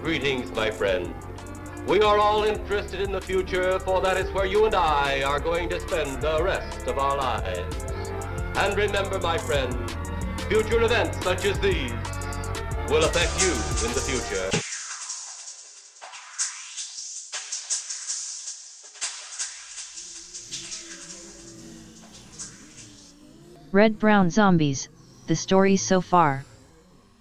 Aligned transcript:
Greetings, 0.00 0.52
my 0.52 0.70
friend. 0.70 1.12
We 1.86 2.00
are 2.00 2.18
all 2.18 2.44
interested 2.44 3.00
in 3.00 3.10
the 3.10 3.20
future, 3.20 3.78
for 3.80 4.00
that 4.00 4.16
is 4.16 4.30
where 4.30 4.46
you 4.46 4.64
and 4.66 4.74
I 4.74 5.22
are 5.22 5.40
going 5.40 5.68
to 5.70 5.80
spend 5.80 6.22
the 6.22 6.42
rest 6.42 6.86
of 6.86 6.98
our 6.98 7.16
lives. 7.16 7.84
And 8.56 8.76
remember, 8.76 9.18
my 9.18 9.38
friend, 9.38 9.74
future 10.48 10.82
events 10.82 11.18
such 11.24 11.44
as 11.44 11.58
these 11.58 11.90
will 12.88 13.04
affect 13.04 13.40
you 13.42 13.52
in 13.86 13.92
the 13.92 14.00
future. 14.00 14.73
Red 23.74 23.98
Brown 23.98 24.30
Zombies, 24.30 24.88
the 25.26 25.34
Story 25.34 25.76
so 25.76 26.00
far. 26.00 26.44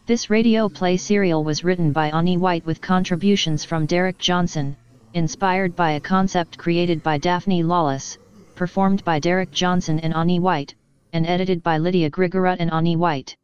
This 0.05 0.30
radio 0.30 0.70
play 0.70 0.98
serial 0.98 1.44
was 1.44 1.63
written 1.63 1.91
by 1.91 2.11
Ani 2.11 2.38
White 2.38 2.63
with 2.63 2.80
contributions 2.80 3.66
from 3.66 3.88
Derek 3.88 4.20
Johnson, 4.20 4.77
inspired 5.16 5.75
by 5.75 5.94
a 5.94 5.99
concept 5.99 6.59
created 6.59 7.02
by 7.02 7.17
Daphne 7.17 7.63
Lawless, 7.63 8.20
performed 8.53 9.03
by 9.03 9.17
Derek 9.17 9.49
Johnson 9.49 9.99
and 10.02 10.13
Ani 10.13 10.39
White, 10.39 10.75
and 11.11 11.25
edited 11.25 11.63
by 11.63 11.80
Lydia 11.80 12.11
Grigorut 12.11 12.58
and 12.59 12.72
Ani 12.72 12.97
White. 12.97 13.35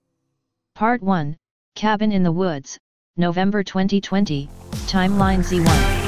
Part 0.76 1.02
1, 1.02 1.36
Cabin 1.74 2.12
in 2.12 2.22
the 2.22 2.32
Woods, 2.32 2.78
November 3.18 3.64
2020, 3.64 4.48
Timeline 4.86 5.40
Z1. 5.40 5.99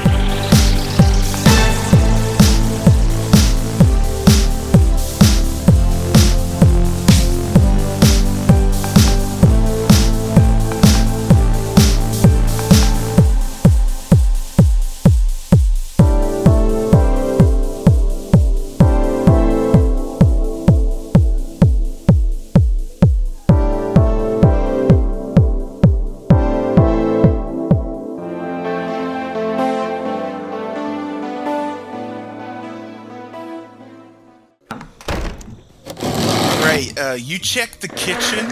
You 37.32 37.40
check 37.40 37.80
the 37.80 37.88
kitchen. 37.88 38.46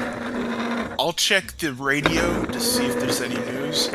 I'll 0.97 1.11
check 1.11 1.57
the 1.57 1.73
radio 1.73 2.45
to 2.45 2.59
see 2.61 2.85
if 2.85 2.97
there's 2.97 3.19
any 3.19 3.35
news. 3.35 3.91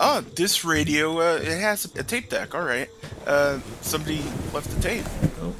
Oh, 0.00 0.22
this 0.34 0.64
radio, 0.64 1.20
uh, 1.20 1.36
it 1.36 1.60
has 1.60 1.84
a 1.84 2.02
tape 2.02 2.30
deck. 2.30 2.54
All 2.54 2.62
right. 2.62 2.88
Uh, 3.26 3.60
somebody 3.82 4.22
left 4.54 4.70
the 4.70 4.80
tape. 4.80 5.04
Do 5.04 5.54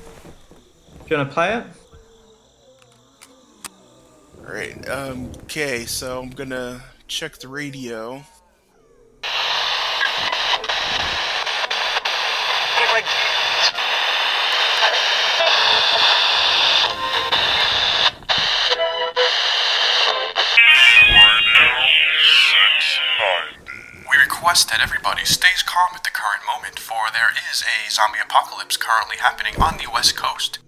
you 1.10 1.16
want 1.18 1.28
to 1.28 1.34
play 1.34 1.54
it? 1.54 1.64
All 4.38 4.54
right. 4.54 4.88
Um, 4.88 5.32
okay, 5.42 5.84
so 5.84 6.22
I'm 6.22 6.30
gonna 6.30 6.82
check 7.08 7.36
the 7.36 7.48
radio. 7.48 8.22
Request 24.48 24.70
that 24.70 24.80
everybody 24.80 25.26
stays 25.26 25.62
calm 25.62 25.92
at 25.94 26.04
the 26.04 26.16
current 26.16 26.40
moment, 26.48 26.78
for 26.78 27.12
there 27.12 27.28
is 27.52 27.60
a 27.60 27.90
zombie 27.92 28.24
apocalypse 28.24 28.78
currently 28.78 29.18
happening 29.20 29.52
on 29.60 29.76
the 29.76 29.84
west 29.92 30.16
coast. 30.16 30.58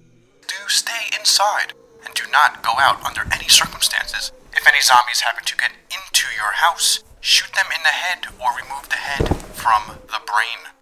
Do 0.46 0.68
stay 0.68 1.08
inside 1.18 1.72
and 2.04 2.12
do 2.12 2.24
not 2.30 2.62
go 2.62 2.76
out 2.76 3.02
under 3.02 3.24
any 3.32 3.48
circumstances. 3.48 4.32
If 4.52 4.68
any 4.68 4.82
zombies 4.82 5.24
happen 5.24 5.44
to 5.46 5.56
get 5.56 5.72
into 5.88 6.28
your 6.36 6.52
house, 6.60 7.02
shoot 7.20 7.48
them 7.56 7.72
in 7.72 7.80
the 7.80 7.96
head 7.96 8.28
or 8.36 8.52
remove 8.52 8.90
the 8.90 9.00
head 9.00 9.24
from 9.56 9.96
the 10.12 10.20
brain. 10.28 10.76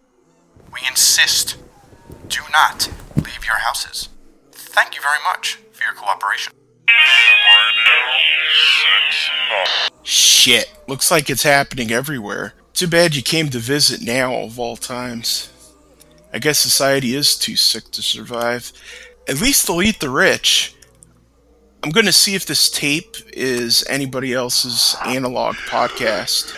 We 0.75 0.81
insist 0.83 1.55
do 2.27 2.43
not 2.51 2.91
leave 3.15 3.47
your 3.47 3.63
houses. 3.63 4.09
Thank 4.51 4.97
you 4.97 5.03
very 5.03 5.23
much 5.23 5.61
for 5.71 5.85
your 5.85 5.95
cooperation. 5.95 6.53
Shit. 10.03 10.67
Looks 10.89 11.13
like 11.13 11.31
it's 11.31 11.45
happening 11.45 11.93
everywhere. 11.93 12.55
Too 12.79 12.87
bad 12.87 13.17
you 13.17 13.23
came 13.23 13.49
to 13.49 13.59
visit 13.59 14.03
now, 14.03 14.33
of 14.37 14.61
all 14.61 14.77
times. 14.77 15.51
I 16.33 16.39
guess 16.39 16.61
society 16.61 17.17
is 17.17 17.37
too 17.37 17.57
sick 17.57 17.91
to 17.91 18.03
survive. 18.03 18.73
At 19.29 19.41
least 19.41 19.67
they'll 19.67 19.83
eat 19.83 19.99
the 19.99 20.09
rich. 20.09 20.77
I'm 21.83 21.91
gonna 21.91 22.13
see 22.13 22.37
if 22.37 22.47
this 22.47 22.71
tape 22.71 23.17
is 23.33 23.85
anybody 23.91 24.33
else's 24.33 24.95
analog 25.05 25.57
podcast. 25.57 26.55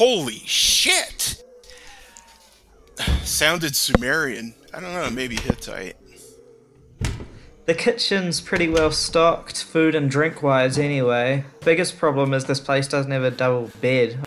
Holy 0.00 0.40
shit! 0.46 1.44
Sounded 3.22 3.76
Sumerian. 3.76 4.54
I 4.72 4.80
don't 4.80 4.94
know, 4.94 5.10
maybe 5.10 5.36
Hittite. 5.36 5.98
The 7.66 7.74
kitchen's 7.74 8.40
pretty 8.40 8.66
well 8.66 8.92
stocked, 8.92 9.62
food 9.62 9.94
and 9.94 10.10
drink 10.10 10.42
wise, 10.42 10.78
anyway. 10.78 11.44
Biggest 11.66 11.98
problem 11.98 12.32
is 12.32 12.46
this 12.46 12.60
place 12.60 12.88
doesn't 12.88 13.12
have 13.12 13.24
a 13.24 13.30
double 13.30 13.70
bed. 13.82 14.26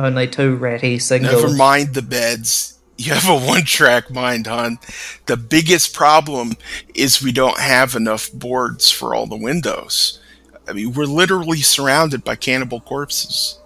Only 0.00 0.26
two 0.26 0.56
ratty 0.56 0.98
singles. 0.98 1.42
Never 1.42 1.54
mind 1.54 1.92
the 1.92 2.00
beds. 2.00 2.78
You 2.96 3.12
have 3.12 3.28
a 3.28 3.46
one 3.46 3.66
track 3.66 4.10
mind, 4.10 4.46
hon. 4.46 4.78
The 5.26 5.36
biggest 5.36 5.92
problem 5.92 6.54
is 6.94 7.22
we 7.22 7.32
don't 7.32 7.60
have 7.60 7.94
enough 7.94 8.32
boards 8.32 8.90
for 8.90 9.14
all 9.14 9.26
the 9.26 9.36
windows. 9.36 10.18
I 10.66 10.72
mean, 10.72 10.94
we're 10.94 11.04
literally 11.04 11.60
surrounded 11.60 12.24
by 12.24 12.36
cannibal 12.36 12.80
corpses. 12.80 13.58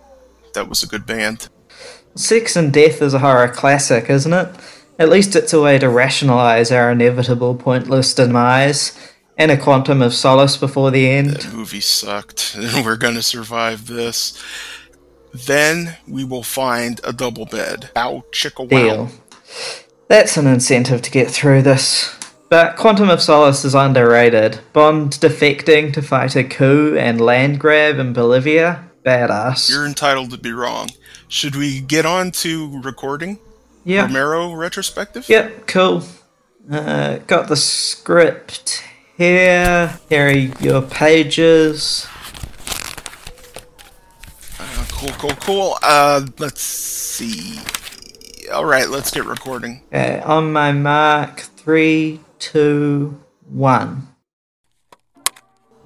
That 0.54 0.68
was 0.68 0.82
a 0.82 0.86
good 0.86 1.06
band. 1.06 1.48
Sex 2.14 2.56
and 2.56 2.72
death 2.72 3.00
is 3.00 3.14
a 3.14 3.20
horror 3.20 3.48
classic, 3.48 4.10
isn't 4.10 4.32
it? 4.32 4.48
At 4.98 5.08
least 5.08 5.34
it's 5.34 5.52
a 5.52 5.62
way 5.62 5.78
to 5.78 5.88
rationalize 5.88 6.70
our 6.70 6.90
inevitable 6.90 7.54
pointless 7.54 8.14
demise 8.14 8.98
and 9.38 9.50
a 9.50 9.56
quantum 9.56 10.02
of 10.02 10.14
solace 10.14 10.56
before 10.56 10.90
the 10.90 11.08
end. 11.08 11.30
That 11.30 11.54
movie 11.54 11.80
sucked, 11.80 12.54
and 12.54 12.84
we're 12.84 12.96
gonna 12.96 13.22
survive 13.22 13.86
this. 13.86 14.40
Then 15.32 15.96
we 16.06 16.24
will 16.24 16.42
find 16.42 17.00
a 17.04 17.12
double 17.12 17.46
bed. 17.46 17.90
Ow, 17.96 18.24
chicka 18.30 18.70
wow. 18.70 19.08
That's 20.08 20.36
an 20.36 20.46
incentive 20.46 21.00
to 21.02 21.10
get 21.10 21.30
through 21.30 21.62
this. 21.62 22.14
But 22.50 22.76
Quantum 22.76 23.08
of 23.08 23.22
Solace 23.22 23.64
is 23.64 23.74
underrated. 23.74 24.60
Bond 24.74 25.12
defecting 25.12 25.90
to 25.94 26.02
fight 26.02 26.36
a 26.36 26.44
coup 26.44 26.94
and 26.98 27.18
land 27.18 27.58
grab 27.58 27.98
in 27.98 28.12
Bolivia? 28.12 28.90
Badass. 29.04 29.68
You're 29.70 29.86
entitled 29.86 30.30
to 30.30 30.38
be 30.38 30.52
wrong. 30.52 30.90
Should 31.28 31.56
we 31.56 31.80
get 31.80 32.06
on 32.06 32.30
to 32.32 32.80
recording? 32.82 33.38
yeah. 33.84 34.02
Romero 34.02 34.52
retrospective? 34.54 35.28
Yep, 35.28 35.66
cool. 35.66 36.04
Uh, 36.70 37.18
got 37.26 37.48
the 37.48 37.56
script 37.56 38.84
here. 39.16 39.98
Here 40.08 40.26
are 40.28 40.30
your 40.30 40.82
pages. 40.82 42.06
Uh, 44.58 44.84
cool, 44.92 45.10
cool, 45.18 45.36
cool. 45.40 45.78
Uh, 45.82 46.24
let's 46.38 46.62
see. 46.62 47.58
All 48.52 48.64
right, 48.64 48.88
let's 48.88 49.10
get 49.10 49.24
recording. 49.24 49.82
Okay, 49.88 50.20
on 50.20 50.52
my 50.52 50.70
mark, 50.72 51.40
three, 51.40 52.20
two, 52.38 53.20
one. 53.48 54.08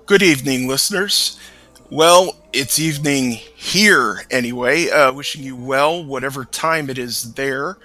Good 0.05 0.23
evening, 0.23 0.69
listeners. 0.69 1.39
Well, 1.91 2.37
it's 2.57 2.79
evening 2.79 3.33
here 3.33 4.23
anyway. 4.31 4.89
Uh, 4.89 5.13
wishing 5.13 5.43
you 5.43 5.55
well, 5.55 6.03
whatever 6.03 6.47
time 6.47 6.89
it 6.89 6.97
is 6.97 7.35
there. 7.35 7.77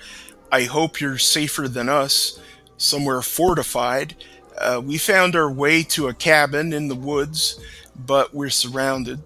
I 0.50 0.64
hope 0.64 1.02
you're 1.02 1.18
safer 1.18 1.68
than 1.68 1.90
us, 1.90 2.40
somewhere 2.78 3.22
fortified. 3.22 4.16
Uh, 4.58 4.82
we 4.84 4.98
found 4.98 5.36
our 5.36 5.52
way 5.52 5.84
to 5.84 6.08
a 6.08 6.14
cabin 6.14 6.72
in 6.72 6.88
the 6.88 6.96
woods, 6.96 7.60
but 7.98 8.34
we're 8.34 8.50
surrounded. 8.50 9.22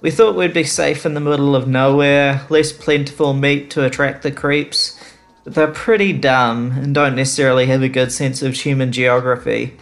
We 0.00 0.10
thought 0.10 0.36
we'd 0.36 0.54
be 0.54 0.64
safe 0.64 1.04
in 1.04 1.12
the 1.12 1.20
middle 1.20 1.54
of 1.54 1.68
nowhere, 1.68 2.46
less 2.48 2.72
plentiful 2.72 3.34
meat 3.34 3.70
to 3.72 3.84
attract 3.84 4.22
the 4.22 4.32
creeps, 4.32 4.98
but 5.44 5.54
they're 5.54 5.68
pretty 5.68 6.14
dumb 6.14 6.72
and 6.72 6.94
don't 6.94 7.16
necessarily 7.16 7.66
have 7.66 7.82
a 7.82 7.90
good 7.90 8.10
sense 8.10 8.40
of 8.40 8.54
human 8.54 8.90
geography. 8.90 9.76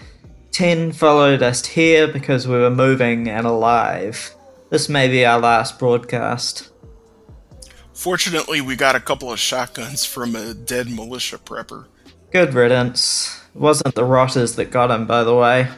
Ten 0.53 0.93
followed 0.93 1.43
us 1.43 1.65
here 1.65 2.07
because 2.07 2.47
we 2.47 2.55
were 2.59 2.71
moving 2.71 3.29
and 3.29 3.47
alive. 3.47 4.35
This 4.71 4.89
may 4.89 5.09
be 5.09 5.25
our 5.25 5.41
last 5.41 5.79
broadcast. 5.79 6.71
Fortunately, 7.95 8.61
we 8.61 8.77
got 8.77 8.95
a 8.95 9.01
couple 9.01 9.33
of 9.33 9.39
shotguns 9.39 10.05
from 10.05 10.35
a 10.37 10.53
dead 10.55 10.91
militia 10.91 11.39
prepper. 11.39 11.87
Good 12.33 12.53
riddance. 12.55 13.41
It 13.55 13.61
wasn't 13.61 13.95
the 13.95 14.05
rotters 14.05 14.57
that 14.57 14.71
got 14.71 14.91
him, 14.91 15.07
by 15.07 15.25
the 15.25 15.35
way. 15.35 15.69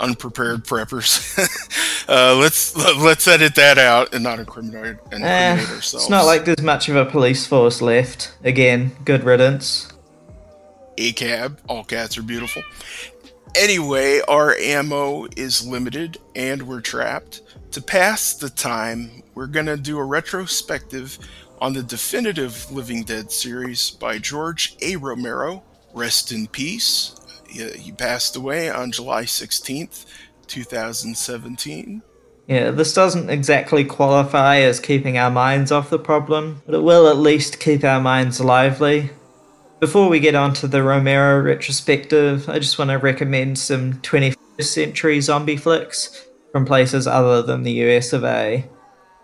Unprepared 0.00 0.64
preppers. 0.64 1.38
uh, 2.08 2.34
let's 2.36 2.74
let's 2.98 3.28
edit 3.28 3.54
that 3.54 3.78
out 3.78 4.14
and 4.14 4.24
not 4.24 4.38
incriminate, 4.40 4.96
incriminate 5.12 5.22
Eh, 5.30 5.52
ourselves. 5.60 5.94
it's 5.94 6.08
not 6.10 6.24
like 6.24 6.44
there's 6.44 6.60
much 6.62 6.88
of 6.88 6.96
a 6.96 7.04
police 7.04 7.46
force 7.46 7.80
left. 7.80 8.34
Again, 8.44 8.92
good 9.04 9.24
riddance. 9.24 9.88
a 10.98 11.12
cab. 11.12 11.58
All 11.68 11.84
cats 11.84 12.18
are 12.18 12.22
beautiful. 12.22 12.62
Anyway, 13.54 14.20
our 14.28 14.54
ammo 14.54 15.26
is 15.36 15.66
limited 15.66 16.18
and 16.34 16.62
we're 16.62 16.80
trapped. 16.80 17.42
To 17.72 17.82
pass 17.82 18.34
the 18.34 18.48
time, 18.48 19.22
we're 19.34 19.46
gonna 19.46 19.76
do 19.76 19.98
a 19.98 20.04
retrospective 20.04 21.18
on 21.60 21.74
the 21.74 21.82
definitive 21.82 22.70
Living 22.72 23.04
Dead 23.04 23.30
series 23.30 23.90
by 23.90 24.18
George 24.18 24.74
A. 24.80 24.96
Romero. 24.96 25.62
Rest 25.92 26.32
in 26.32 26.46
peace. 26.46 27.14
He 27.46 27.92
passed 27.92 28.36
away 28.36 28.70
on 28.70 28.90
July 28.90 29.24
16th, 29.24 30.06
2017. 30.46 32.02
Yeah, 32.46 32.70
this 32.70 32.94
doesn't 32.94 33.28
exactly 33.28 33.84
qualify 33.84 34.56
as 34.60 34.80
keeping 34.80 35.18
our 35.18 35.30
minds 35.30 35.70
off 35.70 35.90
the 35.90 35.98
problem, 35.98 36.62
but 36.64 36.74
it 36.74 36.82
will 36.82 37.06
at 37.06 37.18
least 37.18 37.60
keep 37.60 37.84
our 37.84 38.00
minds 38.00 38.40
lively. 38.40 39.10
Before 39.82 40.08
we 40.08 40.20
get 40.20 40.36
on 40.36 40.54
to 40.54 40.68
the 40.68 40.80
Romero 40.80 41.42
retrospective, 41.42 42.48
I 42.48 42.60
just 42.60 42.78
want 42.78 42.92
to 42.92 42.98
recommend 42.98 43.58
some 43.58 43.94
21st 43.94 44.62
century 44.62 45.20
zombie 45.20 45.56
flicks 45.56 46.24
from 46.52 46.64
places 46.64 47.08
other 47.08 47.42
than 47.42 47.64
the 47.64 47.72
US 47.86 48.12
of 48.12 48.22
A. 48.22 48.64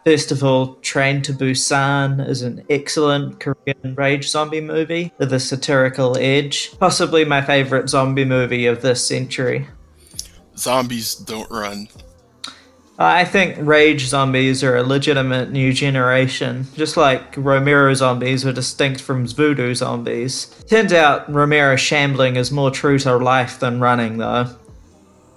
First 0.04 0.32
of 0.32 0.42
all, 0.42 0.74
Train 0.82 1.22
to 1.22 1.32
Busan 1.32 2.28
is 2.28 2.42
an 2.42 2.64
excellent 2.68 3.38
Korean 3.38 3.94
rage 3.94 4.28
zombie 4.28 4.60
movie 4.60 5.12
with 5.18 5.32
a 5.32 5.38
satirical 5.38 6.18
edge. 6.18 6.76
Possibly 6.80 7.24
my 7.24 7.40
favourite 7.40 7.88
zombie 7.88 8.24
movie 8.24 8.66
of 8.66 8.82
this 8.82 9.06
century. 9.06 9.68
Zombies 10.56 11.14
don't 11.14 11.48
run. 11.52 11.86
Uh, 12.98 13.04
I 13.04 13.24
think 13.24 13.56
rage 13.60 14.06
zombies 14.06 14.64
are 14.64 14.76
a 14.76 14.82
legitimate 14.82 15.52
new 15.52 15.72
generation, 15.72 16.66
just 16.74 16.96
like 16.96 17.36
Romero 17.36 17.94
zombies 17.94 18.44
were 18.44 18.52
distinct 18.52 19.00
from 19.00 19.24
voodoo 19.24 19.72
zombies. 19.72 20.46
Turns 20.68 20.92
out 20.92 21.32
Romero 21.32 21.76
shambling 21.76 22.34
is 22.34 22.50
more 22.50 22.72
true 22.72 22.98
to 22.98 23.16
life 23.16 23.60
than 23.60 23.78
running, 23.78 24.18
though. 24.18 24.48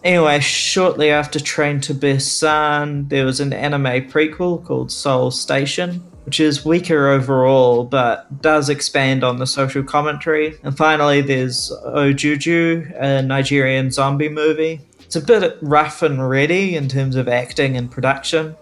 Anyway, 0.04 0.40
shortly 0.40 1.12
after 1.12 1.40
Train 1.40 1.80
to 1.82 1.94
Busan, 1.94 3.08
there 3.10 3.26
was 3.26 3.40
an 3.40 3.54
anime 3.54 4.10
prequel 4.10 4.66
called 4.66 4.92
Seoul 4.92 5.30
Station, 5.30 6.02
which 6.26 6.40
is 6.40 6.66
weaker 6.66 7.10
overall 7.10 7.84
but 7.84 8.42
does 8.42 8.70
expand 8.70 9.24
on 9.24 9.38
the 9.38 9.46
social 9.46 9.84
commentary. 9.84 10.56
And 10.64 10.76
finally, 10.76 11.22
there's 11.22 11.72
Ojuju, 11.86 13.00
a 13.00 13.22
Nigerian 13.22 13.92
zombie 13.92 14.30
movie. 14.30 14.82
It's 15.12 15.18
a 15.18 15.22
bit 15.22 15.58
rough 15.62 16.04
and 16.04 16.30
ready 16.30 16.78
in 16.78 16.88
terms 16.88 17.18
of 17.18 17.28
acting 17.28 17.76
and 17.76 17.92
production, 17.92 18.56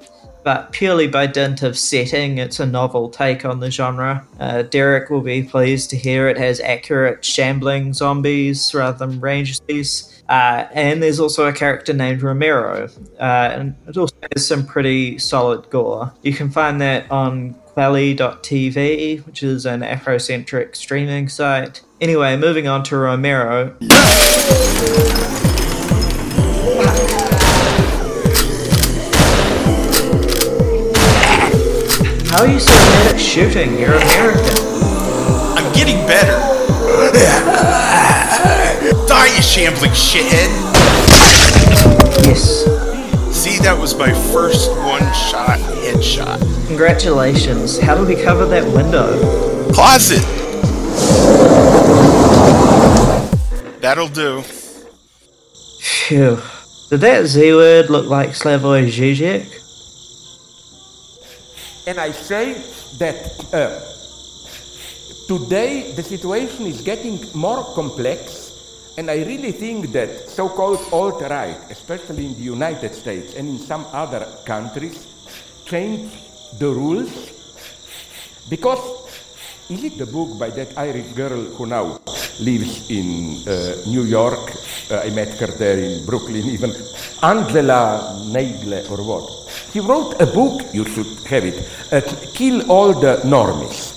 but 0.44 0.72
purely 0.72 1.06
by 1.06 1.28
dint 1.28 1.62
of 1.62 1.78
setting, 1.78 2.40
it's 2.40 2.60
a 2.60 2.66
novel 2.66 3.08
take 3.08 3.46
on 3.46 3.60
the 3.60 3.70
genre. 3.70 4.26
Uh, 4.40 4.64
Derek 4.64 5.12
will 5.12 5.22
be 5.22 5.44
pleased 5.44 5.92
to 5.92 5.96
hear 5.96 6.28
it 6.28 6.40
has 6.40 6.60
accurate 6.62 7.24
shambling 7.24 7.94
zombies 7.94 8.74
rather 8.74 8.98
than 8.98 9.20
range. 9.20 9.60
Uh, 10.28 10.66
and 10.74 11.04
there's 11.04 11.20
also 11.20 11.46
a 11.46 11.54
character 11.54 11.94
named 11.94 12.24
Romero, 12.24 12.90
uh, 13.20 13.52
and 13.54 13.76
it 13.88 13.96
also 13.96 14.16
has 14.34 14.48
some 14.48 14.66
pretty 14.66 15.20
solid 15.20 15.70
gore. 15.70 16.12
You 16.24 16.34
can 16.34 16.50
find 16.50 16.82
that 16.82 17.12
on 17.12 17.54
Kweli.tv, 17.76 19.24
which 19.28 19.44
is 19.44 19.68
an 19.68 19.82
Afrocentric 19.82 20.76
streaming 20.76 21.30
site. 21.30 21.84
Anyway, 22.02 22.36
moving 22.38 22.68
on 22.68 22.82
to 22.86 22.98
Romero. 22.98 23.78
How 32.40 32.46
are 32.46 32.54
you 32.54 32.60
so 32.62 32.72
bad 32.72 33.16
at 33.16 33.20
shooting? 33.20 33.78
You're 33.78 33.96
American. 33.96 34.46
I'm 35.58 35.74
getting 35.74 35.98
better. 36.08 36.32
Die, 39.08 39.36
you 39.36 39.42
shambling 39.42 39.92
shithead! 39.92 40.48
Yes. 42.24 42.64
See, 43.36 43.62
that 43.62 43.78
was 43.78 43.98
my 43.98 44.14
first 44.32 44.72
one 44.78 45.02
shot 45.14 45.60
headshot. 45.84 46.40
Congratulations. 46.68 47.78
How 47.78 47.94
do 47.94 48.06
we 48.06 48.16
cover 48.16 48.46
that 48.46 48.64
window? 48.74 49.20
Closet! 49.74 50.24
That'll 53.82 54.08
do. 54.08 54.44
Phew. 55.82 56.40
Did 56.90 57.02
that 57.02 57.26
Z 57.26 57.54
word 57.54 57.90
look 57.90 58.10
like 58.10 58.30
Slavoj 58.30 58.88
Žižek? 58.88 59.69
And 61.90 61.98
I 62.00 62.12
say 62.12 62.54
that 63.02 63.18
uh, 63.50 63.82
today 65.26 65.92
the 65.98 66.04
situation 66.04 66.68
is 66.68 66.82
getting 66.82 67.18
more 67.34 67.64
complex, 67.74 68.94
and 68.96 69.10
I 69.10 69.26
really 69.26 69.52
think 69.52 69.92
that 69.98 70.30
so 70.30 70.50
called 70.50 70.86
alt 70.92 71.20
right, 71.22 71.58
especially 71.72 72.28
in 72.28 72.34
the 72.36 72.46
United 72.46 72.94
States 72.94 73.34
and 73.34 73.50
in 73.50 73.58
some 73.58 73.88
other 73.92 74.24
countries, 74.46 75.02
change 75.66 76.14
the 76.60 76.70
rules. 76.70 77.10
Because 78.52 78.86
is 79.72 79.84
it 79.84 79.98
the 79.98 80.06
book 80.06 80.38
by 80.38 80.52
that 80.52 80.78
Irish 80.78 81.12
girl 81.14 81.42
who 81.58 81.66
now 81.66 82.00
lives 82.40 82.92
in 82.92 83.34
uh, 83.50 83.82
New 83.90 84.04
York? 84.04 84.46
Uh, 84.92 85.02
I 85.02 85.10
met 85.10 85.40
her 85.40 85.48
there 85.58 85.80
in 85.80 86.06
Brooklyn, 86.06 86.46
even 86.54 86.70
Angela 87.24 88.30
Nagle 88.30 88.86
or 88.94 89.02
what? 89.02 89.39
He 89.72 89.80
wrote 89.80 90.20
a 90.20 90.26
book, 90.26 90.74
you 90.74 90.86
should 90.86 91.08
have 91.28 91.46
it, 91.46 91.68
uh, 91.92 92.02
Kill 92.34 92.70
All 92.72 92.94
the 92.94 93.22
Normies. 93.24 93.96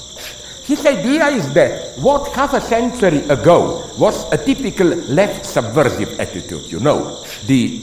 His 0.67 0.85
idea 0.87 1.27
is 1.29 1.53
that 1.55 1.99
what 1.99 2.31
half 2.33 2.53
a 2.55 2.61
century 2.61 3.19
ago 3.29 3.85
was 3.99 4.31
a 4.33 4.39
typical 4.39 4.87
left 4.87 5.45
subversive 5.47 6.21
attitude, 6.21 6.71
you 6.71 6.79
know. 6.81 7.25
The 7.47 7.83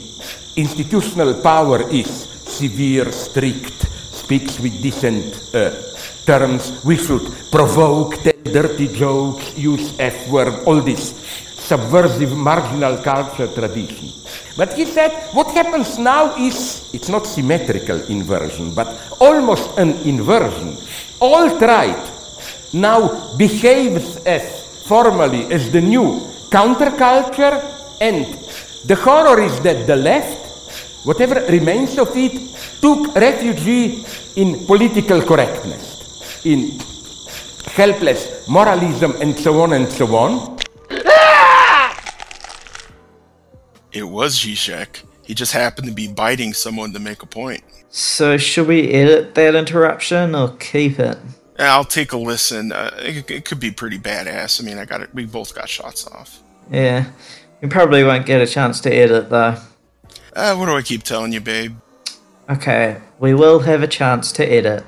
institutional 0.56 1.34
power 1.42 1.82
is 1.90 2.08
severe, 2.08 3.10
strict, 3.12 3.86
speaks 4.14 4.58
with 4.60 4.80
decent 4.82 5.54
uh, 5.54 5.74
terms. 6.24 6.84
We 6.84 6.96
should 6.96 7.26
provoke, 7.50 8.16
tell 8.22 8.42
dirty 8.44 8.88
jokes, 8.88 9.58
use 9.58 9.98
F 9.98 10.28
word, 10.30 10.54
all 10.64 10.80
this 10.80 11.49
subversive 11.70 12.34
marginal 12.34 12.96
culture 12.98 13.46
tradition. 13.58 14.08
But 14.56 14.74
he 14.74 14.84
said 14.84 15.12
what 15.38 15.48
happens 15.54 15.98
now 15.98 16.34
is 16.34 16.90
it's 16.92 17.08
not 17.08 17.26
symmetrical 17.26 17.98
inversion, 18.10 18.74
but 18.74 18.88
almost 19.20 19.78
an 19.78 19.90
inversion. 20.02 20.76
Alt 21.20 21.60
right 21.62 22.04
now 22.72 23.00
behaves 23.36 24.16
as 24.26 24.42
formally 24.90 25.46
as 25.52 25.70
the 25.70 25.80
new 25.80 26.18
counterculture, 26.50 27.54
and 28.00 28.26
the 28.90 28.96
horror 28.96 29.40
is 29.40 29.54
that 29.60 29.86
the 29.86 29.94
left, 29.94 31.06
whatever 31.06 31.38
remains 31.46 31.98
of 31.98 32.10
it, 32.16 32.34
took 32.82 33.14
refuge 33.14 33.68
in 34.34 34.66
political 34.66 35.22
correctness, 35.22 35.84
in 36.44 36.80
helpless 37.78 38.48
moralism, 38.48 39.14
and 39.22 39.38
so 39.38 39.62
on 39.62 39.74
and 39.74 39.86
so 39.92 40.06
on. 40.16 40.58
It 43.92 44.04
was 44.04 44.38
Zizek. 44.38 45.02
He 45.22 45.34
just 45.34 45.52
happened 45.52 45.88
to 45.88 45.94
be 45.94 46.08
biting 46.08 46.54
someone 46.54 46.92
to 46.92 46.98
make 46.98 47.22
a 47.22 47.26
point. 47.26 47.62
So, 47.90 48.36
should 48.36 48.68
we 48.68 48.90
edit 48.92 49.34
that 49.34 49.54
interruption 49.54 50.34
or 50.34 50.56
keep 50.56 50.98
it? 50.98 51.18
I'll 51.58 51.84
take 51.84 52.12
a 52.12 52.16
listen. 52.16 52.72
Uh, 52.72 52.90
it, 52.98 53.30
it 53.30 53.44
could 53.44 53.60
be 53.60 53.70
pretty 53.70 53.98
badass. 53.98 54.60
I 54.60 54.64
mean, 54.64 54.78
I 54.78 54.84
got 54.84 55.02
it. 55.02 55.10
We 55.12 55.26
both 55.26 55.54
got 55.54 55.68
shots 55.68 56.06
off. 56.06 56.40
Yeah. 56.70 57.06
you 57.60 57.68
probably 57.68 58.04
won't 58.04 58.26
get 58.26 58.40
a 58.40 58.46
chance 58.46 58.80
to 58.82 58.94
edit 58.94 59.28
though. 59.30 59.56
Uh, 60.34 60.54
what 60.56 60.66
do 60.66 60.76
I 60.76 60.82
keep 60.82 61.02
telling 61.02 61.32
you, 61.32 61.40
babe? 61.40 61.76
Okay, 62.48 63.00
we 63.18 63.34
will 63.34 63.60
have 63.60 63.82
a 63.82 63.88
chance 63.88 64.32
to 64.32 64.44
edit, 64.44 64.84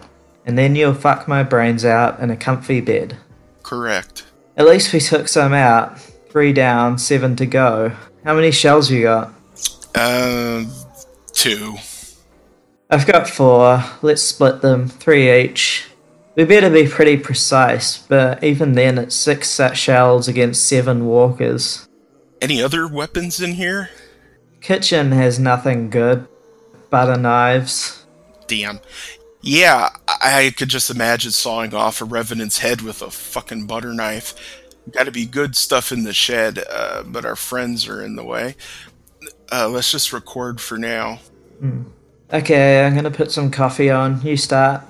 and 0.47 0.57
then 0.57 0.75
you'll 0.77 0.95
fuck 0.95 1.29
my 1.29 1.43
brains 1.43 1.85
out 1.85 2.19
in 2.21 2.31
a 2.31 2.37
comfy 2.37 2.81
bed. 2.81 3.17
Correct. 3.63 4.25
At 4.57 4.67
least 4.67 4.93
we 4.93 5.01
took 5.01 5.29
some 5.29 5.53
out. 5.53 6.01
Three 6.31 6.53
down, 6.53 6.99
seven 6.99 7.37
to 7.37 7.47
go. 7.47 7.93
How 8.25 8.35
many 8.35 8.51
shells 8.51 8.91
you 8.91 9.03
got? 9.03 9.33
Uh, 9.95 10.65
two. 11.33 11.77
I've 12.89 13.07
got 13.07 13.29
four. 13.29 13.83
Let's 14.03 14.23
split 14.23 14.61
them, 14.63 14.89
three 14.89 15.33
each. 15.43 15.89
We 16.35 16.45
better 16.45 16.71
be 16.71 16.87
pretty 16.89 17.17
precise, 17.17 17.99
but 17.99 18.43
even 18.43 18.73
then, 18.73 18.97
it's 18.97 19.15
six 19.15 19.51
set 19.51 19.77
shells 19.77 20.29
against 20.29 20.67
seven 20.67 21.05
walkers. 21.05 21.89
Any 22.41 22.63
other 22.63 22.87
weapons 22.89 23.41
in 23.41 23.53
here? 23.53 23.91
Kitchen 24.61 25.13
has 25.13 25.39
nothing 25.39 25.91
good. 25.91 26.27
Butter 26.91 27.19
knives. 27.19 28.05
Damn. 28.47 28.81
Yeah, 29.43 29.91
I 30.07 30.55
could 30.57 30.69
just 30.69 30.91
imagine 30.91 31.33
sawing 31.33 31.75
off 31.75 32.01
a 32.01 32.05
revenant's 32.05 32.59
head 32.59 32.81
with 32.81 33.03
a 33.03 33.11
fucking 33.11 33.67
butter 33.67 33.93
knife. 33.93 34.62
Got 34.91 35.05
to 35.05 35.13
be 35.13 35.27
good 35.27 35.57
stuff 35.57 35.93
in 35.93 36.03
the 36.03 36.13
shed, 36.13 36.63
uh, 36.69 37.05
but 37.05 37.25
our 37.25 37.37
friends 37.37 37.87
are 37.89 38.03
in 38.03 38.17
the 38.17 38.25
way. 38.25 38.57
Uh, 39.51 39.69
let's 39.69 39.93
just 39.93 40.13
record 40.13 40.61
for 40.61 40.77
now. 40.77 41.21
Okay, 42.33 42.85
I'm 42.85 42.95
gonna 42.95 43.11
put 43.11 43.31
some 43.31 43.51
coffee 43.51 43.91
on. 43.91 44.21
You 44.23 44.37
start. 44.37 44.83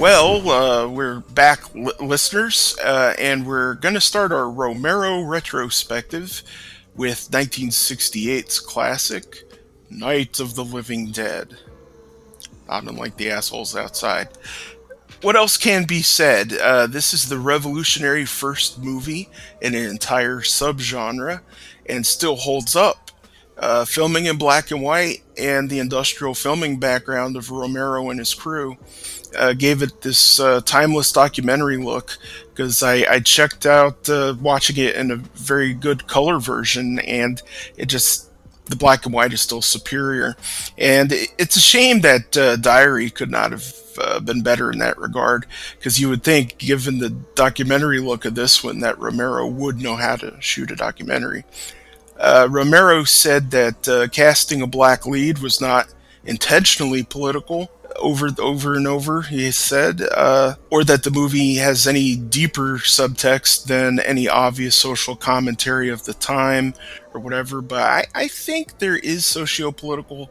Well, 0.00 0.48
uh, 0.50 0.88
we're 0.88 1.20
back, 1.20 1.74
li- 1.74 1.92
listeners, 2.00 2.74
uh, 2.82 3.14
and 3.18 3.46
we're 3.46 3.74
to 3.94 4.00
start 4.00 4.32
our 4.32 4.50
Romero 4.50 5.20
retrospective 5.20 6.42
with 6.96 7.30
1968's 7.30 8.60
classic, 8.60 9.44
Night 9.90 10.40
of 10.40 10.54
the 10.54 10.64
Living 10.64 11.10
Dead. 11.10 11.58
Not 12.66 12.84
unlike 12.84 13.18
the 13.18 13.30
assholes 13.30 13.76
outside. 13.76 14.28
What 15.22 15.36
else 15.36 15.58
can 15.58 15.84
be 15.84 16.00
said? 16.00 16.54
Uh, 16.54 16.86
this 16.86 17.12
is 17.12 17.28
the 17.28 17.38
revolutionary 17.38 18.24
first 18.24 18.78
movie 18.78 19.28
in 19.60 19.74
an 19.74 19.84
entire 19.84 20.40
subgenre 20.40 21.42
and 21.84 22.06
still 22.06 22.36
holds 22.36 22.74
up. 22.74 23.10
Uh, 23.58 23.84
filming 23.84 24.24
in 24.24 24.38
black 24.38 24.70
and 24.70 24.80
white 24.80 25.22
and 25.36 25.68
the 25.68 25.78
industrial 25.78 26.32
filming 26.32 26.78
background 26.80 27.36
of 27.36 27.50
Romero 27.50 28.08
and 28.08 28.18
his 28.18 28.32
crew 28.32 28.78
uh, 29.36 29.52
gave 29.52 29.82
it 29.82 30.00
this 30.00 30.40
uh, 30.40 30.62
timeless 30.62 31.12
documentary 31.12 31.76
look 31.76 32.16
because 32.48 32.82
I, 32.82 33.04
I 33.06 33.20
checked 33.20 33.66
out 33.66 34.08
uh, 34.08 34.34
watching 34.40 34.78
it 34.78 34.94
in 34.94 35.10
a 35.10 35.16
very 35.16 35.74
good 35.74 36.06
color 36.06 36.38
version 36.38 37.00
and 37.00 37.42
it 37.76 37.90
just 37.90 38.30
the 38.64 38.76
black 38.76 39.04
and 39.04 39.14
white 39.14 39.34
is 39.34 39.42
still 39.42 39.60
superior 39.60 40.36
and 40.78 41.12
it, 41.12 41.28
it's 41.36 41.56
a 41.56 41.60
shame 41.60 42.00
that 42.00 42.34
uh, 42.38 42.56
diary 42.56 43.10
could 43.10 43.30
not 43.30 43.50
have 43.50 43.62
uh, 44.00 44.20
been 44.20 44.42
better 44.42 44.70
in 44.70 44.78
that 44.78 44.98
regard 44.98 45.46
because 45.78 46.00
you 46.00 46.08
would 46.08 46.22
think 46.22 46.58
given 46.58 46.98
the 46.98 47.10
documentary 47.34 48.00
look 48.00 48.24
of 48.24 48.34
this 48.34 48.64
one 48.64 48.80
that 48.80 48.98
romero 48.98 49.46
would 49.46 49.80
know 49.80 49.96
how 49.96 50.16
to 50.16 50.36
shoot 50.40 50.70
a 50.70 50.76
documentary 50.76 51.44
uh, 52.20 52.46
Romero 52.50 53.02
said 53.04 53.50
that 53.50 53.88
uh, 53.88 54.06
casting 54.08 54.60
a 54.60 54.66
black 54.66 55.06
lead 55.06 55.38
was 55.38 55.58
not 55.58 55.88
intentionally 56.24 57.02
political 57.02 57.70
over 57.96 58.28
over 58.38 58.74
and 58.74 58.86
over. 58.86 59.22
He 59.22 59.50
said, 59.50 60.02
uh, 60.02 60.56
or 60.70 60.84
that 60.84 61.02
the 61.02 61.10
movie 61.10 61.54
has 61.56 61.86
any 61.86 62.16
deeper 62.16 62.76
subtext 62.76 63.64
than 63.64 64.00
any 64.00 64.28
obvious 64.28 64.76
social 64.76 65.16
commentary 65.16 65.88
of 65.88 66.04
the 66.04 66.12
time 66.14 66.74
or 67.14 67.20
whatever. 67.20 67.62
But 67.62 67.82
I, 67.82 68.04
I 68.14 68.28
think 68.28 68.78
there 68.78 68.96
is 68.96 69.24
socio-political 69.24 70.30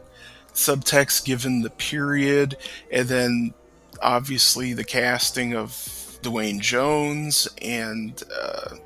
subtext 0.54 1.24
given 1.24 1.62
the 1.62 1.70
period, 1.70 2.56
and 2.92 3.08
then 3.08 3.54
obviously 4.02 4.72
the 4.72 4.84
casting 4.84 5.54
of 5.54 6.18
Duane 6.22 6.60
Jones 6.60 7.48
and. 7.60 8.22
Uh, 8.34 8.76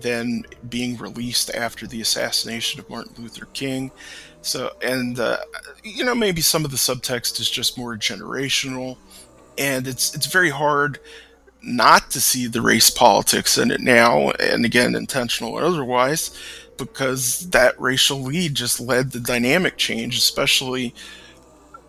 then 0.00 0.44
being 0.68 0.96
released 0.96 1.54
after 1.54 1.86
the 1.86 2.00
assassination 2.00 2.80
of 2.80 2.88
Martin 2.90 3.14
Luther 3.18 3.46
King. 3.52 3.90
So, 4.42 4.72
and 4.82 5.18
uh, 5.18 5.38
you 5.84 6.04
know, 6.04 6.14
maybe 6.14 6.40
some 6.40 6.64
of 6.64 6.70
the 6.70 6.76
subtext 6.76 7.40
is 7.40 7.48
just 7.48 7.78
more 7.78 7.96
generational, 7.96 8.96
and 9.56 9.86
it's 9.86 10.14
it's 10.14 10.26
very 10.26 10.50
hard 10.50 10.98
not 11.62 12.10
to 12.10 12.20
see 12.20 12.48
the 12.48 12.60
race 12.60 12.90
politics 12.90 13.56
in 13.56 13.70
it 13.70 13.80
now, 13.80 14.30
and 14.32 14.64
again, 14.64 14.96
intentional 14.96 15.52
or 15.52 15.62
otherwise, 15.62 16.36
because 16.76 17.50
that 17.50 17.80
racial 17.80 18.20
lead 18.20 18.54
just 18.54 18.80
led 18.80 19.12
the 19.12 19.20
dynamic 19.20 19.76
change, 19.76 20.16
especially 20.16 20.92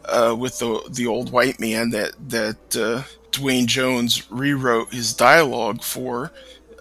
uh, 0.05 0.35
with 0.37 0.59
the 0.59 0.87
the 0.89 1.07
old 1.07 1.31
white 1.31 1.59
man 1.59 1.89
that 1.91 2.13
that 2.29 2.75
uh, 2.75 3.03
Duane 3.31 3.67
Jones 3.67 4.29
rewrote 4.31 4.93
his 4.93 5.13
dialogue 5.13 5.83
for, 5.83 6.31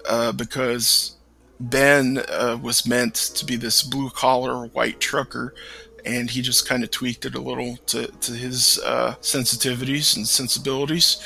uh, 0.08 0.32
because 0.32 1.16
Ben 1.58 2.18
uh, 2.28 2.58
was 2.60 2.86
meant 2.86 3.14
to 3.14 3.44
be 3.44 3.56
this 3.56 3.82
blue 3.82 4.10
collar 4.10 4.66
white 4.66 5.00
trucker, 5.00 5.54
and 6.04 6.30
he 6.30 6.42
just 6.42 6.68
kind 6.68 6.82
of 6.82 6.90
tweaked 6.90 7.24
it 7.24 7.34
a 7.34 7.40
little 7.40 7.76
to, 7.86 8.08
to 8.08 8.32
his 8.32 8.78
uh, 8.84 9.14
sensitivities 9.20 10.16
and 10.16 10.26
sensibilities. 10.26 11.24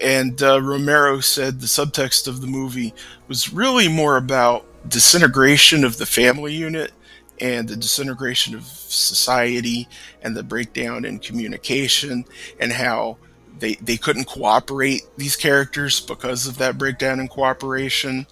And 0.00 0.40
uh, 0.42 0.62
Romero 0.62 1.20
said 1.20 1.60
the 1.60 1.66
subtext 1.66 2.28
of 2.28 2.40
the 2.40 2.46
movie 2.46 2.94
was 3.26 3.52
really 3.52 3.88
more 3.88 4.16
about 4.16 4.64
disintegration 4.88 5.84
of 5.84 5.98
the 5.98 6.06
family 6.06 6.54
unit 6.54 6.92
and 7.40 7.68
the 7.68 7.76
disintegration 7.76 8.54
of 8.54 8.64
society 8.64 9.88
and 10.22 10.36
the 10.36 10.42
breakdown 10.42 11.04
in 11.04 11.18
communication 11.18 12.24
and 12.60 12.72
how 12.72 13.16
they, 13.58 13.74
they 13.74 13.96
couldn't 13.96 14.26
cooperate 14.26 15.02
these 15.16 15.36
characters 15.36 16.00
because 16.00 16.46
of 16.46 16.58
that 16.58 16.78
breakdown 16.78 17.20
in 17.20 17.28
cooperation. 17.28 18.26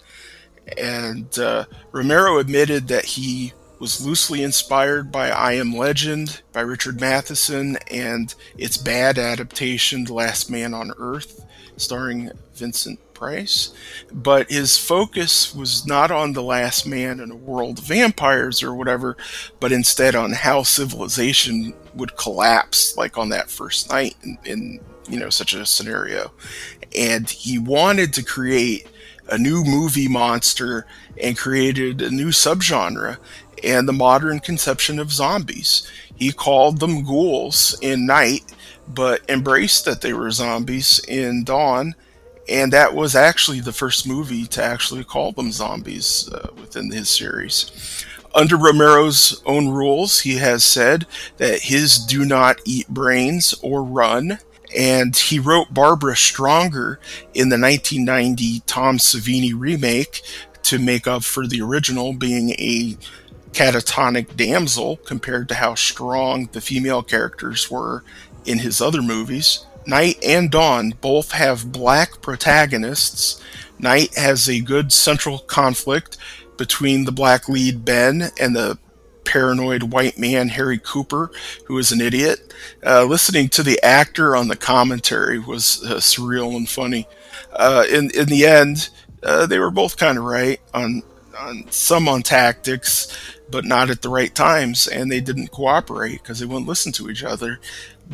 And 0.79 1.39
uh, 1.39 1.65
Romero 1.93 2.39
admitted 2.39 2.89
that 2.89 3.05
he 3.05 3.53
was 3.79 4.05
loosely 4.05 4.43
inspired 4.43 5.13
by 5.13 5.31
I 5.31 5.53
Am 5.53 5.77
Legend 5.77 6.41
by 6.53 6.63
Richard 6.63 7.01
Matheson 7.01 7.77
and 7.91 8.35
its 8.57 8.77
bad 8.77 9.19
adaptation, 9.19 10.05
The 10.05 10.15
Last 10.15 10.51
Man 10.51 10.73
on 10.73 10.93
Earth, 10.99 11.45
starring 11.77 12.31
Vincent 12.55 12.99
Price. 13.17 13.73
But 14.13 14.51
his 14.51 14.77
focus 14.77 15.55
was 15.55 15.87
not 15.87 16.11
on 16.11 16.35
The 16.35 16.43
Last 16.43 16.87
Man 16.87 17.19
in 17.19 17.31
a 17.31 17.37
world 17.37 17.79
of 17.79 17.85
vampires 17.85 18.63
or 18.63 18.75
whatever, 18.75 19.17
but 19.59 19.73
instead 19.73 20.15
on 20.15 20.33
how 20.33 20.63
civilization 20.63 21.73
would 21.95 22.17
collapse, 22.17 22.95
like 22.97 23.17
on 23.17 23.31
that 23.31 23.51
first 23.51 23.91
night 23.91 24.17
in, 24.23 24.39
in 24.45 24.81
you 25.09 25.19
know 25.19 25.31
such 25.31 25.55
a 25.55 25.65
scenario. 25.65 26.31
And 26.97 27.29
he 27.31 27.59
wanted 27.59 28.13
to 28.15 28.23
create 28.23 28.87
a 29.29 29.39
new 29.39 29.65
movie 29.65 30.09
monster 30.09 30.87
and 31.21 31.39
created 31.39 32.03
a 32.03 32.11
new 32.11 32.29
subgenre 32.29 33.17
and 33.65 33.89
the 33.89 33.93
modern 33.93 34.41
conception 34.41 34.99
of 34.99 35.11
zombies. 35.11 35.91
He 36.15 36.33
called 36.33 36.81
them 36.81 37.03
ghouls 37.03 37.79
in 37.81 38.07
Night, 38.07 38.53
but 38.87 39.23
embraced 39.29 39.87
that 39.87 40.03
they 40.03 40.13
were 40.13 40.31
zombies 40.31 41.01
in 41.09 41.45
Dawn, 41.45 41.95
and 42.49 42.73
that 42.73 42.95
was 42.95 43.15
actually 43.15 43.61
the 43.61 43.73
first 43.73 44.07
movie 44.07 44.47
to 44.47 44.63
actually 44.63 45.05
call 45.05 45.33
them 45.33 45.53
zombies 45.53 46.29
uh, 46.33 46.49
within 46.57 46.91
his 46.91 47.09
series. 47.09 48.05
Under 48.35 48.57
Romero's 48.57 49.43
own 49.47 49.69
rules, 49.69 50.21
he 50.21 50.37
has 50.37 50.63
said 50.63 51.07
that 51.39 51.63
his 51.63 51.99
do 51.99 52.25
not 52.25 52.61
eat 52.65 52.89
brains 52.89 53.55
or 53.63 53.83
run, 53.83 54.39
and 54.77 55.17
he 55.17 55.39
wrote 55.39 55.73
Barbara 55.73 56.17
Stronger 56.17 57.01
in 57.33 57.49
the 57.49 57.59
1990 57.59 58.61
Tom 58.67 58.99
Savini 58.99 59.53
remake 59.57 60.23
to 60.65 60.79
make 60.79 61.07
up 61.07 61.25
for 61.25 61.47
the 61.47 61.63
original 61.63 62.13
being 62.13 62.51
a 62.51 62.97
catatonic 63.53 64.37
damsel 64.37 64.99
compared 64.99 65.49
to 65.49 65.55
how 65.55 65.75
strong 65.75 66.51
the 66.53 66.61
female 66.61 67.03
characters 67.03 67.71
were 67.71 68.05
in 68.45 68.59
his 68.59 68.83
other 68.83 69.01
movies. 69.01 69.65
Night 69.87 70.19
and 70.25 70.51
Dawn 70.51 70.95
both 71.01 71.33
have 71.33 71.73
black 71.73 72.21
protagonists. 72.21 73.41
Night 73.79 74.15
has 74.17 74.49
a 74.49 74.61
good 74.61 74.93
central 74.93 75.39
conflict 75.39 76.17
between 76.57 77.05
the 77.05 77.13
black 77.13 77.49
lead 77.49 77.85
Ben 77.85 78.31
and 78.41 78.57
the 78.57 78.79
paranoid 79.25 79.83
white 79.83 80.19
man 80.19 80.49
Harry 80.49 80.79
Cooper, 80.79 81.31
who 81.67 81.77
is 81.79 81.93
an 81.93 82.01
idiot. 82.01 82.55
Uh, 82.85 83.05
listening 83.05 83.49
to 83.51 83.63
the 83.63 83.81
actor 83.83 84.35
on 84.35 84.49
the 84.49 84.57
commentary 84.57 85.39
was 85.39 85.83
uh, 85.85 85.97
surreal 85.97 86.57
and 86.57 86.69
funny. 86.69 87.07
Uh, 87.53 87.85
in 87.91 88.11
in 88.13 88.27
the 88.27 88.47
end, 88.47 88.89
uh, 89.23 89.47
they 89.47 89.59
were 89.59 89.71
both 89.71 89.97
kind 89.97 90.17
of 90.17 90.25
right 90.25 90.61
on 90.73 91.03
on 91.39 91.67
some 91.71 92.09
on 92.09 92.23
tactics, 92.23 93.09
but 93.51 93.65
not 93.65 93.91
at 93.91 94.03
the 94.03 94.09
right 94.09 94.35
times, 94.35 94.87
and 94.87 95.11
they 95.11 95.21
didn't 95.21 95.49
cooperate 95.49 96.23
because 96.23 96.41
they 96.41 96.47
wouldn't 96.47 96.69
listen 96.69 96.93
to 96.93 97.11
each 97.11 97.25
other. 97.25 97.61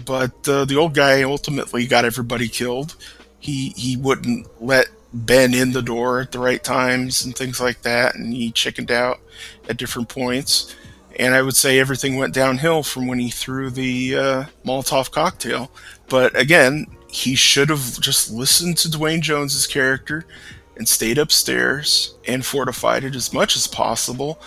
But 0.04 0.49
uh, 0.49 0.64
the 0.64 0.76
old 0.76 0.94
guy 0.94 1.22
ultimately 1.22 1.87
got 1.87 2.04
everybody 2.04 2.49
killed. 2.49 2.96
He 3.38 3.70
he 3.76 3.96
wouldn't 3.96 4.46
let 4.62 4.87
Ben 5.12 5.52
in 5.52 5.72
the 5.72 5.82
door 5.82 6.20
at 6.20 6.32
the 6.32 6.38
right 6.38 6.62
times 6.62 7.25
and 7.25 7.37
things 7.37 7.61
like 7.61 7.82
that, 7.82 8.14
and 8.14 8.32
he 8.32 8.50
chickened 8.50 8.90
out 8.90 9.20
at 9.68 9.76
different 9.76 10.08
points. 10.08 10.75
And 11.18 11.34
I 11.34 11.42
would 11.42 11.56
say 11.56 11.78
everything 11.78 12.16
went 12.16 12.32
downhill 12.32 12.82
from 12.82 13.06
when 13.06 13.18
he 13.18 13.30
threw 13.30 13.68
the 13.68 14.16
uh, 14.16 14.44
Molotov 14.64 15.11
cocktail. 15.11 15.70
But 16.08 16.34
again, 16.38 16.87
he 17.08 17.34
should 17.34 17.68
have 17.68 18.00
just 18.00 18.30
listened 18.30 18.78
to 18.78 18.90
Duane 18.90 19.20
Jones's 19.20 19.66
character 19.66 20.25
and 20.76 20.88
stayed 20.88 21.18
upstairs 21.18 22.14
and 22.26 22.46
fortified 22.46 23.04
it 23.04 23.14
as 23.14 23.32
much 23.32 23.56
as 23.56 23.66
possible. 23.66 24.40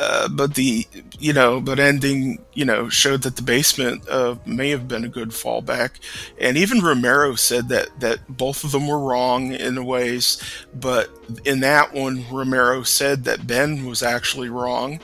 Uh, 0.00 0.28
but 0.28 0.54
the 0.54 0.86
you 1.18 1.32
know 1.32 1.60
but 1.60 1.80
ending 1.80 2.38
you 2.54 2.64
know 2.64 2.88
showed 2.88 3.22
that 3.22 3.34
the 3.34 3.42
basement 3.42 4.08
uh, 4.08 4.36
may 4.46 4.70
have 4.70 4.86
been 4.86 5.04
a 5.04 5.08
good 5.08 5.30
fallback. 5.30 5.90
And 6.40 6.56
even 6.56 6.78
romero 6.80 7.34
said 7.34 7.68
that 7.70 7.88
that 7.98 8.20
both 8.28 8.62
of 8.62 8.70
them 8.70 8.86
were 8.86 9.00
wrong 9.00 9.52
in 9.52 9.84
ways 9.84 10.40
but 10.74 11.10
in 11.44 11.60
that 11.60 11.92
one 11.92 12.24
romero 12.30 12.82
said 12.82 13.24
that 13.24 13.46
ben 13.46 13.84
was 13.84 14.02
actually 14.02 14.48
wrong 14.48 15.00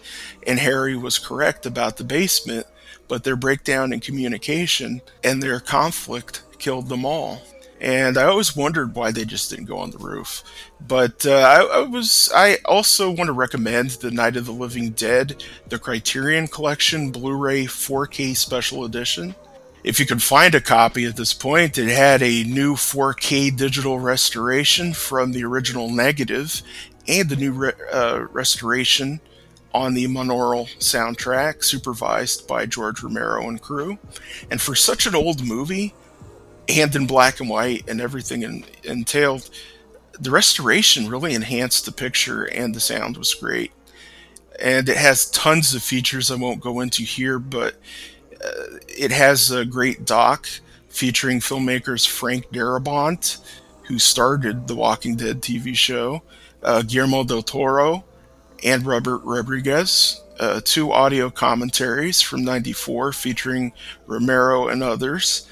and 0.47 0.59
harry 0.59 0.97
was 0.97 1.19
correct 1.19 1.67
about 1.67 1.97
the 1.97 2.05
basement 2.05 2.67
but 3.09 3.25
their 3.25 3.37
breakdown 3.37 3.93
in 3.93 4.01
communication 4.01 5.01
and 5.23 5.43
their 5.43 5.61
conflict 5.61 6.43
killed 6.59 6.89
them 6.89 7.05
all 7.05 7.43
and 7.81 8.17
I 8.17 8.25
always 8.25 8.57
wondered 8.57 8.95
why 8.95 9.11
they 9.11 9.25
just 9.25 9.51
didn't 9.51 9.67
go 9.67 9.79
on 9.79 9.91
the 9.91 9.99
roof. 9.99 10.43
But 10.87 11.27
uh, 11.27 11.33
I, 11.33 11.81
I, 11.81 11.81
was 11.83 12.31
I 12.35 12.59
also 12.65 13.11
want 13.11 13.29
to 13.29 13.33
recommend 13.33 13.91
the 13.91 14.11
Night 14.11 14.37
of 14.37 14.47
the 14.47 14.53
Living 14.53 14.91
Dead, 14.91 15.45
the 15.69 15.79
Criterion 15.79 16.49
Collection 16.49 17.11
Blu-ray 17.11 17.65
4K 17.65 18.37
Special 18.37 18.85
Edition. 18.85 19.35
If 19.83 20.01
you 20.01 20.07
can 20.07 20.19
find 20.19 20.55
a 20.55 20.61
copy 20.61 21.05
at 21.05 21.17
this 21.17 21.35
point, 21.35 21.77
it 21.77 21.89
had 21.89 22.23
a 22.23 22.45
new 22.45 22.75
4K 22.75 23.55
digital 23.55 23.99
restoration 23.99 24.95
from 24.95 25.33
the 25.33 25.45
original 25.45 25.91
negative 25.91 26.63
and 27.07 27.29
the 27.29 27.37
new 27.37 27.53
re- 27.53 27.73
uh, 27.93 28.27
restoration 28.33 29.21
on 29.75 29.93
the 29.93 30.07
monaural 30.07 30.69
soundtrack, 30.79 31.65
supervised 31.65 32.47
by 32.47 32.65
George 32.65 33.03
Romero 33.03 33.47
and 33.49 33.61
crew. 33.61 33.99
And 34.51 34.61
for 34.61 34.75
such 34.75 35.07
an 35.07 35.15
old 35.15 35.45
movie, 35.45 35.93
and 36.69 36.95
in 36.95 37.07
black 37.07 37.41
and 37.41 37.49
white 37.49 37.85
and 37.89 38.01
everything 38.01 38.43
in, 38.43 38.65
entailed, 38.83 39.51
the 40.19 40.31
restoration 40.31 41.09
really 41.09 41.35
enhanced 41.35 41.87
the 41.87 41.93
picture 41.93 42.45
and 42.45 42.75
the 42.75 42.81
sound 42.81 43.17
was 43.17 43.35
great. 43.35 43.73
And 44.61 44.89
it 44.89 44.97
has 44.97 45.31
tons 45.31 45.75
of 45.75 45.83
features 45.83 46.31
I 46.31 46.37
won't 46.37 46.61
go 46.61 46.81
into 46.81 47.03
here, 47.03 47.39
but 47.39 47.75
uh, 48.45 48.79
it 48.89 49.11
has 49.11 49.51
a 49.51 49.65
great 49.65 50.05
doc 50.05 50.47
featuring 50.89 51.41
filmmakers 51.41 52.07
Frank 52.07 52.49
Darabont, 52.51 53.39
who 53.89 53.99
started 53.99 54.69
the 54.69 54.77
Walking 54.77 55.17
Dead 55.17 55.43
TV 55.43 55.77
show, 55.77 56.23
uh, 56.63 56.83
Guillermo 56.83 57.25
del 57.25 57.43
Toro, 57.43 58.05
and 58.63 58.87
Robert 58.87 59.19
Rodriguez. 59.19 60.21
Uh, 60.39 60.61
two 60.65 60.91
audio 60.91 61.31
commentaries 61.31 62.21
from 62.21 62.45
94 62.45 63.13
featuring 63.13 63.73
Romero 64.07 64.69
and 64.69 64.83
others 64.83 65.47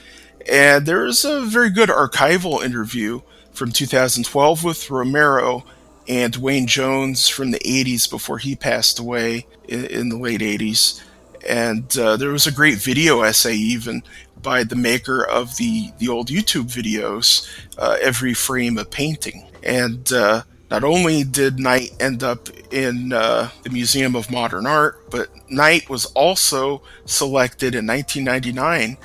and 0.49 0.87
there's 0.87 1.25
a 1.25 1.43
very 1.43 1.71
good 1.71 1.89
archival 1.89 2.65
interview 2.65 3.21
from 3.53 3.71
2012 3.73 4.65
with 4.65 4.91
Romero 4.91 5.65
and 6.09 6.33
Duane 6.33 6.67
Jones 6.67 7.29
from 7.29 7.51
the 7.51 7.61
80s 7.61 8.11
before 8.11 8.39
he 8.39 8.57
passed 8.57 8.99
away 8.99 9.47
in, 9.69 9.85
in 9.87 10.09
the 10.09 10.19
late 10.19 10.41
80s. 10.41 11.01
And 11.49 11.97
uh, 11.99 12.17
there 12.17 12.31
was 12.31 12.47
a 12.47 12.53
great 12.53 12.79
video 12.79 13.23
essay, 13.23 13.55
even 13.55 14.03
by 14.41 14.65
the 14.65 14.77
maker 14.77 15.25
of 15.25 15.57
the, 15.57 15.93
the 15.99 16.09
old 16.09 16.29
YouTube 16.29 16.67
videos, 16.67 17.49
uh, 17.79 17.97
Every 18.01 18.35
Frame 18.35 18.79
a 18.79 18.85
Painting. 18.85 19.49
And 19.63 20.13
uh, 20.13 20.43
not 20.71 20.85
only 20.85 21.25
did 21.25 21.59
Night 21.59 21.93
end 22.01 22.23
up 22.23 22.49
in 22.73 23.13
uh, 23.13 23.51
the 23.63 23.71
Museum 23.71 24.17
of 24.17 24.31
Modern 24.31 24.67
Art, 24.67 25.11
but 25.11 25.29
Night 25.51 25.89
was 25.89 26.07
also 26.07 26.83
selected 27.05 27.75
in 27.75 27.87
1999 27.87 28.97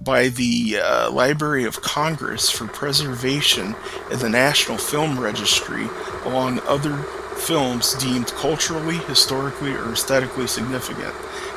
by 0.00 0.28
the 0.28 0.78
uh, 0.82 1.10
Library 1.10 1.64
of 1.64 1.82
Congress 1.82 2.50
for 2.50 2.66
preservation 2.66 3.74
in 4.10 4.18
the 4.18 4.28
National 4.28 4.78
Film 4.78 5.20
Registry, 5.20 5.88
along 6.24 6.60
other 6.60 6.96
films 7.36 7.94
deemed 7.94 8.28
culturally, 8.28 8.96
historically, 8.96 9.72
or 9.72 9.92
aesthetically 9.92 10.46
significant. 10.46 11.14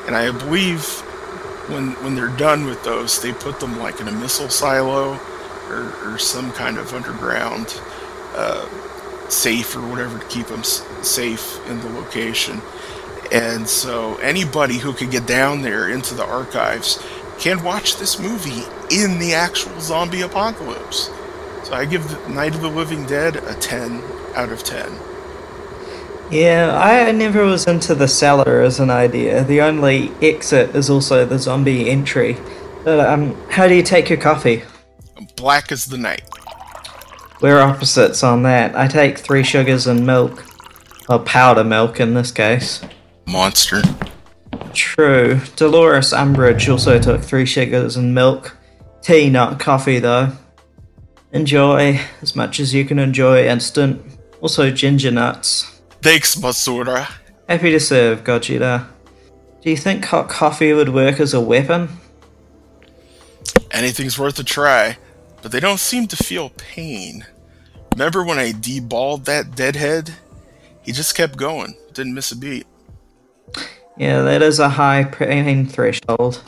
And 0.07 0.15
I 0.15 0.31
believe 0.31 0.85
when 1.69 1.91
when 2.03 2.15
they're 2.15 2.35
done 2.35 2.65
with 2.65 2.83
those, 2.83 3.21
they 3.21 3.31
put 3.33 3.59
them 3.59 3.79
like 3.79 3.99
in 4.01 4.07
a 4.07 4.11
missile 4.11 4.49
silo 4.49 5.19
or, 5.69 5.93
or 6.03 6.17
some 6.17 6.51
kind 6.51 6.77
of 6.77 6.93
underground 6.93 7.79
uh, 8.35 8.67
safe 9.29 9.75
or 9.75 9.81
whatever 9.87 10.19
to 10.19 10.25
keep 10.25 10.47
them 10.47 10.59
s- 10.59 10.85
safe 11.01 11.65
in 11.69 11.79
the 11.79 11.89
location. 11.89 12.61
And 13.31 13.67
so 13.67 14.17
anybody 14.17 14.77
who 14.77 14.93
could 14.93 15.09
get 15.09 15.25
down 15.25 15.61
there 15.61 15.89
into 15.89 16.13
the 16.13 16.25
archives 16.25 17.01
can 17.39 17.63
watch 17.63 17.97
this 17.97 18.19
movie 18.19 18.63
in 18.89 19.19
the 19.19 19.33
actual 19.33 19.79
zombie 19.79 20.21
apocalypse. 20.21 21.09
So 21.63 21.73
I 21.73 21.85
give 21.85 22.29
Night 22.29 22.55
of 22.55 22.61
the 22.61 22.69
Living 22.69 23.05
Dead 23.05 23.37
a 23.37 23.55
10 23.55 24.01
out 24.35 24.51
of 24.51 24.63
10. 24.63 24.91
Yeah, 26.31 26.77
I 26.77 27.11
never 27.11 27.45
was 27.45 27.67
into 27.67 27.93
the 27.95 28.07
cellar 28.07 28.61
as 28.61 28.79
an 28.79 28.89
idea. 28.89 29.43
The 29.43 29.61
only 29.61 30.11
exit 30.21 30.75
is 30.75 30.89
also 30.89 31.25
the 31.25 31.37
zombie 31.37 31.89
entry. 31.89 32.37
But 32.83 32.99
um, 33.01 33.35
how 33.49 33.67
do 33.67 33.75
you 33.75 33.83
take 33.83 34.09
your 34.09 34.19
coffee? 34.19 34.63
Black 35.35 35.71
as 35.71 35.85
the 35.85 35.97
night. 35.97 36.23
We're 37.41 37.59
opposites 37.59 38.23
on 38.23 38.43
that. 38.43 38.75
I 38.75 38.87
take 38.87 39.17
three 39.17 39.43
sugars 39.43 39.85
and 39.87 40.05
milk. 40.05 40.45
Well, 41.07 41.19
powder 41.19 41.63
milk 41.63 41.99
in 41.99 42.13
this 42.13 42.31
case. 42.31 42.81
Monster. 43.25 43.81
True. 44.73 45.39
Dolores 45.55 46.11
Umbridge 46.11 46.69
also 46.69 46.99
took 46.99 47.21
three 47.21 47.45
sugars 47.45 47.95
and 47.95 48.13
milk. 48.13 48.57
Tea, 49.01 49.29
not 49.29 49.59
coffee, 49.59 49.99
though. 49.99 50.31
Enjoy 51.31 51.99
as 52.21 52.35
much 52.35 52.59
as 52.59 52.73
you 52.73 52.85
can 52.85 52.99
enjoy 52.99 53.45
instant. 53.47 54.01
Also, 54.41 54.71
ginger 54.71 55.11
nuts. 55.11 55.81
Thanks, 56.01 56.35
Masura. 56.35 57.11
Happy 57.47 57.71
to 57.71 57.79
serve, 57.79 58.23
Gogeta. 58.23 58.87
Do 59.61 59.69
you 59.69 59.77
think 59.77 60.05
hot 60.05 60.27
coffee 60.29 60.73
would 60.73 60.89
work 60.89 61.19
as 61.19 61.33
a 61.33 61.41
weapon? 61.41 61.89
Anything's 63.71 64.19
worth 64.19 64.37
a 64.39 64.43
try, 64.43 64.97
but 65.41 65.51
they 65.51 65.59
don't 65.59 65.79
seem 65.79 66.07
to 66.07 66.15
feel 66.15 66.49
pain. 66.49 67.25
Remember 67.93 68.23
when 68.23 68.39
I 68.39 68.51
deballed 68.51 69.25
that 69.25 69.55
deadhead? 69.55 70.15
He 70.83 70.91
just 70.91 71.15
kept 71.15 71.37
going, 71.37 71.75
didn't 71.93 72.13
miss 72.13 72.31
a 72.31 72.37
beat. 72.37 72.67
Yeah, 73.97 74.21
that 74.23 74.41
is 74.41 74.59
a 74.59 74.69
high 74.69 75.03
pain 75.03 75.65
threshold. 75.65 76.41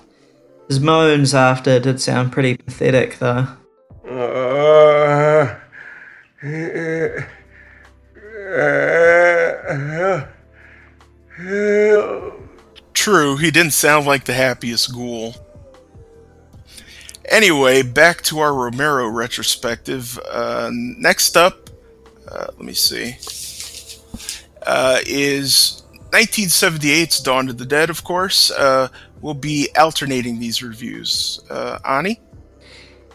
His 0.68 0.80
moans 0.80 1.34
after 1.36 1.80
did 1.80 2.02
sound 2.02 2.32
pretty 2.32 2.58
pathetic, 2.58 3.20
though. 3.20 3.48
True, 12.94 13.38
he 13.38 13.52
didn't 13.52 13.74
sound 13.74 14.08
like 14.08 14.26
the 14.26 14.34
happiest 14.34 14.94
ghoul. 14.94 15.36
Anyway, 17.30 17.82
back 17.82 18.22
to 18.24 18.40
our 18.40 18.54
Romero 18.54 19.08
retrospective. 19.08 20.20
Uh, 20.30 20.70
next 20.72 21.38
up, 21.38 21.70
uh, 22.28 22.48
let 22.58 22.60
me 22.60 22.74
see, 22.74 23.16
uh, 24.66 25.00
is 25.06 25.84
1978's 26.16 27.20
Dawn 27.20 27.50
of 27.50 27.58
the 27.58 27.66
Dead, 27.66 27.90
of 27.90 28.06
course. 28.06 28.50
Uh, 28.50 28.88
we'll 29.20 29.34
be 29.34 29.68
alternating 29.78 30.40
these 30.40 30.64
reviews. 30.64 31.42
Uh, 31.50 31.78
Ani? 31.84 32.22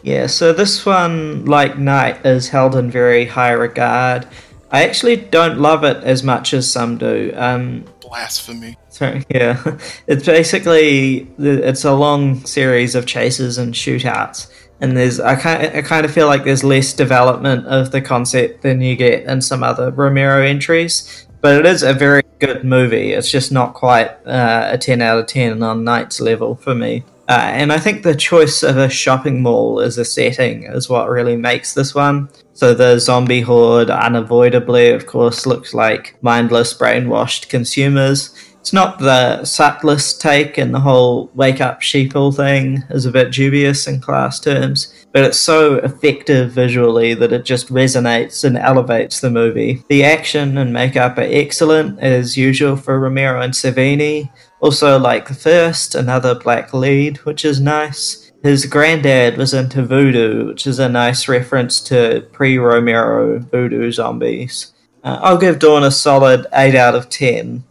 Yeah, 0.03 0.27
so 0.27 0.53
this 0.53 0.85
one, 0.85 1.45
like 1.45 1.79
Night, 1.79 2.23
is 2.23 2.49
held 2.49 2.75
in 2.75 2.91
very 2.91 3.25
high 3.25 3.53
regard. 3.53 4.27
I 4.69 4.83
actually 4.83 5.15
don't 5.15 5.57
love 5.57 5.83
it 5.83 5.97
as 6.03 6.21
much 6.21 6.53
as 6.53 6.71
some 6.71 6.99
do. 6.99 7.33
Um, 7.35 7.85
Blasphemy. 8.01 8.77
so 8.89 9.19
yeah, 9.29 9.59
it's 10.07 10.25
basically 10.27 11.27
it's 11.39 11.83
a 11.83 11.93
long 11.93 12.45
series 12.45 12.93
of 12.93 13.07
chases 13.07 13.57
and 13.57 13.73
shootouts, 13.73 14.51
and 14.79 14.95
there's 14.95 15.19
I 15.19 15.35
kind 15.37 15.75
I 15.75 15.81
kind 15.81 16.05
of 16.05 16.13
feel 16.13 16.27
like 16.27 16.43
there's 16.43 16.63
less 16.63 16.93
development 16.93 17.65
of 17.65 17.91
the 17.91 18.01
concept 18.01 18.61
than 18.61 18.79
you 18.79 18.95
get 18.95 19.23
in 19.23 19.41
some 19.41 19.63
other 19.63 19.89
Romero 19.89 20.43
entries. 20.43 21.25
But 21.41 21.57
it 21.57 21.65
is 21.65 21.81
a 21.81 21.93
very 21.93 22.20
good 22.41 22.65
movie. 22.65 23.13
It's 23.13 23.31
just 23.31 23.51
not 23.51 23.75
quite 23.75 24.09
uh, 24.25 24.69
a 24.73 24.77
10 24.77 25.01
out 25.01 25.19
of 25.19 25.27
10 25.27 25.61
on 25.61 25.83
Night's 25.83 26.19
level 26.19 26.55
for 26.55 26.75
me. 26.75 27.03
Uh, 27.29 27.51
and 27.53 27.71
I 27.71 27.79
think 27.79 28.03
the 28.03 28.15
choice 28.15 28.63
of 28.63 28.77
a 28.77 28.89
shopping 28.89 29.41
mall 29.41 29.79
as 29.79 29.97
a 29.97 30.03
setting 30.03 30.63
is 30.63 30.89
what 30.89 31.09
really 31.09 31.37
makes 31.37 31.73
this 31.73 31.95
one. 31.95 32.27
So 32.53 32.73
the 32.73 32.99
zombie 32.99 33.41
horde 33.41 33.89
unavoidably, 33.89 34.89
of 34.91 35.05
course, 35.05 35.45
looks 35.45 35.73
like 35.73 36.17
mindless, 36.21 36.77
brainwashed 36.77 37.47
consumers. 37.47 38.35
It's 38.59 38.73
not 38.73 38.99
the 38.99 39.45
subtlest 39.45 40.19
take, 40.19 40.57
and 40.57 40.73
the 40.73 40.79
whole 40.79 41.31
wake 41.33 41.61
up 41.61 41.81
sheeple 41.81 42.35
thing 42.35 42.83
is 42.89 43.05
a 43.05 43.11
bit 43.11 43.31
dubious 43.31 43.87
in 43.87 44.01
class 44.01 44.39
terms, 44.39 44.93
but 45.11 45.23
it's 45.23 45.39
so 45.39 45.75
effective 45.75 46.51
visually 46.51 47.13
that 47.13 47.33
it 47.33 47.43
just 47.43 47.67
resonates 47.67 48.43
and 48.43 48.57
elevates 48.57 49.19
the 49.19 49.29
movie. 49.29 49.83
The 49.89 50.03
action 50.03 50.57
and 50.57 50.71
makeup 50.71 51.17
are 51.17 51.21
excellent, 51.21 51.99
as 51.99 52.37
usual 52.37 52.75
for 52.75 52.99
Romero 52.99 53.41
and 53.41 53.53
Savini. 53.53 54.29
Also, 54.61 54.97
like 54.97 55.27
the 55.27 55.33
first, 55.33 55.95
another 55.95 56.35
black 56.35 56.73
lead, 56.73 57.17
which 57.19 57.43
is 57.43 57.59
nice. 57.59 58.31
His 58.43 58.65
granddad 58.65 59.37
was 59.37 59.53
into 59.53 59.83
voodoo, 59.83 60.47
which 60.47 60.65
is 60.65 60.79
a 60.79 60.89
nice 60.89 61.27
reference 61.27 61.79
to 61.81 62.27
pre 62.31 62.57
Romero 62.57 63.39
voodoo 63.39 63.91
zombies. 63.91 64.73
Uh, 65.03 65.19
I'll 65.21 65.37
give 65.37 65.59
Dawn 65.59 65.83
a 65.83 65.91
solid 65.91 66.47
8 66.53 66.75
out 66.75 66.95
of 66.95 67.09
10. 67.09 67.63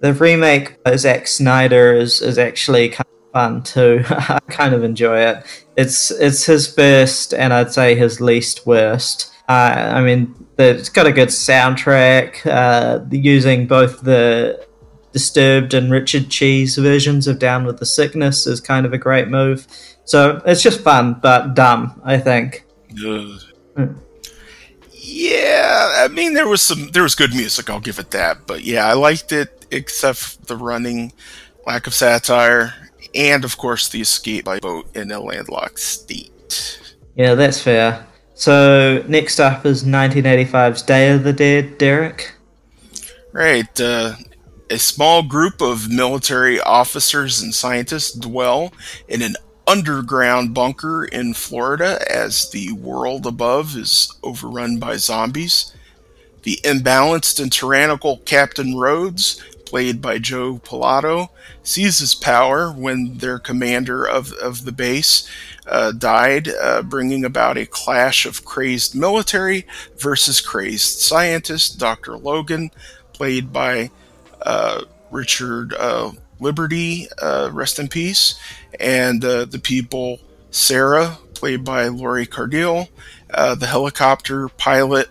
The 0.00 0.12
remake 0.12 0.82
by 0.82 0.96
Zack 0.96 1.28
Snyder 1.28 1.94
is, 1.94 2.20
is 2.20 2.38
actually 2.38 2.88
kind 2.88 3.06
fun 3.32 3.62
too. 3.62 4.04
I 4.08 4.38
kind 4.48 4.74
of 4.74 4.84
enjoy 4.84 5.20
it. 5.20 5.44
It's 5.76 6.10
it's 6.10 6.44
his 6.44 6.68
best 6.68 7.34
and 7.34 7.52
I'd 7.52 7.72
say 7.72 7.94
his 7.94 8.20
least 8.20 8.66
worst. 8.66 9.32
Uh, 9.48 9.92
I 9.94 10.02
mean, 10.02 10.34
it's 10.58 10.88
got 10.88 11.06
a 11.06 11.12
good 11.12 11.28
soundtrack, 11.28 12.46
uh, 12.46 13.04
using 13.10 13.66
both 13.66 14.02
the 14.02 14.64
Disturbed 15.12 15.74
and 15.74 15.90
Richard 15.90 16.30
Cheese 16.30 16.76
versions 16.76 17.26
of 17.28 17.38
Down 17.38 17.66
with 17.66 17.78
the 17.78 17.86
Sickness 17.86 18.46
is 18.46 18.60
kind 18.60 18.86
of 18.86 18.92
a 18.92 18.98
great 18.98 19.28
move. 19.28 19.66
So 20.04 20.40
it's 20.46 20.62
just 20.62 20.80
fun, 20.80 21.18
but 21.20 21.54
dumb, 21.54 22.00
I 22.04 22.18
think. 22.18 22.64
Mm. 22.94 23.98
Yeah, 24.92 26.04
I 26.04 26.08
mean 26.08 26.34
there 26.34 26.48
was 26.48 26.62
some 26.62 26.88
there 26.92 27.02
was 27.02 27.14
good 27.14 27.34
music, 27.34 27.68
I'll 27.68 27.80
give 27.80 27.98
it 27.98 28.10
that. 28.12 28.46
But 28.46 28.64
yeah, 28.64 28.86
I 28.86 28.94
liked 28.94 29.32
it 29.32 29.66
except 29.70 30.46
the 30.46 30.56
running, 30.56 31.12
lack 31.66 31.86
of 31.86 31.94
satire, 31.94 32.74
and 33.14 33.44
of 33.44 33.56
course 33.56 33.88
the 33.88 34.00
escape 34.00 34.44
by 34.44 34.58
boat 34.58 34.86
in 34.96 35.10
a 35.10 35.20
landlocked 35.20 35.78
state. 35.78 36.80
Yeah, 37.14 37.34
that's 37.34 37.60
fair. 37.60 38.06
So 38.34 39.04
next 39.06 39.38
up 39.38 39.66
is 39.66 39.84
1985's 39.84 40.82
Day 40.82 41.10
of 41.10 41.22
the 41.22 41.32
Dead, 41.32 41.78
Derek. 41.78 42.34
Right. 43.32 43.80
Uh, 43.80 44.14
a 44.70 44.78
small 44.78 45.22
group 45.22 45.60
of 45.60 45.90
military 45.90 46.60
officers 46.60 47.42
and 47.42 47.54
scientists 47.54 48.12
dwell 48.12 48.72
in 49.08 49.22
an 49.22 49.34
underground 49.66 50.54
bunker 50.54 51.04
in 51.04 51.34
Florida 51.34 52.00
as 52.10 52.50
the 52.50 52.72
world 52.72 53.26
above 53.26 53.76
is 53.76 54.12
overrun 54.22 54.78
by 54.78 54.96
zombies. 54.96 55.74
The 56.42 56.58
imbalanced 56.64 57.40
and 57.40 57.52
tyrannical 57.52 58.18
Captain 58.24 58.76
Rhodes, 58.76 59.40
played 59.72 60.02
by 60.02 60.18
Joe 60.18 60.60
Pilato, 60.62 61.30
seizes 61.62 62.14
power 62.14 62.70
when 62.70 63.16
their 63.16 63.38
commander 63.38 64.04
of, 64.06 64.30
of 64.34 64.66
the 64.66 64.70
base 64.70 65.26
uh, 65.66 65.92
died, 65.92 66.46
uh, 66.46 66.82
bringing 66.82 67.24
about 67.24 67.56
a 67.56 67.64
clash 67.64 68.26
of 68.26 68.44
crazed 68.44 68.94
military 68.94 69.66
versus 69.96 70.42
crazed 70.42 71.00
scientist. 71.00 71.78
Dr. 71.78 72.18
Logan, 72.18 72.70
played 73.14 73.50
by 73.50 73.90
uh, 74.42 74.82
Richard 75.10 75.72
uh, 75.72 76.12
Liberty, 76.38 77.06
uh, 77.22 77.48
rest 77.50 77.78
in 77.78 77.88
peace, 77.88 78.38
and 78.78 79.24
uh, 79.24 79.46
the 79.46 79.58
people 79.58 80.20
Sarah, 80.50 81.16
played 81.32 81.64
by 81.64 81.88
Lori 81.88 82.26
Cardille, 82.26 82.90
uh, 83.32 83.54
the 83.54 83.68
helicopter 83.68 84.50
pilot 84.50 85.08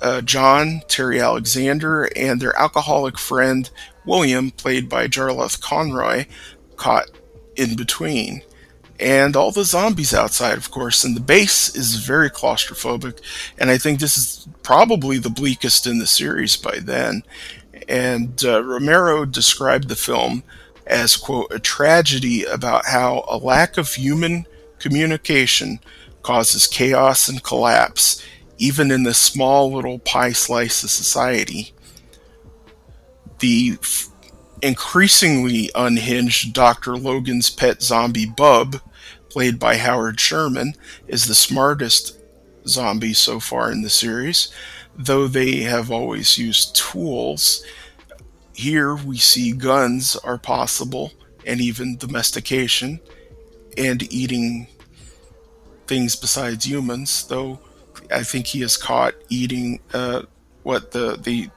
uh, 0.00 0.20
John 0.22 0.82
Terry 0.88 1.20
Alexander, 1.20 2.08
and 2.16 2.40
their 2.40 2.56
alcoholic 2.58 3.18
friend 3.18 3.70
William, 4.04 4.50
played 4.50 4.88
by 4.88 5.06
Jarlath 5.06 5.60
Conroy, 5.60 6.26
caught 6.76 7.10
in 7.56 7.76
between. 7.76 8.42
And 9.00 9.36
all 9.36 9.52
the 9.52 9.64
zombies 9.64 10.12
outside, 10.12 10.58
of 10.58 10.70
course, 10.70 11.04
and 11.04 11.14
the 11.14 11.20
base 11.20 11.74
is 11.76 11.96
very 11.96 12.30
claustrophobic, 12.30 13.20
and 13.56 13.70
I 13.70 13.78
think 13.78 14.00
this 14.00 14.18
is 14.18 14.48
probably 14.62 15.18
the 15.18 15.30
bleakest 15.30 15.86
in 15.86 15.98
the 15.98 16.06
series 16.06 16.56
by 16.56 16.78
then. 16.80 17.22
And 17.88 18.42
uh, 18.44 18.64
Romero 18.64 19.24
described 19.24 19.88
the 19.88 19.96
film 19.96 20.42
as, 20.86 21.16
quote, 21.16 21.52
a 21.52 21.60
tragedy 21.60 22.44
about 22.44 22.86
how 22.86 23.24
a 23.28 23.38
lack 23.38 23.78
of 23.78 23.94
human 23.94 24.46
communication 24.78 25.78
causes 26.22 26.66
chaos 26.66 27.28
and 27.28 27.42
collapse, 27.42 28.22
even 28.58 28.90
in 28.90 29.04
this 29.04 29.18
small 29.18 29.72
little 29.72 29.98
pie 29.98 30.32
slice 30.32 30.82
of 30.82 30.90
society. 30.90 31.72
The 33.38 33.78
f- 33.80 34.08
increasingly 34.60 35.70
unhinged 35.74 36.52
Dr. 36.52 36.96
Logan's 36.96 37.50
pet 37.50 37.82
zombie 37.82 38.26
Bub, 38.26 38.80
played 39.30 39.58
by 39.58 39.76
Howard 39.76 40.20
Sherman, 40.20 40.74
is 41.06 41.26
the 41.26 41.34
smartest 41.34 42.18
zombie 42.66 43.14
so 43.14 43.40
far 43.40 43.70
in 43.70 43.82
the 43.82 43.90
series, 43.90 44.52
though 44.96 45.28
they 45.28 45.58
have 45.60 45.90
always 45.90 46.36
used 46.36 46.74
tools 46.74 47.64
here 48.58 48.96
we 48.96 49.16
see 49.16 49.52
guns 49.52 50.16
are 50.16 50.36
possible 50.36 51.12
and 51.46 51.60
even 51.60 51.96
domestication 51.96 52.98
and 53.76 54.12
eating 54.12 54.66
things 55.86 56.16
besides 56.16 56.66
humans, 56.66 57.24
though 57.28 57.60
I 58.12 58.22
think 58.22 58.46
he 58.46 58.62
is 58.62 58.76
caught 58.76 59.14
eating 59.28 59.80
uh, 59.92 60.22
what 60.62 60.92
the 60.92 61.16
the 61.16 61.50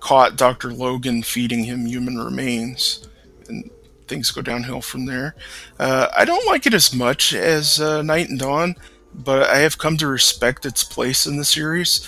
caught 0.00 0.36
Dr. 0.36 0.72
Logan 0.72 1.22
feeding 1.22 1.64
him 1.64 1.86
human 1.86 2.18
remains, 2.18 3.08
and 3.48 3.70
things 4.06 4.30
go 4.30 4.42
downhill 4.42 4.80
from 4.80 5.06
there. 5.06 5.34
Uh, 5.78 6.08
I 6.16 6.24
don't 6.24 6.46
like 6.46 6.66
it 6.66 6.74
as 6.74 6.94
much 6.94 7.34
as 7.34 7.80
uh, 7.80 8.02
Night 8.02 8.28
and 8.28 8.38
Dawn, 8.38 8.76
but 9.14 9.48
I 9.48 9.58
have 9.58 9.78
come 9.78 9.96
to 9.98 10.06
respect 10.06 10.66
its 10.66 10.84
place 10.84 11.26
in 11.26 11.36
the 11.36 11.44
series. 11.44 12.06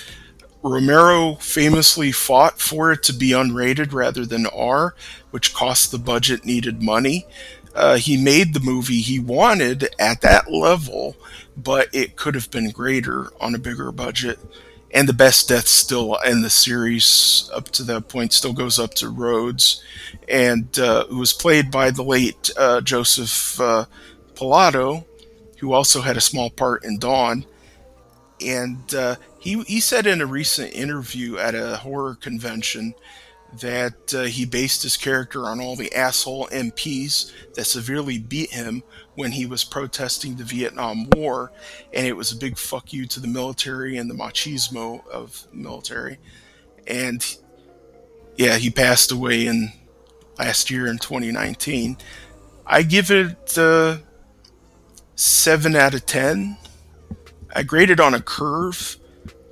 Romero 0.63 1.37
famously 1.37 2.13
fought 2.13 2.61
for 2.61 2.93
it 2.93 3.03
to 3.05 3.15
be 3.15 3.31
unrated 3.31 3.93
rather 3.93 4.27
than 4.27 4.47
R, 4.47 4.95
which 5.31 5.55
cost 5.55 5.91
the 5.91 5.99
budget 5.99 6.45
needed 6.45 6.83
money. 6.83 7.27
Uh, 7.75 7.97
he 7.97 8.17
made 8.17 8.53
the 8.53 8.61
movie 8.61 9.01
he 9.01 9.19
wanted 9.19 9.95
at 9.99 10.23
that 10.23 10.51
level, 10.51 11.17
but 11.57 11.89
it 11.93 12.17
could 12.17 12.35
have 12.35 12.51
been 12.51 12.71
greater 12.71 13.31
on 13.41 13.55
a 13.55 13.59
bigger 13.59 13.93
budget. 13.93 14.39
And 14.93 15.09
the 15.09 15.13
best 15.13 15.49
death 15.49 15.69
still 15.69 16.17
in 16.27 16.43
the 16.43 16.51
series 16.51 17.49
up 17.55 17.67
to 17.71 17.85
that 17.85 18.09
point 18.09 18.33
still 18.33 18.53
goes 18.53 18.79
up 18.79 18.95
to 18.95 19.09
Rhodes, 19.09 19.85
and 20.29 20.77
uh, 20.81 21.05
it 21.09 21.15
was 21.15 21.33
played 21.33 21.71
by 21.71 21.93
the 21.93 22.03
late 22.03 22.51
uh, 22.57 22.81
Joseph 22.81 23.61
uh, 23.61 23.85
Pilato, 24.35 25.05
who 25.59 25.73
also 25.73 26.01
had 26.01 26.17
a 26.17 26.21
small 26.21 26.51
part 26.51 26.85
in 26.85 26.99
Dawn. 26.99 27.45
And 28.41 28.93
uh, 28.93 29.17
he, 29.39 29.63
he 29.63 29.81
said 29.81 30.07
in 30.07 30.21
a 30.21 30.27
recent 30.27 30.73
interview 30.73 31.37
at 31.37 31.55
a 31.55 31.77
horror 31.77 32.17
convention 32.17 32.95
that 33.59 34.15
uh, 34.15 34.23
he 34.23 34.45
based 34.45 34.83
his 34.83 34.97
character 34.97 35.47
on 35.47 35.61
all 35.61 35.77
the 35.77 35.95
asshole 35.95 36.47
MPs 36.49 37.33
that 37.55 37.65
severely 37.65 38.19
beat 38.19 38.51
him 38.51 38.83
when 39.15 39.33
he 39.33 39.47
was 39.47 39.65
protesting 39.65 40.37
the 40.37 40.45
Vietnam 40.45 41.09
War, 41.11 41.53
and 41.93 42.07
it 42.07 42.17
was 42.17 42.33
a 42.33 42.37
big 42.37 42.57
fuck 42.57 42.93
you 42.93 43.07
to 43.07 43.21
the 43.21 43.29
military 43.29 43.97
and 43.97 44.09
the 44.09 44.15
machismo 44.15 45.07
of 45.09 45.47
military. 45.53 46.19
And 46.87 47.25
yeah, 48.37 48.57
he 48.57 48.71
passed 48.71 49.11
away 49.11 49.47
in 49.47 49.73
last 50.39 50.71
year 50.71 50.87
in 50.87 50.99
2019. 50.99 51.97
I 52.67 52.83
give 52.83 53.11
it 53.11 53.59
uh, 53.59 53.99
seven 55.17 55.75
out 55.75 55.95
of 55.95 56.07
ten. 56.07 56.57
I 57.55 57.65
graded 57.65 57.99
on 57.99 58.15
a 58.15 58.21
curve 58.21 58.97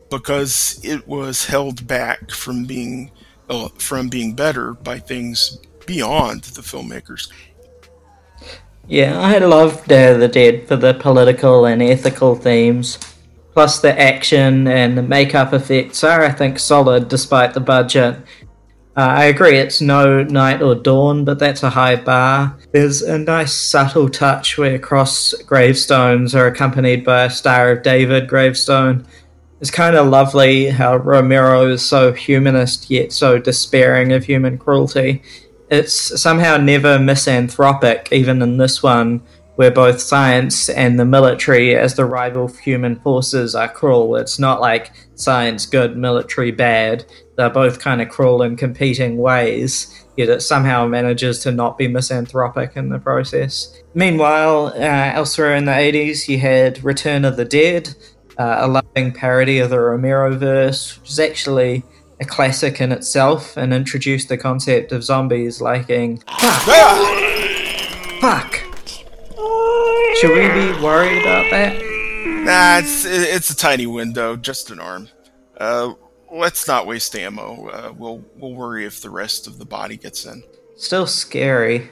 because 0.08 0.80
it 0.84 1.06
was 1.06 1.46
held 1.46 1.86
back 1.86 2.30
from 2.30 2.64
being 2.64 3.10
uh, 3.48 3.68
from 3.78 4.08
being 4.08 4.34
better 4.34 4.74
by 4.74 4.98
things 4.98 5.58
beyond 5.86 6.42
the 6.42 6.62
filmmakers. 6.62 7.30
Yeah, 8.86 9.20
I 9.20 9.38
loved 9.38 9.92
of 9.92 10.20
the 10.20 10.28
Dead 10.28 10.66
for 10.66 10.76
the 10.76 10.94
political 10.94 11.66
and 11.66 11.82
ethical 11.82 12.34
themes. 12.34 12.98
Plus, 13.52 13.80
the 13.80 13.98
action 14.00 14.66
and 14.66 14.96
the 14.96 15.02
makeup 15.02 15.52
effects 15.52 16.04
are, 16.04 16.22
I 16.24 16.30
think, 16.30 16.58
solid 16.58 17.08
despite 17.08 17.54
the 17.54 17.60
budget. 17.60 18.16
Uh, 18.96 19.00
I 19.00 19.24
agree, 19.26 19.58
it's 19.58 19.80
no 19.80 20.22
night 20.22 20.62
or 20.62 20.74
dawn, 20.74 21.24
but 21.24 21.38
that's 21.38 21.62
a 21.62 21.70
high 21.70 21.96
bar. 21.96 22.56
There's 22.72 23.02
a 23.02 23.18
nice 23.18 23.52
subtle 23.52 24.08
touch 24.08 24.58
where 24.58 24.78
cross 24.78 25.34
gravestones 25.46 26.34
are 26.34 26.46
accompanied 26.46 27.04
by 27.04 27.24
a 27.24 27.30
Star 27.30 27.72
of 27.72 27.82
David 27.82 28.26
gravestone, 28.28 29.06
it's 29.60 29.70
kind 29.70 29.96
of 29.96 30.06
lovely 30.06 30.70
how 30.70 30.96
Romero 30.96 31.68
is 31.68 31.84
so 31.84 32.12
humanist 32.12 32.90
yet 32.90 33.12
so 33.12 33.38
despairing 33.38 34.12
of 34.12 34.24
human 34.24 34.58
cruelty. 34.58 35.22
It's 35.70 36.20
somehow 36.20 36.56
never 36.56 36.98
misanthropic, 36.98 38.08
even 38.10 38.40
in 38.40 38.56
this 38.56 38.82
one, 38.82 39.22
where 39.56 39.70
both 39.70 40.00
science 40.00 40.68
and 40.68 40.98
the 40.98 41.04
military, 41.04 41.76
as 41.76 41.94
the 41.94 42.04
rival 42.04 42.46
human 42.46 42.94
forces, 43.00 43.54
are 43.54 43.68
cruel. 43.68 44.16
It's 44.16 44.38
not 44.38 44.60
like 44.60 44.92
science 45.16 45.66
good, 45.66 45.96
military 45.96 46.52
bad. 46.52 47.04
They're 47.36 47.50
both 47.50 47.80
kind 47.80 48.00
of 48.00 48.08
cruel 48.08 48.42
in 48.42 48.56
competing 48.56 49.18
ways, 49.18 50.06
yet 50.16 50.28
it 50.28 50.42
somehow 50.42 50.86
manages 50.86 51.40
to 51.40 51.50
not 51.50 51.76
be 51.76 51.88
misanthropic 51.88 52.76
in 52.76 52.88
the 52.88 53.00
process. 53.00 53.82
Meanwhile, 53.94 54.68
uh, 54.76 55.12
elsewhere 55.14 55.56
in 55.56 55.64
the 55.64 55.72
80s, 55.72 56.28
you 56.28 56.38
had 56.38 56.82
Return 56.84 57.24
of 57.24 57.36
the 57.36 57.44
Dead, 57.44 57.94
a 58.38 58.68
loving 58.68 59.12
parody 59.12 59.58
of 59.58 59.70
the 59.70 59.80
Romero 59.80 60.36
verse, 60.36 60.98
which 61.00 61.10
is 61.10 61.20
actually 61.20 61.82
a 62.20 62.24
classic 62.24 62.80
in 62.80 62.92
itself 62.92 63.56
and 63.56 63.72
introduced 63.72 64.28
the 64.28 64.38
concept 64.38 64.92
of 64.92 65.04
zombies 65.04 65.60
liking 65.60 66.18
fuck. 66.40 66.62
fuck. 68.20 68.54
Should 70.16 70.30
we 70.30 70.48
be 70.48 70.82
worried 70.82 71.22
about 71.22 71.48
that? 71.50 71.80
Nah, 72.44 72.78
it's 72.78 73.04
it's 73.04 73.50
a 73.50 73.56
tiny 73.56 73.86
window, 73.86 74.36
just 74.36 74.70
an 74.70 74.80
arm. 74.80 75.08
Uh, 75.56 75.94
let's 76.32 76.66
not 76.66 76.86
waste 76.86 77.14
ammo. 77.14 77.68
Uh, 77.68 77.92
we'll 77.96 78.24
we'll 78.36 78.54
worry 78.54 78.84
if 78.84 79.00
the 79.00 79.10
rest 79.10 79.46
of 79.46 79.58
the 79.58 79.64
body 79.64 79.96
gets 79.96 80.24
in. 80.24 80.42
Still 80.76 81.06
scary. 81.06 81.90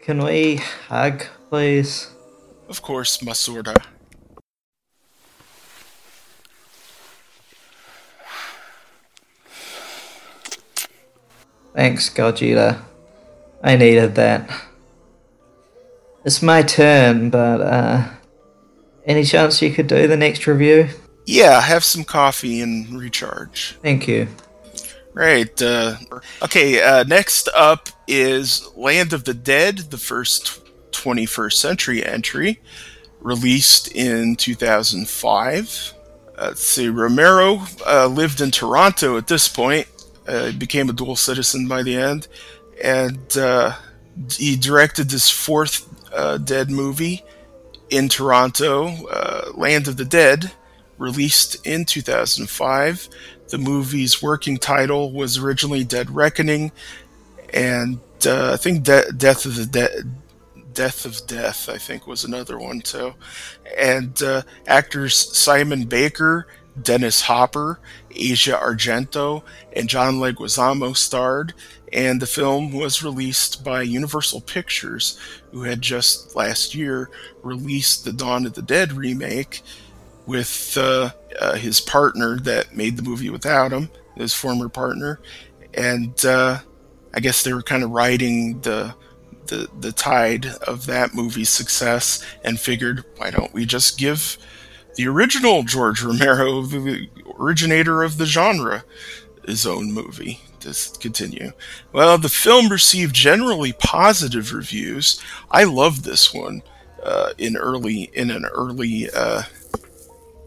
Can 0.00 0.22
we 0.22 0.56
hug, 0.88 1.24
please? 1.48 2.10
Of 2.68 2.82
course, 2.82 3.18
Masurda. 3.18 3.76
Thanks, 11.74 12.08
Gogeta. 12.08 12.80
I 13.62 13.76
needed 13.76 14.14
that. 14.14 14.48
It's 16.24 16.42
my 16.42 16.62
turn, 16.62 17.30
but 17.30 17.60
uh, 17.60 18.08
any 19.04 19.24
chance 19.24 19.60
you 19.60 19.70
could 19.72 19.86
do 19.86 20.06
the 20.06 20.16
next 20.16 20.46
review? 20.46 20.88
Yeah, 21.26 21.60
have 21.60 21.84
some 21.84 22.04
coffee 22.04 22.60
and 22.60 22.88
recharge. 22.98 23.76
Thank 23.82 24.06
you. 24.08 24.28
Right. 25.14 25.60
Uh, 25.60 25.96
okay. 26.42 26.82
Uh, 26.82 27.04
next 27.04 27.48
up 27.54 27.88
is 28.08 28.68
Land 28.76 29.12
of 29.12 29.24
the 29.24 29.34
Dead, 29.34 29.78
the 29.78 29.98
first 29.98 30.60
21st 30.92 31.52
century 31.52 32.04
entry, 32.04 32.60
released 33.20 33.88
in 33.92 34.36
2005. 34.36 35.94
Uh, 36.36 36.46
let's 36.48 36.62
see. 36.62 36.88
Romero 36.88 37.62
uh, 37.86 38.06
lived 38.06 38.40
in 38.40 38.50
Toronto 38.50 39.16
at 39.16 39.28
this 39.28 39.48
point. 39.48 39.86
Uh, 40.26 40.52
became 40.52 40.88
a 40.88 40.92
dual 40.92 41.16
citizen 41.16 41.68
by 41.68 41.82
the 41.82 41.96
end, 41.96 42.28
and 42.82 43.36
uh, 43.36 43.74
he 44.32 44.56
directed 44.56 45.10
this 45.10 45.28
fourth 45.28 45.86
uh, 46.14 46.38
Dead 46.38 46.70
movie 46.70 47.22
in 47.90 48.08
Toronto, 48.08 49.06
uh, 49.08 49.52
Land 49.54 49.88
of 49.88 49.96
the 49.96 50.04
Dead, 50.04 50.52
released 50.98 51.64
in 51.66 51.84
2005. 51.84 53.08
The 53.48 53.58
movie's 53.58 54.22
working 54.22 54.56
title 54.56 55.12
was 55.12 55.38
originally 55.38 55.84
Dead 55.84 56.10
Reckoning, 56.10 56.72
and 57.52 58.00
uh, 58.26 58.52
I 58.54 58.56
think 58.56 58.84
De- 58.84 59.12
Death 59.12 59.44
of 59.44 59.56
the 59.56 59.66
Dead. 59.66 60.14
Death 60.72 61.04
of 61.04 61.24
Death, 61.28 61.68
I 61.68 61.78
think, 61.78 62.04
was 62.04 62.24
another 62.24 62.58
one 62.58 62.80
too. 62.80 63.14
And 63.78 64.20
uh, 64.20 64.42
actors 64.66 65.14
Simon 65.14 65.84
Baker, 65.84 66.48
Dennis 66.82 67.20
Hopper, 67.22 67.78
Asia 68.14 68.58
Argento, 68.62 69.42
and 69.72 69.88
John 69.88 70.14
Leguizamo 70.14 70.96
starred, 70.96 71.54
and 71.92 72.20
the 72.20 72.26
film 72.26 72.72
was 72.72 73.02
released 73.02 73.64
by 73.64 73.82
Universal 73.82 74.42
Pictures, 74.42 75.18
who 75.52 75.62
had 75.62 75.80
just 75.80 76.34
last 76.34 76.74
year 76.74 77.10
released 77.42 78.04
the 78.04 78.12
Dawn 78.12 78.46
of 78.46 78.54
the 78.54 78.62
Dead 78.62 78.92
remake 78.92 79.62
with 80.26 80.76
uh, 80.76 81.10
uh, 81.38 81.54
his 81.54 81.80
partner 81.80 82.38
that 82.40 82.76
made 82.76 82.96
the 82.96 83.02
movie 83.02 83.30
without 83.30 83.72
him, 83.72 83.90
his 84.16 84.34
former 84.34 84.68
partner, 84.68 85.20
and 85.74 86.24
uh, 86.24 86.58
I 87.14 87.20
guess 87.20 87.42
they 87.42 87.52
were 87.52 87.62
kind 87.62 87.82
of 87.82 87.90
riding 87.90 88.60
the 88.60 88.94
the 89.46 89.68
the 89.80 89.92
tide 89.92 90.46
of 90.66 90.86
that 90.86 91.14
movie's 91.14 91.50
success 91.50 92.24
and 92.42 92.58
figured, 92.58 93.04
why 93.16 93.30
don't 93.30 93.52
we 93.52 93.66
just 93.66 93.98
give 93.98 94.38
the 94.96 95.06
original 95.06 95.62
George 95.64 96.02
Romero, 96.02 96.62
originator 97.38 98.02
of 98.02 98.18
the 98.18 98.26
genre, 98.26 98.84
his 99.46 99.66
own 99.66 99.92
movie? 99.92 100.40
To 100.60 100.74
continue. 100.98 101.52
Well, 101.92 102.16
the 102.16 102.30
film 102.30 102.70
received 102.70 103.14
generally 103.14 103.74
positive 103.74 104.54
reviews. 104.54 105.20
I 105.50 105.64
loved 105.64 106.04
this 106.04 106.32
one 106.32 106.62
uh, 107.02 107.34
in 107.36 107.54
early 107.58 108.04
in 108.14 108.30
an 108.30 108.46
early 108.46 109.10
uh, 109.14 109.42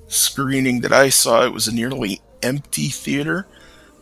screening 0.08 0.82
that 0.82 0.91
I 0.91 1.10
saw. 1.10 1.45
It 1.45 1.54
was 1.54 1.67
a 1.67 1.76
nearly 1.76 2.21
empty 2.41 2.89
theater 2.89 3.45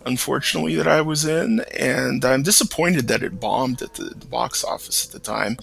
unfortunately, 0.06 0.76
that 0.76 0.88
I 0.88 1.02
was 1.02 1.26
in, 1.26 1.62
and 1.78 2.24
I'm 2.24 2.43
disappointed 2.43 3.08
that 3.08 3.24
it 3.24 3.39
bombed 3.39 3.82
at 3.82 3.95
the, 3.95 4.04
the, 4.04 4.28
box 4.28 4.63
office 4.63 5.06
at 5.06 5.12
the 5.12 5.19
time 5.19 5.58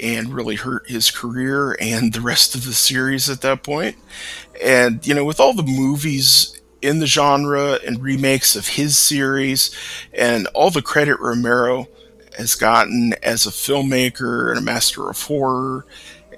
and 0.00 0.34
really 0.34 0.56
hurt 0.56 0.90
his 0.90 1.10
career 1.10 1.76
and 1.80 2.12
the 2.12 2.20
rest 2.20 2.54
of 2.54 2.66
the 2.66 2.72
series 2.72 3.30
at 3.30 3.40
that 3.42 3.62
point. 3.62 3.96
And, 4.62 5.06
you 5.06 5.14
know, 5.14 5.24
with 5.24 5.40
all 5.40 5.54
the 5.54 5.62
movies 5.62 6.60
in 6.82 6.98
the 6.98 7.06
genre 7.06 7.78
and 7.86 8.02
remakes 8.02 8.56
of 8.56 8.68
his 8.68 8.96
series 8.98 9.74
and 10.12 10.46
all 10.48 10.70
the 10.70 10.82
credit 10.82 11.18
Romero 11.18 11.88
has 12.36 12.54
gotten 12.54 13.14
as 13.22 13.46
a 13.46 13.50
filmmaker 13.50 14.50
and 14.50 14.58
a 14.58 14.62
master 14.62 15.08
of 15.08 15.22
horror 15.22 15.86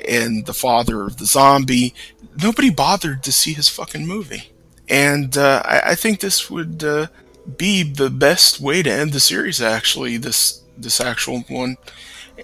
and 0.07 0.47
the 0.47 0.55
father 0.55 1.03
of 1.03 1.17
the 1.17 1.27
zombie, 1.27 1.95
nobody 2.43 2.71
bothered 2.71 3.23
to 3.25 3.33
see 3.33 3.53
his 3.53 3.69
fucking 3.69 4.07
movie. 4.07 4.51
And 4.89 5.37
uh, 5.37 5.63
I, 5.65 5.81
I, 5.85 5.95
think 5.95 6.21
this 6.21 6.49
would 6.49 6.85
uh, 6.85 7.09
be 7.57 7.83
the 7.83 8.11
best 8.11 8.61
way 8.61 8.83
to 8.83 8.91
end 8.91 9.13
the 9.13 9.21
series. 9.21 9.61
Actually, 9.61 10.17
this 10.17 10.63
this 10.79 11.01
actual 11.01 11.41
one, 11.49 11.77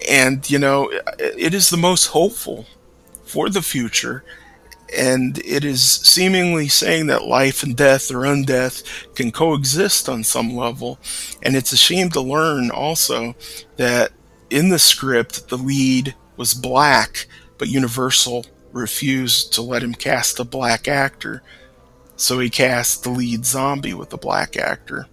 and 0.09 0.49
you 0.51 0.59
know, 0.59 0.91
it 1.19 1.55
is 1.55 1.71
the 1.71 1.77
most 1.77 2.07
hopeful 2.07 2.67
for 3.25 3.49
the 3.49 3.63
future. 3.63 4.25
And 4.97 5.39
it 5.39 5.65
is 5.65 5.83
seemingly 5.83 6.69
saying 6.69 7.07
that 7.07 7.25
life 7.25 7.63
and 7.63 7.77
death 7.77 8.11
or 8.11 8.21
undeath 8.21 8.85
can 9.15 9.33
coexist 9.33 10.09
on 10.09 10.25
some 10.25 10.55
level. 10.55 10.99
And 11.43 11.57
it's 11.57 11.73
a 11.73 11.77
shame 11.77 12.11
to 12.11 12.21
learn 12.21 12.71
also 12.71 13.35
that 13.77 14.13
in 14.51 14.69
the 14.69 14.79
script, 14.79 15.49
the 15.49 15.57
lead 15.57 16.15
was 16.37 16.55
black, 16.55 17.27
but 17.59 17.69
Universal 17.69 18.45
refused 18.73 19.53
to 19.55 19.63
let 19.63 19.83
him 19.83 19.95
cast 19.95 20.41
a 20.41 20.45
black 20.45 20.89
actor 20.89 21.43
so 22.23 22.39
he 22.39 22.51
cast 22.51 23.03
the 23.03 23.11
lead 23.11 23.45
zombie 23.45 23.95
with 23.95 24.13
a 24.13 24.17
black 24.17 24.57
actor. 24.57 25.07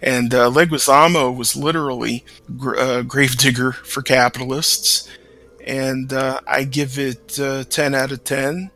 And 0.00 0.34
uh, 0.34 0.50
Leguizamo 0.50 1.36
was 1.36 1.54
literally 1.54 2.24
gr- 2.56 2.76
uh, 2.76 3.02
gravedigger 3.02 3.72
for 3.72 4.02
capitalists. 4.02 5.08
And 5.64 6.12
uh, 6.12 6.40
I 6.46 6.64
give 6.64 6.98
it 6.98 7.38
uh, 7.38 7.64
10 7.64 7.94
out 7.94 8.12
of 8.12 8.24
10. 8.24 8.70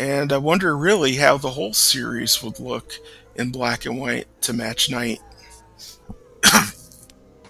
And 0.00 0.32
I 0.32 0.38
wonder 0.38 0.74
really 0.78 1.16
how 1.16 1.36
the 1.36 1.50
whole 1.50 1.74
series 1.74 2.42
would 2.42 2.58
look 2.58 2.94
in 3.34 3.50
black 3.50 3.84
and 3.84 4.00
white 4.00 4.26
to 4.40 4.54
match 4.54 4.90
night. 4.90 5.18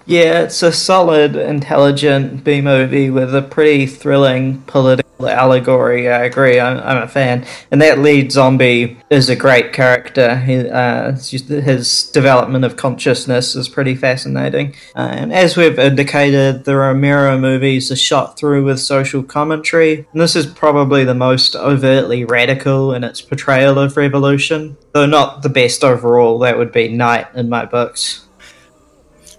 yeah, 0.05 0.41
it's 0.41 0.61
a 0.65 0.73
solid, 0.73 1.37
intelligent 1.37 2.43
B 2.43 2.61
movie 2.61 3.09
with 3.09 3.37
a 3.37 3.43
pretty 3.43 3.87
thrilling 3.87 4.63
political 4.63 5.10
allegory. 5.29 6.09
I 6.09 6.25
agree. 6.25 6.59
I'm, 6.59 6.79
I'm 6.79 7.03
a 7.03 7.09
fan, 7.09 7.45
and 7.71 7.81
that 7.83 7.99
lead 7.99 8.33
zombie 8.33 8.99
is 9.11 9.29
a 9.29 9.37
great 9.37 9.73
character. 9.73 10.37
He, 10.37 10.69
uh, 10.69 11.13
his 11.13 12.11
development 12.11 12.65
of 12.65 12.77
consciousness 12.77 13.55
is 13.55 13.69
pretty 13.69 13.95
fascinating. 13.95 14.75
Uh, 14.95 15.11
and 15.13 15.33
as 15.33 15.57
we've 15.57 15.79
indicated, 15.79 16.65
the 16.65 16.77
Romero 16.77 17.39
movies 17.39 17.91
are 17.91 17.97
shot 17.97 18.39
through 18.39 18.65
with 18.65 18.81
social 18.81 19.23
commentary. 19.23 20.07
And 20.13 20.21
this 20.21 20.37
is 20.37 20.47
probably 20.47 21.05
the 21.05 21.15
most 21.15 21.57
overtly 21.57 22.25
radical 22.25 22.95
in 22.95 23.05
its 23.05 23.21
portrayal 23.21 23.79
of 23.79 23.97
revolution, 23.97 24.77
though 24.93 25.07
not 25.07 25.43
the 25.43 25.49
best 25.49 25.85
overall. 25.85 26.39
That 26.39 26.59
would 26.59 26.73
be 26.73 26.89
Night 26.89 27.29
in 27.35 27.49
my 27.49 27.65
books. 27.65 28.27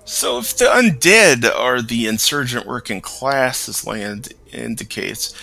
So, 0.04 0.40
if 0.40 0.58
the 0.58 0.66
undead 0.66 1.50
are 1.50 1.82
the 1.82 2.08
insurgent 2.08 2.66
working 2.66 3.00
class, 3.00 3.70
as 3.70 3.88
Land 3.88 4.34
indicates, 4.52 5.34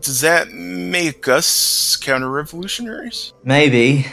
does 0.00 0.20
that 0.20 0.50
make 0.52 1.26
us 1.28 1.96
counter 1.96 2.30
revolutionaries? 2.30 3.32
Maybe. 3.44 4.06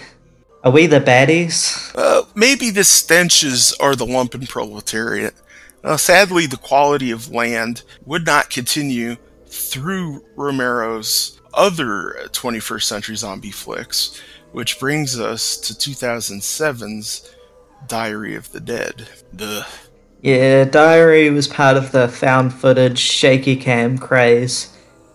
Are 0.63 0.71
we 0.71 0.87
the 0.87 1.01
baddies? 1.01 1.93
Uh, 1.95 2.23
maybe 2.35 2.69
the 2.69 2.85
stenches 2.85 3.73
are 3.79 3.95
the 3.95 4.05
lumpen 4.05 4.47
proletariat. 4.47 5.33
Uh, 5.83 5.97
sadly, 5.97 6.45
the 6.45 6.57
quality 6.57 7.11
of 7.11 7.29
land 7.29 7.83
would 8.05 8.25
not 8.25 8.49
continue 8.49 9.17
through 9.47 10.23
Romero's 10.35 11.41
other 11.53 12.15
21st 12.29 12.83
century 12.83 13.15
zombie 13.17 13.51
flicks, 13.51 14.21
which 14.53 14.79
brings 14.79 15.19
us 15.19 15.57
to 15.57 15.73
2007's 15.73 17.35
Diary 17.87 18.35
of 18.35 18.51
the 18.53 18.61
Dead. 18.61 19.07
The 19.33 19.67
yeah, 20.21 20.63
Diary 20.63 21.29
was 21.29 21.49
part 21.49 21.75
of 21.75 21.91
the 21.91 22.07
found 22.07 22.53
footage 22.53 22.97
shaky 22.97 23.57
cam 23.57 23.97
craze. 23.97 24.72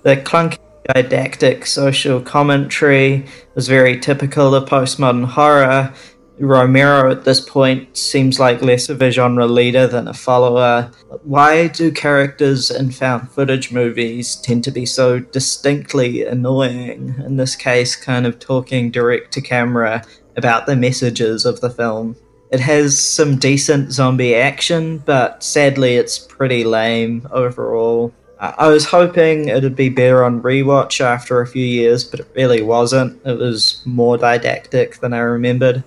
The 0.08 0.16
clunky 0.16 0.56
didactic 0.94 1.66
social 1.66 2.18
commentary 2.22 3.26
was 3.54 3.68
very 3.68 4.00
typical 4.00 4.54
of 4.54 4.66
postmodern 4.66 5.26
horror. 5.26 5.92
Romero 6.38 7.12
at 7.12 7.24
this 7.24 7.40
point 7.40 7.94
seems 7.94 8.40
like 8.40 8.62
less 8.62 8.88
of 8.88 9.02
a 9.02 9.10
genre 9.10 9.44
leader 9.44 9.86
than 9.86 10.08
a 10.08 10.14
follower. 10.14 10.90
Why 11.24 11.68
do 11.68 11.92
characters 11.92 12.70
in 12.70 12.90
found 12.90 13.30
footage 13.30 13.70
movies 13.70 14.36
tend 14.36 14.64
to 14.64 14.70
be 14.70 14.86
so 14.86 15.18
distinctly 15.18 16.24
annoying? 16.24 17.14
In 17.26 17.36
this 17.36 17.54
case, 17.54 17.94
kind 17.94 18.24
of 18.24 18.38
talking 18.38 18.90
direct 18.90 19.30
to 19.34 19.42
camera 19.42 20.02
about 20.38 20.64
the 20.64 20.74
messages 20.74 21.44
of 21.44 21.60
the 21.60 21.68
film. 21.68 22.16
It 22.50 22.60
has 22.60 22.98
some 22.98 23.36
decent 23.36 23.92
zombie 23.92 24.34
action, 24.34 25.02
but 25.04 25.42
sadly 25.42 25.96
it's 25.96 26.18
pretty 26.18 26.64
lame 26.64 27.28
overall. 27.30 28.14
I 28.40 28.68
was 28.68 28.86
hoping 28.86 29.48
it'd 29.48 29.74
be 29.74 29.88
better 29.88 30.22
on 30.22 30.42
rewatch 30.42 31.00
after 31.00 31.40
a 31.40 31.46
few 31.46 31.64
years, 31.64 32.04
but 32.04 32.20
it 32.20 32.28
really 32.36 32.62
wasn't. 32.62 33.20
It 33.26 33.36
was 33.38 33.82
more 33.84 34.16
didactic 34.16 35.00
than 35.00 35.12
I 35.12 35.18
remembered. 35.18 35.82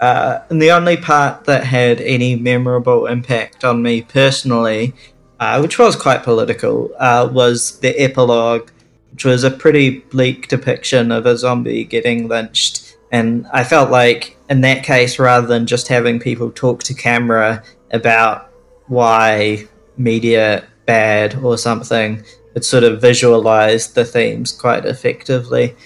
Uh, 0.00 0.40
and 0.48 0.62
the 0.62 0.70
only 0.70 0.96
part 0.96 1.44
that 1.44 1.64
had 1.64 2.00
any 2.00 2.36
memorable 2.36 3.06
impact 3.06 3.64
on 3.64 3.82
me 3.82 4.02
personally, 4.02 4.94
uh, 5.40 5.58
which 5.58 5.78
was 5.78 5.96
quite 5.96 6.22
political, 6.22 6.92
uh, 6.98 7.28
was 7.32 7.80
the 7.80 7.98
epilogue, 8.00 8.70
which 9.10 9.24
was 9.24 9.42
a 9.42 9.50
pretty 9.50 9.98
bleak 9.98 10.46
depiction 10.48 11.10
of 11.10 11.26
a 11.26 11.36
zombie 11.36 11.84
getting 11.84 12.28
lynched. 12.28 12.96
And 13.10 13.46
I 13.52 13.64
felt 13.64 13.90
like, 13.90 14.36
in 14.48 14.60
that 14.60 14.84
case, 14.84 15.18
rather 15.18 15.46
than 15.46 15.66
just 15.66 15.88
having 15.88 16.20
people 16.20 16.50
talk 16.52 16.82
to 16.84 16.94
camera 16.94 17.64
about 17.90 18.50
why 18.86 19.66
media 19.96 20.64
bad 20.86 21.34
or 21.36 21.58
something, 21.58 22.22
it 22.54 22.64
sort 22.64 22.84
of 22.84 23.00
visualized 23.00 23.94
the 23.94 24.04
themes 24.04 24.52
quite 24.52 24.86
effectively. 24.86 25.76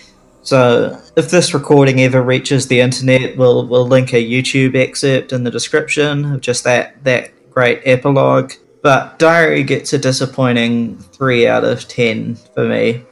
So, 0.43 1.01
if 1.17 1.31
this 1.31 1.53
recording 1.53 2.01
ever 2.01 2.23
reaches 2.23 2.67
the 2.67 2.81
internet, 2.81 3.37
we'll 3.37 3.67
we'll 3.67 3.87
link 3.87 4.13
a 4.13 4.25
YouTube 4.25 4.75
excerpt 4.75 5.33
in 5.33 5.45
the 5.45 5.51
description 5.51 6.25
of 6.25 6.41
just 6.41 6.65
that 6.65 7.03
that 7.05 7.31
great 7.51 7.83
epilogue. 7.85 8.53
But 8.83 9.19
Diary 9.19 9.63
gets 9.63 9.93
a 9.93 9.99
disappointing 9.99 10.97
three 10.99 11.47
out 11.47 11.65
of 11.65 11.87
ten 11.89 12.37
for 12.55 12.67
me. 12.67 13.03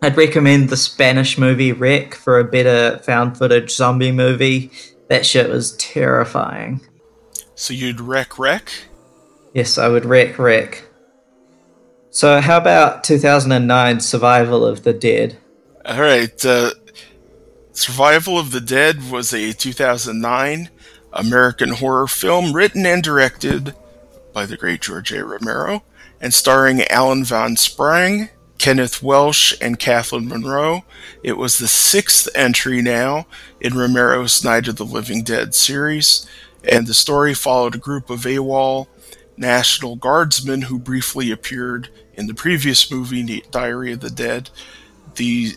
I'd 0.00 0.16
recommend 0.16 0.68
the 0.68 0.76
Spanish 0.76 1.36
movie 1.36 1.72
REC 1.72 2.14
for 2.14 2.38
a 2.38 2.44
better 2.44 2.98
found 2.98 3.36
footage 3.36 3.70
zombie 3.70 4.12
movie. 4.12 4.70
That 5.08 5.26
shit 5.26 5.50
was 5.50 5.76
terrifying. 5.76 6.80
So 7.54 7.74
you'd 7.74 8.00
wreck 8.00 8.38
wreck? 8.38 8.70
Yes, 9.52 9.78
I 9.78 9.88
would 9.88 10.04
wreck 10.04 10.38
wreck. 10.38 10.84
So, 12.14 12.40
how 12.40 12.58
about 12.58 13.02
2009 13.02 13.98
Survival 13.98 14.64
of 14.64 14.84
the 14.84 14.92
Dead? 14.92 15.36
All 15.84 16.00
right. 16.00 16.44
Uh, 16.46 16.70
Survival 17.72 18.38
of 18.38 18.52
the 18.52 18.60
Dead 18.60 19.10
was 19.10 19.34
a 19.34 19.52
2009 19.52 20.70
American 21.12 21.70
horror 21.70 22.06
film 22.06 22.52
written 22.52 22.86
and 22.86 23.02
directed 23.02 23.74
by 24.32 24.46
the 24.46 24.56
great 24.56 24.80
George 24.80 25.10
A. 25.10 25.24
Romero 25.24 25.82
and 26.20 26.32
starring 26.32 26.82
Alan 26.84 27.24
Van 27.24 27.56
Sprang, 27.56 28.28
Kenneth 28.58 29.02
Welsh, 29.02 29.52
and 29.60 29.80
Kathleen 29.80 30.28
Monroe. 30.28 30.84
It 31.24 31.36
was 31.36 31.58
the 31.58 31.66
sixth 31.66 32.28
entry 32.36 32.80
now 32.80 33.26
in 33.60 33.76
Romero's 33.76 34.44
Night 34.44 34.68
of 34.68 34.76
the 34.76 34.84
Living 34.84 35.24
Dead 35.24 35.52
series, 35.52 36.28
and 36.62 36.86
the 36.86 36.94
story 36.94 37.34
followed 37.34 37.74
a 37.74 37.78
group 37.78 38.08
of 38.08 38.20
AWOL 38.20 38.86
National 39.36 39.96
Guardsmen 39.96 40.62
who 40.62 40.78
briefly 40.78 41.32
appeared 41.32 41.88
in 42.16 42.26
the 42.26 42.34
previous 42.34 42.90
movie, 42.90 43.42
Diary 43.50 43.92
of 43.92 44.00
the 44.00 44.10
Dead. 44.10 44.50
The, 45.16 45.52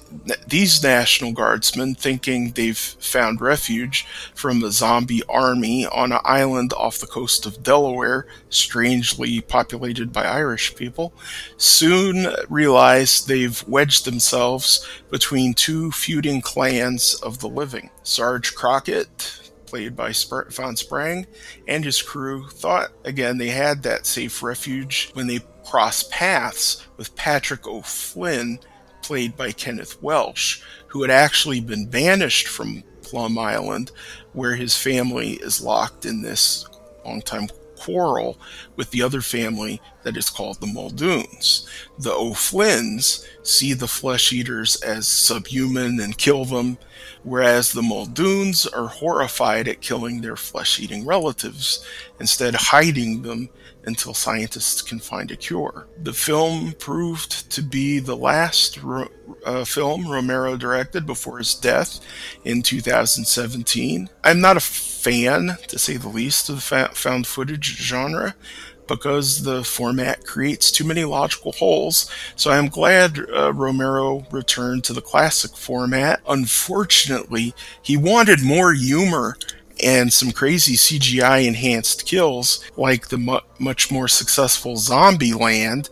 these 0.48 0.84
National 0.84 1.32
Guardsmen, 1.32 1.96
thinking 1.96 2.52
they've 2.52 2.78
found 2.78 3.42
refuge 3.42 4.06
from 4.36 4.64
a 4.64 4.70
zombie 4.70 5.24
army 5.28 5.88
on 5.88 6.12
an 6.12 6.20
island 6.24 6.74
off 6.74 7.00
the 7.00 7.08
coast 7.08 7.48
of 7.48 7.64
Delaware, 7.64 8.28
strangely 8.50 9.42
populated 9.42 10.14
by 10.14 10.26
Irish 10.26 10.76
people, 10.76 11.12
soon 11.58 12.28
realize 12.50 13.26
they've 13.26 13.68
wedged 13.68 14.06
themselves 14.06 14.88
between 15.10 15.56
two 15.56 15.92
feuding 15.92 16.40
clans 16.42 17.16
of 17.16 17.40
the 17.40 17.50
living. 17.50 17.90
Sarge 18.04 18.54
Crockett, 18.54 19.47
played 19.68 19.96
by 19.96 20.14
Van 20.50 20.76
Sprang, 20.76 21.28
and 21.68 21.86
his 21.86 22.02
crew 22.02 22.48
thought 22.48 22.92
again 23.04 23.38
they 23.38 23.50
had 23.50 23.84
that 23.84 24.06
safe 24.08 24.42
refuge 24.42 25.12
when 25.14 25.28
they 25.28 25.42
crossed 25.66 26.10
paths 26.10 26.88
with 26.98 27.16
Patrick 27.16 27.68
O'Flynn, 27.68 28.60
played 29.04 29.38
by 29.38 29.52
Kenneth 29.52 30.02
Welsh, 30.02 30.62
who 30.88 31.02
had 31.02 31.12
actually 31.12 31.60
been 31.60 31.86
banished 31.88 32.48
from 32.48 32.84
Plum 33.02 33.38
Island, 33.38 33.92
where 34.34 34.56
his 34.56 34.76
family 34.76 35.34
is 35.34 35.62
locked 35.62 36.06
in 36.06 36.22
this 36.22 36.66
long-time 37.06 37.48
quarrel 37.78 38.38
with 38.76 38.90
the 38.92 39.02
other 39.02 39.22
family 39.22 39.80
that 40.04 40.18
is 40.18 40.30
called 40.30 40.60
the 40.60 40.68
Muldoons. 40.68 41.68
The 42.00 42.12
O'Flynns 42.12 43.26
see 43.44 43.74
the 43.74 43.88
flesh 43.88 44.34
eaters 44.34 44.82
as 44.82 45.08
subhuman 45.08 46.00
and 46.00 46.18
kill 46.18 46.44
them, 46.44 46.78
whereas 47.28 47.74
the 47.74 47.82
Muldoons 47.82 48.66
are 48.74 48.88
horrified 48.88 49.68
at 49.68 49.82
killing 49.82 50.22
their 50.22 50.38
flesh 50.38 50.80
eating 50.80 51.06
relatives, 51.06 51.86
instead 52.22 52.56
hiding 52.56 53.22
them 53.22 53.50
until 53.84 54.14
scientists 54.14 54.82
can 54.82 55.00
find 55.00 55.30
a 55.30 55.36
cure. 55.36 55.88
The 56.04 56.14
film 56.14 56.74
proved 56.80 57.52
to 57.52 57.62
be 57.62 58.00
the 58.00 58.16
last 58.16 58.82
ro- 58.82 59.10
uh, 59.46 59.66
film 59.66 60.08
Romero 60.08 60.56
directed 60.56 61.06
before 61.06 61.38
his 61.38 61.54
death 61.54 62.00
in 62.46 62.62
2017. 62.62 64.10
I'm 64.24 64.42
not 64.42 64.58
a 64.58 64.62
fan, 64.62 65.58
to 65.68 65.78
say 65.78 65.98
the 65.98 66.10
least, 66.10 66.50
of 66.50 66.56
the 66.56 66.62
fa- 66.62 66.92
found 66.94 67.28
footage 67.28 67.78
genre 67.78 68.36
because 68.88 69.44
the 69.44 69.64
format 69.64 70.26
creates 70.26 70.72
too 70.72 70.84
many 70.84 71.04
logical 71.04 71.52
holes. 71.54 72.10
So 72.36 72.52
I'm 72.52 72.68
glad 72.68 73.20
uh, 73.20 73.54
Romero 73.54 74.26
returned 74.32 74.84
to 74.86 74.94
the 74.94 75.02
classic 75.02 75.56
format. 75.56 76.22
Unfortunately, 76.28 77.54
he 77.82 77.98
wanted 77.98 78.44
more 78.44 78.74
humor 78.74 79.38
and 79.84 80.12
some 80.12 80.32
crazy 80.32 80.74
CGI 80.74 81.46
enhanced 81.48 82.06
kills 82.06 82.64
like 82.78 83.10
the 83.10 83.18
mu- 83.18 83.40
much 83.60 83.92
more 83.92 84.08
successful 84.08 84.76
Zombieland 84.76 85.90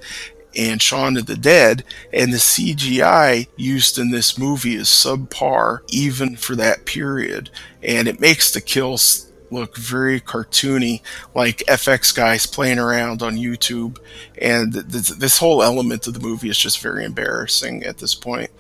and 0.58 0.81
Shaun 0.81 1.17
of 1.17 1.25
the 1.25 1.36
Dead, 1.36 1.84
and 2.13 2.31
the 2.31 2.38
CGI 2.38 3.47
used 3.58 3.97
in 3.99 4.12
this 4.12 4.38
movie 4.38 4.75
is 4.75 4.88
subpar 4.88 5.79
even 5.89 6.36
for 6.36 6.55
that 6.55 6.86
period, 6.86 7.49
and 7.84 8.08
it 8.08 8.19
makes 8.19 8.51
the 8.51 8.62
kills 8.62 9.31
look 9.56 9.78
very 9.78 10.22
cartoony, 10.22 11.02
like 11.34 11.63
FX 11.68 12.13
guys 12.15 12.46
playing 12.46 12.78
around 12.78 13.24
on 13.24 13.38
YouTube, 13.38 13.98
and 14.39 14.74
th- 14.74 15.08
this 15.08 15.39
whole 15.39 15.63
element 15.63 16.06
of 16.06 16.13
the 16.13 16.20
movie 16.20 16.50
is 16.50 16.58
just 16.58 16.80
very 16.80 17.04
embarrassing 17.04 17.84
at 17.84 17.98
this 17.98 18.13
point. 18.13 18.52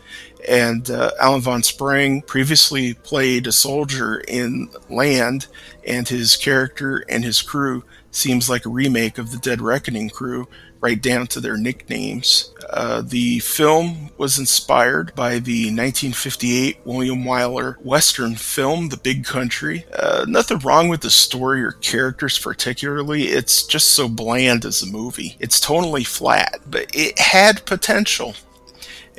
And 0.47 0.89
uh, 0.89 1.11
Alan 1.19 1.41
Van 1.41 1.63
Sprang 1.63 2.21
previously 2.21 2.93
played 2.93 3.47
a 3.47 3.51
soldier 3.51 4.19
in 4.27 4.69
Land, 4.89 5.47
and 5.85 6.07
his 6.07 6.35
character 6.35 7.03
and 7.09 7.23
his 7.23 7.41
crew 7.41 7.83
seems 8.11 8.49
like 8.49 8.65
a 8.65 8.69
remake 8.69 9.17
of 9.17 9.31
the 9.31 9.37
Dead 9.37 9.61
Reckoning 9.61 10.09
crew, 10.09 10.47
right 10.79 11.01
down 11.01 11.27
to 11.27 11.39
their 11.39 11.57
nicknames. 11.57 12.53
Uh, 12.69 13.01
the 13.01 13.39
film 13.39 14.09
was 14.17 14.39
inspired 14.39 15.13
by 15.15 15.39
the 15.39 15.65
1958 15.65 16.77
William 16.85 17.23
Wyler 17.23 17.77
Western 17.83 18.35
film, 18.35 18.89
The 18.89 18.97
Big 18.97 19.25
Country. 19.25 19.85
Uh, 19.97 20.25
nothing 20.27 20.59
wrong 20.59 20.87
with 20.87 21.01
the 21.01 21.09
story 21.09 21.63
or 21.63 21.73
characters 21.73 22.39
particularly, 22.39 23.25
it's 23.25 23.63
just 23.63 23.91
so 23.91 24.07
bland 24.07 24.65
as 24.65 24.81
a 24.81 24.87
movie. 24.87 25.37
It's 25.39 25.59
totally 25.59 26.03
flat, 26.03 26.59
but 26.69 26.89
it 26.93 27.17
had 27.19 27.65
potential 27.65 28.35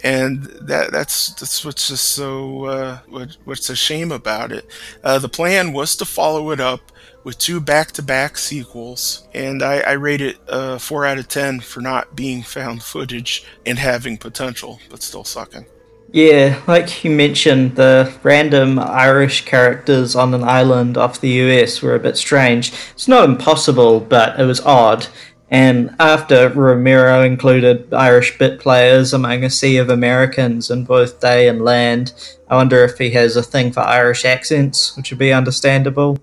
and 0.04 0.44
that 0.60 0.92
that's 0.92 1.30
that's 1.34 1.64
what's 1.64 1.88
just 1.88 2.12
so 2.12 2.64
uh, 2.66 2.98
what, 3.08 3.36
what's 3.44 3.70
a 3.70 3.76
shame 3.76 4.12
about 4.12 4.52
it. 4.52 4.66
Uh, 5.02 5.18
the 5.18 5.28
plan 5.28 5.72
was 5.72 5.96
to 5.96 6.04
follow 6.04 6.50
it 6.50 6.60
up 6.60 6.92
with 7.26 7.38
two 7.38 7.58
back-to-back 7.60 8.38
sequels, 8.38 9.26
and 9.34 9.60
I, 9.60 9.80
I 9.80 9.92
rate 9.94 10.20
it 10.20 10.36
uh, 10.48 10.78
four 10.78 11.04
out 11.04 11.18
of 11.18 11.26
ten 11.26 11.58
for 11.58 11.80
not 11.80 12.14
being 12.14 12.44
found 12.44 12.84
footage 12.84 13.44
and 13.66 13.80
having 13.80 14.16
potential, 14.16 14.78
but 14.88 15.02
still 15.02 15.24
sucking. 15.24 15.66
Yeah, 16.12 16.62
like 16.68 17.02
you 17.02 17.10
mentioned, 17.10 17.74
the 17.74 18.14
random 18.22 18.78
Irish 18.78 19.44
characters 19.44 20.14
on 20.14 20.34
an 20.34 20.44
island 20.44 20.96
off 20.96 21.20
the 21.20 21.30
US 21.30 21.82
were 21.82 21.96
a 21.96 21.98
bit 21.98 22.16
strange. 22.16 22.72
It's 22.92 23.08
not 23.08 23.28
impossible, 23.28 23.98
but 23.98 24.38
it 24.38 24.44
was 24.44 24.60
odd. 24.60 25.08
And 25.50 25.96
after 25.98 26.48
Romero 26.50 27.24
included 27.24 27.92
Irish 27.92 28.38
bit 28.38 28.60
players 28.60 29.12
among 29.12 29.42
a 29.42 29.50
sea 29.50 29.78
of 29.78 29.90
Americans 29.90 30.70
in 30.70 30.84
both 30.84 31.20
day 31.20 31.48
and 31.48 31.60
land, 31.60 32.12
I 32.48 32.54
wonder 32.54 32.84
if 32.84 32.98
he 32.98 33.10
has 33.10 33.34
a 33.34 33.42
thing 33.42 33.72
for 33.72 33.80
Irish 33.80 34.24
accents, 34.24 34.96
which 34.96 35.10
would 35.10 35.18
be 35.18 35.32
understandable, 35.32 36.20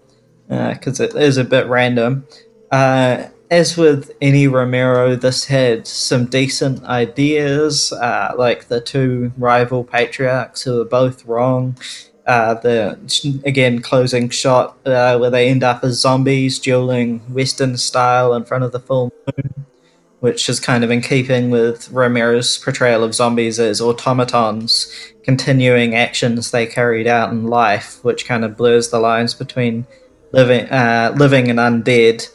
because 0.74 1.00
uh, 1.00 1.06
it 1.06 1.16
is 1.16 1.38
a 1.38 1.44
bit 1.44 1.68
random. 1.68 2.28
Uh, 2.72 3.28
as 3.54 3.78
with 3.78 4.12
any 4.20 4.48
Romero, 4.48 5.16
this 5.16 5.46
had 5.46 5.86
some 5.86 6.26
decent 6.26 6.84
ideas, 6.86 7.94
uh, 7.94 8.34
like 8.36 8.68
the 8.68 8.82
two 8.82 9.32
rival 9.38 9.84
patriarchs 9.84 10.64
who 10.64 10.82
are 10.82 10.86
both 10.86 11.26
wrong. 11.26 11.78
Uh, 12.26 12.54
the 12.54 13.42
again 13.44 13.82
closing 13.82 14.30
shot 14.30 14.78
uh, 14.86 15.18
where 15.18 15.30
they 15.30 15.50
end 15.50 15.62
up 15.62 15.84
as 15.84 16.00
zombies 16.00 16.58
dueling 16.58 17.20
Western 17.32 17.76
style 17.76 18.34
in 18.34 18.46
front 18.46 18.64
of 18.64 18.72
the 18.72 18.80
full 18.80 19.12
moon, 19.28 19.66
which 20.22 20.48
is 20.48 20.60
kind 20.60 20.86
of 20.86 20.90
in 20.90 21.02
keeping 21.02 21.50
with 21.50 21.92
Romero's 21.92 22.58
portrayal 22.58 23.04
of 23.04 23.14
zombies 23.14 23.60
as 23.60 23.82
automatons, 23.82 24.90
continuing 25.24 25.96
actions 25.96 26.52
they 26.52 26.66
carried 26.66 27.08
out 27.08 27.32
in 27.32 27.48
life, 27.48 28.04
which 28.06 28.26
kind 28.26 28.46
of 28.46 28.56
blurs 28.56 28.90
the 28.90 29.00
lines 29.00 29.34
between 29.34 29.86
living, 30.34 30.68
uh, 30.70 31.16
living 31.18 31.50
and 31.50 31.60
undead. 31.60 32.28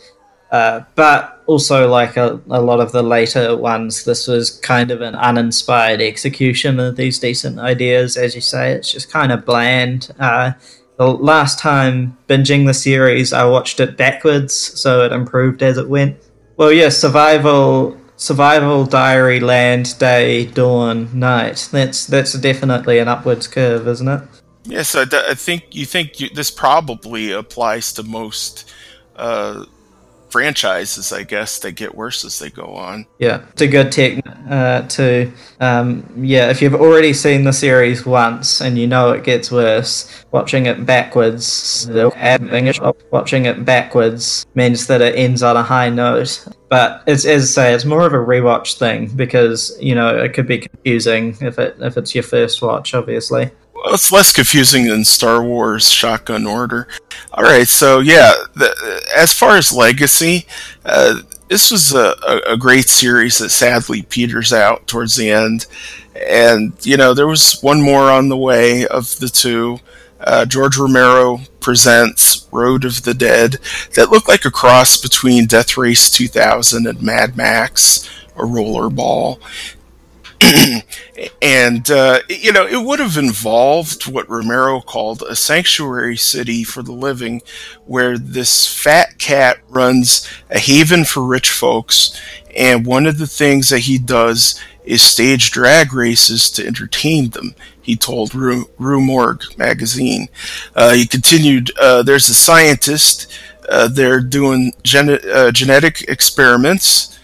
Uh, 0.51 0.81
but 0.95 1.43
also, 1.45 1.89
like 1.91 2.17
a, 2.17 2.41
a 2.49 2.63
lot 2.63 2.81
of 2.81 2.93
the 2.93 3.03
later 3.03 3.55
ones, 3.55 4.05
this 4.05 4.27
was 4.27 4.51
kind 4.51 4.91
of 4.91 5.03
an 5.03 5.15
uninspired 5.15 6.01
execution 6.01 6.81
of 6.81 6.97
these 6.97 7.19
decent 7.19 7.59
ideas. 7.59 8.17
As 8.17 8.35
you 8.35 8.41
say, 8.41 8.73
it's 8.73 8.91
just 8.91 9.11
kind 9.11 9.31
of 9.31 9.45
bland. 9.45 10.11
Uh, 10.19 10.53
the 10.97 11.07
last 11.07 11.59
time 11.59 12.17
binging 12.29 12.67
the 12.67 12.75
series, 12.75 13.33
I 13.35 13.45
watched 13.45 13.79
it 13.79 13.97
backwards, 13.99 14.55
so 14.55 15.05
it 15.05 15.13
improved 15.13 15.63
as 15.63 15.77
it 15.77 15.89
went. 15.89 16.17
Well, 16.57 16.73
yeah, 16.73 16.89
survival, 16.89 17.97
survival, 18.17 18.85
diary, 18.87 19.39
land, 19.39 19.99
day, 19.99 20.47
dawn, 20.47 21.09
night. 21.19 21.69
That's 21.71 22.07
that's 22.07 22.33
definitely 22.33 22.99
an 22.99 23.09
upwards 23.09 23.47
curve, 23.47 23.87
isn't 23.87 24.09
it? 24.09 24.23
Yes, 24.69 24.95
I, 24.95 25.05
I 25.31 25.35
think 25.35 25.75
you 25.75 25.87
think 25.87 26.21
you, 26.21 26.29
this 26.29 26.51
probably 26.51 27.33
applies 27.33 27.93
to 27.95 28.03
most 28.03 28.71
uh, 29.17 29.65
franchises, 30.31 31.11
I 31.11 31.23
guess, 31.23 31.59
they 31.59 31.73
get 31.73 31.95
worse 31.95 32.25
as 32.25 32.39
they 32.39 32.51
go 32.51 32.75
on. 32.75 33.07
Yeah, 33.19 33.47
it's 33.51 33.63
a 33.63 33.67
good 33.67 33.91
tech 33.91 34.23
uh, 34.49 34.83
to, 34.83 35.33
um, 35.61 36.07
yeah, 36.19 36.51
if 36.51 36.61
you've 36.61 36.75
already 36.75 37.13
seen 37.15 37.45
the 37.45 37.53
series 37.53 38.05
once 38.05 38.61
and 38.61 38.79
you 38.79 38.87
know 38.87 39.13
it 39.13 39.25
gets 39.25 39.51
worse, 39.51 40.25
watching 40.31 40.67
it 40.67 40.85
backwards, 40.85 41.89
watching 43.11 43.47
it 43.47 43.65
backwards 43.65 44.47
means 44.55 44.87
that 44.87 45.01
it 45.01 45.17
ends 45.17 45.43
on 45.43 45.57
a 45.57 45.63
high 45.63 45.89
note. 45.89 46.47
But 46.69 47.03
it's 47.07 47.25
as 47.25 47.45
I 47.45 47.47
say, 47.47 47.75
it's 47.75 47.87
more 47.87 48.07
of 48.07 48.13
a 48.13 48.19
rewatch 48.19 48.79
thing 48.79 49.09
because 49.17 49.75
you 49.81 49.95
know 49.95 50.15
it 50.15 50.35
could 50.35 50.47
be 50.47 50.59
confusing 50.59 51.35
if 51.41 51.59
it 51.59 51.77
if 51.81 51.97
it's 51.97 52.15
your 52.15 52.25
first 52.25 52.61
watch, 52.61 52.93
obviously. 52.93 53.51
It's 53.87 54.13
less 54.13 54.33
confusing 54.33 54.87
than 54.87 55.05
Star 55.05 55.43
Wars 55.43 55.91
Shotgun 55.91 56.47
Order. 56.47 56.89
All 57.33 57.45
right, 57.45 57.69
so 57.69 58.01
yeah, 58.01 58.33
the, 58.55 59.03
as 59.17 59.33
far 59.33 59.57
as 59.57 59.73
legacy, 59.73 60.47
uh, 60.85 61.23
this 61.49 61.71
was 61.71 61.95
a, 61.95 62.15
a, 62.47 62.57
great 62.57 62.89
series 62.89 63.39
that 63.39 63.51
sadly 63.51 64.03
peters 64.03 64.53
out 64.53 64.87
towards 64.87 65.17
the 65.17 65.31
end. 65.31 65.67
And, 66.15 66.75
you 66.83 66.97
know, 66.97 67.15
there 67.15 67.27
was 67.27 67.61
one 67.61 67.81
more 67.81 68.11
on 68.11 68.29
the 68.29 68.37
way 68.37 68.87
of 68.87 69.19
the 69.19 69.29
two. 69.29 69.79
Uh, 70.21 70.45
George 70.45 70.77
Romero 70.77 71.41
presents 71.61 72.47
Road 72.51 72.85
of 72.85 73.03
the 73.05 73.15
Dead 73.15 73.59
that 73.95 74.11
looked 74.11 74.29
like 74.29 74.45
a 74.45 74.51
cross 74.51 74.97
between 74.97 75.47
Death 75.47 75.77
Race 75.77 76.11
2000 76.11 76.87
and 76.87 77.03
Mad 77.03 77.37
Max 77.37 78.09
or 78.35 78.47
Rollerball. 78.47 79.39
and 81.43 81.91
uh, 81.91 82.21
you 82.29 82.53
know 82.53 82.67
it 82.67 82.85
would 82.85 83.01
have 83.01 83.17
involved 83.17 84.07
what 84.07 84.29
Romero 84.29 84.81
called 84.81 85.23
a 85.23 85.35
sanctuary 85.35 86.17
city 86.17 86.65
for 86.65 86.83
the 86.83 86.93
living, 86.93 87.43
where 87.87 88.19
this 88.19 88.67
fat 88.67 89.19
cat 89.19 89.59
runs 89.69 90.29
a 90.51 90.59
haven 90.59 91.05
for 91.05 91.25
rich 91.25 91.51
folks, 91.51 92.19
and 92.57 92.87
one 92.87 93.07
of 93.07 93.19
the 93.19 93.27
things 93.27 93.69
that 93.71 93.81
he 93.81 93.99
does 93.99 94.61
is 94.85 95.03
stage 95.03 95.51
drag 95.51 95.93
races 95.93 96.51
to 96.51 96.67
entertain 96.67 97.31
them. 97.31 97.55
He 97.81 97.97
told 97.97 98.35
Rue, 98.35 98.71
Rue 98.79 99.01
Morgue 99.01 99.43
magazine. 99.57 100.29
Uh, 100.75 100.93
he 100.93 101.07
continued, 101.07 101.71
uh, 101.79 102.03
"There's 102.03 102.29
a 102.29 102.35
scientist. 102.35 103.27
Uh, 103.69 103.89
they're 103.89 104.21
doing 104.21 104.73
uh, 104.95 105.51
genetic 105.53 106.03
experiments." 106.09 107.18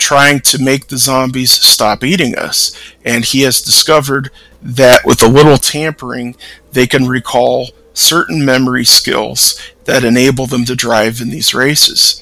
Trying 0.00 0.40
to 0.40 0.62
make 0.62 0.88
the 0.88 0.98
zombies 0.98 1.52
stop 1.52 2.02
eating 2.02 2.36
us. 2.36 2.76
And 3.04 3.24
he 3.24 3.42
has 3.42 3.60
discovered 3.60 4.30
that 4.60 5.04
with 5.04 5.22
a 5.22 5.28
little 5.28 5.56
tampering, 5.56 6.34
they 6.72 6.86
can 6.86 7.06
recall 7.06 7.68
certain 7.92 8.44
memory 8.44 8.84
skills 8.84 9.60
that 9.84 10.04
enable 10.04 10.46
them 10.46 10.64
to 10.64 10.74
drive 10.74 11.20
in 11.20 11.30
these 11.30 11.54
races. 11.54 12.20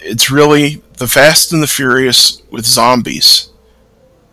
It's 0.00 0.30
really 0.30 0.82
the 0.96 1.08
Fast 1.08 1.52
and 1.52 1.62
the 1.62 1.66
Furious 1.66 2.40
with 2.50 2.64
zombies. 2.64 3.50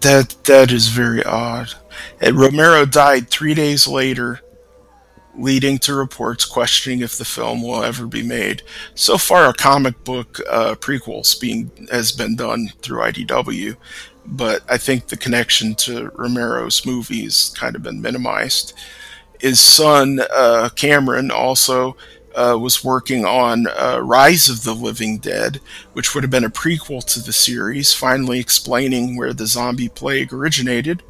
That 0.02 0.36
that 0.46 0.72
is 0.72 0.90
very 0.90 1.24
odd. 1.24 1.74
And 2.22 2.38
Romero 2.38 2.86
died 2.86 3.30
three 3.30 3.54
days 3.54 3.88
later 3.88 4.42
leading 5.36 5.78
to 5.80 5.94
reports 5.94 6.46
questioning 6.46 7.02
if 7.02 7.18
the 7.18 7.26
film 7.26 7.62
will 7.62 7.84
ever 7.84 8.06
be 8.06 8.24
made. 8.24 8.62
So 8.96 9.18
far, 9.18 9.50
a 9.50 9.54
comic 9.54 10.04
book 10.04 10.40
uh, 10.50 10.76
prequels 10.76 11.40
being 11.40 11.72
has 11.92 12.12
been 12.12 12.36
done 12.36 12.70
through 12.82 13.02
IDW, 13.02 13.76
but 14.26 14.62
I 14.70 14.78
think 14.78 15.08
the 15.08 15.18
connection 15.18 15.76
to 15.76 16.12
Romero's 16.16 16.86
movies 16.86 17.54
kind 17.58 17.76
of 17.76 17.84
been 17.84 18.02
minimized. 18.02 18.74
His 19.40 19.60
son 19.60 20.20
uh, 20.34 20.70
Cameron 20.76 21.32
also 21.32 21.98
uh, 22.36 22.58
was 22.60 22.84
working 22.84 23.26
on 23.26 23.68
uh, 23.68 24.00
Rise 24.02 24.50
of 24.50 24.64
the 24.64 24.74
Living 24.74 25.18
Dead, 25.18 25.60
which 25.94 26.14
would 26.14 26.24
have 26.24 26.32
been 26.32 26.46
a 26.46 26.50
prequel 26.50 27.04
to 27.14 27.22
the 27.22 27.34
series, 27.34 27.94
finally 27.94 28.40
explaining 28.40 29.18
where 29.18 29.34
the 29.34 29.48
zombie 29.48 29.90
plague 29.90 30.34
originated. 30.34 31.04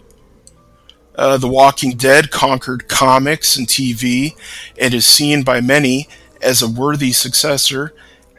Uh, 1.16 1.38
the 1.38 1.47
Walking 1.47 1.91
Dead 1.91 2.32
conquered 2.32 2.88
comics 2.88 3.55
and 3.55 3.68
TV 3.68 4.36
and 4.80 4.93
is 4.93 5.05
seen 5.05 5.43
by 5.43 5.61
many 5.61 6.07
as 6.41 6.61
a 6.61 6.70
worthy 6.70 7.11
successor 7.11 7.93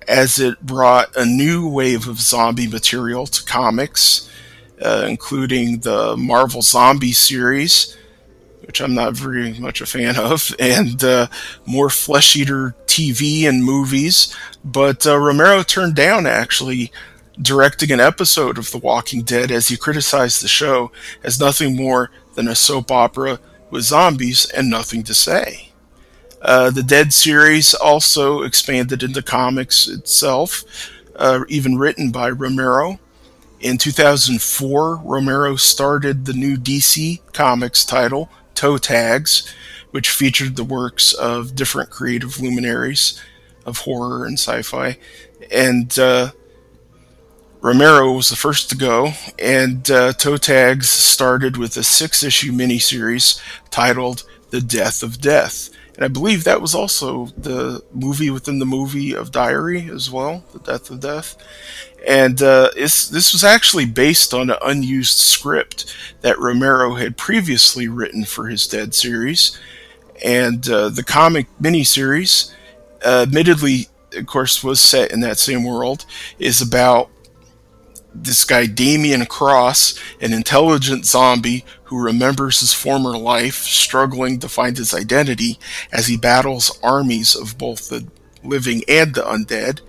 as 0.09 0.39
it 0.39 0.61
brought 0.61 1.15
a 1.17 1.25
new 1.25 1.69
wave 1.69 2.09
of 2.09 2.21
zombie 2.21 2.67
material 2.67 3.27
to 3.27 3.45
comics, 3.45 4.31
uh, 4.83 5.07
including 5.09 5.81
the 5.81 6.17
Marvel 6.17 6.63
Zombie 6.63 7.13
series, 7.13 7.97
which 8.67 8.81
I'm 8.81 8.95
not 8.95 9.15
very 9.15 9.59
much 9.59 9.81
a 9.81 9.87
fan 9.87 10.17
of, 10.17 10.55
and 10.59 11.03
uh, 11.03 11.29
more 11.65 11.91
flesh 11.91 12.37
eater 12.37 12.75
TV 12.87 13.49
and 13.49 13.65
movies. 13.65 14.35
But 14.65 15.07
uh, 15.07 15.19
Romero 15.19 15.63
turned 15.63 15.95
down 15.95 16.27
actually 16.27 16.93
directing 17.41 17.91
an 17.91 18.01
episode 18.01 18.59
of 18.59 18.71
The 18.71 18.79
Walking 18.79 19.23
Dead 19.23 19.51
as 19.51 19.69
he 19.69 19.77
criticized 19.77 20.43
the 20.43 20.49
show 20.49 20.93
as 21.23 21.41
nothing 21.41 21.77
more 21.77 22.11
than 22.35 22.49
a 22.49 22.55
soap 22.55 22.91
opera 22.91 23.39
with 23.71 23.85
zombies 23.85 24.49
and 24.51 24.71
nothing 24.71 25.03
to 25.05 25.15
say. 25.15 25.71
Uh, 26.43 26.71
the 26.71 26.83
Dead 26.83 27.13
series 27.13 27.73
also 27.73 28.43
expanded 28.43 29.03
into 29.03 29.23
comics 29.23 29.89
itself, 29.89 30.63
uh, 31.17 31.41
even 31.49 31.79
written 31.79 32.11
by 32.11 32.29
Romero. 32.29 32.99
In 33.61 33.79
2004, 33.79 35.01
Romero 35.03 35.57
started 35.57 36.27
the 36.27 36.35
new 36.35 36.57
DC 36.57 37.21
Comics 37.33 37.85
title, 37.85 38.29
Toe 38.55 38.77
Tags, 38.77 39.55
which 39.91 40.11
featured 40.11 40.57
the 40.57 40.65
works 40.65 41.15
of 41.15 41.55
different 41.55 41.89
creative 41.89 42.39
luminaries 42.41 43.19
of 43.65 43.79
horror 43.79 44.27
and 44.27 44.39
sci 44.39 44.61
fi. 44.61 44.99
And 45.51 45.99
uh, 45.99 46.33
Romero 47.65 48.13
was 48.13 48.29
the 48.29 48.37
first 48.37 48.69
to 48.69 48.77
go, 48.77 49.13
and 49.39 49.91
uh, 49.91 50.13
Toe 50.13 50.37
Tags 50.37 50.91
started 50.91 51.57
with 51.57 51.79
a 51.79 51.83
six 51.83 52.23
issue 52.23 52.53
miniseries 52.53 53.41
titled 53.71 54.25
The 54.51 54.61
Death 54.61 55.03
of 55.03 55.19
Death. 55.19 55.71
And 55.95 56.05
I 56.05 56.09
believe 56.09 56.45
that 56.45 56.61
was 56.61 56.75
also 56.75 57.29
the 57.39 57.83
movie 57.91 58.29
within 58.29 58.59
the 58.59 58.67
movie 58.67 59.15
of 59.17 59.33
Diary 59.33 59.89
as 59.91 60.11
well, 60.11 60.45
The 60.53 60.59
Death 60.59 60.91
of 60.91 61.01
Death. 61.01 61.39
And 62.07 62.43
uh, 62.43 62.69
this 62.77 63.33
was 63.33 63.43
actually 63.43 63.87
based 63.87 64.35
on 64.35 64.51
an 64.51 64.59
unused 64.63 65.17
script 65.17 65.97
that 66.21 66.39
Romero 66.39 66.97
had 66.97 67.17
previously 67.17 67.89
written 67.89 68.27
for 68.27 68.49
his 68.49 68.67
Dead 68.67 68.93
series. 68.93 69.59
And 70.23 70.69
uh, 70.69 70.91
the 70.91 71.03
comic 71.03 71.47
miniseries, 71.59 72.53
uh, 73.03 73.23
admittedly, 73.23 73.89
of 74.15 74.27
course, 74.27 74.63
was 74.63 74.83
set 74.83 75.13
in 75.13 75.21
that 75.21 75.39
same 75.39 75.65
world, 75.65 76.05
is 76.39 76.61
about 76.61 77.09
this 78.15 78.45
guy 78.45 78.67
Damien 78.67 79.27
Cross, 79.27 79.99
an 80.21 80.33
intelligent 80.33 81.05
zombie 81.05 81.65
who 81.85 82.03
remembers 82.03 82.61
his 82.61 82.73
former 82.73 83.17
life, 83.17 83.63
struggling 83.63 84.39
to 84.41 84.49
find 84.49 84.77
his 84.77 84.95
identity 84.95 85.59
as 85.93 86.07
he 86.07 86.17
battles 86.17 86.79
armies 86.83 87.35
of 87.35 87.59
both 87.59 87.89
the 87.89 88.07
living 88.43 88.83
and 88.89 89.15
the 89.15 89.23
undead, 89.23 89.81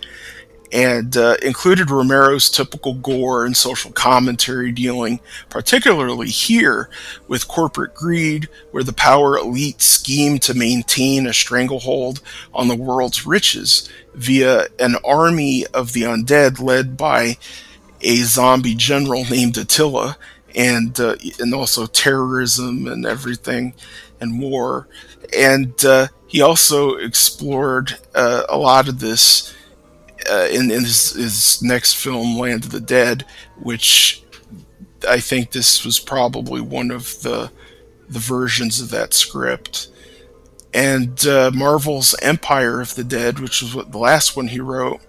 and 0.72 1.16
uh, 1.16 1.38
included 1.42 1.90
Romero's 1.90 2.50
typical 2.50 2.96
gore 2.96 3.46
and 3.46 3.56
social 3.56 3.92
commentary 3.92 4.72
dealing, 4.72 5.20
particularly 5.50 6.28
here 6.28 6.90
with 7.28 7.48
corporate 7.48 7.94
greed, 7.94 8.50
where 8.72 8.84
the 8.84 8.92
power 8.92 9.38
elite 9.38 9.82
scheme 9.82 10.40
to 10.40 10.54
maintain 10.54 11.28
a 11.28 11.34
stranglehold 11.34 12.22
on 12.54 12.68
the 12.68 12.76
world's 12.76 13.26
riches 13.26 13.90
via 14.14 14.66
an 14.80 14.96
army 15.06 15.66
of 15.68 15.94
the 15.94 16.02
undead 16.02 16.60
led 16.60 16.98
by 16.98 17.38
a 18.02 18.18
zombie 18.18 18.76
general 18.76 19.26
named 19.26 19.58
Attila, 19.58 20.18
and 20.56 21.00
uh, 21.00 21.16
and 21.40 21.54
also 21.54 21.86
terrorism 21.86 22.88
and 22.88 23.06
everything, 23.06 23.74
and 24.20 24.40
war. 24.40 24.88
And 25.38 25.74
uh, 25.84 26.08
he 26.28 26.42
also 26.42 26.96
explored 26.96 27.98
uh, 28.14 28.44
a 28.50 28.58
lot 28.58 28.88
of 28.88 29.00
this 29.00 29.54
uh, 30.30 30.48
in, 30.52 30.72
in 30.72 30.84
his, 30.84 31.12
his 31.12 31.62
next 31.62 31.94
film, 31.94 32.38
Land 32.38 32.66
of 32.66 32.72
the 32.72 32.82
Dead, 32.82 33.26
which 33.60 34.24
I 35.08 35.20
think 35.20 35.52
this 35.52 35.86
was 35.86 36.00
probably 36.00 36.62
one 36.62 36.92
of 36.92 37.22
the 37.22 37.52
the 38.08 38.20
versions 38.20 38.80
of 38.80 38.92
that 38.92 39.14
script. 39.14 39.90
And 40.74 41.26
uh, 41.26 41.52
Marvel's 41.54 42.16
Empire 42.22 42.82
of 42.82 42.96
the 42.96 43.04
Dead, 43.04 43.40
which 43.40 43.62
was 43.62 43.74
what 43.74 43.92
the 43.92 43.98
last 43.98 44.36
one 44.36 44.50
he 44.50 44.60
wrote 44.60 45.02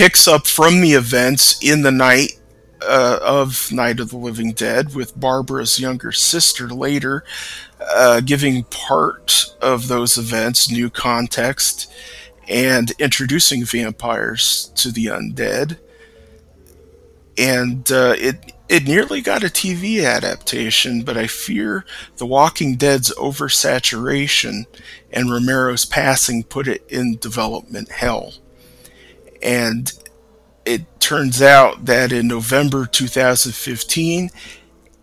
picks 0.00 0.26
up 0.26 0.46
from 0.46 0.80
the 0.80 0.92
events 0.92 1.62
in 1.62 1.82
the 1.82 1.90
night 1.90 2.40
uh, 2.80 3.18
of 3.20 3.70
Night 3.70 4.00
of 4.00 4.08
the 4.08 4.16
Living 4.16 4.52
Dead 4.52 4.94
with 4.94 5.20
Barbara's 5.20 5.78
younger 5.78 6.10
sister 6.10 6.68
later, 6.68 7.22
uh, 7.78 8.22
giving 8.22 8.64
part 8.64 9.54
of 9.60 9.88
those 9.88 10.16
events 10.16 10.70
new 10.70 10.88
context 10.88 11.92
and 12.48 12.92
introducing 12.92 13.62
vampires 13.62 14.72
to 14.76 14.90
the 14.90 15.04
undead. 15.04 15.76
And 17.36 17.92
uh, 17.92 18.14
it 18.16 18.54
it 18.70 18.84
nearly 18.84 19.20
got 19.20 19.44
a 19.44 19.48
TV 19.48 20.02
adaptation, 20.02 21.02
but 21.02 21.18
I 21.18 21.26
fear 21.26 21.84
The 22.16 22.24
Walking 22.24 22.76
Dead's 22.76 23.14
oversaturation 23.16 24.64
and 25.12 25.30
Romero's 25.30 25.84
passing 25.84 26.42
put 26.42 26.68
it 26.68 26.86
in 26.88 27.18
development 27.18 27.90
hell. 27.90 28.32
And 29.42 29.92
it 30.64 31.00
turns 31.00 31.40
out 31.40 31.86
that 31.86 32.12
in 32.12 32.28
November 32.28 32.86
2015, 32.86 34.30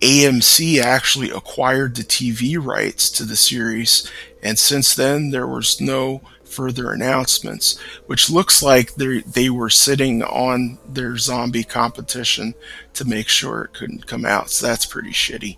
AMC 0.02 0.80
actually 0.80 1.32
acquired 1.32 1.96
the 1.96 2.04
TV 2.04 2.64
rights 2.64 3.10
to 3.12 3.24
the 3.24 3.36
series, 3.36 4.10
and 4.44 4.60
since 4.60 4.94
then 4.94 5.32
there 5.32 5.48
was 5.48 5.82
no 5.82 6.22
further 6.44 6.92
announcements, 6.92 7.78
which 8.06 8.30
looks 8.30 8.64
like 8.64 8.96
they 8.96 9.50
were 9.50 9.70
sitting 9.70 10.24
on 10.24 10.78
their 10.88 11.18
zombie 11.18 11.64
competition 11.64 12.54
to 12.94 13.06
make 13.06 13.28
sure 13.28 13.64
it 13.64 13.74
couldn't 13.74 14.08
come 14.08 14.26
out. 14.26 14.50
So 14.50 14.68
that's 14.68 14.86
pretty 14.86 15.12
shitty. 15.12 15.58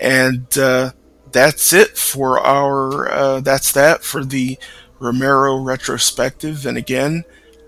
And 0.00 0.46
uh, 0.56 0.92
that's 1.30 1.72
it 1.72 1.98
for 1.98 2.40
our. 2.40 3.10
Uh, 3.10 3.40
that's 3.40 3.72
that 3.72 4.02
for 4.02 4.24
the 4.24 4.58
Romero 4.98 5.56
retrospective. 5.56 6.64
And 6.64 6.78
again, 6.78 7.24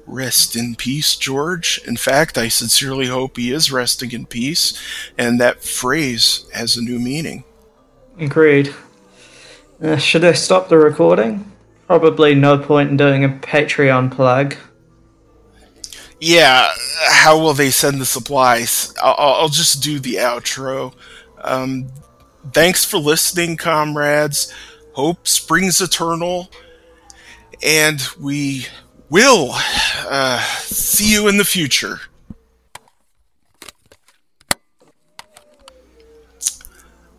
Rest 0.06 0.54
in 0.54 0.76
peace, 0.76 1.16
George. 1.16 1.80
In 1.86 1.96
fact, 1.96 2.38
I 2.38 2.48
sincerely 2.48 3.06
hope 3.06 3.36
he 3.36 3.50
is 3.50 3.72
resting 3.72 4.12
in 4.12 4.26
peace, 4.26 4.80
and 5.18 5.40
that 5.40 5.64
phrase 5.64 6.46
has 6.52 6.76
a 6.76 6.82
new 6.82 6.98
meaning. 7.00 7.44
Agreed. 8.18 8.74
Uh, 9.82 9.96
should 9.96 10.24
I 10.24 10.32
stop 10.32 10.68
the 10.68 10.78
recording? 10.78 11.50
Probably 11.86 12.34
no 12.34 12.56
point 12.56 12.90
in 12.90 12.96
doing 12.96 13.24
a 13.24 13.28
Patreon 13.28 14.10
plug. 14.10 14.56
Yeah, 16.20 16.70
how 17.08 17.38
will 17.38 17.52
they 17.52 17.70
send 17.70 18.00
the 18.00 18.06
supplies? 18.06 18.94
I'll, 19.02 19.34
I'll 19.34 19.48
just 19.48 19.82
do 19.82 19.98
the 19.98 20.14
outro. 20.14 20.94
Um, 21.42 21.88
thanks 22.52 22.84
for 22.84 22.98
listening, 22.98 23.56
comrades. 23.56 24.52
Hope 24.92 25.28
springs 25.28 25.80
eternal, 25.80 26.50
and 27.62 28.00
we 28.18 28.66
will 29.10 29.50
uh, 29.52 30.40
see 30.40 31.12
you 31.12 31.28
in 31.28 31.36
the 31.36 31.44
future. 31.44 32.00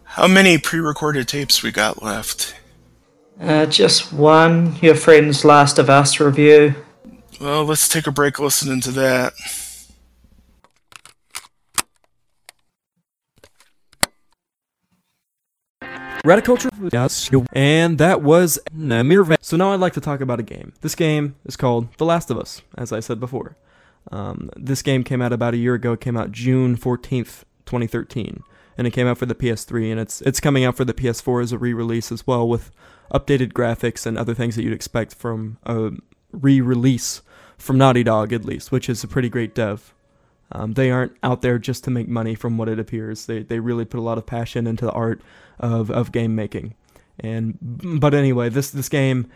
How 0.04 0.28
many 0.28 0.58
pre-recorded 0.58 1.28
tapes 1.28 1.62
we 1.62 1.72
got 1.72 2.02
left? 2.02 2.56
Uh, 3.40 3.68
just 3.68 4.12
one. 4.12 4.76
Your 4.82 4.96
friend's 4.96 5.46
Last 5.46 5.78
of 5.78 5.92
Us 5.92 6.20
review. 6.20 6.74
Well, 7.40 7.66
let's 7.66 7.88
take 7.88 8.08
a 8.08 8.12
break 8.12 8.40
listening 8.40 8.82
to 8.82 8.92
that. 8.94 9.34
Radiculture, 16.28 16.70
and 17.54 17.98
that 18.00 18.22
was 18.22 18.60
Namir. 18.76 19.38
So 19.40 19.56
now 19.56 19.72
I'd 19.72 19.80
like 19.80 19.94
to 19.94 20.02
talk 20.02 20.20
about 20.20 20.42
a 20.42 20.44
game. 20.44 20.74
This 20.82 20.94
game 20.94 21.36
is 21.46 21.56
called 21.56 21.88
The 21.96 22.04
Last 22.04 22.30
of 22.30 22.38
Us, 22.38 22.62
as 22.78 22.92
I 22.92 23.00
said 23.00 23.18
before. 23.22 23.56
Um, 24.12 24.50
this 24.58 24.82
game 24.82 25.06
came 25.06 25.22
out 25.22 25.32
about 25.32 25.54
a 25.54 25.58
year 25.58 25.76
ago. 25.76 25.94
It 25.94 26.02
came 26.02 26.18
out 26.18 26.34
June 26.34 26.76
14th, 26.76 27.46
2013, 27.66 28.44
and 28.78 28.86
it 28.86 28.92
came 28.92 29.08
out 29.08 29.18
for 29.18 29.26
the 29.26 29.36
PS3, 29.36 29.90
and 29.90 30.02
it's 30.02 30.22
it's 30.22 30.42
coming 30.42 30.66
out 30.66 30.76
for 30.76 30.84
the 30.84 30.94
PS4 30.94 31.44
as 31.44 31.54
a 31.54 31.58
re-release 31.58 32.12
as 32.12 32.28
well 32.28 32.46
with 32.46 32.72
updated 33.14 33.54
graphics 33.54 34.06
and 34.06 34.18
other 34.18 34.34
things 34.34 34.58
that 34.58 34.64
you'd 34.64 34.74
expect 34.74 35.16
from 35.16 35.60
a 35.64 35.92
re-release 36.34 37.22
from 37.58 37.78
Naughty 37.78 38.04
Dog, 38.04 38.34
at 38.34 38.44
least, 38.44 38.70
which 38.70 38.90
is 38.90 39.02
a 39.02 39.08
pretty 39.08 39.30
great 39.30 39.56
dev. 39.56 39.94
Um, 40.52 40.74
they 40.74 40.92
aren't 40.92 41.14
out 41.24 41.42
there 41.42 41.60
just 41.60 41.84
to 41.84 41.92
make 41.92 42.08
money, 42.08 42.36
from 42.36 42.58
what 42.58 42.70
it 42.70 42.80
appears. 42.80 43.26
They 43.26 43.44
they 43.44 43.60
really 43.60 43.86
put 43.86 44.00
a 44.00 44.04
lot 44.04 44.18
of 44.18 44.26
passion 44.26 44.68
into 44.68 44.86
the 44.86 44.92
art 44.92 45.22
of, 45.60 45.92
of 45.92 46.12
game 46.12 46.36
making. 46.36 46.74
And 47.20 47.58
but 48.00 48.14
anyway, 48.14 48.50
this 48.50 48.72
this 48.72 48.90
game 48.90 49.28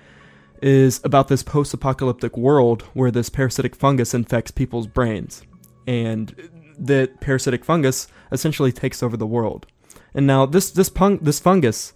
is 0.61 1.01
about 1.03 1.27
this 1.27 1.43
post-apocalyptic 1.43 2.37
world 2.37 2.83
where 2.93 3.11
this 3.11 3.29
parasitic 3.29 3.75
fungus 3.75 4.13
infects 4.13 4.51
people's 4.51 4.87
brains, 4.87 5.43
and 5.87 6.49
that 6.77 7.19
parasitic 7.19 7.65
fungus 7.65 8.07
essentially 8.31 8.71
takes 8.71 9.03
over 9.03 9.17
the 9.17 9.27
world. 9.27 9.65
And 10.13 10.27
now 10.27 10.45
this 10.45 10.71
this 10.71 10.91
this 11.21 11.39
fungus 11.39 11.93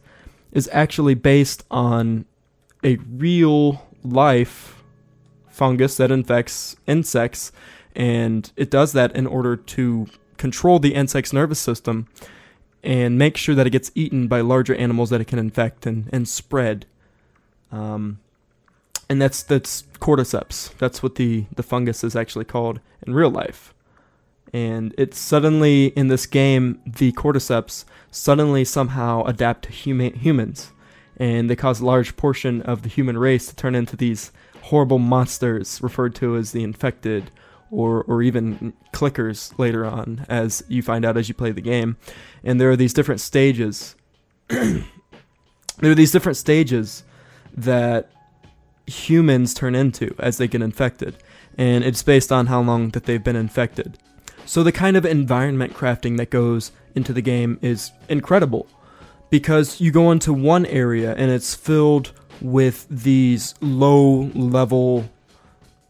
is 0.51 0.69
actually 0.73 1.15
based 1.15 1.63
on 1.69 2.25
a 2.83 2.97
real 2.97 3.81
life 4.03 4.83
fungus 5.49 5.97
that 5.97 6.11
infects 6.11 6.75
insects, 6.85 7.51
and 7.95 8.51
it 8.55 8.69
does 8.69 8.91
that 8.93 9.15
in 9.15 9.25
order 9.25 9.55
to 9.55 10.07
control 10.37 10.79
the 10.79 10.93
insect's 10.93 11.31
nervous 11.31 11.59
system 11.59 12.07
and 12.83 13.17
make 13.17 13.37
sure 13.37 13.55
that 13.55 13.65
it 13.65 13.71
gets 13.71 13.91
eaten 13.95 14.27
by 14.27 14.41
larger 14.41 14.75
animals 14.75 15.09
that 15.09 15.21
it 15.21 15.25
can 15.25 15.39
infect 15.39 15.85
and, 15.85 16.09
and 16.11 16.27
spread. 16.27 16.85
Um, 17.71 18.19
and 19.09 19.21
that's 19.21 19.43
that's 19.43 19.83
cordyceps. 19.99 20.75
That's 20.77 21.01
what 21.01 21.15
the, 21.15 21.45
the 21.55 21.63
fungus 21.63 22.03
is 22.03 22.15
actually 22.15 22.45
called 22.45 22.79
in 23.05 23.13
real 23.13 23.29
life. 23.29 23.73
And 24.53 24.93
it's 24.97 25.17
suddenly 25.19 25.87
in 25.87 26.07
this 26.07 26.25
game, 26.25 26.79
the 26.85 27.11
cordyceps 27.13 27.85
suddenly 28.11 28.63
somehow 28.63 29.23
adapt 29.23 29.63
to 29.63 29.69
huma- 29.71 30.15
humans, 30.15 30.71
and 31.17 31.49
they 31.49 31.55
cause 31.55 31.81
a 31.81 31.85
large 31.85 32.15
portion 32.15 32.61
of 32.61 32.83
the 32.83 32.89
human 32.89 33.17
race 33.17 33.47
to 33.47 33.55
turn 33.55 33.75
into 33.75 33.97
these 33.97 34.31
horrible 34.63 34.99
monsters 34.99 35.81
referred 35.81 36.15
to 36.15 36.35
as 36.35 36.51
the 36.51 36.63
infected 36.63 37.31
or 37.75 38.03
or 38.03 38.21
even 38.21 38.73
clickers 38.93 39.57
later 39.59 39.85
on 39.85 40.25
as 40.29 40.63
you 40.67 40.81
find 40.81 41.03
out 41.05 41.17
as 41.17 41.27
you 41.27 41.35
play 41.35 41.51
the 41.51 41.61
game. 41.61 41.97
And 42.43 42.59
there 42.59 42.71
are 42.71 42.75
these 42.75 42.93
different 42.93 43.21
stages. 43.21 43.95
there 44.47 44.83
are 45.83 45.95
these 45.95 46.11
different 46.11 46.37
stages 46.37 47.03
that 47.55 48.09
humans 48.87 49.53
turn 49.53 49.75
into 49.75 50.15
as 50.19 50.37
they 50.37 50.47
get 50.47 50.61
infected, 50.61 51.17
and 51.57 51.83
it's 51.83 52.03
based 52.03 52.31
on 52.31 52.47
how 52.47 52.61
long 52.61 52.89
that 52.91 53.05
they've 53.05 53.23
been 53.23 53.35
infected. 53.35 53.97
So 54.45 54.63
the 54.63 54.71
kind 54.71 54.95
of 54.95 55.05
environment 55.05 55.73
crafting 55.73 56.17
that 56.17 56.29
goes 56.29 56.71
into 56.93 57.11
the 57.13 57.21
game 57.21 57.57
is 57.61 57.91
incredible 58.07 58.67
because 59.29 59.81
you 59.81 59.91
go 59.91 60.11
into 60.11 60.31
one 60.31 60.65
area 60.67 61.15
and 61.15 61.31
it's 61.31 61.55
filled 61.55 62.11
with 62.41 62.85
these 62.89 63.55
low 63.59 64.29
level 64.35 65.09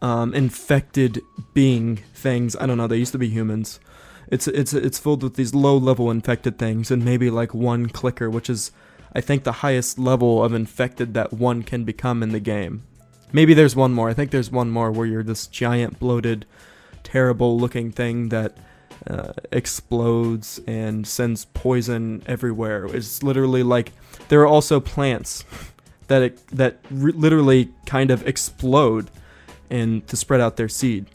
um, 0.02 0.34
infected 0.34 1.22
being 1.54 1.98
things. 2.14 2.56
I 2.56 2.66
don't 2.66 2.78
know. 2.78 2.88
They 2.88 2.98
used 2.98 3.12
to 3.14 3.18
be 3.18 3.30
humans. 3.30 3.80
It's 4.28 4.48
it's 4.48 4.74
it's 4.74 5.00
filled 5.00 5.24
with 5.24 5.36
these 5.36 5.54
low 5.54 5.78
level 5.78 6.10
infected 6.10 6.58
things, 6.58 6.92
and 6.92 7.06
maybe 7.06 7.30
like 7.30 7.54
one 7.54 7.88
clicker, 7.88 8.30
which 8.30 8.50
is 8.50 8.72
I 9.14 9.22
think 9.22 9.44
the 9.44 9.62
highest 9.64 9.98
level 9.98 10.44
of 10.44 10.54
infected 10.54 11.14
that 11.14 11.32
one 11.34 11.64
can 11.64 11.84
become 11.84 12.22
in 12.22 12.30
the 12.30 12.40
game. 12.40 12.84
Maybe 13.32 13.54
there's 13.54 13.76
one 13.76 13.94
more. 13.94 14.10
I 14.10 14.14
think 14.14 14.32
there's 14.32 14.52
one 14.52 14.70
more 14.70 14.92
where 14.92 15.06
you're 15.06 15.24
this 15.24 15.48
giant 15.48 16.00
bloated, 16.00 16.46
terrible 17.04 17.58
looking 17.58 17.92
thing 17.92 18.30
that 18.30 18.58
uh, 19.08 19.34
explodes 19.52 20.60
and 20.68 21.06
sends 21.06 21.46
poison 21.46 22.24
everywhere. 22.26 22.86
It's 22.86 23.24
literally 23.24 23.64
like 23.64 23.92
there 24.30 24.42
are 24.42 24.48
also 24.48 24.80
plants 24.80 25.44
that 26.08 26.22
it, 26.22 26.48
that 26.48 26.80
re- 26.92 27.12
literally 27.12 27.70
kind 27.86 28.12
of 28.12 28.28
explode 28.28 29.10
and 29.70 30.06
to 30.08 30.16
spread 30.16 30.42
out 30.42 30.58
their 30.58 30.70
seed. 30.70 31.06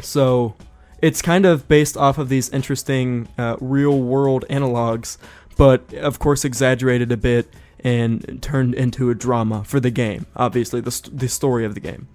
So 0.00 0.54
it's 1.00 1.22
kind 1.22 1.46
of 1.46 1.68
based 1.68 1.96
off 1.96 2.18
of 2.18 2.28
these 2.28 2.48
interesting 2.50 3.28
uh, 3.38 3.56
real 3.60 4.00
world 4.00 4.44
analogs, 4.50 5.18
but 5.56 5.92
of 5.94 6.18
course 6.18 6.44
exaggerated 6.44 7.12
a 7.12 7.16
bit 7.16 7.52
and 7.80 8.42
turned 8.42 8.74
into 8.74 9.10
a 9.10 9.14
drama 9.14 9.62
for 9.64 9.80
the 9.80 9.90
game, 9.90 10.26
obviously, 10.34 10.80
the, 10.80 10.90
st- 10.90 11.18
the 11.18 11.28
story 11.28 11.64
of 11.64 11.74
the 11.74 11.80
game. 11.80 12.08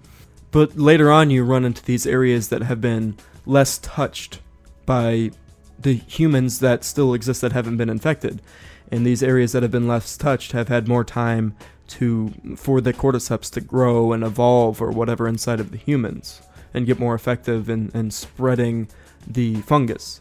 But 0.50 0.76
later 0.76 1.10
on, 1.10 1.30
you 1.30 1.44
run 1.44 1.64
into 1.64 1.82
these 1.82 2.06
areas 2.06 2.48
that 2.48 2.62
have 2.62 2.80
been 2.80 3.16
less 3.46 3.78
touched 3.78 4.40
by 4.84 5.30
the 5.78 5.94
humans 5.94 6.60
that 6.60 6.84
still 6.84 7.14
exist 7.14 7.40
that 7.40 7.52
haven't 7.52 7.78
been 7.78 7.88
infected. 7.88 8.42
And 8.90 9.06
these 9.06 9.22
areas 9.22 9.52
that 9.52 9.62
have 9.62 9.72
been 9.72 9.88
less 9.88 10.16
touched 10.16 10.52
have 10.52 10.68
had 10.68 10.86
more 10.86 11.04
time 11.04 11.56
to 11.98 12.32
for 12.56 12.80
the 12.80 12.92
cordyceps 12.92 13.50
to 13.52 13.60
grow 13.60 14.12
and 14.12 14.22
evolve 14.24 14.80
or 14.80 14.90
whatever 14.90 15.28
inside 15.28 15.60
of 15.60 15.70
the 15.70 15.76
humans 15.76 16.42
and 16.74 16.86
get 16.86 16.98
more 16.98 17.14
effective 17.14 17.68
in, 17.68 17.90
in 17.94 18.10
spreading 18.10 18.88
the 19.26 19.56
fungus. 19.62 20.20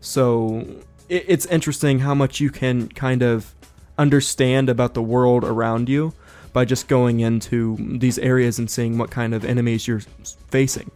So 0.00 0.66
it, 1.08 1.24
it's 1.28 1.46
interesting 1.46 2.00
how 2.00 2.14
much 2.14 2.40
you 2.40 2.50
can 2.50 2.88
kind 2.88 3.22
of 3.22 3.54
understand 3.98 4.70
about 4.70 4.94
the 4.94 5.02
world 5.02 5.44
around 5.44 5.88
you 5.88 6.14
by 6.52 6.64
just 6.64 6.88
going 6.88 7.20
into 7.20 7.76
these 7.78 8.18
areas 8.18 8.58
and 8.58 8.70
seeing 8.70 8.98
what 8.98 9.10
kind 9.10 9.34
of 9.34 9.44
enemies 9.44 9.86
you're 9.86 10.02
facing. 10.48 10.90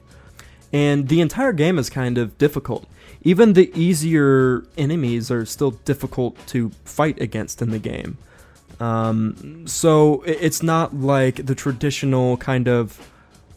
And 0.72 1.08
the 1.08 1.20
entire 1.20 1.52
game 1.52 1.78
is 1.78 1.90
kind 1.90 2.18
of 2.18 2.36
difficult. 2.38 2.86
Even 3.22 3.52
the 3.52 3.70
easier 3.78 4.64
enemies 4.76 5.30
are 5.30 5.46
still 5.46 5.70
difficult 5.70 6.34
to 6.48 6.70
fight 6.84 7.20
against 7.20 7.62
in 7.62 7.70
the 7.70 7.78
game. 7.78 8.18
Um, 8.80 9.66
so 9.66 10.22
it's 10.22 10.62
not 10.62 10.94
like 10.94 11.46
the 11.46 11.54
traditional 11.54 12.36
kind 12.36 12.68
of 12.68 13.10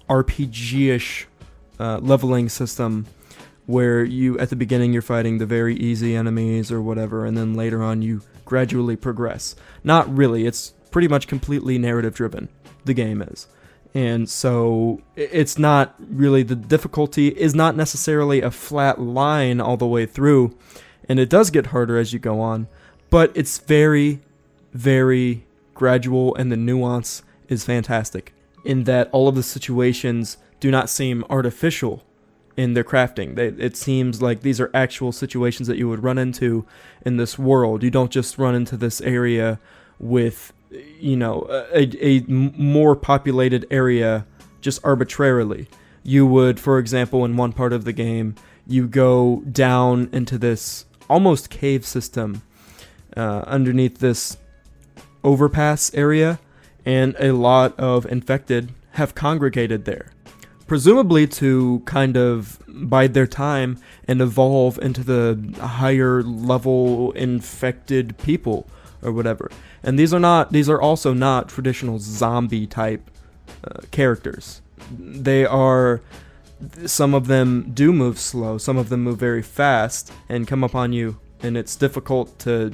RPG-ish 0.10 1.28
uh, 1.80 2.00
leveling 2.00 2.50
system 2.50 3.06
where 3.66 4.04
you 4.04 4.40
at 4.40 4.50
the 4.50 4.56
beginning 4.56 4.94
you're 4.94 5.02
fighting 5.02 5.38
the 5.38 5.46
very 5.46 5.76
easy 5.76 6.16
enemies 6.16 6.72
or 6.72 6.82
whatever, 6.82 7.26
and 7.26 7.38
then 7.38 7.54
later 7.54 7.84
on 7.84 8.02
you 8.02 8.22
gradually 8.46 8.96
progress. 8.96 9.56
Not 9.84 10.14
really. 10.16 10.46
It's 10.46 10.74
pretty 10.92 11.08
much 11.08 11.28
completely 11.28 11.78
narrative 11.78 12.16
driven. 12.16 12.48
The 12.86 12.94
game 12.94 13.22
is. 13.22 13.48
And 13.94 14.30
so 14.30 15.02
it's 15.16 15.58
not 15.58 15.96
really 16.00 16.44
the 16.44 16.56
difficulty 16.56 17.30
is 17.30 17.56
not 17.56 17.76
necessarily 17.76 18.42
a 18.42 18.52
flat 18.52 19.02
line 19.02 19.60
all 19.60 19.76
the 19.76 19.88
way 19.88 20.06
through, 20.06 20.56
and 21.10 21.20
it 21.20 21.30
does 21.30 21.50
get 21.50 21.68
harder 21.68 21.98
as 21.98 22.14
you 22.14 22.20
go 22.20 22.40
on, 22.40 22.68
but 23.10 23.32
it's 23.36 23.58
very 23.58 24.20
very 24.78 25.46
gradual 25.74 26.36
and 26.36 26.52
the 26.52 26.58
nuance 26.58 27.24
is 27.48 27.66
fantastic 27.66 28.34
in 28.64 28.84
that 28.84 29.10
all 29.12 29.28
of 29.28 29.36
the 29.36 29.44
situations 29.44 30.38
do 30.60 30.70
not 30.70 30.90
seem 30.90 31.24
artificial 31.30 32.04
in 32.56 32.74
their 32.74 32.84
crafting. 32.84 33.36
They, 33.36 33.48
it 33.48 33.78
seems 33.78 34.22
like 34.22 34.42
these 34.42 34.60
are 34.60 34.72
actual 34.74 35.12
situations 35.12 35.68
that 35.68 35.78
you 35.78 35.88
would 35.90 36.04
run 36.04 36.18
into 36.18 36.66
in 37.06 37.18
this 37.18 37.38
world. 37.38 37.84
You 37.84 37.92
don't 37.92 38.12
just 38.12 38.38
run 38.38 38.56
into 38.56 38.76
this 38.76 39.00
area 39.02 39.60
with, 40.00 40.54
you 41.00 41.16
know, 41.16 41.48
a 41.74 42.22
more 42.28 42.96
populated 42.96 43.66
area 43.70 44.26
just 44.62 44.84
arbitrarily. 44.84 45.68
You 46.04 46.26
would, 46.26 46.60
for 46.60 46.80
example, 46.80 47.24
in 47.26 47.38
one 47.38 47.54
part 47.54 47.74
of 47.74 47.86
the 47.86 47.94
game, 47.94 48.36
you 48.66 48.88
go 48.88 49.44
down 49.52 50.10
into 50.12 50.38
this 50.38 50.86
almost 51.10 51.50
cave 51.50 51.86
system 51.86 52.42
uh, 53.16 53.44
underneath 53.46 54.00
this 54.00 54.38
overpass 55.24 55.94
area, 55.94 56.40
and 56.86 57.16
a 57.20 57.34
lot 57.34 57.78
of 57.80 58.06
infected 58.06 58.74
have 58.92 59.14
congregated 59.16 59.86
there. 59.86 60.12
Presumably 60.68 61.28
to 61.28 61.82
kind 61.86 62.18
of 62.18 62.60
bide 62.68 63.14
their 63.14 63.28
time 63.28 63.80
and 64.08 64.22
evolve 64.22 64.78
into 64.80 65.04
the 65.04 65.56
higher 65.62 66.22
level 66.22 67.12
infected 67.14 68.18
people 68.18 68.68
or 69.02 69.12
whatever. 69.12 69.50
And 69.84 69.98
these 69.98 70.14
are 70.14 70.20
not, 70.20 70.52
these 70.52 70.70
are 70.70 70.82
also 70.82 71.14
not 71.14 71.48
traditional 71.48 72.00
zombie 72.00 72.68
type 72.68 73.10
uh, 73.64 73.82
characters. 73.92 74.62
They 74.92 75.46
are, 75.46 76.02
some 76.86 77.14
of 77.14 77.28
them 77.28 77.72
do 77.74 77.94
move 77.94 78.20
slow, 78.20 78.58
some 78.58 78.78
of 78.78 78.90
them 78.90 79.04
move 79.04 79.20
very 79.20 79.44
fast 79.44 80.12
and 80.28 80.48
come 80.48 80.64
upon 80.64 80.92
you, 80.92 81.20
and 81.42 81.56
it's 81.56 81.76
difficult 81.76 82.40
to 82.40 82.74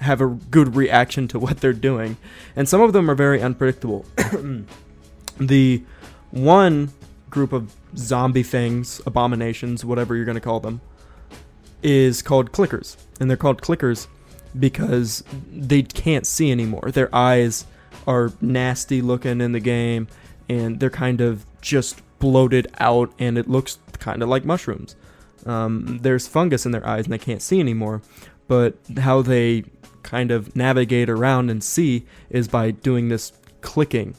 have 0.00 0.20
a 0.20 0.28
good 0.28 0.76
reaction 0.76 1.28
to 1.28 1.38
what 1.38 1.60
they're 1.60 1.72
doing. 1.72 2.16
And 2.56 2.68
some 2.68 2.80
of 2.80 2.92
them 2.92 3.10
are 3.10 3.14
very 3.14 3.42
unpredictable. 3.42 4.04
the 5.38 5.82
one 6.30 6.90
group 7.30 7.52
of 7.52 7.74
zombie 7.96 8.42
things, 8.42 9.00
abominations, 9.06 9.84
whatever 9.84 10.16
you're 10.16 10.24
going 10.24 10.36
to 10.36 10.40
call 10.40 10.60
them, 10.60 10.80
is 11.82 12.22
called 12.22 12.52
clickers. 12.52 12.96
And 13.20 13.28
they're 13.28 13.36
called 13.36 13.60
clickers 13.60 14.06
because 14.58 15.24
they 15.52 15.82
can't 15.82 16.26
see 16.26 16.50
anymore. 16.50 16.90
Their 16.92 17.14
eyes 17.14 17.66
are 18.06 18.32
nasty 18.40 19.02
looking 19.02 19.40
in 19.40 19.52
the 19.52 19.60
game 19.60 20.08
and 20.48 20.78
they're 20.80 20.90
kind 20.90 21.20
of 21.20 21.44
just 21.60 22.02
bloated 22.18 22.68
out 22.78 23.12
and 23.18 23.38
it 23.38 23.48
looks 23.48 23.78
kind 23.98 24.22
of 24.22 24.28
like 24.28 24.44
mushrooms. 24.44 24.96
Um, 25.46 25.98
there's 26.02 26.26
fungus 26.26 26.64
in 26.64 26.72
their 26.72 26.86
eyes 26.86 27.04
and 27.04 27.12
they 27.12 27.18
can't 27.18 27.42
see 27.42 27.60
anymore. 27.60 28.02
But 28.46 28.76
how 28.98 29.22
they 29.22 29.64
kind 30.02 30.30
of 30.30 30.54
navigate 30.54 31.08
around 31.08 31.50
and 31.50 31.62
see 31.64 32.06
is 32.30 32.46
by 32.48 32.70
doing 32.70 33.08
this 33.08 33.32
clicking. 33.60 34.14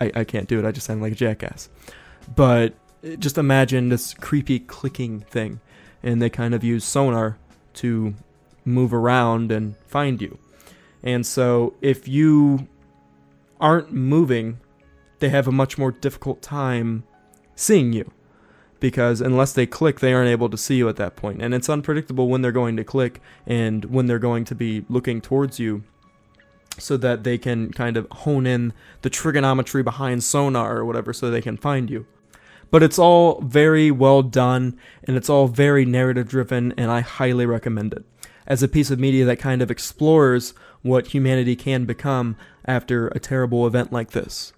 I, 0.00 0.10
I 0.14 0.24
can't 0.24 0.48
do 0.48 0.58
it, 0.58 0.64
I 0.64 0.72
just 0.72 0.86
sound 0.86 1.02
like 1.02 1.12
a 1.12 1.16
jackass. 1.16 1.68
But 2.34 2.74
uh, 3.04 3.16
just 3.16 3.38
imagine 3.38 3.88
this 3.88 4.14
creepy 4.14 4.60
clicking 4.60 5.20
thing. 5.20 5.60
And 6.02 6.22
they 6.22 6.30
kind 6.30 6.54
of 6.54 6.62
use 6.62 6.84
sonar 6.84 7.38
to 7.74 8.14
move 8.64 8.94
around 8.94 9.50
and 9.50 9.76
find 9.86 10.22
you. 10.22 10.38
And 11.02 11.26
so 11.26 11.74
if 11.80 12.06
you 12.08 12.68
aren't 13.60 13.92
moving, 13.92 14.60
they 15.18 15.28
have 15.28 15.48
a 15.48 15.52
much 15.52 15.78
more 15.78 15.90
difficult 15.90 16.42
time 16.42 17.04
seeing 17.56 17.92
you. 17.92 18.10
Because 18.80 19.20
unless 19.20 19.52
they 19.52 19.66
click, 19.66 20.00
they 20.00 20.12
aren't 20.12 20.30
able 20.30 20.48
to 20.48 20.56
see 20.56 20.76
you 20.76 20.88
at 20.88 20.96
that 20.96 21.16
point. 21.16 21.42
And 21.42 21.52
it's 21.52 21.68
unpredictable 21.68 22.28
when 22.28 22.42
they're 22.42 22.52
going 22.52 22.76
to 22.76 22.84
click 22.84 23.20
and 23.46 23.84
when 23.86 24.06
they're 24.06 24.18
going 24.18 24.44
to 24.46 24.54
be 24.54 24.84
looking 24.88 25.20
towards 25.20 25.58
you 25.58 25.82
so 26.78 26.96
that 26.96 27.24
they 27.24 27.38
can 27.38 27.72
kind 27.72 27.96
of 27.96 28.06
hone 28.10 28.46
in 28.46 28.72
the 29.02 29.10
trigonometry 29.10 29.82
behind 29.82 30.22
sonar 30.22 30.76
or 30.76 30.84
whatever 30.84 31.12
so 31.12 31.30
they 31.30 31.42
can 31.42 31.56
find 31.56 31.90
you. 31.90 32.06
But 32.70 32.82
it's 32.82 32.98
all 32.98 33.40
very 33.40 33.90
well 33.90 34.22
done 34.22 34.78
and 35.04 35.16
it's 35.16 35.30
all 35.30 35.48
very 35.48 35.84
narrative 35.84 36.28
driven, 36.28 36.72
and 36.76 36.90
I 36.90 37.00
highly 37.00 37.46
recommend 37.46 37.94
it. 37.94 38.04
As 38.46 38.62
a 38.62 38.68
piece 38.68 38.90
of 38.90 38.98
media 38.98 39.24
that 39.24 39.38
kind 39.38 39.62
of 39.62 39.70
explores 39.70 40.54
what 40.82 41.08
humanity 41.08 41.56
can 41.56 41.84
become 41.84 42.36
after 42.64 43.08
a 43.08 43.18
terrible 43.18 43.66
event 43.66 43.92
like 43.92 44.10
this. 44.10 44.52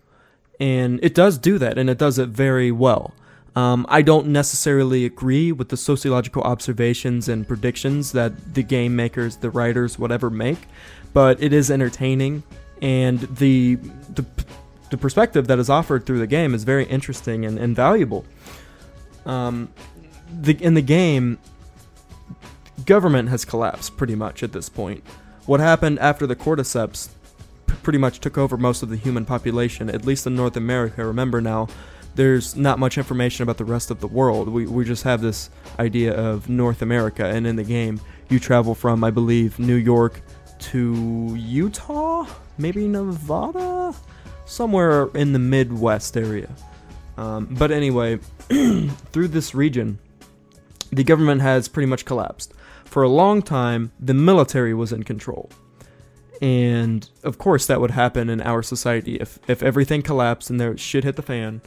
And 0.59 1.01
it 1.03 1.15
does 1.15 1.39
do 1.39 1.57
that, 1.59 1.79
and 1.79 1.89
it 1.89 1.99
does 1.99 2.19
it 2.19 2.29
very 2.29 2.71
well. 2.71 3.15
Um, 3.57 3.85
I 3.89 4.03
don't 4.03 4.29
necessarily 4.29 5.05
agree 5.05 5.51
with 5.51 5.71
the 5.71 5.77
sociological 5.77 6.43
observations 6.43 7.29
and 7.29 7.47
predictions 7.47 8.13
that 8.13 8.55
the 8.55 8.63
game 8.63 8.95
makers, 8.95 9.37
the 9.37 9.51
writers, 9.51 9.99
whatever 9.99 10.31
make, 10.31 10.59
but 11.13 11.43
it 11.43 11.53
is 11.53 11.71
entertaining, 11.71 12.45
and 12.81 13.21
the 13.21 13.75
the, 14.15 14.25
the 14.91 14.97
perspective 14.97 15.49
that 15.49 15.59
is 15.59 15.69
offered 15.69 16.07
through 16.07 16.21
the 16.21 16.27
game 16.29 16.55
is 16.55 16.65
very 16.65 16.85
interesting 16.85 17.45
and, 17.45 17.59
and 17.59 17.75
valuable. 17.75 18.25
Um, 19.27 19.69
the 20.33 20.57
in 20.63 20.75
the 20.75 20.83
game, 20.83 21.39
government 22.87 23.31
has 23.31 23.45
collapsed 23.45 23.97
pretty 23.97 24.15
much 24.15 24.43
at 24.43 24.53
this 24.53 24.69
point. 24.69 25.03
What 25.47 25.59
happened 25.59 25.99
after 25.99 26.27
the 26.27 26.37
cordyceps 26.37 27.09
pretty 27.83 27.99
much 27.99 28.21
took 28.21 28.39
over 28.39 28.57
most 28.57 28.83
of 28.83 28.89
the 28.89 28.97
human 28.97 29.25
population, 29.25 29.89
at 29.91 30.05
least 30.05 30.27
in 30.27 30.35
North 30.35 30.57
America. 30.57 31.05
Remember 31.05 31.41
now, 31.41 31.69
there's 32.15 32.57
not 32.57 32.79
much 32.79 32.99
information 32.99 33.43
about 33.43 33.59
the 33.59 33.65
rest 33.65 33.91
of 33.91 34.01
the 34.01 34.07
world. 34.07 34.49
We, 34.49 34.67
we 34.67 34.85
just 34.85 35.05
have 35.05 35.21
this 35.21 35.51
idea 35.79 36.13
of 36.13 36.49
North 36.49 36.83
America, 36.83 37.25
and 37.25 37.47
in 37.47 37.57
the 37.57 37.65
game, 37.65 38.01
you 38.29 38.39
travel 38.39 38.75
from, 38.75 39.05
I 39.05 39.11
believe, 39.11 39.59
New 39.59 39.77
York 39.77 40.21
to 40.59 41.35
Utah? 41.39 42.27
Maybe 42.59 42.87
Nevada? 42.87 43.95
Somewhere 44.45 45.09
in 45.15 45.33
the 45.33 45.39
Midwest 45.39 46.17
area. 46.17 46.51
Um, 47.17 47.47
but 47.51 47.71
anyway, 47.71 48.17
through 48.49 49.29
this 49.29 49.55
region, 49.55 49.99
the 50.91 51.05
government 51.05 51.41
has 51.43 51.69
pretty 51.69 51.87
much 51.87 52.05
collapsed. 52.05 52.53
For 52.85 53.03
a 53.03 53.09
long 53.09 53.43
time, 53.43 53.93
the 54.01 54.15
military 54.15 54.75
was 54.75 54.93
in 54.93 55.05
control. 55.05 55.51
And 56.41 57.09
of 57.23 57.39
course, 57.39 57.67
that 57.67 57.81
would 57.81 57.91
happen 57.93 58.29
in 58.29 58.41
our 58.41 58.63
society. 58.63 59.17
If, 59.17 59.39
if 59.49 59.63
everything 59.63 60.03
collapsed 60.03 60.51
and 60.51 60.61
there 60.61 60.77
shit 60.77 61.05
hit 61.05 61.17
the 61.17 61.23
fan, 61.23 61.61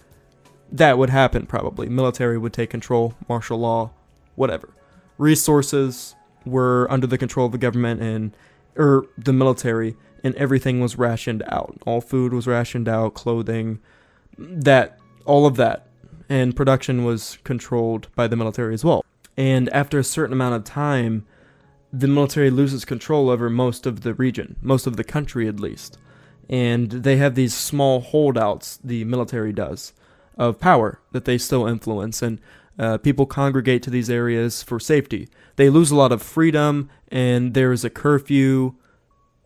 that 0.74 0.98
would 0.98 1.12
happen 1.12 1.46
probably. 1.46 1.88
Military 1.88 2.38
would 2.38 2.52
take 2.52 2.72
control, 2.72 3.14
martial 3.30 3.60
law, 3.60 3.92
whatever. 4.36 4.70
Resources 5.18 6.16
were 6.46 6.88
under 6.90 7.08
the 7.08 7.18
control 7.18 7.46
of 7.46 7.52
the 7.52 7.58
government 7.58 8.02
and 8.02 8.36
or 8.76 9.06
the 9.18 9.32
military, 9.32 9.96
and 10.24 10.34
everything 10.36 10.82
was 10.82 10.98
rationed 10.98 11.44
out. 11.48 11.78
All 11.86 12.02
food 12.02 12.34
was 12.34 12.48
rationed 12.48 12.90
out, 12.90 13.14
clothing, 13.14 13.80
that 14.38 14.98
all 15.26 15.46
of 15.46 15.58
that, 15.58 15.88
and 16.28 16.56
production 16.56 17.06
was 17.06 17.38
controlled 17.44 18.08
by 18.16 18.28
the 18.28 18.36
military 18.36 18.74
as 18.74 18.84
well. 18.84 19.06
And 19.38 19.70
after 19.70 20.00
a 20.00 20.04
certain 20.04 20.34
amount 20.34 20.56
of 20.56 20.64
time, 20.64 21.26
the 21.92 22.08
military 22.08 22.50
loses 22.50 22.84
control 22.84 23.30
over 23.30 23.48
most 23.48 23.86
of 23.86 24.02
the 24.02 24.16
region, 24.16 24.56
most 24.60 24.88
of 24.88 24.98
the 24.98 25.04
country 25.04 25.48
at 25.48 25.60
least. 25.60 26.00
And 26.50 26.90
they 26.90 27.18
have 27.18 27.36
these 27.36 27.54
small 27.54 28.02
holdouts, 28.02 28.80
the 28.84 29.04
military 29.06 29.54
does, 29.54 29.94
of 30.38 30.60
power 30.60 31.00
that 31.12 31.26
they 31.26 31.38
still 31.38 31.68
influence. 31.68 32.22
And 32.22 32.40
uh, 32.78 32.98
people 32.98 33.26
congregate 33.26 33.84
to 33.84 33.90
these 33.90 34.10
areas 34.10 34.64
for 34.64 34.80
safety. 34.80 35.30
They 35.56 35.70
lose 35.70 35.92
a 35.92 35.96
lot 35.96 36.12
of 36.12 36.22
freedom, 36.22 36.90
and 37.10 37.54
there 37.54 37.72
is 37.72 37.86
a 37.86 37.90
curfew 37.90 38.76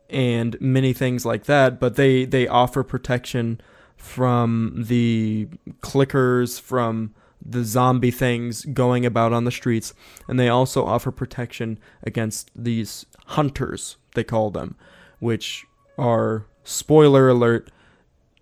and 0.10 0.56
many 0.62 0.94
things 0.94 1.26
like 1.26 1.46
that, 1.46 1.80
but 1.80 1.96
they, 1.96 2.24
they 2.24 2.48
offer 2.48 2.84
protection 2.84 3.60
from 3.98 4.86
the 4.88 5.50
clickers, 5.82 6.62
from 6.62 7.14
the 7.46 7.64
zombie 7.64 8.12
things 8.12 8.64
going 8.66 9.06
about 9.06 9.34
on 9.34 9.44
the 9.44 9.52
streets, 9.52 9.94
and 10.28 10.40
they 10.40 10.50
also 10.50 10.86
offer 10.86 11.12
protection 11.12 11.80
against 12.04 12.50
these 12.56 13.06
hunters, 13.26 13.98
they 14.16 14.24
call 14.24 14.50
them, 14.50 14.76
which 15.20 15.66
are, 15.98 16.46
spoiler 16.64 17.28
alert, 17.28 17.70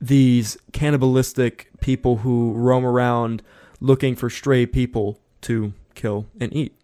these 0.08 0.58
cannibalistic 0.72 1.70
people 1.82 2.18
who 2.18 2.53
roam 2.53 2.86
around 2.86 3.41
looking 3.80 4.16
for 4.16 4.30
stray 4.30 4.66
people 4.66 5.20
to 5.41 5.74
kill 5.95 6.28
and 6.39 6.53
eat. 6.56 6.80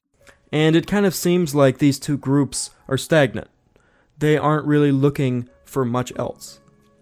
And 0.51 0.75
it 0.75 0.87
kind 0.87 1.05
of 1.05 1.15
seems 1.15 1.55
like 1.55 1.77
these 1.77 1.99
two 1.99 2.17
groups 2.17 2.71
are 2.87 2.97
stagnant. 2.97 3.47
They 4.17 4.37
aren't 4.37 4.65
really 4.65 4.91
looking 4.91 5.49
for 5.63 5.85
much 5.85 6.11
else. 6.17 6.59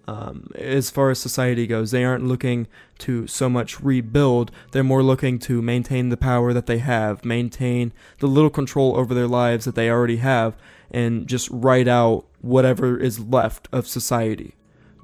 Um, 0.07 0.49
as 0.55 0.89
far 0.89 1.11
as 1.11 1.19
society 1.19 1.67
goes, 1.67 1.91
they 1.91 2.03
aren't 2.03 2.25
looking 2.25 2.67
to 2.99 3.27
so 3.27 3.47
much 3.47 3.79
rebuild. 3.79 4.51
They're 4.71 4.83
more 4.83 5.03
looking 5.03 5.37
to 5.39 5.61
maintain 5.61 6.09
the 6.09 6.17
power 6.17 6.51
that 6.51 6.65
they 6.65 6.79
have, 6.79 7.23
maintain 7.23 7.93
the 8.19 8.27
little 8.27 8.49
control 8.49 8.97
over 8.97 9.13
their 9.13 9.27
lives 9.27 9.65
that 9.65 9.75
they 9.75 9.89
already 9.89 10.17
have, 10.17 10.57
and 10.89 11.27
just 11.27 11.47
write 11.51 11.87
out 11.87 12.25
whatever 12.41 12.97
is 12.97 13.19
left 13.19 13.67
of 13.71 13.87
society. 13.87 14.55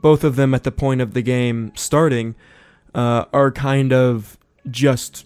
Both 0.01 0.23
of 0.23 0.35
them, 0.35 0.53
at 0.53 0.63
the 0.63 0.71
point 0.71 1.01
of 1.01 1.13
the 1.13 1.21
game 1.21 1.71
starting, 1.75 2.35
uh, 2.93 3.25
are 3.33 3.51
kind 3.51 3.91
of 3.91 4.37
just 4.69 5.25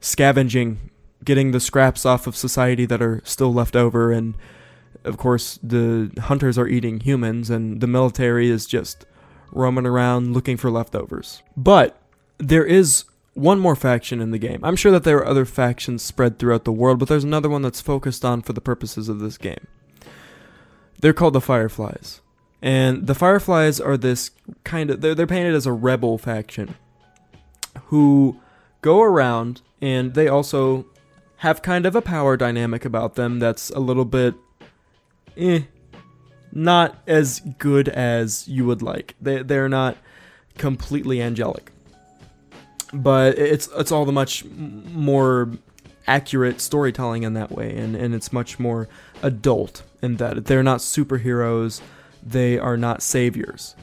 scavenging, 0.00 0.90
getting 1.24 1.52
the 1.52 1.60
scraps 1.60 2.04
off 2.04 2.26
of 2.26 2.36
society 2.36 2.86
that 2.86 3.00
are 3.02 3.20
still 3.24 3.52
left 3.52 3.76
over, 3.76 4.12
and 4.12 4.34
of 5.04 5.16
course, 5.16 5.58
the 5.62 6.10
hunters 6.22 6.58
are 6.58 6.68
eating 6.68 7.00
humans, 7.00 7.48
and 7.50 7.80
the 7.80 7.86
military 7.86 8.50
is 8.50 8.66
just 8.66 9.06
roaming 9.52 9.86
around 9.86 10.32
looking 10.32 10.56
for 10.56 10.70
leftovers. 10.70 11.42
But 11.56 12.00
there 12.38 12.64
is 12.64 13.04
one 13.34 13.58
more 13.58 13.76
faction 13.76 14.20
in 14.20 14.30
the 14.30 14.38
game. 14.38 14.60
I'm 14.62 14.76
sure 14.76 14.92
that 14.92 15.04
there 15.04 15.18
are 15.18 15.26
other 15.26 15.44
factions 15.44 16.02
spread 16.02 16.38
throughout 16.38 16.64
the 16.64 16.72
world, 16.72 16.98
but 16.98 17.08
there's 17.08 17.24
another 17.24 17.48
one 17.48 17.62
that's 17.62 17.80
focused 17.80 18.24
on 18.24 18.42
for 18.42 18.52
the 18.52 18.60
purposes 18.60 19.08
of 19.08 19.20
this 19.20 19.38
game. 19.38 19.66
They're 21.00 21.14
called 21.14 21.32
the 21.32 21.40
Fireflies. 21.40 22.20
And 22.62 23.06
the 23.06 23.14
Fireflies 23.14 23.80
are 23.80 23.96
this 23.96 24.30
kind 24.64 24.90
of 24.90 25.00
they're 25.00 25.14
they're 25.14 25.26
painted 25.26 25.54
as 25.54 25.66
a 25.66 25.72
rebel 25.72 26.18
faction 26.18 26.74
who 27.84 28.38
go 28.82 29.00
around 29.02 29.62
and 29.80 30.14
they 30.14 30.28
also 30.28 30.86
have 31.38 31.62
kind 31.62 31.86
of 31.86 31.96
a 31.96 32.02
power 32.02 32.36
dynamic 32.36 32.84
about 32.84 33.14
them 33.14 33.38
that's 33.38 33.70
a 33.70 33.78
little 33.78 34.04
bit 34.04 34.34
eh, 35.36 35.60
not 36.52 36.98
as 37.06 37.40
good 37.58 37.88
as 37.88 38.46
you 38.48 38.66
would 38.66 38.82
like. 38.82 39.14
They 39.20 39.42
they're 39.42 39.68
not 39.68 39.96
completely 40.58 41.22
angelic, 41.22 41.72
but 42.92 43.38
it's 43.38 43.68
it's 43.76 43.92
all 43.92 44.04
the 44.04 44.12
much 44.12 44.44
more 44.44 45.50
accurate 46.06 46.60
storytelling 46.60 47.22
in 47.22 47.34
that 47.34 47.52
way, 47.52 47.76
and 47.76 47.94
and 47.94 48.14
it's 48.14 48.32
much 48.32 48.58
more 48.58 48.88
adult 49.22 49.82
in 50.02 50.16
that 50.16 50.46
they're 50.46 50.62
not 50.62 50.80
superheroes, 50.80 51.80
they 52.22 52.58
are 52.58 52.76
not 52.76 53.02
saviors, 53.02 53.76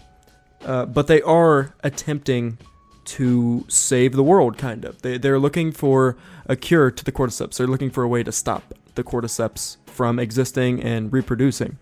uh, 0.66 0.86
but 0.86 1.08
they 1.08 1.22
are 1.22 1.74
attempting 1.84 2.58
to 3.06 3.66
save 3.70 4.14
the 4.14 4.24
world, 4.24 4.58
kind 4.58 4.84
of. 4.84 5.02
They 5.02 5.18
they're 5.18 5.40
looking 5.40 5.72
for 5.72 6.18
a 6.46 6.56
cure 6.56 6.92
to 6.92 7.04
the 7.04 7.12
cordyceps. 7.12 7.58
They're 7.58 7.68
looking 7.68 7.90
for 7.90 8.04
a 8.04 8.08
way 8.08 8.24
to 8.24 8.32
stop 8.32 8.74
the 8.96 9.04
cordyceps 9.04 9.78
from 9.86 10.20
existing 10.20 10.84
and 10.84 11.12
reproducing. 11.12 11.78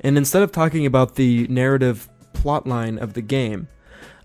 And 0.00 0.16
instead 0.16 0.42
of 0.42 0.52
talking 0.52 0.86
about 0.86 1.16
the 1.16 1.46
narrative 1.48 2.08
plotline 2.34 2.98
of 3.00 3.14
the 3.14 3.22
game, 3.22 3.68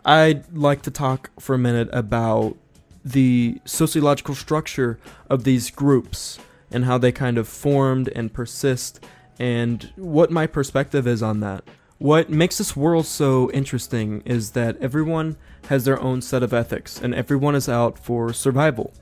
I'd 0.05 0.55
like 0.55 0.81
to 0.83 0.91
talk 0.91 1.31
for 1.39 1.55
a 1.55 1.57
minute 1.57 1.89
about 1.91 2.57
the 3.03 3.59
sociological 3.65 4.35
structure 4.35 4.99
of 5.29 5.43
these 5.43 5.69
groups 5.69 6.39
and 6.71 6.85
how 6.85 6.97
they 6.97 7.11
kind 7.11 7.37
of 7.37 7.47
formed 7.47 8.09
and 8.09 8.33
persist 8.33 8.99
and 9.39 9.91
what 9.95 10.31
my 10.31 10.47
perspective 10.47 11.07
is 11.07 11.21
on 11.21 11.39
that. 11.41 11.63
What 11.97 12.29
makes 12.29 12.57
this 12.57 12.75
world 12.75 13.05
so 13.05 13.49
interesting 13.51 14.21
is 14.25 14.51
that 14.51 14.77
everyone 14.81 15.37
has 15.69 15.85
their 15.85 15.99
own 16.01 16.21
set 16.21 16.43
of 16.43 16.53
ethics 16.53 17.01
and 17.01 17.15
everyone 17.15 17.55
is 17.55 17.69
out 17.69 17.97
for 17.97 18.33
survival 18.33 18.93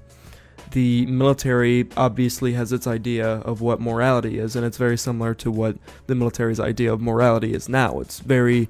the 0.73 1.05
military 1.05 1.87
obviously 1.95 2.53
has 2.53 2.73
its 2.73 2.87
idea 2.87 3.27
of 3.27 3.61
what 3.61 3.79
morality 3.79 4.39
is, 4.39 4.55
and 4.55 4.65
it's 4.65 4.77
very 4.77 4.97
similar 4.97 5.33
to 5.35 5.51
what 5.51 5.77
the 6.07 6.15
military's 6.15 6.59
idea 6.59 6.91
of 6.91 6.99
morality 6.99 7.53
is 7.53 7.69
now. 7.69 7.99
It's 7.99 8.19
very 8.19 8.69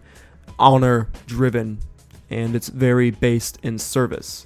honor 0.59 1.07
driven, 1.25 1.79
and 2.29 2.55
it's 2.55 2.67
very 2.67 3.09
based 3.09 3.57
in 3.63 3.79
service 3.79 4.45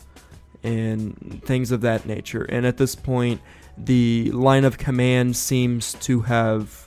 and 0.63 1.41
things 1.45 1.71
of 1.71 1.81
that 1.81 2.05
nature. 2.05 2.43
And 2.43 2.65
at 2.65 2.77
this 2.77 2.95
point, 2.95 3.41
the 3.75 4.31
line 4.31 4.63
of 4.63 4.77
command 4.77 5.35
seems 5.35 5.93
to 5.95 6.21
have. 6.21 6.86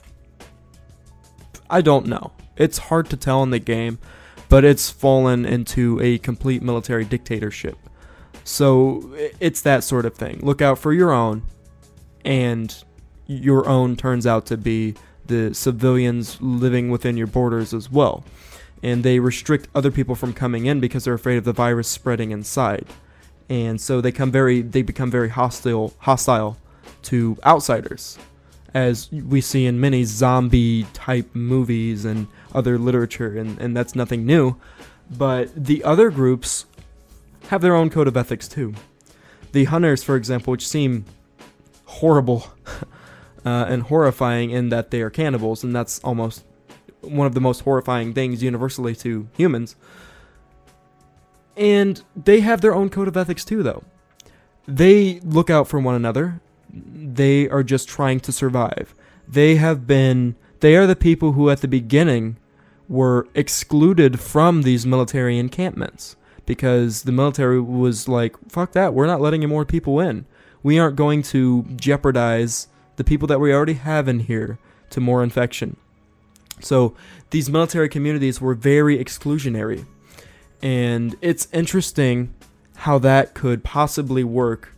I 1.71 1.81
don't 1.81 2.05
know. 2.05 2.33
It's 2.57 2.77
hard 2.77 3.09
to 3.09 3.17
tell 3.17 3.41
in 3.41 3.49
the 3.49 3.59
game, 3.59 3.97
but 4.49 4.63
it's 4.63 4.89
fallen 4.89 5.45
into 5.45 5.99
a 6.01 6.19
complete 6.19 6.61
military 6.61 7.05
dictatorship 7.05 7.77
so 8.43 9.13
it's 9.39 9.61
that 9.61 9.83
sort 9.83 10.05
of 10.05 10.15
thing. 10.15 10.39
Look 10.41 10.61
out 10.61 10.79
for 10.79 10.93
your 10.93 11.11
own, 11.11 11.43
and 12.25 12.83
your 13.27 13.67
own 13.67 13.95
turns 13.95 14.25
out 14.25 14.45
to 14.47 14.57
be 14.57 14.95
the 15.25 15.53
civilians 15.53 16.41
living 16.41 16.89
within 16.89 17.17
your 17.17 17.27
borders 17.27 17.73
as 17.73 17.91
well. 17.91 18.23
And 18.83 19.03
they 19.03 19.19
restrict 19.19 19.67
other 19.75 19.91
people 19.91 20.15
from 20.15 20.33
coming 20.33 20.65
in 20.65 20.79
because 20.79 21.03
they're 21.03 21.13
afraid 21.13 21.37
of 21.37 21.43
the 21.43 21.53
virus 21.53 21.87
spreading 21.87 22.31
inside. 22.31 22.85
And 23.47 23.79
so 23.79 24.01
they 24.01 24.11
come 24.11 24.31
very 24.31 24.61
they 24.61 24.81
become 24.81 25.11
very 25.11 25.29
hostile 25.29 25.93
hostile 25.99 26.57
to 27.03 27.37
outsiders. 27.45 28.17
As 28.73 29.11
we 29.11 29.41
see 29.41 29.65
in 29.65 29.79
many 29.79 30.05
zombie 30.05 30.85
type 30.93 31.35
movies 31.35 32.05
and 32.05 32.27
other 32.53 32.77
literature 32.77 33.37
and, 33.37 33.59
and 33.59 33.75
that's 33.75 33.95
nothing 33.95 34.25
new. 34.25 34.55
But 35.09 35.51
the 35.55 35.83
other 35.83 36.09
groups 36.09 36.65
have 37.49 37.61
their 37.61 37.75
own 37.75 37.89
code 37.89 38.07
of 38.07 38.15
ethics 38.15 38.47
too. 38.47 38.73
The 39.51 39.65
hunters, 39.65 40.03
for 40.03 40.15
example, 40.15 40.51
which 40.51 40.65
seem 40.65 41.05
horrible 41.85 42.45
uh, 43.45 43.65
and 43.67 43.83
horrifying 43.83 44.51
in 44.51 44.69
that 44.69 44.91
they 44.91 45.01
are 45.01 45.09
cannibals, 45.09 45.63
and 45.63 45.75
that's 45.75 45.99
almost 45.99 46.45
one 47.01 47.27
of 47.27 47.33
the 47.33 47.41
most 47.41 47.61
horrifying 47.61 48.13
things 48.13 48.41
universally 48.41 48.95
to 48.95 49.27
humans. 49.35 49.75
And 51.57 52.01
they 52.15 52.39
have 52.39 52.61
their 52.61 52.73
own 52.73 52.89
code 52.89 53.07
of 53.07 53.17
ethics 53.17 53.43
too, 53.43 53.63
though. 53.63 53.83
They 54.67 55.19
look 55.21 55.49
out 55.49 55.67
for 55.67 55.79
one 55.79 55.95
another. 55.95 56.39
They 56.73 57.49
are 57.49 57.63
just 57.63 57.87
trying 57.87 58.19
to 58.21 58.31
survive. 58.31 58.95
They 59.27 59.55
have 59.55 59.87
been. 59.87 60.35
They 60.59 60.75
are 60.75 60.87
the 60.87 60.95
people 60.95 61.31
who, 61.33 61.49
at 61.49 61.61
the 61.61 61.67
beginning, 61.67 62.37
were 62.87 63.27
excluded 63.33 64.19
from 64.19 64.61
these 64.61 64.85
military 64.85 65.39
encampments 65.39 66.15
because 66.45 67.03
the 67.03 67.11
military 67.11 67.61
was 67.61 68.07
like, 68.07 68.35
fuck 68.49 68.73
that, 68.73 68.93
we're 68.93 69.07
not 69.07 69.21
letting 69.21 69.41
any 69.41 69.49
more 69.49 69.65
people 69.65 69.99
in. 69.99 70.25
We 70.61 70.77
aren't 70.77 70.97
going 70.97 71.23
to 71.23 71.63
jeopardize 71.75 72.67
the 72.97 73.03
people 73.03 73.27
that 73.29 73.39
we 73.39 73.53
already 73.53 73.73
have 73.73 74.07
in 74.07 74.19
here 74.19 74.59
to 74.89 74.99
more 74.99 75.23
infection. 75.23 75.77
So 76.59 76.93
these 77.29 77.49
military 77.49 77.89
communities 77.89 78.41
were 78.41 78.53
very 78.53 79.03
exclusionary. 79.03 79.85
And 80.61 81.15
it's 81.21 81.47
interesting 81.51 82.33
how 82.75 82.99
that 82.99 83.33
could 83.33 83.63
possibly 83.63 84.23
work 84.23 84.70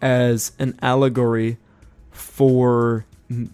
as 0.00 0.52
an 0.58 0.78
allegory 0.82 1.58
for 2.10 3.06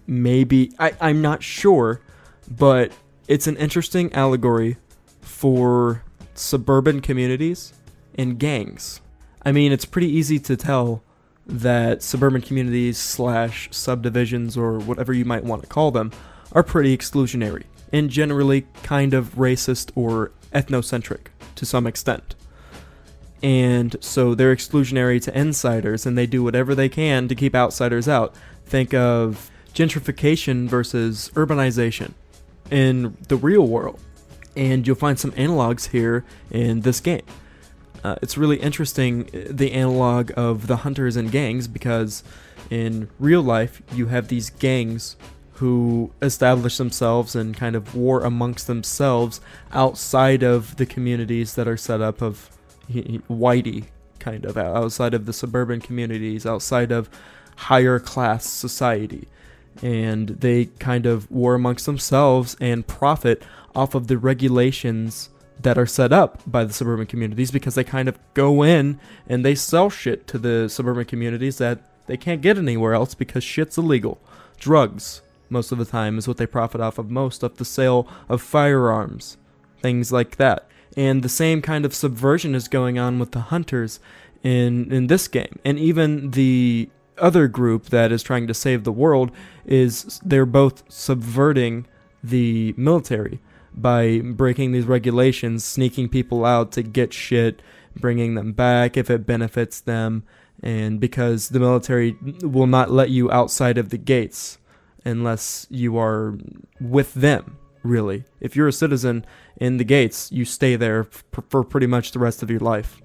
maybe, 0.07 0.71
I, 0.79 0.93
I'm 1.01 1.21
not 1.21 1.43
sure, 1.43 2.01
but 2.49 2.91
it's 3.27 3.47
an 3.47 3.57
interesting 3.57 4.13
allegory 4.13 4.77
for 5.21 6.03
suburban 6.33 7.01
communities 7.01 7.73
and 8.15 8.39
gangs. 8.39 9.01
I 9.43 9.51
mean, 9.51 9.71
it's 9.71 9.85
pretty 9.85 10.09
easy 10.09 10.39
to 10.39 10.55
tell 10.55 11.03
that 11.45 12.01
suburban 12.01 12.41
communities 12.41 12.97
slash 12.97 13.69
subdivisions 13.71 14.57
or 14.57 14.79
whatever 14.79 15.13
you 15.13 15.25
might 15.25 15.43
want 15.43 15.61
to 15.61 15.67
call 15.67 15.91
them 15.91 16.11
are 16.51 16.63
pretty 16.63 16.95
exclusionary 16.97 17.63
and 17.93 18.09
generally 18.09 18.65
kind 18.83 19.13
of 19.13 19.35
racist 19.35 19.91
or 19.95 20.31
ethnocentric 20.53 21.27
to 21.55 21.65
some 21.65 21.85
extent. 21.85 22.35
And 23.43 23.95
so 23.99 24.33
they're 24.33 24.55
exclusionary 24.55 25.21
to 25.23 25.37
insiders 25.37 26.05
and 26.05 26.17
they 26.17 26.25
do 26.25 26.43
whatever 26.43 26.73
they 26.73 26.89
can 26.89 27.27
to 27.27 27.35
keep 27.35 27.53
outsiders 27.53 28.07
out. 28.07 28.33
Think 28.65 28.93
of 28.93 29.51
gentrification 29.73 30.67
versus 30.67 31.29
urbanization 31.35 32.13
in 32.71 33.17
the 33.27 33.35
real 33.35 33.67
world 33.67 33.99
and 34.55 34.87
you'll 34.87 34.95
find 34.95 35.19
some 35.19 35.31
analogs 35.33 35.89
here 35.89 36.23
in 36.49 36.81
this 36.81 36.99
game. 36.99 37.23
Uh, 38.03 38.15
it's 38.21 38.37
really 38.37 38.57
interesting 38.57 39.29
uh, 39.33 39.47
the 39.49 39.71
analog 39.71 40.31
of 40.37 40.67
the 40.67 40.77
hunters 40.77 41.15
and 41.15 41.31
gangs 41.31 41.67
because 41.67 42.23
in 42.69 43.09
real 43.19 43.41
life 43.41 43.81
you 43.93 44.07
have 44.07 44.27
these 44.27 44.49
gangs 44.49 45.15
who 45.53 46.11
establish 46.21 46.77
themselves 46.77 47.35
and 47.35 47.55
kind 47.55 47.75
of 47.75 47.95
war 47.95 48.21
amongst 48.21 48.67
themselves 48.67 49.41
outside 49.71 50.43
of 50.43 50.75
the 50.75 50.85
communities 50.85 51.55
that 51.55 51.67
are 51.67 51.77
set 51.77 52.01
up 52.01 52.21
of 52.21 52.54
whitey 52.89 53.85
kind 54.19 54.45
of 54.45 54.57
outside 54.57 55.13
of 55.13 55.25
the 55.25 55.33
suburban 55.33 55.79
communities 55.81 56.45
outside 56.45 56.91
of 56.91 57.09
higher 57.57 57.99
class 57.99 58.45
society 58.45 59.27
and 59.81 60.29
they 60.29 60.65
kind 60.79 61.05
of 61.05 61.29
war 61.29 61.55
amongst 61.55 61.85
themselves 61.85 62.55
and 62.59 62.87
profit 62.87 63.43
off 63.75 63.93
of 63.93 64.07
the 64.07 64.17
regulations 64.17 65.29
that 65.61 65.77
are 65.77 65.85
set 65.85 66.11
up 66.11 66.41
by 66.45 66.63
the 66.63 66.73
suburban 66.73 67.05
communities 67.05 67.51
because 67.51 67.75
they 67.75 67.83
kind 67.83 68.07
of 68.07 68.17
go 68.33 68.63
in 68.63 68.99
and 69.27 69.43
they 69.43 69.55
sell 69.55 69.89
shit 69.89 70.27
to 70.27 70.37
the 70.37 70.69
suburban 70.69 71.05
communities 71.05 71.57
that 71.57 71.79
they 72.07 72.17
can't 72.17 72.41
get 72.41 72.57
anywhere 72.57 72.93
else 72.93 73.15
because 73.15 73.43
shit's 73.43 73.77
illegal. 73.77 74.19
Drugs, 74.59 75.21
most 75.49 75.71
of 75.71 75.77
the 75.77 75.85
time, 75.85 76.17
is 76.17 76.27
what 76.27 76.37
they 76.37 76.45
profit 76.45 76.81
off 76.81 76.97
of 76.97 77.09
most 77.09 77.43
of 77.43 77.57
the 77.57 77.65
sale 77.65 78.07
of 78.29 78.41
firearms, 78.41 79.37
things 79.81 80.11
like 80.11 80.37
that. 80.37 80.67
And 80.95 81.23
the 81.23 81.29
same 81.29 81.61
kind 81.61 81.85
of 81.85 81.93
subversion 81.93 82.55
is 82.55 82.67
going 82.67 82.97
on 82.97 83.19
with 83.19 83.31
the 83.31 83.41
hunters 83.41 83.99
in 84.43 84.91
in 84.91 85.07
this 85.07 85.27
game. 85.27 85.59
And 85.65 85.77
even 85.77 86.31
the 86.31 86.89
other 87.17 87.47
group 87.47 87.85
that 87.85 88.11
is 88.11 88.23
trying 88.23 88.47
to 88.47 88.53
save 88.53 88.83
the 88.83 88.91
world 88.91 89.31
is 89.65 90.19
they're 90.23 90.45
both 90.45 90.83
subverting 90.89 91.85
the 92.23 92.73
military 92.77 93.39
by 93.73 94.19
breaking 94.19 94.71
these 94.71 94.85
regulations, 94.85 95.63
sneaking 95.63 96.09
people 96.09 96.45
out 96.45 96.71
to 96.73 96.83
get 96.83 97.13
shit, 97.13 97.61
bringing 97.95 98.35
them 98.35 98.53
back 98.53 98.97
if 98.97 99.09
it 99.09 99.25
benefits 99.25 99.81
them, 99.81 100.23
and 100.63 100.99
because 100.99 101.49
the 101.49 101.59
military 101.59 102.17
will 102.41 102.67
not 102.67 102.91
let 102.91 103.09
you 103.09 103.31
outside 103.31 103.77
of 103.77 103.89
the 103.89 103.97
gates 103.97 104.57
unless 105.03 105.67
you 105.69 105.97
are 105.97 106.37
with 106.79 107.13
them, 107.13 107.57
really. 107.85 108.23
If 108.39 108.55
you're 108.55 108.67
a 108.67 108.73
citizen 108.73 109.25
in 109.57 109.77
the 109.77 109.83
gates, 109.83 110.31
you 110.31 110.45
stay 110.45 110.75
there 110.75 111.05
for 111.49 111.63
pretty 111.63 111.87
much 111.87 112.11
the 112.11 112.19
rest 112.19 112.43
of 112.43 112.49
your 112.49 112.59
life. 112.59 113.01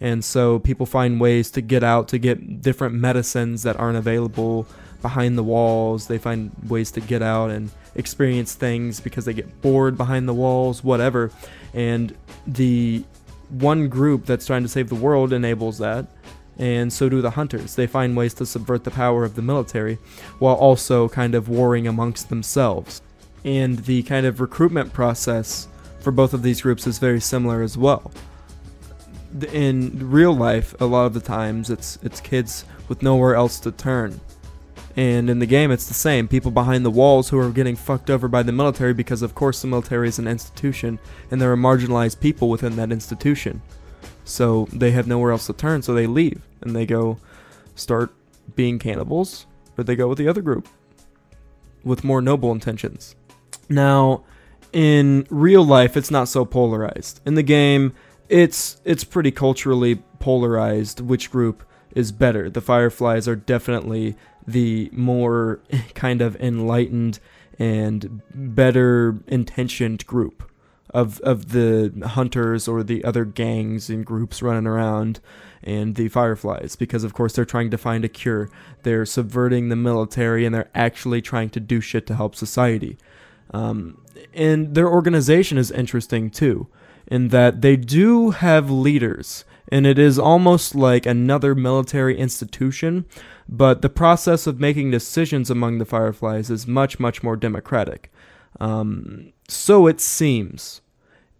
And 0.00 0.24
so 0.24 0.58
people 0.58 0.86
find 0.86 1.20
ways 1.20 1.50
to 1.52 1.60
get 1.60 1.84
out 1.84 2.08
to 2.08 2.18
get 2.18 2.62
different 2.62 2.94
medicines 2.94 3.62
that 3.62 3.78
aren't 3.78 3.96
available 3.96 4.66
behind 5.02 5.38
the 5.38 5.44
walls. 5.44 6.08
They 6.08 6.18
find 6.18 6.50
ways 6.68 6.90
to 6.92 7.00
get 7.00 7.22
out 7.22 7.50
and 7.50 7.70
experience 7.94 8.54
things 8.54 9.00
because 9.00 9.24
they 9.24 9.34
get 9.34 9.60
bored 9.62 9.96
behind 9.96 10.28
the 10.28 10.34
walls, 10.34 10.82
whatever. 10.82 11.30
And 11.72 12.16
the 12.46 13.04
one 13.50 13.88
group 13.88 14.26
that's 14.26 14.46
trying 14.46 14.62
to 14.62 14.68
save 14.68 14.88
the 14.88 14.94
world 14.94 15.32
enables 15.32 15.78
that. 15.78 16.06
And 16.58 16.92
so 16.92 17.08
do 17.08 17.20
the 17.20 17.30
hunters. 17.30 17.74
They 17.74 17.86
find 17.86 18.16
ways 18.16 18.34
to 18.34 18.46
subvert 18.46 18.84
the 18.84 18.90
power 18.90 19.24
of 19.24 19.34
the 19.34 19.42
military 19.42 19.98
while 20.38 20.54
also 20.54 21.08
kind 21.08 21.34
of 21.34 21.48
warring 21.48 21.86
amongst 21.86 22.28
themselves. 22.28 23.02
And 23.44 23.78
the 23.80 24.02
kind 24.04 24.26
of 24.26 24.40
recruitment 24.40 24.92
process 24.92 25.68
for 26.00 26.10
both 26.10 26.34
of 26.34 26.42
these 26.42 26.62
groups 26.62 26.86
is 26.86 26.98
very 26.98 27.20
similar 27.20 27.62
as 27.62 27.76
well 27.76 28.10
in 29.52 30.10
real 30.10 30.34
life, 30.34 30.74
a 30.80 30.84
lot 30.84 31.06
of 31.06 31.14
the 31.14 31.20
times 31.20 31.70
it's 31.70 31.98
it's 32.02 32.20
kids 32.20 32.64
with 32.88 33.02
nowhere 33.02 33.34
else 33.34 33.58
to 33.60 33.72
turn. 33.72 34.20
And 34.96 35.28
in 35.28 35.40
the 35.40 35.46
game, 35.46 35.72
it's 35.72 35.88
the 35.88 35.94
same. 35.94 36.28
People 36.28 36.52
behind 36.52 36.84
the 36.84 36.90
walls 36.90 37.28
who 37.28 37.38
are 37.38 37.50
getting 37.50 37.74
fucked 37.74 38.10
over 38.10 38.28
by 38.28 38.44
the 38.44 38.52
military 38.52 38.94
because, 38.94 39.22
of 39.22 39.34
course, 39.34 39.60
the 39.60 39.66
military 39.66 40.06
is 40.06 40.20
an 40.20 40.28
institution 40.28 41.00
and 41.32 41.40
there 41.40 41.50
are 41.50 41.56
marginalized 41.56 42.20
people 42.20 42.48
within 42.48 42.76
that 42.76 42.92
institution. 42.92 43.60
So 44.24 44.68
they 44.72 44.92
have 44.92 45.08
nowhere 45.08 45.32
else 45.32 45.46
to 45.46 45.52
turn, 45.52 45.82
so 45.82 45.94
they 45.94 46.06
leave 46.06 46.42
and 46.60 46.76
they 46.76 46.86
go 46.86 47.18
start 47.74 48.14
being 48.54 48.78
cannibals, 48.78 49.46
or 49.76 49.82
they 49.82 49.96
go 49.96 50.06
with 50.06 50.18
the 50.18 50.28
other 50.28 50.42
group 50.42 50.68
with 51.82 52.04
more 52.04 52.22
noble 52.22 52.52
intentions. 52.52 53.16
Now, 53.68 54.24
in 54.72 55.26
real 55.30 55.64
life, 55.64 55.96
it's 55.96 56.10
not 56.10 56.28
so 56.28 56.44
polarized. 56.44 57.20
In 57.24 57.34
the 57.34 57.42
game, 57.42 57.94
it's 58.28 58.80
it's 58.84 59.04
pretty 59.04 59.30
culturally 59.30 59.96
polarized 60.18 61.00
which 61.00 61.30
group 61.30 61.62
is 61.94 62.12
better. 62.12 62.50
The 62.50 62.60
Fireflies 62.60 63.28
are 63.28 63.36
definitely 63.36 64.16
the 64.46 64.90
more 64.92 65.60
kind 65.94 66.20
of 66.20 66.36
enlightened 66.36 67.20
and 67.58 68.20
better 68.34 69.18
intentioned 69.28 70.06
group 70.06 70.50
of 70.92 71.20
of 71.20 71.50
the 71.50 71.92
hunters 72.10 72.68
or 72.68 72.82
the 72.82 73.04
other 73.04 73.24
gangs 73.24 73.90
and 73.90 74.06
groups 74.06 74.42
running 74.42 74.66
around 74.66 75.20
and 75.62 75.96
the 75.96 76.08
fireflies 76.08 76.76
because 76.76 77.04
of 77.04 77.14
course 77.14 77.32
they're 77.34 77.44
trying 77.44 77.70
to 77.70 77.78
find 77.78 78.04
a 78.04 78.08
cure 78.08 78.48
they're 78.82 79.06
subverting 79.06 79.68
the 79.68 79.76
military 79.76 80.44
and 80.44 80.54
they're 80.54 80.70
actually 80.74 81.20
trying 81.20 81.50
to 81.50 81.58
do 81.58 81.80
shit 81.80 82.06
to 82.06 82.14
help 82.14 82.34
society 82.34 82.96
um, 83.54 83.98
and 84.34 84.74
their 84.74 84.88
organization 84.88 85.56
is 85.58 85.70
interesting 85.70 86.28
too 86.28 86.66
in 87.06 87.28
that 87.28 87.60
they 87.60 87.76
do 87.76 88.30
have 88.30 88.70
leaders, 88.70 89.44
and 89.70 89.86
it 89.86 89.98
is 89.98 90.18
almost 90.18 90.74
like 90.74 91.06
another 91.06 91.54
military 91.54 92.18
institution, 92.18 93.04
but 93.48 93.82
the 93.82 93.88
process 93.88 94.46
of 94.46 94.58
making 94.58 94.90
decisions 94.90 95.50
among 95.50 95.78
the 95.78 95.84
Fireflies 95.84 96.50
is 96.50 96.66
much, 96.66 96.98
much 96.98 97.22
more 97.22 97.36
democratic. 97.36 98.10
Um, 98.58 99.32
so 99.48 99.86
it 99.86 100.00
seems. 100.00 100.80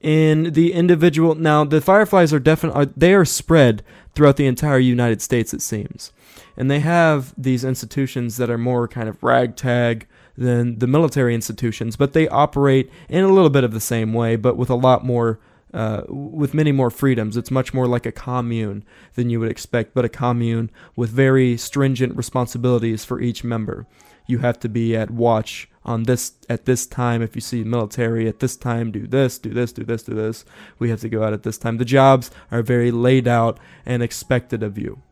In 0.01 0.53
the 0.53 0.75
individual, 0.75 1.35
now 1.35 1.65
the 1.65 1.81
Fireflies 1.81 2.33
are 2.35 2.39
definitely 2.39 2.91
they 2.95 3.15
are 3.15 3.25
spread 3.25 3.83
throughout 4.15 4.37
the 4.37 4.47
entire 4.47 4.79
United 4.79 5.23
States. 5.23 5.55
It 5.55 5.63
seems, 5.63 6.13
and 6.59 6.71
they 6.71 6.81
have 6.81 7.33
these 7.39 7.65
institutions 7.65 8.37
that 8.37 8.51
are 8.51 8.59
more 8.59 8.87
kind 8.87 9.09
of 9.09 9.23
ragtag 9.23 10.07
than 10.37 10.79
the 10.79 10.87
military 10.87 11.35
institutions, 11.35 11.97
but 11.97 12.13
they 12.13 12.29
operate 12.29 12.91
in 13.09 13.25
a 13.25 13.33
little 13.33 13.51
bit 13.51 13.65
of 13.65 13.73
the 13.73 13.81
same 13.81 14.13
way, 14.13 14.37
but 14.37 14.57
with 14.57 14.71
a 14.71 14.75
lot 14.75 15.05
more 15.05 15.39
uh, 15.75 16.05
with 16.09 16.55
many 16.55 16.71
more 16.71 16.91
freedoms. 16.91 17.37
It's 17.37 17.51
much 17.51 17.75
more 17.75 17.89
like 17.89 18.07
a 18.07 18.13
commune 18.13 18.85
than 19.15 19.29
you 19.29 19.41
would 19.41 19.51
expect, 19.51 19.93
but 19.93 20.05
a 20.05 20.09
commune 20.09 20.71
with 20.95 21.11
very 21.11 21.57
stringent 21.57 22.17
responsibilities 22.17 23.05
for 23.05 23.21
each 23.21 23.43
member. 23.43 23.87
You 24.27 24.39
have 24.39 24.61
to 24.61 24.69
be 24.69 24.97
at 24.97 25.11
watch 25.11 25.69
on 25.85 26.05
this 26.05 26.33
at 26.49 26.65
this 26.65 26.87
time. 26.87 27.23
If 27.23 27.35
you 27.35 27.41
see 27.41 27.65
military 27.65 28.29
at 28.29 28.39
this 28.39 28.57
time, 28.57 28.93
do 28.93 29.07
this, 29.07 29.37
do 29.37 29.51
this, 29.51 29.73
do 29.73 29.85
this, 29.85 30.05
do 30.05 30.15
this. 30.15 30.45
We 30.79 30.91
have 30.91 31.01
to 31.01 31.09
go 31.09 31.25
out 31.25 31.33
at 31.33 31.43
this 31.43 31.59
time. 31.59 31.79
The 31.79 31.85
jobs 31.85 32.31
are 32.51 32.63
very 32.63 32.91
laid 32.91 33.27
out 33.27 33.59
and 33.85 34.03
expected 34.03 34.63
of 34.63 34.79
you. 34.79 35.03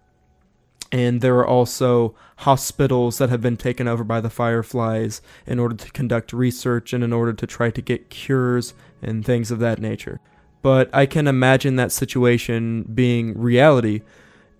And 0.92 1.22
there 1.22 1.38
are 1.38 1.46
also 1.46 2.14
hospitals 2.38 3.18
that 3.18 3.30
have 3.30 3.40
been 3.40 3.56
taken 3.56 3.88
over 3.88 4.04
by 4.04 4.20
the 4.20 4.30
Fireflies 4.30 5.22
in 5.46 5.58
order 5.58 5.74
to 5.74 5.90
conduct 5.90 6.32
research 6.32 6.92
and 6.92 7.02
in 7.02 7.12
order 7.12 7.32
to 7.32 7.46
try 7.46 7.70
to 7.70 7.80
get 7.80 8.10
cures 8.10 8.74
and 9.00 9.24
things 9.24 9.50
of 9.50 9.58
that 9.58 9.80
nature 9.80 10.20
but 10.62 10.88
I 10.94 11.06
can 11.06 11.26
imagine 11.26 11.76
that 11.76 11.92
situation 11.92 12.84
being 12.94 13.38
reality 13.38 14.02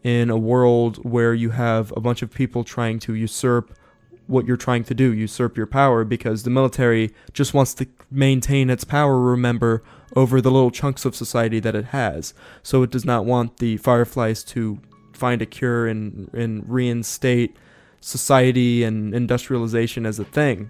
in 0.02 0.30
a 0.30 0.36
world 0.36 0.96
where 1.08 1.32
you 1.32 1.50
have 1.50 1.92
a 1.96 2.00
bunch 2.00 2.22
of 2.22 2.32
people 2.32 2.64
trying 2.64 2.98
to 3.00 3.14
usurp 3.14 3.72
what 4.26 4.46
you're 4.46 4.56
trying 4.56 4.84
to 4.84 4.94
do, 4.94 5.12
usurp 5.12 5.56
your 5.56 5.66
power, 5.66 6.04
because 6.04 6.42
the 6.42 6.50
military 6.50 7.14
just 7.32 7.54
wants 7.54 7.74
to 7.74 7.86
maintain 8.10 8.68
its 8.68 8.84
power, 8.84 9.18
remember, 9.18 9.82
over 10.16 10.40
the 10.40 10.50
little 10.50 10.70
chunks 10.70 11.04
of 11.04 11.14
society 11.14 11.60
that 11.60 11.74
it 11.74 11.86
has. 11.86 12.34
So 12.62 12.82
it 12.82 12.90
does 12.90 13.04
not 13.04 13.24
want 13.24 13.58
the 13.58 13.76
Fireflies 13.76 14.42
to 14.44 14.80
find 15.22 15.40
a 15.40 15.46
cure 15.46 15.86
and, 15.86 16.28
and 16.34 16.68
reinstate 16.68 17.56
society 18.00 18.82
and 18.82 19.14
industrialization 19.14 20.04
as 20.04 20.18
a 20.18 20.24
thing. 20.24 20.68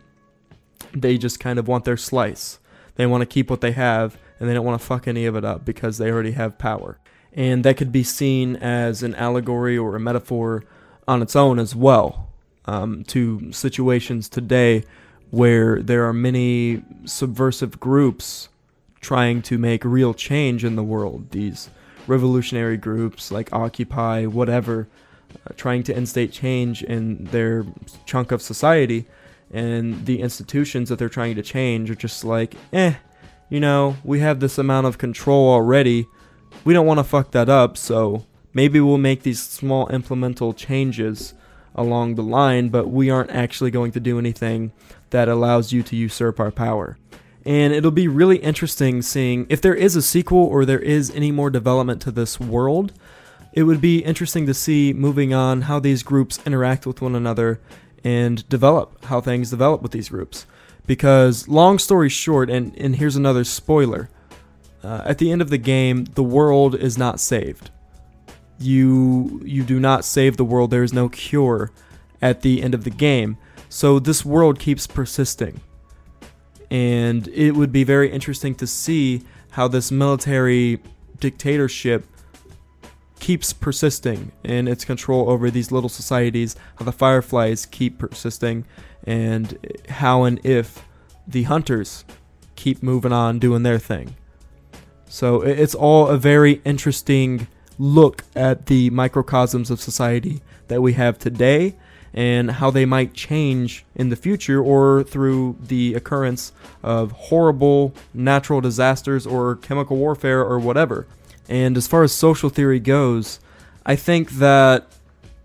They 0.92 1.16
just 1.16 1.40
kind 1.40 1.58
of 1.58 1.66
want 1.66 1.86
their 1.86 1.96
slice. 1.96 2.58
They 2.96 3.06
want 3.06 3.22
to 3.22 3.26
keep 3.26 3.48
what 3.48 3.62
they 3.62 3.72
have 3.72 4.18
and 4.38 4.46
they 4.46 4.52
don't 4.52 4.66
want 4.66 4.78
to 4.78 4.86
fuck 4.86 5.08
any 5.08 5.24
of 5.24 5.36
it 5.36 5.44
up 5.46 5.64
because 5.64 5.96
they 5.96 6.10
already 6.12 6.32
have 6.32 6.58
power. 6.58 6.98
And 7.32 7.64
that 7.64 7.78
could 7.78 7.92
be 7.92 8.02
seen 8.02 8.56
as 8.56 9.02
an 9.02 9.14
allegory 9.14 9.78
or 9.78 9.96
a 9.96 10.00
metaphor 10.00 10.64
on 11.08 11.22
its 11.22 11.34
own 11.34 11.58
as 11.58 11.74
well 11.74 12.28
um, 12.66 13.04
to 13.04 13.52
situations 13.52 14.28
today 14.28 14.84
where 15.30 15.80
there 15.80 16.06
are 16.06 16.12
many 16.12 16.82
subversive 17.06 17.80
groups 17.80 18.50
trying 19.00 19.40
to 19.40 19.56
make 19.56 19.82
real 19.82 20.12
change 20.12 20.62
in 20.62 20.76
the 20.76 20.84
world. 20.84 21.30
These 21.30 21.70
revolutionary 22.06 22.76
groups 22.76 23.30
like 23.30 23.52
Occupy, 23.52 24.26
whatever, 24.26 24.88
uh, 25.46 25.54
trying 25.56 25.82
to 25.84 25.96
instate 25.96 26.32
change 26.32 26.82
in 26.82 27.24
their 27.26 27.64
chunk 28.06 28.32
of 28.32 28.42
society. 28.42 29.06
And 29.50 30.06
the 30.06 30.20
institutions 30.20 30.88
that 30.88 30.98
they're 30.98 31.08
trying 31.08 31.34
to 31.36 31.42
change 31.42 31.90
are 31.90 31.94
just 31.94 32.24
like, 32.24 32.54
eh, 32.72 32.94
you 33.50 33.60
know, 33.60 33.96
we 34.02 34.20
have 34.20 34.40
this 34.40 34.56
amount 34.58 34.86
of 34.86 34.98
control 34.98 35.50
already. 35.50 36.06
We 36.64 36.72
don't 36.72 36.86
want 36.86 36.98
to 36.98 37.04
fuck 37.04 37.32
that 37.32 37.48
up, 37.48 37.76
so 37.76 38.24
maybe 38.54 38.80
we'll 38.80 38.98
make 38.98 39.22
these 39.22 39.42
small 39.42 39.88
implemental 39.88 40.54
changes 40.54 41.34
along 41.74 42.14
the 42.14 42.22
line, 42.22 42.68
but 42.68 42.88
we 42.88 43.10
aren't 43.10 43.30
actually 43.30 43.70
going 43.70 43.92
to 43.92 44.00
do 44.00 44.18
anything 44.18 44.72
that 45.10 45.28
allows 45.28 45.72
you 45.72 45.82
to 45.82 45.96
usurp 45.96 46.40
our 46.40 46.50
power. 46.50 46.98
And 47.44 47.72
it'll 47.72 47.90
be 47.90 48.08
really 48.08 48.36
interesting 48.36 49.02
seeing 49.02 49.46
if 49.48 49.60
there 49.60 49.74
is 49.74 49.96
a 49.96 50.02
sequel 50.02 50.38
or 50.38 50.64
there 50.64 50.78
is 50.78 51.10
any 51.10 51.32
more 51.32 51.50
development 51.50 52.00
to 52.02 52.10
this 52.10 52.38
world. 52.38 52.92
It 53.52 53.64
would 53.64 53.80
be 53.80 53.98
interesting 53.98 54.46
to 54.46 54.54
see 54.54 54.92
moving 54.92 55.34
on 55.34 55.62
how 55.62 55.78
these 55.78 56.02
groups 56.02 56.38
interact 56.46 56.86
with 56.86 57.02
one 57.02 57.14
another 57.14 57.60
and 58.04 58.48
develop, 58.48 59.04
how 59.06 59.20
things 59.20 59.50
develop 59.50 59.82
with 59.82 59.92
these 59.92 60.08
groups. 60.08 60.46
Because, 60.86 61.48
long 61.48 61.78
story 61.78 62.08
short, 62.08 62.50
and, 62.50 62.76
and 62.76 62.96
here's 62.96 63.16
another 63.16 63.44
spoiler 63.44 64.08
uh, 64.82 65.02
at 65.04 65.18
the 65.18 65.30
end 65.30 65.40
of 65.40 65.50
the 65.50 65.58
game, 65.58 66.04
the 66.04 66.22
world 66.22 66.74
is 66.74 66.98
not 66.98 67.20
saved. 67.20 67.70
You, 68.58 69.40
you 69.44 69.62
do 69.62 69.78
not 69.78 70.04
save 70.04 70.36
the 70.36 70.44
world, 70.44 70.70
there 70.70 70.82
is 70.82 70.92
no 70.92 71.08
cure 71.08 71.70
at 72.20 72.42
the 72.42 72.62
end 72.62 72.74
of 72.74 72.84
the 72.84 72.90
game. 72.90 73.36
So, 73.68 73.98
this 73.98 74.24
world 74.24 74.58
keeps 74.58 74.86
persisting. 74.86 75.60
And 76.72 77.28
it 77.28 77.50
would 77.52 77.70
be 77.70 77.84
very 77.84 78.10
interesting 78.10 78.54
to 78.54 78.66
see 78.66 79.24
how 79.50 79.68
this 79.68 79.92
military 79.92 80.80
dictatorship 81.20 82.06
keeps 83.20 83.52
persisting 83.52 84.32
in 84.42 84.66
its 84.66 84.82
control 84.82 85.28
over 85.28 85.50
these 85.50 85.70
little 85.70 85.90
societies, 85.90 86.56
how 86.76 86.86
the 86.86 86.90
fireflies 86.92 87.66
keep 87.66 87.98
persisting, 87.98 88.64
and 89.04 89.58
how 89.90 90.24
and 90.24 90.40
if 90.46 90.82
the 91.28 91.42
hunters 91.42 92.06
keep 92.56 92.82
moving 92.82 93.12
on 93.12 93.38
doing 93.38 93.64
their 93.64 93.78
thing. 93.78 94.16
So 95.04 95.42
it's 95.42 95.74
all 95.74 96.08
a 96.08 96.16
very 96.16 96.62
interesting 96.64 97.48
look 97.78 98.24
at 98.34 98.64
the 98.64 98.88
microcosms 98.88 99.70
of 99.70 99.78
society 99.78 100.40
that 100.68 100.80
we 100.80 100.94
have 100.94 101.18
today 101.18 101.76
and 102.14 102.52
how 102.52 102.70
they 102.70 102.84
might 102.84 103.14
change 103.14 103.84
in 103.94 104.08
the 104.08 104.16
future 104.16 104.62
or 104.62 105.02
through 105.02 105.56
the 105.60 105.94
occurrence 105.94 106.52
of 106.82 107.12
horrible 107.12 107.94
natural 108.12 108.60
disasters 108.60 109.26
or 109.26 109.56
chemical 109.56 109.96
warfare 109.96 110.40
or 110.40 110.58
whatever. 110.58 111.06
And 111.48 111.76
as 111.76 111.86
far 111.86 112.02
as 112.02 112.12
social 112.12 112.50
theory 112.50 112.80
goes, 112.80 113.40
I 113.84 113.96
think 113.96 114.32
that 114.32 114.86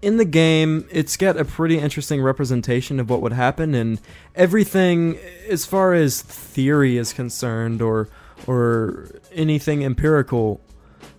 in 0.01 0.17
the 0.17 0.25
game, 0.25 0.87
it's 0.91 1.17
got 1.17 1.37
a 1.37 1.45
pretty 1.45 1.79
interesting 1.79 2.21
representation 2.21 2.99
of 2.99 3.09
what 3.09 3.21
would 3.21 3.33
happen, 3.33 3.73
and 3.73 3.99
everything, 4.35 5.17
as 5.49 5.65
far 5.65 5.93
as 5.93 6.21
theory 6.21 6.97
is 6.97 7.13
concerned, 7.13 7.81
or 7.81 8.07
or 8.45 9.09
anything 9.31 9.83
empirical, 9.83 10.61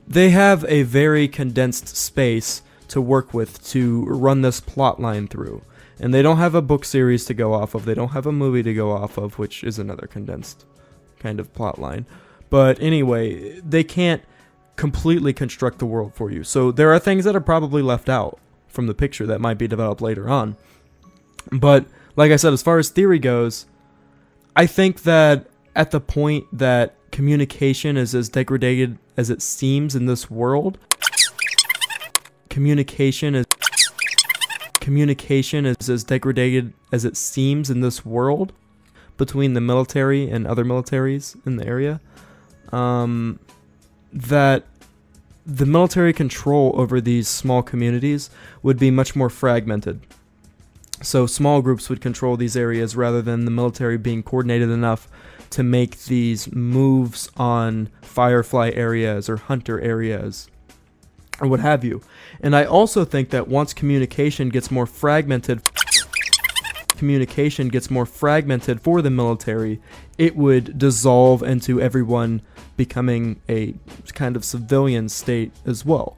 they 0.06 0.30
have 0.30 0.64
a 0.68 0.82
very 0.82 1.26
condensed 1.26 1.96
space 1.96 2.62
to 2.88 3.00
work 3.00 3.32
with 3.34 3.62
to 3.68 4.04
run 4.06 4.42
this 4.42 4.60
plot 4.60 5.00
line 5.00 5.28
through. 5.28 5.62
And 6.00 6.14
they 6.14 6.22
don't 6.22 6.36
have 6.38 6.54
a 6.54 6.62
book 6.62 6.84
series 6.84 7.24
to 7.26 7.34
go 7.34 7.54
off 7.54 7.74
of. 7.74 7.84
They 7.84 7.94
don't 7.94 8.10
have 8.10 8.26
a 8.26 8.32
movie 8.32 8.62
to 8.62 8.74
go 8.74 8.92
off 8.92 9.18
of, 9.18 9.38
which 9.38 9.64
is 9.64 9.78
another 9.78 10.06
condensed 10.06 10.64
kind 11.18 11.40
of 11.40 11.52
plot 11.54 11.78
line. 11.78 12.06
But 12.50 12.80
anyway, 12.80 13.60
they 13.60 13.84
can't 13.84 14.22
completely 14.76 15.32
construct 15.32 15.80
the 15.80 15.86
world 15.86 16.14
for 16.14 16.30
you. 16.30 16.44
So 16.44 16.70
there 16.70 16.92
are 16.92 16.98
things 16.98 17.24
that 17.24 17.34
are 17.34 17.40
probably 17.40 17.82
left 17.82 18.08
out 18.08 18.38
from 18.68 18.86
the 18.86 18.94
picture 18.94 19.26
that 19.26 19.40
might 19.40 19.58
be 19.58 19.66
developed 19.66 20.00
later 20.00 20.28
on. 20.28 20.56
But 21.50 21.86
like 22.14 22.30
I 22.30 22.36
said, 22.36 22.52
as 22.52 22.62
far 22.62 22.78
as 22.78 22.88
theory 22.88 23.18
goes, 23.18 23.66
I 24.54 24.66
think 24.66 25.02
that 25.02 25.46
at 25.74 25.90
the 25.90 26.00
point 26.00 26.46
that 26.52 26.94
communication 27.10 27.96
is 27.96 28.14
as 28.14 28.28
degraded 28.28 28.98
as 29.16 29.30
it 29.30 29.42
seems 29.42 29.96
in 29.96 30.06
this 30.06 30.30
world, 30.30 30.78
communication 32.58 33.36
is 33.36 33.46
communication 34.80 35.64
is 35.64 35.88
as 35.88 36.02
degraded 36.02 36.72
as 36.90 37.04
it 37.04 37.16
seems 37.16 37.70
in 37.70 37.82
this 37.82 38.04
world 38.04 38.52
between 39.16 39.54
the 39.54 39.60
military 39.60 40.28
and 40.28 40.44
other 40.44 40.64
militaries 40.64 41.36
in 41.46 41.54
the 41.54 41.64
area. 41.64 42.00
Um, 42.72 43.38
that 44.12 44.64
the 45.46 45.66
military 45.66 46.12
control 46.12 46.72
over 46.74 47.00
these 47.00 47.28
small 47.28 47.62
communities 47.62 48.28
would 48.64 48.76
be 48.80 48.90
much 48.90 49.14
more 49.14 49.30
fragmented. 49.30 50.00
So 51.00 51.28
small 51.28 51.62
groups 51.62 51.88
would 51.88 52.00
control 52.00 52.36
these 52.36 52.56
areas 52.56 52.96
rather 52.96 53.22
than 53.22 53.44
the 53.44 53.52
military 53.52 53.98
being 53.98 54.24
coordinated 54.24 54.70
enough 54.70 55.06
to 55.50 55.62
make 55.62 56.06
these 56.06 56.52
moves 56.52 57.30
on 57.36 57.88
firefly 58.02 58.72
areas 58.74 59.28
or 59.28 59.36
hunter 59.36 59.80
areas 59.80 60.48
or 61.40 61.48
what 61.48 61.60
have 61.60 61.84
you. 61.84 62.02
And 62.40 62.54
I 62.54 62.64
also 62.64 63.04
think 63.04 63.30
that 63.30 63.48
once 63.48 63.72
communication 63.72 64.48
gets 64.48 64.70
more 64.70 64.86
fragmented 64.86 65.62
communication 66.98 67.68
gets 67.68 67.90
more 67.90 68.04
fragmented 68.04 68.80
for 68.80 69.00
the 69.00 69.10
military, 69.10 69.80
it 70.18 70.36
would 70.36 70.76
dissolve 70.76 71.42
into 71.42 71.80
everyone 71.80 72.42
becoming 72.76 73.40
a 73.48 73.74
kind 74.12 74.36
of 74.36 74.44
civilian 74.44 75.08
state 75.08 75.52
as 75.64 75.84
well. 75.84 76.16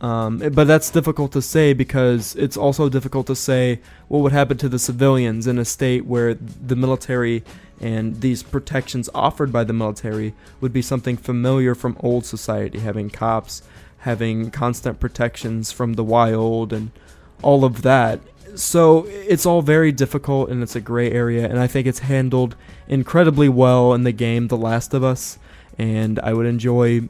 Um, 0.00 0.38
but 0.38 0.68
that's 0.68 0.90
difficult 0.90 1.32
to 1.32 1.42
say 1.42 1.72
because 1.72 2.36
it's 2.36 2.56
also 2.56 2.88
difficult 2.88 3.26
to 3.26 3.34
say 3.34 3.80
what 4.06 4.20
would 4.20 4.32
happen 4.32 4.56
to 4.58 4.68
the 4.68 4.78
civilians 4.78 5.48
in 5.48 5.58
a 5.58 5.64
state 5.64 6.06
where 6.06 6.34
the 6.34 6.76
military 6.76 7.42
and 7.80 8.20
these 8.20 8.44
protections 8.44 9.10
offered 9.12 9.52
by 9.52 9.64
the 9.64 9.72
military 9.72 10.34
would 10.60 10.72
be 10.72 10.82
something 10.82 11.16
familiar 11.16 11.74
from 11.74 11.96
old 12.00 12.24
society, 12.24 12.78
having 12.78 13.10
cops, 13.10 13.62
having 13.98 14.50
constant 14.50 15.00
protections 15.00 15.72
from 15.72 15.94
the 15.94 16.04
wild, 16.04 16.72
and 16.72 16.90
all 17.42 17.64
of 17.64 17.82
that. 17.82 18.20
So 18.54 19.04
it's 19.06 19.46
all 19.46 19.62
very 19.62 19.92
difficult 19.92 20.50
and 20.50 20.62
it's 20.62 20.74
a 20.74 20.80
gray 20.80 21.12
area, 21.12 21.48
and 21.48 21.58
I 21.58 21.66
think 21.66 21.86
it's 21.86 22.00
handled 22.00 22.56
incredibly 22.88 23.48
well 23.48 23.92
in 23.94 24.04
the 24.04 24.12
game 24.12 24.48
The 24.48 24.56
Last 24.56 24.94
of 24.94 25.04
Us 25.04 25.38
and 25.78 26.18
I 26.20 26.34
would 26.34 26.46
enjoy 26.46 27.08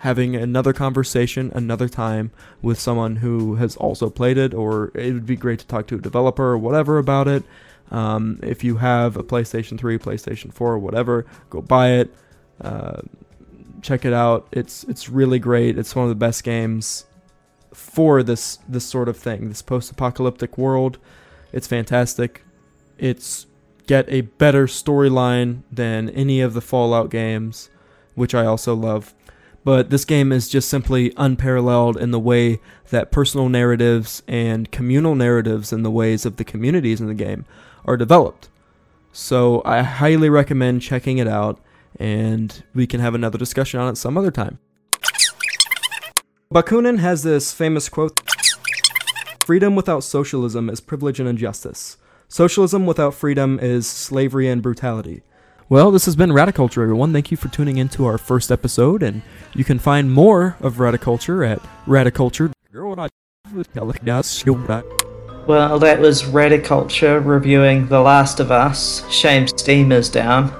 having 0.00 0.36
another 0.36 0.72
conversation 0.72 1.50
another 1.54 1.88
time 1.88 2.30
with 2.62 2.78
someone 2.78 3.16
who 3.16 3.56
has 3.56 3.76
also 3.76 4.10
played 4.10 4.38
it, 4.38 4.54
or 4.54 4.92
it 4.94 5.12
would 5.12 5.26
be 5.26 5.34
great 5.34 5.58
to 5.58 5.66
talk 5.66 5.88
to 5.88 5.96
a 5.96 5.98
developer 5.98 6.44
or 6.44 6.58
whatever 6.58 6.98
about 6.98 7.26
it. 7.26 7.42
Um, 7.90 8.38
if 8.42 8.62
you 8.62 8.76
have 8.76 9.16
a 9.16 9.24
PlayStation 9.24 9.78
3, 9.78 9.98
PlayStation 9.98 10.52
4, 10.52 10.78
whatever, 10.78 11.26
go 11.50 11.62
buy 11.62 11.92
it. 11.92 12.14
Uh, 12.60 13.00
check 13.82 14.04
it 14.04 14.12
out. 14.12 14.48
It's 14.52 14.84
it's 14.84 15.08
really 15.08 15.38
great. 15.38 15.78
It's 15.78 15.94
one 15.94 16.04
of 16.04 16.08
the 16.08 16.14
best 16.14 16.44
games 16.44 17.06
for 17.72 18.22
this 18.22 18.58
this 18.68 18.84
sort 18.84 19.08
of 19.08 19.16
thing, 19.16 19.48
this 19.48 19.62
post-apocalyptic 19.62 20.58
world. 20.58 20.98
It's 21.52 21.66
fantastic. 21.66 22.44
It's 22.98 23.46
get 23.86 24.06
a 24.08 24.22
better 24.22 24.66
storyline 24.66 25.62
than 25.72 26.10
any 26.10 26.40
of 26.40 26.54
the 26.54 26.60
Fallout 26.60 27.10
games 27.10 27.70
which 28.18 28.34
I 28.34 28.44
also 28.44 28.74
love. 28.74 29.14
But 29.64 29.90
this 29.90 30.04
game 30.04 30.32
is 30.32 30.48
just 30.48 30.68
simply 30.68 31.12
unparalleled 31.16 31.96
in 31.96 32.10
the 32.10 32.18
way 32.18 32.60
that 32.90 33.12
personal 33.12 33.48
narratives 33.48 34.22
and 34.26 34.70
communal 34.70 35.14
narratives 35.14 35.72
and 35.72 35.84
the 35.84 35.90
ways 35.90 36.26
of 36.26 36.36
the 36.36 36.44
communities 36.44 37.00
in 37.00 37.06
the 37.06 37.14
game 37.14 37.44
are 37.84 37.96
developed. 37.96 38.48
So 39.12 39.62
I 39.64 39.82
highly 39.82 40.28
recommend 40.28 40.82
checking 40.82 41.18
it 41.18 41.28
out, 41.28 41.60
and 41.98 42.62
we 42.74 42.86
can 42.86 43.00
have 43.00 43.14
another 43.14 43.38
discussion 43.38 43.80
on 43.80 43.92
it 43.92 43.96
some 43.96 44.16
other 44.16 44.30
time. 44.30 44.58
Bakunin 46.52 46.98
has 46.98 47.22
this 47.22 47.52
famous 47.52 47.88
quote 47.88 48.20
Freedom 49.44 49.74
without 49.74 50.04
socialism 50.04 50.68
is 50.68 50.80
privilege 50.80 51.20
and 51.20 51.28
injustice. 51.28 51.96
Socialism 52.28 52.84
without 52.84 53.14
freedom 53.14 53.58
is 53.60 53.86
slavery 53.86 54.48
and 54.48 54.62
brutality. 54.62 55.22
Well, 55.70 55.90
this 55.90 56.04
has 56.06 56.16
been 56.16 56.30
Radiculture, 56.30 56.82
everyone. 56.82 57.12
Thank 57.12 57.30
you 57.30 57.36
for 57.36 57.48
tuning 57.48 57.76
in 57.76 57.88
to 57.90 58.06
our 58.06 58.18
first 58.18 58.50
episode, 58.50 59.02
and 59.02 59.22
you 59.54 59.64
can 59.64 59.78
find 59.78 60.10
more 60.10 60.56
of 60.60 60.76
Radiculture 60.76 61.46
at 61.46 61.62
Radiculture. 61.86 62.52
Well, 65.46 65.78
that 65.78 65.98
was 65.98 66.22
Radiculture 66.22 67.24
reviewing 67.24 67.88
The 67.88 68.00
Last 68.00 68.40
of 68.40 68.50
Us. 68.50 69.10
Shame 69.10 69.46
Steam 69.46 69.92
is 69.92 70.10
down. 70.10 70.52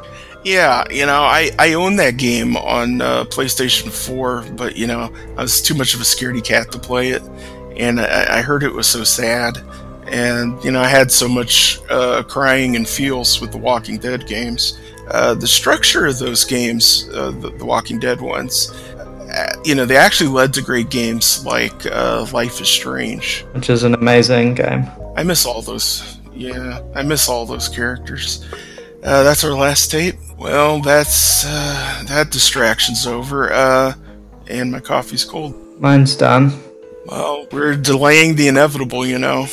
Yeah, 0.49 0.85
you 0.91 1.05
know, 1.07 1.23
I, 1.23 1.51
I 1.59 1.75
own 1.75 1.97
that 1.97 2.17
game 2.17 2.57
on 2.57 3.03
uh, 3.03 3.25
PlayStation 3.25 3.91
4, 3.91 4.47
but, 4.57 4.77
you 4.77 4.87
know, 4.87 5.13
I 5.37 5.43
was 5.43 5.61
too 5.61 5.75
much 5.75 5.95
of 5.95 6.01
a 6.01 6.05
scaredy 6.05 6.43
cat 6.43 6.73
to 6.73 6.79
play 6.79 7.11
it, 7.11 7.23
and 7.77 8.01
I, 8.01 8.39
I 8.39 8.43
heard 8.43 8.63
it 8.63 8.73
was 8.73 8.87
so 8.87 9.05
sad. 9.05 9.59
And, 10.07 10.63
you 10.65 10.71
know, 10.71 10.81
I 10.81 10.89
had 10.89 11.13
so 11.13 11.29
much 11.29 11.79
uh, 11.91 12.23
crying 12.23 12.77
and 12.77 12.89
feels 12.89 13.43
with 13.43 13.53
the 13.53 13.59
Walking 13.59 13.99
Dead 13.99 14.27
games 14.27 14.79
uh, 15.11 15.35
the 15.35 15.47
structure 15.47 16.07
of 16.07 16.19
those 16.19 16.45
games, 16.45 17.09
uh, 17.15 17.31
the, 17.31 17.51
the, 17.51 17.65
Walking 17.65 17.99
Dead 17.99 18.21
ones, 18.21 18.71
uh, 18.71 19.55
you 19.65 19.75
know, 19.75 19.87
they 19.87 19.97
actually 19.97 20.29
led 20.29 20.53
to 20.55 20.63
great 20.63 20.91
games 20.91 21.45
like 21.45 21.87
uh, 21.87 22.27
Life 22.33 22.61
is 22.61 22.69
Strange, 22.69 23.45
which 23.53 23.71
is 23.71 23.85
an 23.85 23.95
amazing 23.95 24.55
game. 24.55 24.87
I 25.17 25.23
miss 25.23 25.47
all 25.47 25.63
those. 25.63 26.19
Yeah, 26.35 26.83
I 26.95 27.03
miss 27.03 27.29
all 27.29 27.47
those 27.47 27.69
characters. 27.69 28.47
Uh, 29.03 29.23
that's 29.23 29.45
our 29.45 29.53
last 29.53 29.91
tape. 29.91 30.17
Well, 30.39 30.81
that's 30.81 31.45
that 31.45 32.31
distraction's 32.31 33.07
over, 33.07 33.51
and 34.49 34.73
my 34.73 34.81
coffee's 34.81 35.25
cold. 35.25 35.55
Mine's 35.81 36.17
done. 36.17 36.61
Well, 37.07 37.47
we're 37.53 37.77
delaying 37.77 38.37
the 38.37 38.49
inevitable, 38.49 39.07
you 39.07 39.19
know 39.19 39.47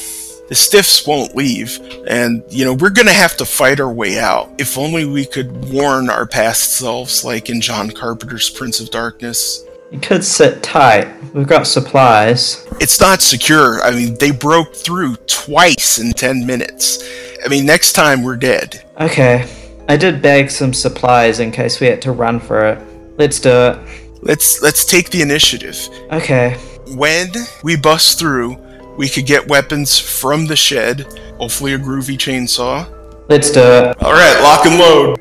the 0.48 0.56
stiffs 0.56 1.06
won't 1.08 1.36
leave, 1.36 1.80
and 2.08 2.44
you 2.50 2.66
know 2.66 2.74
we're 2.74 2.92
gonna 2.92 3.12
have 3.14 3.36
to 3.38 3.46
fight 3.46 3.80
our 3.80 3.92
way 3.92 4.20
out. 4.20 4.50
If 4.58 4.78
only 4.78 5.06
we 5.06 5.26
could 5.26 5.72
warn 5.72 6.10
our 6.10 6.28
past 6.28 6.76
selves, 6.76 7.24
like 7.24 7.50
in 7.50 7.62
John 7.62 7.90
Carpenter's 7.90 8.50
Prince 8.50 8.80
of 8.80 8.92
Darkness. 8.92 9.64
You 9.92 10.00
could 10.00 10.24
sit 10.24 10.62
tight. 10.62 11.08
We've 11.34 11.48
got 11.48 11.68
supplies. 11.68 12.66
It's 12.80 13.00
not 13.00 13.22
secure. 13.22 13.82
I 13.82 13.92
mean, 13.92 14.18
they 14.20 14.32
broke 14.32 14.76
through 14.76 15.16
twice 15.28 16.00
in 16.00 16.12
ten 16.14 16.46
minutes. 16.46 17.04
I 17.46 17.48
mean, 17.48 17.66
next 17.68 17.94
time 17.94 18.24
we're 18.24 18.38
dead. 18.38 18.84
Okay, 19.00 19.48
I 19.88 19.98
did 19.98 20.20
bag 20.20 20.50
some 20.50 20.74
supplies 20.74 21.40
in 21.40 21.52
case 21.52 21.80
we 21.80 21.86
had 21.86 22.02
to 22.02 22.12
run 22.12 22.40
for 22.40 22.66
it. 22.66 22.82
Let's 23.20 23.40
do 23.40 23.52
it. 23.52 23.80
Let's 24.24 24.64
let's 24.64 24.84
take 24.84 25.12
the 25.12 25.22
initiative. 25.22 25.78
Okay. 26.12 26.58
When 26.96 27.28
we 27.64 27.76
bust 27.76 28.18
through, 28.18 28.58
we 28.98 29.08
could 29.08 29.28
get 29.28 29.48
weapons 29.48 30.00
from 30.00 30.48
the 30.48 30.56
shed, 30.56 31.06
hopefully 31.38 31.74
a 31.74 31.78
groovy 31.78 32.18
chainsaw. 32.18 32.90
Let's 33.30 33.52
do 33.52 33.62
it. 33.62 33.98
Alright, 34.02 34.42
lock 34.42 34.66
and 34.66 34.80
load. 34.80 35.20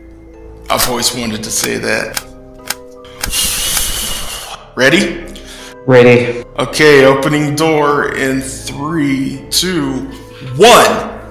I've 0.70 0.88
always 0.88 1.14
wanted 1.14 1.44
to 1.44 1.50
say 1.50 1.76
that. 1.78 2.22
Ready? 4.76 5.26
Ready. 5.86 6.42
Okay, 6.58 7.04
opening 7.04 7.54
door 7.54 8.14
in 8.14 8.40
three, 8.40 9.44
two, 9.50 10.06
one. 10.56 11.23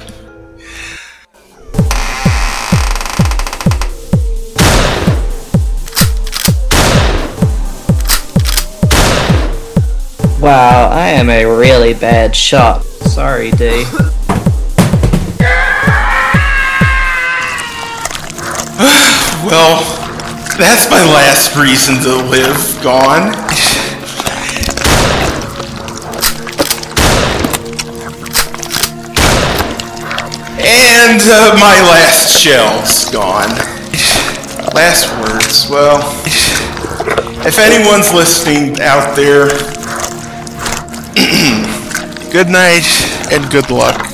Wow, 10.43 10.89
I 10.91 11.07
am 11.11 11.29
a 11.29 11.45
really 11.45 11.93
bad 11.93 12.35
shot. 12.35 12.83
Sorry, 12.83 13.51
D. 13.51 13.85
Well, 19.45 19.79
that's 20.57 20.89
my 20.89 21.01
last 21.13 21.55
reason 21.55 21.95
to 22.03 22.15
live 22.29 22.83
gone. 22.83 23.33
And 30.59 31.21
uh, 31.21 31.55
my 31.55 31.79
last 31.87 32.37
shell's 32.43 33.09
gone. 33.11 33.47
Last 34.73 35.09
words, 35.21 35.69
well, 35.69 36.01
if 37.47 37.57
anyone's 37.59 38.13
listening 38.13 38.81
out 38.81 39.15
there, 39.15 39.47
good 42.31 42.49
night 42.49 42.85
and 43.31 43.49
good 43.51 43.69
luck. 43.69 44.09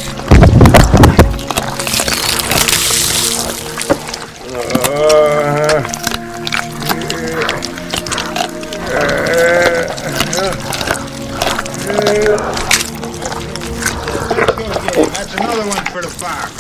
That's 15.14 15.34
another 15.36 15.68
one 15.68 15.86
for 15.86 16.02
the 16.02 16.10
fire. 16.10 16.59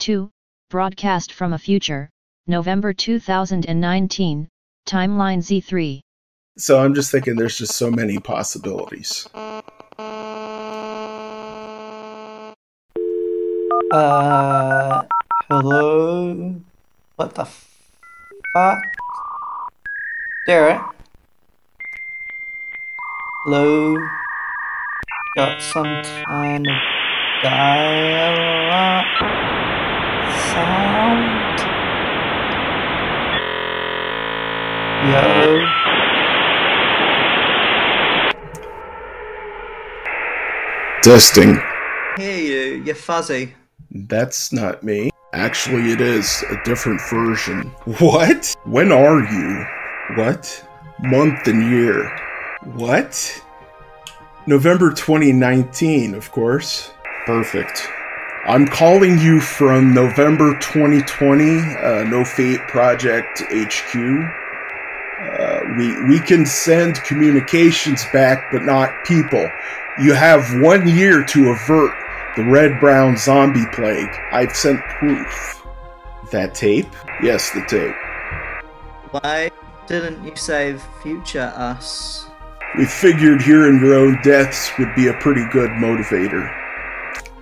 2, 0.00 0.30
broadcast 0.70 1.30
from 1.30 1.52
a 1.52 1.58
future, 1.58 2.08
November 2.46 2.94
2019, 2.94 4.48
timeline 4.88 5.38
Z3. 5.38 6.00
So 6.56 6.80
I'm 6.80 6.94
just 6.94 7.12
thinking 7.12 7.36
there's 7.36 7.58
just 7.58 7.74
so 7.74 7.90
many 7.90 8.18
possibilities. 8.18 9.28
Uh, 13.92 15.02
hello? 15.50 16.56
What 17.16 17.34
the 17.34 17.46
fuck? 18.54 18.82
Derek? 20.46 20.80
Hello? 23.44 23.96
Got 25.36 25.60
some 25.60 26.02
kind 26.24 26.66
of 26.66 26.72
dialogue 27.42 29.69
sound? 30.52 31.60
Yo? 35.10 35.80
Testing. 41.02 41.54
Hear 42.16 42.34
uh, 42.34 42.36
you, 42.36 42.82
you're 42.84 42.94
fuzzy. 42.94 43.54
That's 43.90 44.52
not 44.52 44.82
me. 44.82 45.10
Actually, 45.32 45.92
it 45.92 46.00
is 46.00 46.44
a 46.50 46.60
different 46.64 47.00
version. 47.08 47.72
What? 48.00 48.54
When 48.64 48.92
are 48.92 49.20
you? 49.20 49.66
What? 50.16 50.66
Month 51.00 51.46
and 51.46 51.70
year. 51.70 52.10
What? 52.74 53.42
November 54.46 54.90
2019, 54.90 56.14
of 56.14 56.30
course. 56.32 56.90
Perfect. 57.24 57.88
I'm 58.46 58.66
calling 58.66 59.18
you 59.18 59.38
from 59.38 59.92
November 59.92 60.56
2020, 60.60 61.60
uh, 61.60 62.04
No 62.04 62.24
Fate 62.24 62.60
Project 62.60 63.42
HQ. 63.52 63.96
Uh, 65.20 65.60
we 65.76 66.02
we 66.04 66.18
can 66.18 66.46
send 66.46 66.96
communications 67.04 68.06
back, 68.14 68.50
but 68.50 68.62
not 68.62 69.04
people. 69.04 69.46
You 70.00 70.14
have 70.14 70.58
one 70.62 70.88
year 70.88 71.22
to 71.22 71.50
avert 71.50 71.94
the 72.34 72.44
red 72.44 72.80
brown 72.80 73.18
zombie 73.18 73.66
plague. 73.72 74.08
I've 74.32 74.56
sent 74.56 74.80
proof. 74.98 75.62
That 76.30 76.54
tape? 76.54 76.88
Yes, 77.22 77.50
the 77.50 77.62
tape. 77.66 77.94
Why 79.10 79.50
didn't 79.86 80.24
you 80.24 80.34
save 80.34 80.82
future 81.02 81.52
us? 81.54 82.26
We 82.78 82.86
figured 82.86 83.42
hearing 83.42 83.80
your 83.80 83.96
own 83.96 84.18
deaths 84.22 84.70
would 84.78 84.94
be 84.94 85.08
a 85.08 85.14
pretty 85.14 85.44
good 85.52 85.70
motivator. 85.72 86.59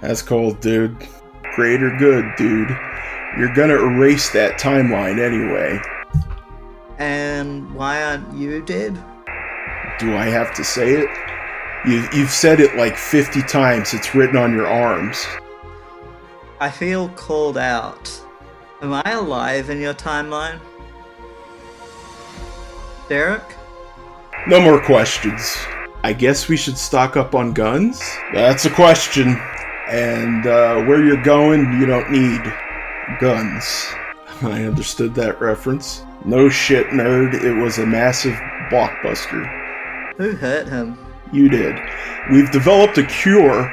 That's 0.01 0.23
cold, 0.23 0.61
dude. 0.61 0.97
Greater 1.55 1.95
good, 1.97 2.35
dude. 2.37 2.69
You're 3.37 3.55
gonna 3.55 3.75
erase 3.75 4.31
that 4.31 4.59
timeline 4.59 5.19
anyway. 5.19 5.81
And 6.99 7.73
why 7.75 8.03
aren't 8.03 8.35
you 8.35 8.63
dead? 8.63 8.95
Do 9.99 10.17
I 10.17 10.27
have 10.27 10.55
to 10.55 10.65
say 10.65 10.93
it? 10.93 11.09
You, 11.87 12.09
you've 12.13 12.31
said 12.31 12.61
it 12.61 12.77
like 12.77 12.97
50 12.97 13.43
times. 13.43 13.95
It's 13.95 14.15
written 14.15 14.37
on 14.37 14.53
your 14.53 14.67
arms. 14.67 15.25
I 16.61 16.71
feel 16.71 17.09
called 17.11 17.57
out. 17.57 18.11
Am 18.83 18.93
I 18.93 19.11
alive 19.13 19.71
in 19.71 19.81
your 19.81 19.95
timeline? 19.95 20.59
Derek? 23.09 23.43
No 24.47 24.61
more 24.61 24.81
questions. 24.81 25.57
I 26.03 26.13
guess 26.13 26.49
we 26.49 26.57
should 26.57 26.79
stock 26.79 27.17
up 27.17 27.35
on 27.35 27.53
guns? 27.53 28.01
That's 28.33 28.65
a 28.65 28.71
question. 28.71 29.41
And 29.89 30.47
uh, 30.47 30.83
where 30.83 31.03
you're 31.03 31.23
going, 31.23 31.73
you 31.81 31.87
don't 31.87 32.11
need 32.11 32.43
guns. 33.21 33.89
I 34.43 34.65
understood 34.65 35.15
that 35.15 35.41
reference. 35.41 36.05
No 36.25 36.49
shit, 36.49 36.89
nerd. 36.89 37.35
It 37.35 37.55
was 37.55 37.79
a 37.79 37.87
massive 37.87 38.35
blockbuster. 38.71 39.47
Who 40.17 40.33
hurt 40.33 40.69
him? 40.69 40.99
You 41.33 41.49
did. 41.49 41.77
We've 42.31 42.51
developed 42.51 42.99
a 42.99 43.07
cure, 43.07 43.73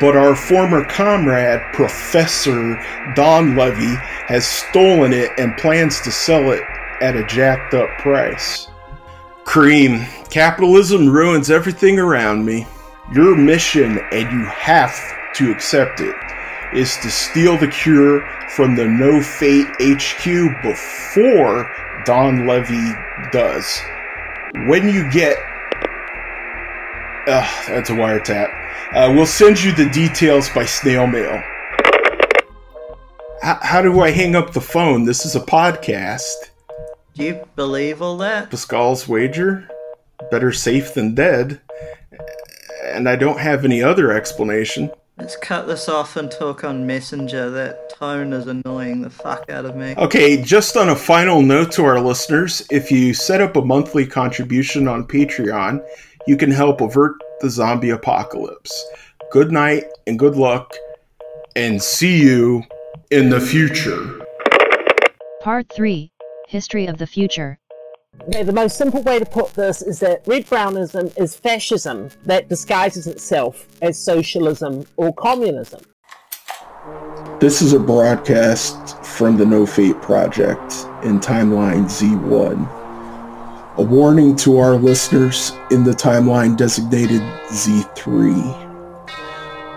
but 0.00 0.16
our 0.16 0.34
former 0.34 0.84
comrade, 0.84 1.60
Professor 1.72 2.82
Don 3.14 3.56
Levy, 3.56 3.96
has 4.26 4.46
stolen 4.46 5.12
it 5.12 5.30
and 5.38 5.56
plans 5.56 6.00
to 6.02 6.10
sell 6.10 6.52
it 6.52 6.62
at 7.00 7.16
a 7.16 7.26
jacked 7.26 7.74
up 7.74 7.90
price. 7.98 8.68
Cream, 9.44 10.06
capitalism 10.30 11.08
ruins 11.08 11.50
everything 11.50 11.98
around 11.98 12.44
me. 12.44 12.66
Your 13.12 13.36
mission, 13.36 13.98
and 14.12 14.30
you 14.30 14.44
have 14.46 14.92
to 15.34 15.50
accept 15.50 16.00
it, 16.00 16.16
is 16.72 16.96
to 16.98 17.10
steal 17.10 17.56
the 17.56 17.68
cure 17.68 18.26
from 18.48 18.74
the 18.74 18.86
No 18.86 19.20
Fate 19.20 19.68
HQ 19.80 20.62
before 20.62 21.70
Don 22.04 22.46
Levy 22.46 22.94
does. 23.30 23.80
When 24.66 24.88
you 24.88 25.10
get 25.10 25.38
Ugh, 27.26 27.64
that's 27.68 27.90
a 27.90 27.92
wiretap. 27.92 28.48
Uh, 28.92 29.12
we'll 29.14 29.26
send 29.26 29.62
you 29.62 29.72
the 29.72 29.88
details 29.90 30.48
by 30.48 30.64
snail 30.64 31.06
mail. 31.06 31.42
H- 33.44 33.58
how 33.62 33.82
do 33.82 34.00
I 34.00 34.10
hang 34.10 34.34
up 34.34 34.52
the 34.52 34.60
phone? 34.60 35.04
This 35.04 35.24
is 35.24 35.36
a 35.36 35.40
podcast. 35.40 36.50
Do 37.14 37.24
you 37.24 37.46
believe 37.56 38.00
all 38.02 38.16
that? 38.18 38.50
Pascal's 38.50 39.06
wager? 39.06 39.68
Better 40.30 40.50
safe 40.50 40.94
than 40.94 41.14
dead. 41.14 41.60
And 42.84 43.08
I 43.08 43.16
don't 43.16 43.38
have 43.38 43.64
any 43.64 43.82
other 43.82 44.12
explanation. 44.12 44.90
Let's 45.20 45.36
cut 45.36 45.66
this 45.66 45.86
off 45.86 46.16
and 46.16 46.30
talk 46.30 46.64
on 46.64 46.86
Messenger. 46.86 47.50
That 47.50 47.90
tone 47.90 48.32
is 48.32 48.46
annoying 48.46 49.02
the 49.02 49.10
fuck 49.10 49.50
out 49.50 49.66
of 49.66 49.76
me. 49.76 49.94
Okay, 49.98 50.42
just 50.42 50.78
on 50.78 50.88
a 50.88 50.96
final 50.96 51.42
note 51.42 51.72
to 51.72 51.84
our 51.84 52.00
listeners 52.00 52.66
if 52.70 52.90
you 52.90 53.12
set 53.12 53.42
up 53.42 53.54
a 53.54 53.60
monthly 53.60 54.06
contribution 54.06 54.88
on 54.88 55.06
Patreon, 55.06 55.84
you 56.26 56.38
can 56.38 56.50
help 56.50 56.80
avert 56.80 57.16
the 57.40 57.50
zombie 57.50 57.90
apocalypse. 57.90 58.82
Good 59.30 59.52
night 59.52 59.84
and 60.06 60.18
good 60.18 60.36
luck, 60.36 60.74
and 61.54 61.82
see 61.82 62.22
you 62.22 62.62
in 63.10 63.28
the 63.28 63.40
future. 63.40 64.24
Part 65.42 65.70
3, 65.70 66.10
History 66.48 66.86
of 66.86 66.96
the 66.96 67.06
Future. 67.06 67.59
Okay, 68.28 68.42
the 68.42 68.52
most 68.52 68.76
simple 68.76 69.02
way 69.02 69.18
to 69.18 69.24
put 69.24 69.54
this 69.54 69.82
is 69.82 70.00
that 70.00 70.22
red 70.26 70.46
brownism 70.48 71.10
is 71.16 71.36
fascism 71.36 72.10
that 72.24 72.48
disguises 72.48 73.06
itself 73.06 73.66
as 73.82 73.98
socialism 73.98 74.84
or 74.96 75.12
communism. 75.14 75.80
This 77.40 77.62
is 77.62 77.72
a 77.72 77.78
broadcast 77.78 79.02
from 79.04 79.36
the 79.36 79.46
No 79.46 79.64
Fate 79.64 80.00
Project 80.02 80.86
in 81.02 81.18
timeline 81.18 81.84
Z1. 81.86 82.68
A 83.78 83.82
warning 83.82 84.36
to 84.36 84.58
our 84.58 84.74
listeners 84.74 85.52
in 85.70 85.82
the 85.84 85.92
timeline 85.92 86.56
designated 86.56 87.22
Z3. 87.48 88.68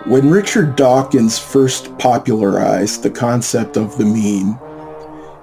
When 0.06 0.28
Richard 0.28 0.76
Dawkins 0.76 1.38
first 1.38 1.96
popularized 1.98 3.02
the 3.02 3.10
concept 3.10 3.76
of 3.78 3.96
the 3.96 4.04
meme, 4.04 4.58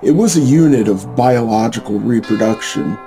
it 0.03 0.11
was 0.11 0.35
a 0.35 0.41
unit 0.41 0.87
of 0.87 1.15
biological 1.15 1.99
reproduction 1.99 2.97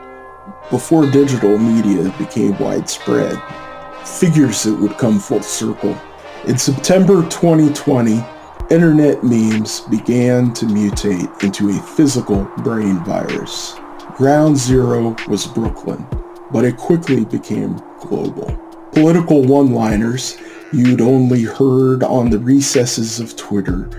before 0.71 1.11
digital 1.11 1.59
media 1.59 2.15
became 2.19 2.57
widespread. 2.59 3.37
Figures 4.07 4.67
it 4.67 4.79
would 4.79 4.97
come 4.97 5.19
full 5.19 5.43
circle. 5.43 5.99
In 6.47 6.57
September 6.57 7.23
2020, 7.31 8.25
internet 8.71 9.25
memes 9.25 9.81
began 9.81 10.55
to 10.55 10.67
mutate 10.67 11.43
into 11.43 11.71
a 11.71 11.83
physical 11.83 12.45
brain 12.59 13.03
virus. 13.03 13.75
Ground 14.17 14.57
zero 14.57 15.17
was 15.27 15.49
Brooklyn, 15.49 16.07
but 16.53 16.65
it 16.65 16.77
quickly 16.77 17.25
became 17.25 17.83
global. 17.99 18.57
Political 18.93 19.43
one-liners 19.43 20.39
you'd 20.73 21.01
only 21.01 21.43
heard 21.43 22.05
on 22.05 22.31
the 22.31 22.39
recesses 22.39 23.19
of 23.19 23.35
Twitter 23.35 23.91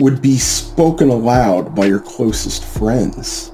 would 0.00 0.20
be 0.20 0.38
spoken 0.38 1.08
aloud 1.08 1.74
by 1.74 1.86
your 1.86 2.00
closest 2.00 2.64
friends. 2.64 3.52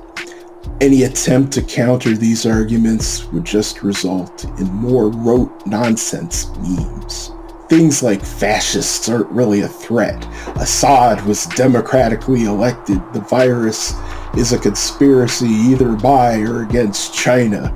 Any 0.80 1.02
attempt 1.02 1.52
to 1.52 1.62
counter 1.62 2.16
these 2.16 2.46
arguments 2.46 3.26
would 3.26 3.44
just 3.44 3.82
result 3.82 4.44
in 4.58 4.66
more 4.68 5.10
rote 5.10 5.66
nonsense 5.66 6.48
memes. 6.56 7.32
Things 7.68 8.02
like 8.02 8.24
fascists 8.24 9.08
aren't 9.08 9.30
really 9.30 9.60
a 9.60 9.68
threat. 9.68 10.26
Assad 10.56 11.24
was 11.26 11.46
democratically 11.46 12.44
elected. 12.44 13.00
The 13.12 13.20
virus 13.20 13.94
is 14.36 14.52
a 14.52 14.58
conspiracy 14.58 15.46
either 15.46 15.92
by 15.92 16.40
or 16.40 16.62
against 16.62 17.14
China. 17.14 17.72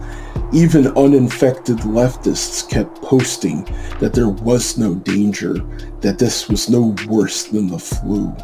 Even 0.53 0.87
uninfected 0.97 1.79
leftists 1.79 2.69
kept 2.69 3.03
posting 3.03 3.65
that 4.01 4.15
there 4.15 4.31
was 4.31 4.79
no 4.79 4.95
danger, 4.95 5.55
that 6.01 6.19
this 6.19 6.49
was 6.49 6.71
no 6.71 6.95
worse 7.07 7.45
than 7.45 7.69
the 7.69 7.79
flu. 7.79 8.35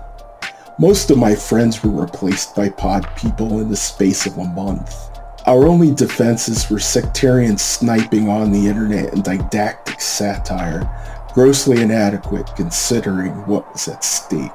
Most 0.81 1.11
of 1.11 1.19
my 1.19 1.35
friends 1.35 1.85
were 1.85 1.90
replaced 1.90 2.57
by 2.57 2.70
pod 2.70 3.07
people 3.15 3.61
in 3.61 3.69
the 3.69 3.77
space 3.77 4.24
of 4.24 4.39
a 4.39 4.44
month. 4.44 5.11
Our 5.44 5.66
only 5.66 5.94
defenses 5.94 6.70
were 6.70 6.78
sectarian 6.78 7.59
sniping 7.59 8.31
on 8.31 8.51
the 8.51 8.66
internet 8.66 9.12
and 9.12 9.23
didactic 9.23 10.01
satire, 10.01 10.90
grossly 11.35 11.82
inadequate 11.82 12.57
considering 12.57 13.32
what 13.47 13.70
was 13.70 13.89
at 13.89 14.02
stake. 14.02 14.51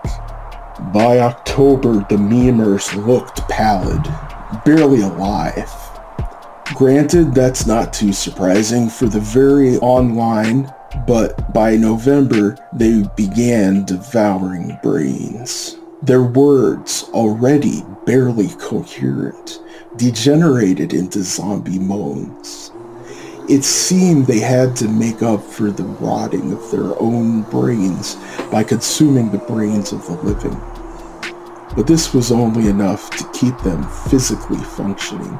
By 0.91 1.19
October, 1.19 2.03
the 2.10 2.18
memers 2.18 2.91
looked 3.06 3.47
pallid, 3.47 4.03
barely 4.65 5.02
alive. 5.02 5.72
Granted, 6.73 7.35
that's 7.35 7.68
not 7.68 7.93
too 7.93 8.14
surprising 8.14 8.89
for 8.89 9.06
the 9.06 9.19
very 9.19 9.77
online, 9.77 10.73
but 11.06 11.53
by 11.53 11.76
November, 11.76 12.57
they 12.73 13.03
began 13.15 13.85
devouring 13.85 14.80
brains. 14.81 15.77
Their 16.01 16.23
words, 16.23 17.09
already 17.13 17.84
barely 18.05 18.49
coherent, 18.59 19.61
degenerated 19.95 20.93
into 20.93 21.23
zombie 21.23 21.80
moans. 21.80 22.72
It 23.47 23.63
seemed 23.63 24.26
they 24.26 24.39
had 24.39 24.76
to 24.77 24.88
make 24.88 25.23
up 25.23 25.41
for 25.41 25.72
the 25.72 25.84
rotting 25.84 26.51
of 26.51 26.69
their 26.69 26.99
own 27.01 27.43
brains 27.43 28.17
by 28.51 28.63
consuming 28.63 29.31
the 29.31 29.38
brains 29.38 29.93
of 29.93 30.05
the 30.05 30.13
living. 30.13 30.59
But 31.76 31.88
this 31.88 32.13
was 32.13 32.31
only 32.31 32.67
enough 32.67 33.09
to 33.11 33.30
keep 33.31 33.57
them 33.59 33.84
physically 34.09 34.57
functioning 34.57 35.39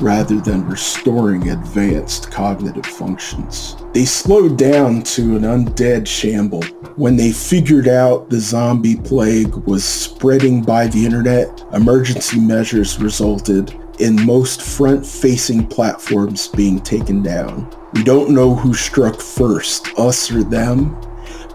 rather 0.00 0.40
than 0.40 0.68
restoring 0.68 1.50
advanced 1.50 2.30
cognitive 2.30 2.86
functions. 2.86 3.76
They 3.92 4.04
slowed 4.04 4.56
down 4.56 5.02
to 5.02 5.36
an 5.36 5.42
undead 5.42 6.06
shamble 6.06 6.62
when 6.96 7.16
they 7.16 7.32
figured 7.32 7.88
out 7.88 8.30
the 8.30 8.40
zombie 8.40 8.96
plague 8.96 9.54
was 9.66 9.84
spreading 9.84 10.62
by 10.62 10.86
the 10.86 11.04
internet. 11.04 11.64
Emergency 11.72 12.40
measures 12.40 12.98
resulted 13.00 13.74
in 13.98 14.24
most 14.24 14.62
front-facing 14.62 15.66
platforms 15.66 16.48
being 16.48 16.80
taken 16.80 17.22
down. 17.22 17.70
We 17.92 18.02
don't 18.02 18.30
know 18.30 18.54
who 18.54 18.72
struck 18.72 19.20
first, 19.20 19.88
us 19.98 20.30
or 20.30 20.42
them, 20.42 20.98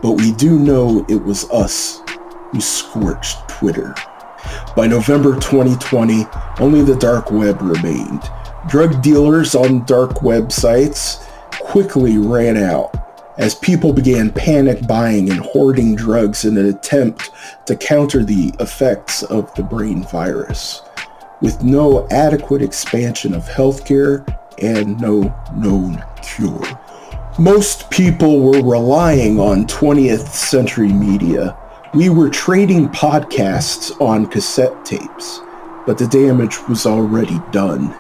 but 0.02 0.12
we 0.12 0.32
do 0.34 0.60
know 0.60 1.04
it 1.10 1.16
was 1.16 1.50
us 1.50 2.02
who 2.52 2.62
scorched 2.62 3.48
Twitter. 3.48 3.96
By 4.76 4.88
November 4.88 5.36
2020, 5.36 6.26
only 6.60 6.84
the 6.84 6.96
dark 6.96 7.32
web 7.32 7.62
remained. 7.62 8.30
Drug 8.68 9.02
dealers 9.02 9.56
on 9.56 9.86
dark 9.86 10.16
websites 10.16 11.26
quickly 11.60 12.18
ran 12.18 12.58
out 12.58 12.96
as 13.38 13.56
people 13.56 13.92
began 13.92 14.32
panic 14.32 14.88
buying 14.88 15.30
and 15.30 15.40
hoarding 15.40 15.96
drugs 15.96 16.46
in 16.46 16.58
an 16.58 16.68
attempt 16.68 17.32
to 17.66 17.76
counter 17.76 18.24
the 18.24 18.54
effects 18.60 19.24
of 19.24 19.54
the 19.56 19.64
brain 19.64 20.04
virus. 20.04 20.82
With 21.42 21.64
no 21.64 22.08
adequate 22.12 22.62
expansion 22.62 23.34
of 23.34 23.44
healthcare 23.46 24.26
and 24.62 25.00
no 25.00 25.36
known 25.54 26.04
cure. 26.22 26.64
Most 27.38 27.90
people 27.90 28.40
were 28.40 28.64
relying 28.64 29.40
on 29.40 29.68
20th 29.68 30.28
century 30.30 30.94
media 30.94 31.58
we 31.96 32.10
were 32.10 32.30
trading 32.30 32.90
podcasts 32.90 33.90
on 34.02 34.26
cassette 34.26 34.84
tapes, 34.84 35.40
but 35.86 35.98
the 35.98 36.08
damage 36.08 36.60
was 36.68 36.86
already 36.86 37.40
done. 37.52 37.96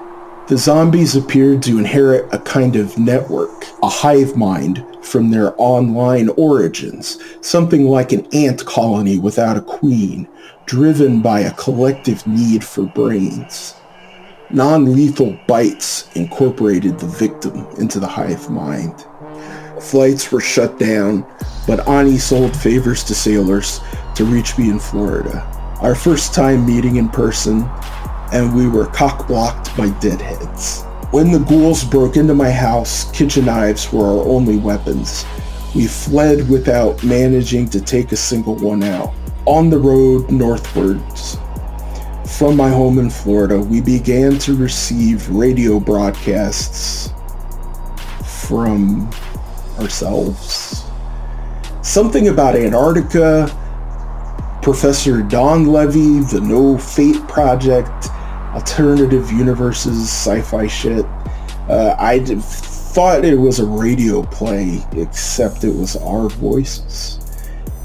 The 0.49 0.57
zombies 0.57 1.15
appeared 1.15 1.63
to 1.63 1.77
inherit 1.77 2.27
a 2.33 2.39
kind 2.39 2.75
of 2.75 2.97
network, 2.97 3.63
a 3.81 3.87
hive 3.87 4.35
mind 4.35 4.85
from 5.01 5.31
their 5.31 5.53
online 5.57 6.27
origins, 6.35 7.19
something 7.39 7.85
like 7.85 8.11
an 8.11 8.27
ant 8.33 8.65
colony 8.65 9.17
without 9.17 9.55
a 9.55 9.61
queen, 9.61 10.27
driven 10.65 11.21
by 11.21 11.39
a 11.39 11.53
collective 11.53 12.27
need 12.27 12.65
for 12.65 12.83
brains. 12.83 13.75
Non-lethal 14.49 15.39
bites 15.47 16.13
incorporated 16.17 16.99
the 16.99 17.07
victim 17.07 17.65
into 17.77 18.01
the 18.01 18.07
hive 18.07 18.49
mind. 18.49 19.05
Flights 19.79 20.31
were 20.31 20.41
shut 20.41 20.79
down, 20.79 21.25
but 21.67 21.87
Ani 21.87 22.17
sold 22.17 22.55
favors 22.55 23.03
to 23.05 23.15
sailors 23.15 23.81
to 24.15 24.23
reach 24.23 24.57
me 24.57 24.69
in 24.69 24.79
Florida. 24.79 25.41
Our 25.81 25.95
first 25.95 26.33
time 26.33 26.65
meeting 26.65 26.95
in 26.95 27.09
person, 27.09 27.69
and 28.31 28.55
we 28.55 28.67
were 28.67 28.87
cock-blocked 28.87 29.75
by 29.75 29.89
deadheads. 29.99 30.83
When 31.11 31.31
the 31.31 31.39
ghouls 31.39 31.83
broke 31.83 32.15
into 32.15 32.33
my 32.33 32.51
house, 32.51 33.11
kitchen 33.11 33.45
knives 33.45 33.91
were 33.91 34.05
our 34.05 34.25
only 34.25 34.57
weapons. 34.57 35.25
We 35.75 35.87
fled 35.87 36.49
without 36.49 37.03
managing 37.03 37.69
to 37.69 37.81
take 37.81 38.11
a 38.11 38.17
single 38.17 38.55
one 38.55 38.83
out. 38.83 39.13
On 39.45 39.69
the 39.69 39.77
road 39.77 40.31
northwards, 40.31 41.37
from 42.37 42.57
my 42.57 42.69
home 42.69 42.97
in 42.97 43.09
Florida, 43.09 43.59
we 43.59 43.81
began 43.81 44.39
to 44.39 44.55
receive 44.55 45.29
radio 45.29 45.79
broadcasts 45.79 47.13
from 48.47 49.09
ourselves. 49.79 50.83
Something 51.81 52.29
about 52.29 52.55
Antarctica, 52.55 53.49
Professor 54.61 55.21
Don 55.21 55.67
Levy, 55.67 56.21
the 56.21 56.41
No 56.41 56.77
Fate 56.77 57.21
Project, 57.27 58.09
alternative 58.53 59.31
universes, 59.31 60.09
sci-fi 60.09 60.65
shit. 60.65 61.05
Uh, 61.69 61.95
I 61.99 62.19
thought 62.25 63.25
it 63.25 63.35
was 63.35 63.59
a 63.59 63.65
radio 63.65 64.23
play, 64.23 64.83
except 64.93 65.63
it 65.63 65.75
was 65.75 65.95
our 65.97 66.29
voices. 66.29 67.19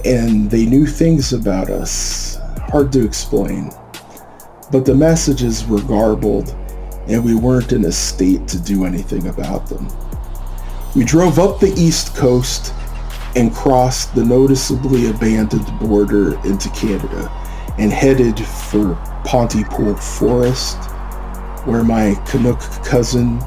And 0.04 0.50
they 0.50 0.64
knew 0.64 0.86
things 0.86 1.32
about 1.32 1.68
us. 1.68 2.38
Hard 2.70 2.92
to 2.92 3.04
explain. 3.04 3.70
But 4.70 4.86
the 4.86 4.94
messages 4.94 5.66
were 5.66 5.82
garbled, 5.82 6.56
and 7.08 7.24
we 7.24 7.34
weren't 7.34 7.72
in 7.72 7.84
a 7.84 7.92
state 7.92 8.46
to 8.48 8.58
do 8.60 8.84
anything 8.84 9.26
about 9.26 9.66
them. 9.66 9.88
We 10.96 11.04
drove 11.04 11.38
up 11.38 11.60
the 11.60 11.72
East 11.80 12.16
Coast 12.16 12.74
and 13.36 13.54
crossed 13.54 14.12
the 14.14 14.24
noticeably 14.24 15.08
abandoned 15.08 15.78
border 15.78 16.34
into 16.44 16.68
Canada 16.70 17.30
and 17.78 17.92
headed 17.92 18.44
for 18.44 18.96
Pontypool 19.24 19.94
Forest, 19.94 20.76
where 21.64 21.84
my 21.84 22.14
Canuck 22.26 22.60
cousin 22.84 23.38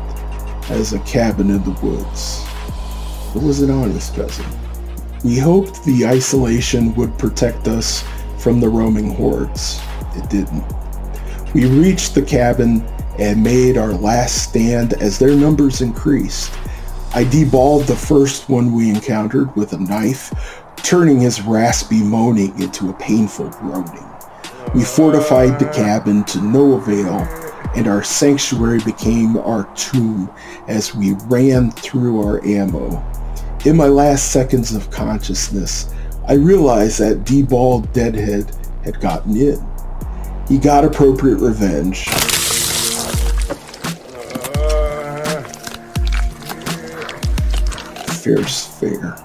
has 0.63 0.93
a 0.93 0.99
cabin 0.99 1.49
in 1.49 1.61
the 1.63 1.77
woods. 1.85 2.45
It 3.35 3.43
was 3.43 3.61
an 3.61 3.71
honest 3.71 4.15
cousin. 4.15 4.45
We 5.25 5.37
hoped 5.37 5.83
the 5.83 6.05
isolation 6.05 6.95
would 6.95 7.17
protect 7.17 7.67
us 7.67 8.05
from 8.37 8.61
the 8.61 8.69
roaming 8.69 9.13
hordes. 9.15 9.81
It 10.15 10.29
didn't. 10.29 10.63
We 11.53 11.65
reached 11.65 12.15
the 12.15 12.21
cabin 12.21 12.85
and 13.19 13.43
made 13.43 13.77
our 13.77 13.91
last 13.91 14.49
stand 14.49 14.93
as 14.93 15.19
their 15.19 15.35
numbers 15.35 15.81
increased. 15.81 16.57
I 17.15 17.23
deballed 17.25 17.85
the 17.85 17.95
first 17.95 18.49
one 18.49 18.73
we 18.73 18.89
encountered 18.89 19.55
with 19.55 19.73
a 19.73 19.77
knife, 19.77 20.33
turning 20.77 21.19
his 21.19 21.43
raspy 21.43 22.01
moaning 22.01 22.59
into 22.59 22.89
a 22.89 22.93
painful 22.93 23.49
groaning. 23.49 24.03
We 24.73 24.83
fortified 24.83 25.59
the 25.59 25.69
cabin 25.69 26.23
to 26.23 26.41
no 26.41 26.73
avail, 26.73 27.19
and 27.75 27.87
our 27.87 28.01
sanctuary 28.01 28.79
became 28.79 29.37
our 29.37 29.71
tomb 29.75 30.27
as 30.67 30.95
we 30.95 31.13
ran 31.27 31.69
through 31.69 32.19
our 32.27 32.43
ammo. 32.43 33.05
In 33.63 33.77
my 33.77 33.87
last 33.87 34.31
seconds 34.31 34.73
of 34.73 34.89
consciousness, 34.89 35.93
I 36.27 36.33
realized 36.33 36.97
that 36.97 37.25
deballed 37.25 37.93
Deadhead 37.93 38.55
had 38.83 38.99
gotten 38.99 39.37
in. 39.37 39.63
He 40.49 40.57
got 40.57 40.83
appropriate 40.83 41.37
revenge, 41.37 42.07
fair. 48.65 49.15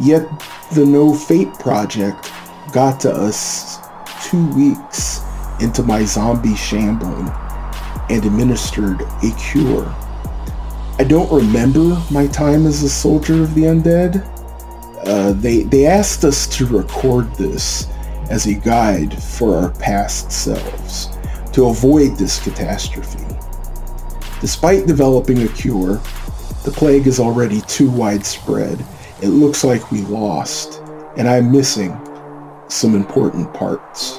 Yet 0.00 0.28
the 0.72 0.86
No 0.86 1.14
Fate 1.14 1.52
project 1.54 2.30
got 2.72 3.00
to 3.00 3.12
us 3.12 3.78
two 4.28 4.46
weeks 4.54 5.20
into 5.60 5.82
my 5.82 6.04
zombie 6.04 6.56
shambling 6.56 7.30
and 8.10 8.24
administered 8.24 9.00
a 9.22 9.30
cure. 9.38 9.86
I 10.98 11.04
don't 11.04 11.32
remember 11.32 12.00
my 12.10 12.26
time 12.26 12.66
as 12.66 12.82
a 12.82 12.88
soldier 12.88 13.42
of 13.42 13.54
the 13.54 13.62
undead. 13.62 14.24
Uh, 15.06 15.32
they, 15.32 15.62
they 15.62 15.86
asked 15.86 16.24
us 16.24 16.46
to 16.56 16.66
record 16.66 17.32
this 17.34 17.88
as 18.30 18.46
a 18.46 18.54
guide 18.54 19.20
for 19.22 19.56
our 19.56 19.70
past 19.72 20.32
selves 20.32 21.08
to 21.52 21.66
avoid 21.66 22.16
this 22.16 22.42
catastrophe. 22.42 23.24
Despite 24.40 24.86
developing 24.86 25.42
a 25.42 25.48
cure, 25.48 26.00
the 26.64 26.72
plague 26.72 27.06
is 27.06 27.20
already 27.20 27.60
too 27.62 27.90
widespread. 27.90 28.84
It 29.22 29.28
looks 29.28 29.64
like 29.64 29.92
we 29.92 30.00
lost, 30.02 30.80
and 31.16 31.28
I'm 31.28 31.52
missing 31.52 31.96
some 32.68 32.94
important 32.94 33.52
parts. 33.54 34.18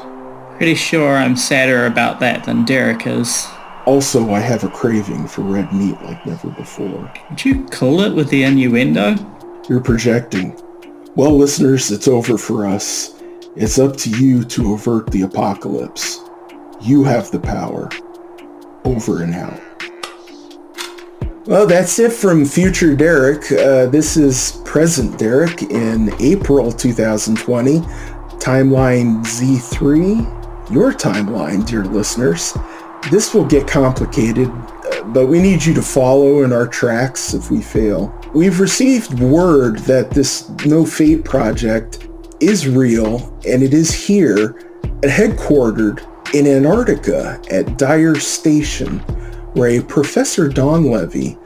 Pretty 0.57 0.75
sure 0.75 1.17
I'm 1.17 1.35
sadder 1.35 1.87
about 1.87 2.19
that 2.21 2.45
than 2.45 2.63
Derek 2.63 3.07
is. 3.07 3.47
Also, 3.85 4.31
I 4.31 4.39
have 4.39 4.63
a 4.63 4.69
craving 4.69 5.27
for 5.27 5.41
red 5.41 5.73
meat 5.73 5.99
like 6.03 6.25
never 6.25 6.49
before. 6.51 7.11
Did 7.29 7.45
you 7.45 7.65
call 7.65 8.01
it 8.01 8.15
with 8.15 8.29
the 8.29 8.43
innuendo? 8.43 9.15
You're 9.67 9.81
projecting. 9.81 10.59
Well, 11.15 11.35
listeners, 11.37 11.91
it's 11.91 12.07
over 12.07 12.37
for 12.37 12.65
us. 12.65 13.15
It's 13.55 13.79
up 13.79 13.97
to 13.97 14.09
you 14.09 14.43
to 14.45 14.73
avert 14.73 15.11
the 15.11 15.23
apocalypse. 15.23 16.19
You 16.81 17.03
have 17.03 17.31
the 17.31 17.39
power. 17.39 17.89
Over 18.83 19.23
and 19.23 19.33
out. 19.33 19.59
Well, 21.47 21.67
that's 21.67 21.99
it 21.99 22.11
from 22.11 22.43
future 22.43 22.95
Derek. 22.95 23.51
Uh, 23.51 23.85
this 23.85 24.17
is 24.17 24.59
present 24.65 25.19
Derek 25.19 25.61
in 25.61 26.11
April 26.19 26.71
2020, 26.71 27.81
timeline 28.39 29.23
Z3, 29.23 30.71
your 30.73 30.91
timeline, 30.91 31.63
dear 31.63 31.85
listeners. 31.85 32.57
This 33.11 33.35
will 33.35 33.45
get 33.45 33.67
complicated, 33.67 34.47
uh, 34.47 35.03
but 35.03 35.27
we 35.27 35.39
need 35.39 35.63
you 35.63 35.75
to 35.75 35.83
follow 35.83 36.41
in 36.41 36.51
our 36.51 36.65
tracks 36.65 37.35
if 37.35 37.51
we 37.51 37.61
fail. 37.61 38.11
We've 38.33 38.59
received 38.59 39.19
word 39.19 39.77
that 39.81 40.09
this 40.09 40.49
No 40.65 40.83
Fate 40.83 41.23
project 41.23 42.07
is 42.39 42.67
real 42.67 43.39
and 43.47 43.61
it 43.61 43.75
is 43.75 43.93
here, 43.93 44.53
headquartered 45.03 46.03
in 46.33 46.47
Antarctica 46.47 47.39
at 47.51 47.77
Dyer 47.77 48.15
Station, 48.15 48.99
where 49.55 49.79
a 49.79 49.83
Professor 49.83 50.49
Don 50.49 50.91
Levy, 50.91 51.37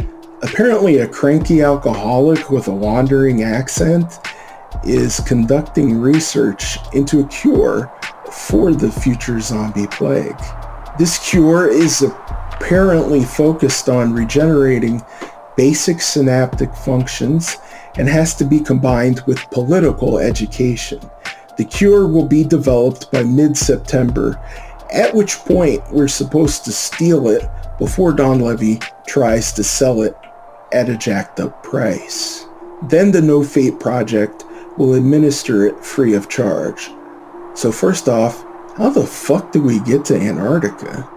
apparently 0.41 0.97
a 0.97 1.07
cranky 1.07 1.61
alcoholic 1.61 2.49
with 2.49 2.67
a 2.67 2.73
wandering 2.73 3.43
accent, 3.43 4.19
is 4.83 5.19
conducting 5.21 5.95
research 5.95 6.79
into 6.93 7.19
a 7.19 7.27
cure 7.27 7.91
for 8.31 8.73
the 8.73 8.91
future 8.91 9.39
zombie 9.39 9.85
plague. 9.87 10.39
This 10.97 11.19
cure 11.29 11.69
is 11.69 12.01
apparently 12.01 13.23
focused 13.23 13.89
on 13.89 14.13
regenerating 14.13 15.03
basic 15.55 16.01
synaptic 16.01 16.73
functions 16.73 17.57
and 17.97 18.09
has 18.09 18.33
to 18.35 18.43
be 18.43 18.59
combined 18.59 19.21
with 19.27 19.49
political 19.51 20.17
education. 20.17 20.99
The 21.57 21.65
cure 21.65 22.07
will 22.07 22.25
be 22.25 22.43
developed 22.43 23.11
by 23.11 23.21
mid-September, 23.21 24.41
at 24.91 25.13
which 25.13 25.35
point 25.35 25.83
we're 25.91 26.07
supposed 26.07 26.65
to 26.65 26.71
steal 26.71 27.27
it 27.27 27.47
before 27.79 28.13
Don 28.13 28.39
Levy 28.39 28.79
tries 29.07 29.51
to 29.53 29.63
sell 29.63 30.03
it 30.03 30.15
at 30.71 30.89
a 30.89 30.97
jacked 30.97 31.39
up 31.39 31.63
price. 31.63 32.45
Then 32.83 33.11
the 33.11 33.21
No 33.21 33.43
Fate 33.43 33.79
Project 33.79 34.45
will 34.77 34.93
administer 34.93 35.65
it 35.65 35.83
free 35.83 36.13
of 36.13 36.29
charge. 36.29 36.89
So 37.55 37.71
first 37.71 38.07
off, 38.07 38.45
how 38.77 38.89
the 38.89 39.05
fuck 39.05 39.51
do 39.51 39.61
we 39.61 39.79
get 39.79 40.05
to 40.05 40.15
Antarctica? 40.15 41.09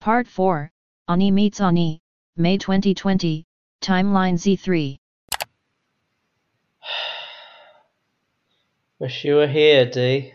Part 0.00 0.28
4 0.28 0.70
Ani 1.08 1.30
meets 1.30 1.60
Ani, 1.60 2.00
May 2.36 2.58
2020, 2.58 3.46
Timeline 3.80 4.34
Z3. 4.34 4.98
Wish 8.98 9.24
you 9.24 9.36
were 9.36 9.46
here, 9.46 9.88
D. 9.88 10.34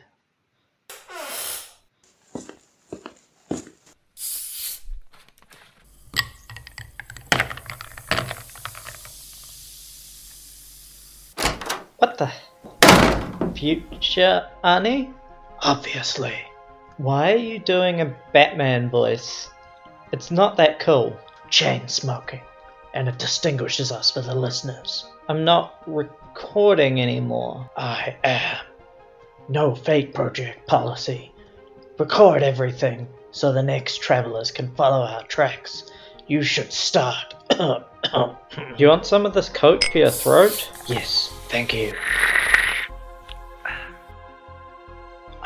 What 11.97 12.17
the? 12.17 12.31
Future 13.63 14.45
Ani? 14.65 15.09
Obviously. 15.61 16.35
Why 16.97 17.31
are 17.31 17.37
you 17.37 17.59
doing 17.59 18.01
a 18.01 18.13
Batman 18.33 18.89
voice? 18.89 19.49
It's 20.11 20.31
not 20.31 20.57
that 20.57 20.81
cool. 20.81 21.17
Chain 21.49 21.87
smoking. 21.87 22.41
And 22.93 23.07
it 23.07 23.17
distinguishes 23.17 23.89
us 23.89 24.11
for 24.11 24.19
the 24.19 24.35
listeners. 24.35 25.05
I'm 25.29 25.45
not 25.45 25.81
recording 25.87 26.99
anymore. 26.99 27.69
I 27.77 28.17
am. 28.25 28.65
No 29.47 29.75
Fate 29.75 30.13
project 30.13 30.67
policy. 30.67 31.31
Record 31.97 32.43
everything 32.43 33.07
so 33.31 33.53
the 33.53 33.63
next 33.63 34.01
travelers 34.01 34.51
can 34.51 34.75
follow 34.75 35.05
our 35.05 35.23
tracks. 35.27 35.89
You 36.27 36.43
should 36.43 36.73
start. 36.73 37.33
Do 37.49 37.77
you 38.77 38.89
want 38.89 39.05
some 39.05 39.25
of 39.25 39.33
this 39.33 39.47
coke 39.47 39.85
for 39.85 39.99
your 39.99 40.09
throat? 40.09 40.69
Yes, 40.87 41.31
thank 41.47 41.73
you. 41.73 41.93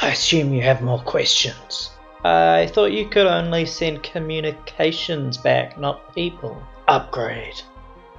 I 0.07 0.11
assume 0.11 0.53
you 0.53 0.61
have 0.61 0.81
more 0.81 1.01
questions. 1.01 1.91
I 2.23 2.67
thought 2.67 2.93
you 2.93 3.09
could 3.09 3.27
only 3.27 3.65
send 3.65 4.03
communications 4.03 5.35
back, 5.35 5.77
not 5.77 6.15
people. 6.15 6.63
Upgrade. 6.87 7.61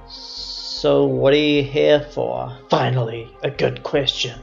So, 0.05 1.05
what 1.05 1.33
are 1.33 1.37
you 1.37 1.63
here 1.63 1.99
for? 1.99 2.55
Finally, 2.69 3.35
a 3.41 3.49
good 3.49 3.81
question. 3.81 4.39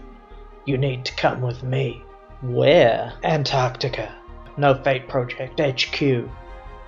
You 0.64 0.76
need 0.76 1.04
to 1.04 1.14
come 1.14 1.40
with 1.40 1.62
me. 1.62 2.02
Where? 2.42 3.12
Antarctica. 3.22 4.12
No 4.56 4.74
Fate 4.74 5.08
Project 5.08 5.60
HQ. 5.60 6.02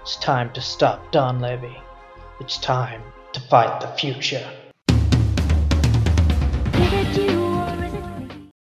It's 0.02 0.16
time 0.16 0.52
to 0.55 0.60
stop 0.60 1.12
Donlevy. 1.12 1.80
It's 2.40 2.59
time 2.59 3.02
to 3.32 3.40
fight 3.43 3.80
the 3.80 3.86
future. 3.97 4.51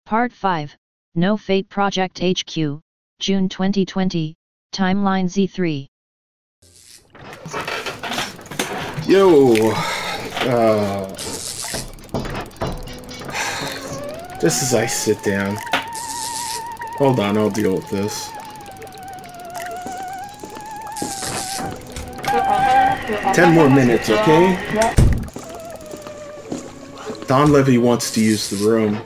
Part 0.06 0.32
5 0.32 0.78
No 1.16 1.38
Fate 1.38 1.70
Project 1.70 2.24
HQ, 2.24 2.82
June 3.20 3.48
2020, 3.48 4.34
Timeline 4.74 5.26
Z3. 5.26 5.86
Yo, 9.08 9.54
uh, 10.50 11.08
just 14.42 14.64
as 14.64 14.74
I 14.74 14.88
sit 14.88 15.22
down, 15.22 15.56
hold 16.98 17.20
on, 17.20 17.38
I'll 17.38 17.52
deal 17.52 17.76
with 17.76 17.90
this. 17.92 18.32
Ten 23.36 23.54
more 23.54 23.70
minutes, 23.70 24.10
okay? 24.10 24.96
Don 27.28 27.52
Levy 27.52 27.78
wants 27.78 28.10
to 28.16 28.20
use 28.20 28.50
the 28.50 28.68
room. 28.68 29.00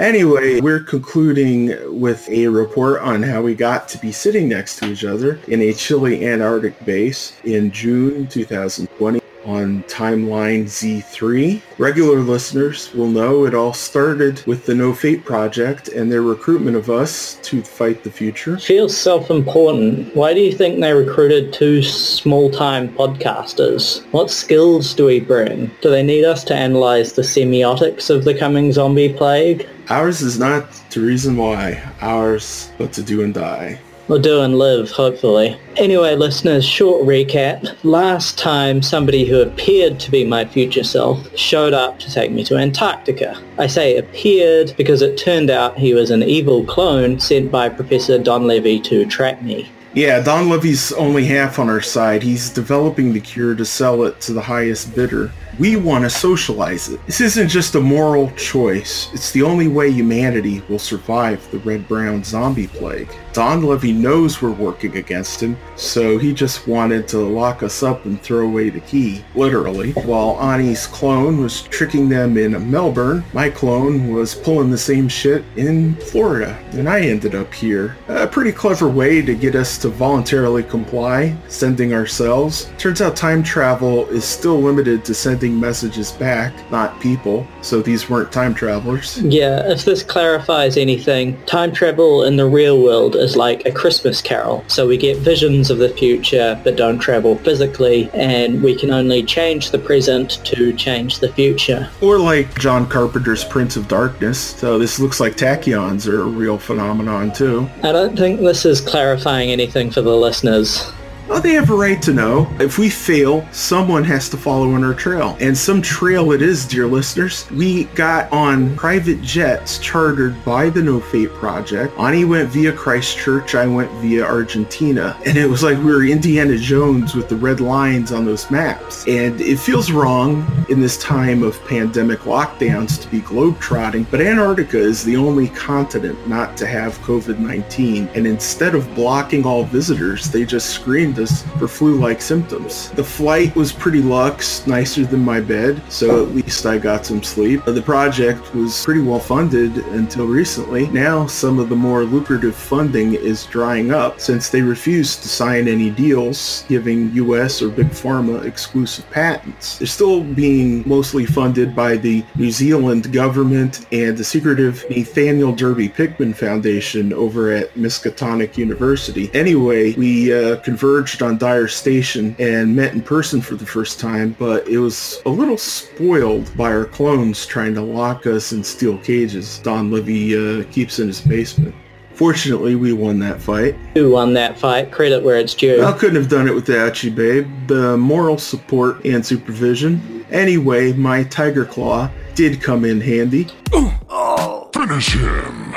Anyway, 0.00 0.62
we're 0.62 0.80
concluding 0.80 2.00
with 2.00 2.26
a 2.30 2.46
report 2.46 3.02
on 3.02 3.22
how 3.22 3.42
we 3.42 3.54
got 3.54 3.86
to 3.86 3.98
be 3.98 4.10
sitting 4.10 4.48
next 4.48 4.76
to 4.76 4.90
each 4.90 5.04
other 5.04 5.38
in 5.46 5.60
a 5.60 5.74
chilly 5.74 6.26
Antarctic 6.26 6.82
base 6.86 7.38
in 7.44 7.70
June 7.70 8.26
2020 8.26 9.20
on 9.44 9.82
Timeline 9.84 10.64
Z3. 10.64 11.60
Regular 11.76 12.20
listeners 12.20 12.92
will 12.94 13.08
know 13.08 13.44
it 13.44 13.54
all 13.54 13.74
started 13.74 14.42
with 14.46 14.64
the 14.64 14.74
No 14.74 14.94
Fate 14.94 15.24
Project 15.24 15.88
and 15.88 16.10
their 16.10 16.22
recruitment 16.22 16.78
of 16.78 16.88
us 16.88 17.34
to 17.42 17.62
fight 17.62 18.02
the 18.02 18.10
future. 18.10 18.58
Feels 18.58 18.96
self-important. 18.96 20.16
Why 20.16 20.32
do 20.32 20.40
you 20.40 20.52
think 20.52 20.80
they 20.80 20.94
recruited 20.94 21.52
two 21.52 21.82
small-time 21.82 22.88
podcasters? 22.94 24.02
What 24.12 24.30
skills 24.30 24.94
do 24.94 25.06
we 25.06 25.20
bring? 25.20 25.70
Do 25.82 25.90
they 25.90 26.02
need 26.02 26.24
us 26.24 26.42
to 26.44 26.54
analyze 26.54 27.12
the 27.12 27.22
semiotics 27.22 28.08
of 28.08 28.24
the 28.24 28.38
coming 28.38 28.72
zombie 28.72 29.12
plague? 29.12 29.68
Ours 29.90 30.22
is 30.22 30.38
not 30.38 30.70
the 30.90 31.00
reason 31.00 31.36
why, 31.36 31.82
ours 32.00 32.70
but 32.78 32.92
to 32.92 33.02
do 33.02 33.24
and 33.24 33.34
die. 33.34 33.80
Or 34.08 34.20
do 34.20 34.40
and 34.40 34.56
live, 34.56 34.88
hopefully. 34.88 35.58
Anyway, 35.76 36.14
listeners, 36.14 36.64
short 36.64 37.04
recap. 37.04 37.76
Last 37.82 38.38
time, 38.38 38.82
somebody 38.82 39.24
who 39.24 39.40
appeared 39.40 39.98
to 39.98 40.12
be 40.12 40.24
my 40.24 40.44
future 40.44 40.84
self 40.84 41.36
showed 41.36 41.72
up 41.72 41.98
to 41.98 42.12
take 42.12 42.30
me 42.30 42.44
to 42.44 42.56
Antarctica. 42.56 43.36
I 43.58 43.66
say 43.66 43.96
appeared 43.96 44.74
because 44.76 45.02
it 45.02 45.18
turned 45.18 45.50
out 45.50 45.76
he 45.76 45.92
was 45.92 46.12
an 46.12 46.22
evil 46.22 46.64
clone 46.64 47.18
sent 47.18 47.50
by 47.50 47.68
Professor 47.68 48.16
Don 48.16 48.46
Levy 48.46 48.78
to 48.82 49.06
trap 49.06 49.42
me. 49.42 49.72
Yeah, 49.92 50.20
Don 50.20 50.48
Levy's 50.48 50.92
only 50.92 51.24
half 51.24 51.58
on 51.58 51.68
our 51.68 51.80
side. 51.80 52.22
He's 52.22 52.48
developing 52.48 53.12
the 53.12 53.20
cure 53.20 53.56
to 53.56 53.64
sell 53.64 54.04
it 54.04 54.20
to 54.20 54.32
the 54.32 54.42
highest 54.42 54.94
bidder. 54.94 55.32
We 55.60 55.76
want 55.76 56.04
to 56.04 56.10
socialize 56.10 56.88
it. 56.88 57.04
This 57.04 57.20
isn't 57.20 57.48
just 57.48 57.74
a 57.74 57.80
moral 57.82 58.30
choice. 58.30 59.10
It's 59.12 59.30
the 59.30 59.42
only 59.42 59.68
way 59.68 59.90
humanity 59.90 60.62
will 60.70 60.78
survive 60.78 61.46
the 61.50 61.58
red-brown 61.58 62.24
zombie 62.24 62.68
plague. 62.68 63.14
Don 63.34 63.62
Levy 63.62 63.92
knows 63.92 64.40
we're 64.40 64.52
working 64.52 64.96
against 64.96 65.42
him, 65.42 65.58
so 65.76 66.16
he 66.16 66.32
just 66.32 66.66
wanted 66.66 67.06
to 67.08 67.18
lock 67.18 67.62
us 67.62 67.82
up 67.82 68.06
and 68.06 68.20
throw 68.22 68.46
away 68.46 68.70
the 68.70 68.80
key, 68.80 69.22
literally. 69.34 69.92
While 69.92 70.38
Ani's 70.40 70.86
clone 70.86 71.42
was 71.42 71.60
tricking 71.64 72.08
them 72.08 72.38
in 72.38 72.70
Melbourne, 72.70 73.22
my 73.34 73.50
clone 73.50 74.14
was 74.14 74.34
pulling 74.34 74.70
the 74.70 74.78
same 74.78 75.08
shit 75.08 75.44
in 75.56 75.94
Florida, 75.96 76.58
and 76.72 76.88
I 76.88 77.02
ended 77.02 77.34
up 77.34 77.52
here. 77.52 77.98
A 78.08 78.26
pretty 78.26 78.52
clever 78.52 78.88
way 78.88 79.20
to 79.20 79.34
get 79.34 79.54
us 79.54 79.76
to 79.78 79.90
voluntarily 79.90 80.62
comply, 80.62 81.36
sending 81.48 81.92
ourselves. 81.92 82.70
Turns 82.78 83.02
out 83.02 83.14
time 83.14 83.42
travel 83.42 84.08
is 84.08 84.24
still 84.24 84.58
limited 84.58 85.04
to 85.04 85.12
sending 85.12 85.49
messages 85.58 86.12
back, 86.12 86.52
not 86.70 87.00
people, 87.00 87.46
so 87.62 87.80
these 87.80 88.08
weren't 88.10 88.30
time 88.30 88.54
travelers. 88.54 89.18
Yeah, 89.22 89.70
if 89.70 89.84
this 89.84 90.02
clarifies 90.02 90.76
anything, 90.76 91.42
time 91.46 91.72
travel 91.72 92.24
in 92.24 92.36
the 92.36 92.46
real 92.46 92.82
world 92.82 93.16
is 93.16 93.36
like 93.36 93.64
a 93.64 93.72
Christmas 93.72 94.20
carol. 94.20 94.64
So 94.68 94.86
we 94.86 94.96
get 94.96 95.16
visions 95.18 95.70
of 95.70 95.78
the 95.78 95.88
future 95.88 96.60
but 96.62 96.76
don't 96.76 96.98
travel 96.98 97.36
physically, 97.38 98.10
and 98.12 98.62
we 98.62 98.76
can 98.76 98.90
only 98.90 99.22
change 99.22 99.70
the 99.70 99.78
present 99.78 100.44
to 100.44 100.72
change 100.74 101.18
the 101.18 101.32
future. 101.32 101.88
Or 102.00 102.18
like 102.18 102.58
John 102.58 102.86
Carpenter's 102.86 103.44
Prince 103.44 103.76
of 103.76 103.88
Darkness, 103.88 104.38
so 104.38 104.78
this 104.78 104.98
looks 104.98 105.20
like 105.20 105.36
tachyons 105.36 106.06
are 106.06 106.20
a 106.22 106.24
real 106.24 106.58
phenomenon 106.58 107.32
too. 107.32 107.68
I 107.82 107.92
don't 107.92 108.16
think 108.16 108.40
this 108.40 108.64
is 108.64 108.80
clarifying 108.80 109.50
anything 109.50 109.90
for 109.90 110.02
the 110.02 110.14
listeners. 110.14 110.92
Well, 111.30 111.40
they 111.40 111.52
have 111.52 111.70
a 111.70 111.76
right 111.76 112.02
to 112.02 112.12
know. 112.12 112.52
If 112.58 112.76
we 112.76 112.90
fail, 112.90 113.46
someone 113.52 114.02
has 114.02 114.28
to 114.30 114.36
follow 114.36 114.74
in 114.74 114.82
our 114.82 114.94
trail. 114.94 115.36
And 115.38 115.56
some 115.56 115.80
trail 115.80 116.32
it 116.32 116.42
is, 116.42 116.66
dear 116.66 116.88
listeners. 116.88 117.48
We 117.52 117.84
got 117.84 118.30
on 118.32 118.74
private 118.74 119.22
jets 119.22 119.78
chartered 119.78 120.44
by 120.44 120.70
the 120.70 120.82
No 120.82 120.98
Fate 120.98 121.32
Project. 121.34 121.96
Ani 122.00 122.24
went 122.24 122.48
via 122.50 122.72
Christchurch, 122.72 123.54
I 123.54 123.68
went 123.68 123.92
via 124.02 124.24
Argentina. 124.24 125.16
And 125.24 125.38
it 125.38 125.46
was 125.46 125.62
like 125.62 125.78
we 125.78 125.84
were 125.84 126.04
Indiana 126.04 126.58
Jones 126.58 127.14
with 127.14 127.28
the 127.28 127.36
red 127.36 127.60
lines 127.60 128.10
on 128.10 128.24
those 128.24 128.50
maps. 128.50 129.06
And 129.06 129.40
it 129.40 129.60
feels 129.60 129.92
wrong 129.92 130.44
in 130.68 130.80
this 130.80 130.98
time 130.98 131.44
of 131.44 131.64
pandemic 131.68 132.20
lockdowns 132.20 133.00
to 133.02 133.08
be 133.08 133.20
globetrotting, 133.20 134.10
but 134.10 134.20
Antarctica 134.20 134.78
is 134.78 135.04
the 135.04 135.16
only 135.16 135.46
continent 135.50 136.26
not 136.26 136.56
to 136.56 136.66
have 136.66 136.98
COVID 136.98 137.38
19. 137.38 138.08
And 138.16 138.26
instead 138.26 138.74
of 138.74 138.92
blocking 138.96 139.46
all 139.46 139.62
visitors, 139.62 140.28
they 140.28 140.44
just 140.44 140.70
screened 140.70 141.19
us 141.20 141.42
for 141.58 141.68
flu 141.68 141.96
like 141.96 142.20
symptoms. 142.20 142.90
The 142.90 143.04
flight 143.04 143.54
was 143.54 143.72
pretty 143.72 144.02
luxe, 144.02 144.66
nicer 144.66 145.04
than 145.04 145.24
my 145.24 145.40
bed, 145.40 145.80
so 145.88 146.24
at 146.24 146.34
least 146.34 146.66
I 146.66 146.78
got 146.78 147.06
some 147.06 147.22
sleep. 147.22 147.64
The 147.64 147.82
project 147.82 148.54
was 148.54 148.84
pretty 148.84 149.02
well 149.02 149.20
funded 149.20 149.76
until 149.88 150.26
recently. 150.26 150.86
Now, 150.88 151.26
some 151.26 151.58
of 151.58 151.68
the 151.68 151.76
more 151.76 152.04
lucrative 152.04 152.56
funding 152.56 153.14
is 153.14 153.46
drying 153.46 153.92
up 153.92 154.20
since 154.20 154.48
they 154.48 154.62
refused 154.62 155.22
to 155.22 155.28
sign 155.28 155.68
any 155.68 155.90
deals 155.90 156.64
giving 156.68 157.12
US 157.14 157.62
or 157.62 157.68
Big 157.68 157.88
Pharma 157.88 158.44
exclusive 158.44 159.08
patents. 159.10 159.78
They're 159.78 159.86
still 159.86 160.22
being 160.22 160.82
mostly 160.88 161.26
funded 161.26 161.74
by 161.74 161.96
the 161.96 162.24
New 162.36 162.50
Zealand 162.50 163.12
government 163.12 163.86
and 163.92 164.16
the 164.16 164.24
secretive 164.24 164.84
Nathaniel 164.88 165.52
Derby 165.52 165.88
Pickman 165.88 166.32
Foundation 166.34 167.12
over 167.12 167.50
at 167.50 167.74
Miskatonic 167.74 168.56
University. 168.56 169.30
Anyway, 169.34 169.94
we 169.94 170.32
uh, 170.32 170.56
converged 170.58 171.09
on 171.18 171.36
Dyer 171.36 171.68
Station 171.68 172.36
and 172.38 172.74
met 172.74 172.94
in 172.94 173.02
person 173.02 173.40
for 173.40 173.56
the 173.56 173.66
first 173.66 173.98
time, 173.98 174.36
but 174.38 174.66
it 174.68 174.78
was 174.78 175.20
a 175.26 175.28
little 175.28 175.58
spoiled 175.58 176.56
by 176.56 176.70
our 176.70 176.84
clones 176.84 177.44
trying 177.44 177.74
to 177.74 177.82
lock 177.82 178.26
us 178.26 178.52
in 178.52 178.62
steel 178.62 178.96
cages 178.98 179.58
Don 179.58 179.90
Levy 179.90 180.36
uh, 180.36 180.64
keeps 180.70 180.98
in 180.98 181.08
his 181.08 181.20
basement. 181.20 181.74
Fortunately, 182.14 182.74
we 182.74 182.92
won 182.92 183.18
that 183.18 183.40
fight. 183.40 183.74
Who 183.94 184.10
won 184.12 184.32
that 184.34 184.58
fight? 184.58 184.92
Credit 184.92 185.22
where 185.22 185.38
it's 185.38 185.54
due. 185.54 185.82
I 185.82 185.92
couldn't 185.92 186.16
have 186.16 186.28
done 186.28 186.46
it 186.46 186.54
without 186.54 187.02
you, 187.02 187.10
babe. 187.10 187.48
The 187.66 187.96
moral 187.96 188.38
support 188.38 189.04
and 189.04 189.24
supervision. 189.24 190.24
Anyway, 190.30 190.92
my 190.92 191.24
Tiger 191.24 191.64
Claw 191.64 192.10
did 192.34 192.62
come 192.62 192.84
in 192.84 193.00
handy. 193.00 193.48
Oh, 193.72 194.68
Finish 194.72 195.14
him. 195.14 195.74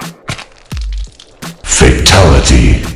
Fatality. 1.64 2.93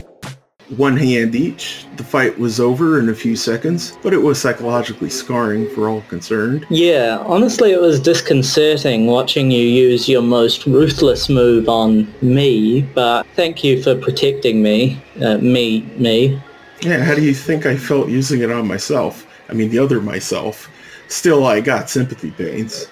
One 0.76 0.98
hand 0.98 1.34
each. 1.34 1.86
The 1.96 2.04
fight 2.04 2.38
was 2.38 2.60
over 2.60 3.00
in 3.00 3.08
a 3.08 3.16
few 3.16 3.38
seconds, 3.38 3.98
but 4.04 4.14
it 4.14 4.18
was 4.18 4.40
psychologically 4.40 5.10
scarring 5.10 5.70
for 5.70 5.88
all 5.88 6.02
concerned. 6.10 6.66
Yeah, 6.70 7.24
honestly, 7.26 7.72
it 7.72 7.80
was 7.80 8.02
disconcerting 8.02 9.08
watching 9.08 9.50
you 9.50 9.62
use 9.62 10.10
your 10.10 10.22
most 10.22 10.66
ruthless 10.66 11.30
move 11.30 11.70
on 11.70 12.14
me, 12.22 12.82
but 12.82 13.26
thank 13.36 13.64
you 13.64 13.82
for 13.82 13.96
protecting 13.96 14.62
me. 14.62 15.02
Uh, 15.22 15.38
me, 15.38 15.82
me. 15.98 16.42
Yeah, 16.82 17.02
how 17.02 17.16
do 17.16 17.24
you 17.24 17.34
think 17.34 17.66
I 17.66 17.78
felt 17.78 18.10
using 18.10 18.42
it 18.42 18.52
on 18.52 18.68
myself? 18.68 19.26
I 19.50 19.54
mean, 19.54 19.70
the 19.70 19.80
other 19.80 20.02
myself. 20.02 20.70
Still, 21.08 21.46
I 21.46 21.62
got 21.62 21.90
sympathy 21.90 22.32
pains. 22.32 22.88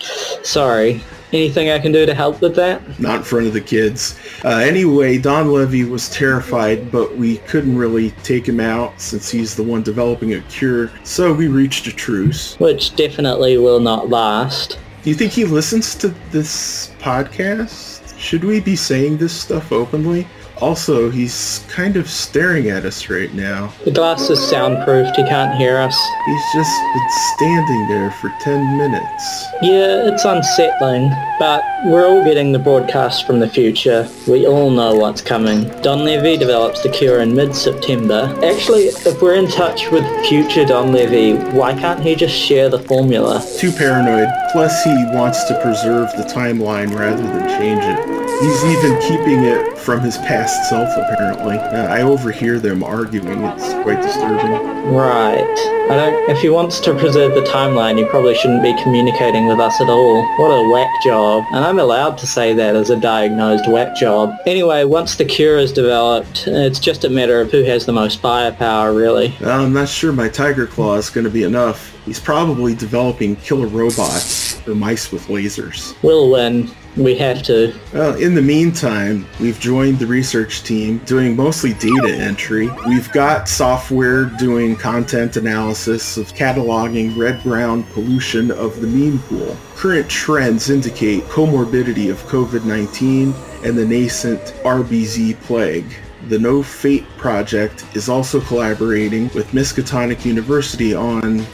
Sorry. 0.48 1.02
Anything 1.34 1.70
I 1.70 1.80
can 1.80 1.92
do 1.92 2.06
to 2.06 2.14
help 2.14 2.40
with 2.40 2.56
that? 2.56 3.00
Not 3.00 3.18
in 3.18 3.24
front 3.24 3.48
of 3.48 3.54
the 3.54 3.62
kids. 3.62 4.18
Uh, 4.46 4.58
anyway, 4.58 5.18
Don 5.18 5.52
Levy 5.52 5.84
was 5.84 6.10
terrified, 6.10 6.92
but 6.92 7.18
we 7.18 7.38
couldn't 7.40 7.76
really 7.76 8.12
take 8.24 8.48
him 8.48 8.60
out 8.60 9.02
since 9.02 9.30
he's 9.30 9.56
the 9.56 9.64
one 9.64 9.84
developing 9.84 10.34
a 10.36 10.42
cure, 10.44 10.90
so 11.04 11.34
we 11.34 11.48
reached 11.48 11.88
a 11.88 11.92
truce. 11.92 12.58
Which 12.60 12.96
definitely 12.96 13.58
will 13.58 13.80
not 13.82 14.10
last. 14.10 14.80
Do 15.04 15.10
you 15.10 15.16
think 15.16 15.34
he 15.34 15.46
listens 15.46 15.94
to 15.96 16.10
this 16.32 16.94
podcast? 17.00 18.18
Should 18.18 18.44
we 18.44 18.60
be 18.62 18.76
saying 18.76 19.18
this 19.18 19.34
stuff 19.34 19.72
openly? 19.72 20.28
Also, 20.62 21.10
he's 21.10 21.66
kind 21.68 21.98
of 21.98 22.10
staring 22.10 22.70
at 22.70 22.86
us 22.86 23.10
right 23.10 23.34
now. 23.34 23.74
The 23.84 23.92
glass 23.92 24.30
is 24.30 24.40
soundproofed, 24.40 25.16
he 25.18 25.24
can't 25.24 25.58
hear 25.58 25.78
us. 25.78 25.98
He's 26.26 26.44
just 26.54 26.72
been 26.94 27.10
standing 27.36 27.88
there 27.90 28.12
for 28.12 28.32
10 28.42 28.78
minutes. 28.78 29.46
Yeah, 29.62 30.08
it's 30.08 30.24
unsettling, 30.24 31.12
but 31.40 31.62
we're 31.86 32.08
all 32.08 32.24
getting 32.24 32.54
the 32.54 32.60
broadcast 32.60 33.28
from 33.28 33.42
the 33.42 33.50
future. 33.50 34.10
We 34.28 34.48
all 34.48 34.70
know 34.70 34.96
what's 34.96 35.22
coming. 35.22 35.70
Don 35.82 36.06
Levy 36.06 36.38
develops 36.38 36.82
the 36.84 36.90
cure 36.90 37.20
in 37.20 37.36
mid-September. 37.36 38.34
Actually, 38.44 38.84
if 38.84 39.22
we're 39.22 39.36
in 39.36 39.50
touch 39.50 39.92
with 39.92 40.06
future 40.26 40.64
Don 40.64 40.94
Levy, 40.94 41.34
why 41.52 41.74
can't 41.74 42.02
he 42.02 42.16
just 42.16 42.36
share 42.36 42.70
the 42.70 42.80
formula? 42.80 43.46
Too 43.60 43.74
paranoid. 43.74 44.30
Plus, 44.54 44.84
he 44.84 44.94
wants 45.14 45.44
to 45.46 45.62
preserve 45.62 46.10
the 46.16 46.24
timeline 46.24 46.98
rather 46.98 47.22
than 47.22 47.50
change 47.60 47.84
it. 47.84 48.16
He's 48.42 48.64
even 48.66 49.02
keeping 49.02 49.44
it 49.44 49.78
from 49.78 50.02
his 50.02 50.18
past 50.18 50.45
self, 50.46 50.90
apparently. 50.98 51.58
Uh, 51.58 51.88
I 51.88 52.02
overhear 52.02 52.60
them 52.60 52.84
arguing. 52.84 53.44
It's 53.44 53.74
quite 53.84 54.02
disturbing. 54.02 54.52
Right. 54.94 55.42
I 55.90 55.96
don't. 55.96 56.30
If 56.30 56.42
he 56.42 56.50
wants 56.50 56.80
to 56.82 56.94
preserve 56.94 57.36
the 57.36 57.42
timeline, 57.42 57.98
he 57.98 58.06
probably 58.06 58.36
shouldn't 58.36 58.64
be 58.64 58.74
communicating 58.82 59.48
with 59.48 59.60
us 59.60 59.80
at 59.82 59.90
all. 59.90 60.24
What 60.38 60.50
a 60.50 60.70
whack 60.72 60.90
job. 61.04 61.44
And 61.52 61.64
I'm 61.64 61.80
allowed 61.80 62.18
to 62.20 62.28
say 62.28 62.54
that 62.54 62.76
as 62.76 62.90
a 62.90 63.00
diagnosed 63.00 63.70
whack 63.70 63.96
job. 63.96 64.36
Anyway, 64.46 64.84
once 64.84 65.16
the 65.16 65.26
cure 65.26 65.58
is 65.58 65.72
developed, 65.72 66.48
it's 66.48 66.80
just 66.80 67.04
a 67.04 67.10
matter 67.10 67.42
of 67.42 67.52
who 67.52 67.64
has 67.64 67.86
the 67.86 67.94
most 67.94 68.20
firepower, 68.20 68.94
really. 68.94 69.36
I'm 69.42 69.74
not 69.74 69.90
sure 69.90 70.12
my 70.12 70.30
Tiger 70.30 70.68
Claw 70.68 70.96
is 70.96 71.10
going 71.10 71.26
to 71.26 71.30
be 71.30 71.44
enough. 71.44 71.96
He's 72.06 72.20
probably 72.20 72.76
developing 72.76 73.36
killer 73.38 73.68
robots 73.68 74.66
or 74.68 74.76
mice 74.76 75.12
with 75.12 75.28
lasers. 75.28 75.96
We'll 76.04 76.30
win. 76.32 76.70
We 76.98 77.16
have 77.16 77.44
to. 77.44 77.74
Well, 77.94 78.16
in 78.16 78.36
the 78.36 78.42
meantime, 78.42 79.28
we've 79.42 79.60
joined 79.60 80.00
the 80.00 80.08
research 80.08 80.64
team 80.64 81.00
doing 81.00 81.36
mostly 81.36 81.74
data 81.74 82.16
entry. 82.16 82.70
We've 82.88 83.12
got 83.12 83.50
software 83.50 84.26
doing 84.26 84.78
content 84.78 85.36
analysis 85.36 86.16
of 86.16 86.34
cataloging 86.34 87.18
red-brown 87.18 87.84
pollution 87.84 88.50
of 88.50 88.80
the 88.80 88.88
meme 88.88 89.20
pool. 89.24 89.58
Current 89.76 90.10
trends 90.10 90.70
indicate 90.70 91.24
comorbidity 91.24 92.10
of 92.10 92.24
COVID-19 92.24 93.66
and 93.66 93.78
the 93.78 93.86
nascent 93.86 94.42
RBZ 94.64 95.38
plague. 95.42 95.94
The 96.30 96.40
No 96.40 96.64
Fate 96.64 97.06
Project 97.18 97.86
is 97.94 98.08
also 98.08 98.40
collaborating 98.40 99.30
with 99.36 99.52
Miskatonic 99.52 100.24
University 100.24 100.96
on 100.96 101.46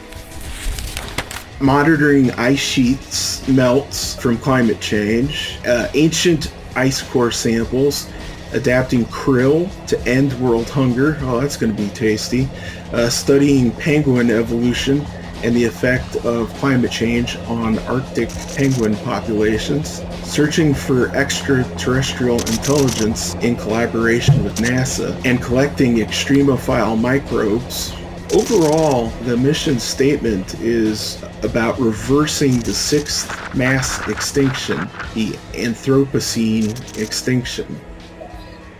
monitoring 1.62 2.30
ice 2.32 2.58
sheets 2.58 3.46
melts 3.48 4.16
from 4.16 4.36
climate 4.38 4.80
change, 4.80 5.58
uh, 5.66 5.88
ancient 5.94 6.52
ice 6.74 7.00
core 7.00 7.30
samples, 7.30 8.08
adapting 8.52 9.04
krill 9.06 9.70
to 9.86 9.98
end 10.06 10.32
world 10.40 10.68
hunger. 10.68 11.16
Oh, 11.22 11.40
that's 11.40 11.56
going 11.56 11.74
to 11.74 11.82
be 11.82 11.88
tasty. 11.90 12.48
Uh, 12.92 13.08
studying 13.08 13.70
penguin 13.72 14.30
evolution 14.30 15.06
and 15.42 15.56
the 15.56 15.64
effect 15.64 16.16
of 16.16 16.52
climate 16.54 16.90
change 16.90 17.36
on 17.48 17.78
Arctic 17.80 18.28
penguin 18.56 18.96
populations. 18.98 20.02
Searching 20.24 20.72
for 20.72 21.08
extraterrestrial 21.16 22.36
intelligence 22.36 23.34
in 23.36 23.56
collaboration 23.56 24.44
with 24.44 24.56
NASA 24.56 25.20
and 25.24 25.42
collecting 25.42 25.96
extremophile 25.96 27.00
microbes 27.00 27.92
Overall, 28.32 29.08
the 29.24 29.36
mission 29.36 29.78
statement 29.78 30.54
is 30.54 31.22
about 31.42 31.78
reversing 31.78 32.60
the 32.60 32.72
sixth 32.72 33.54
mass 33.54 34.08
extinction, 34.08 34.78
the 35.12 35.32
Anthropocene 35.52 36.98
extinction. 36.98 37.78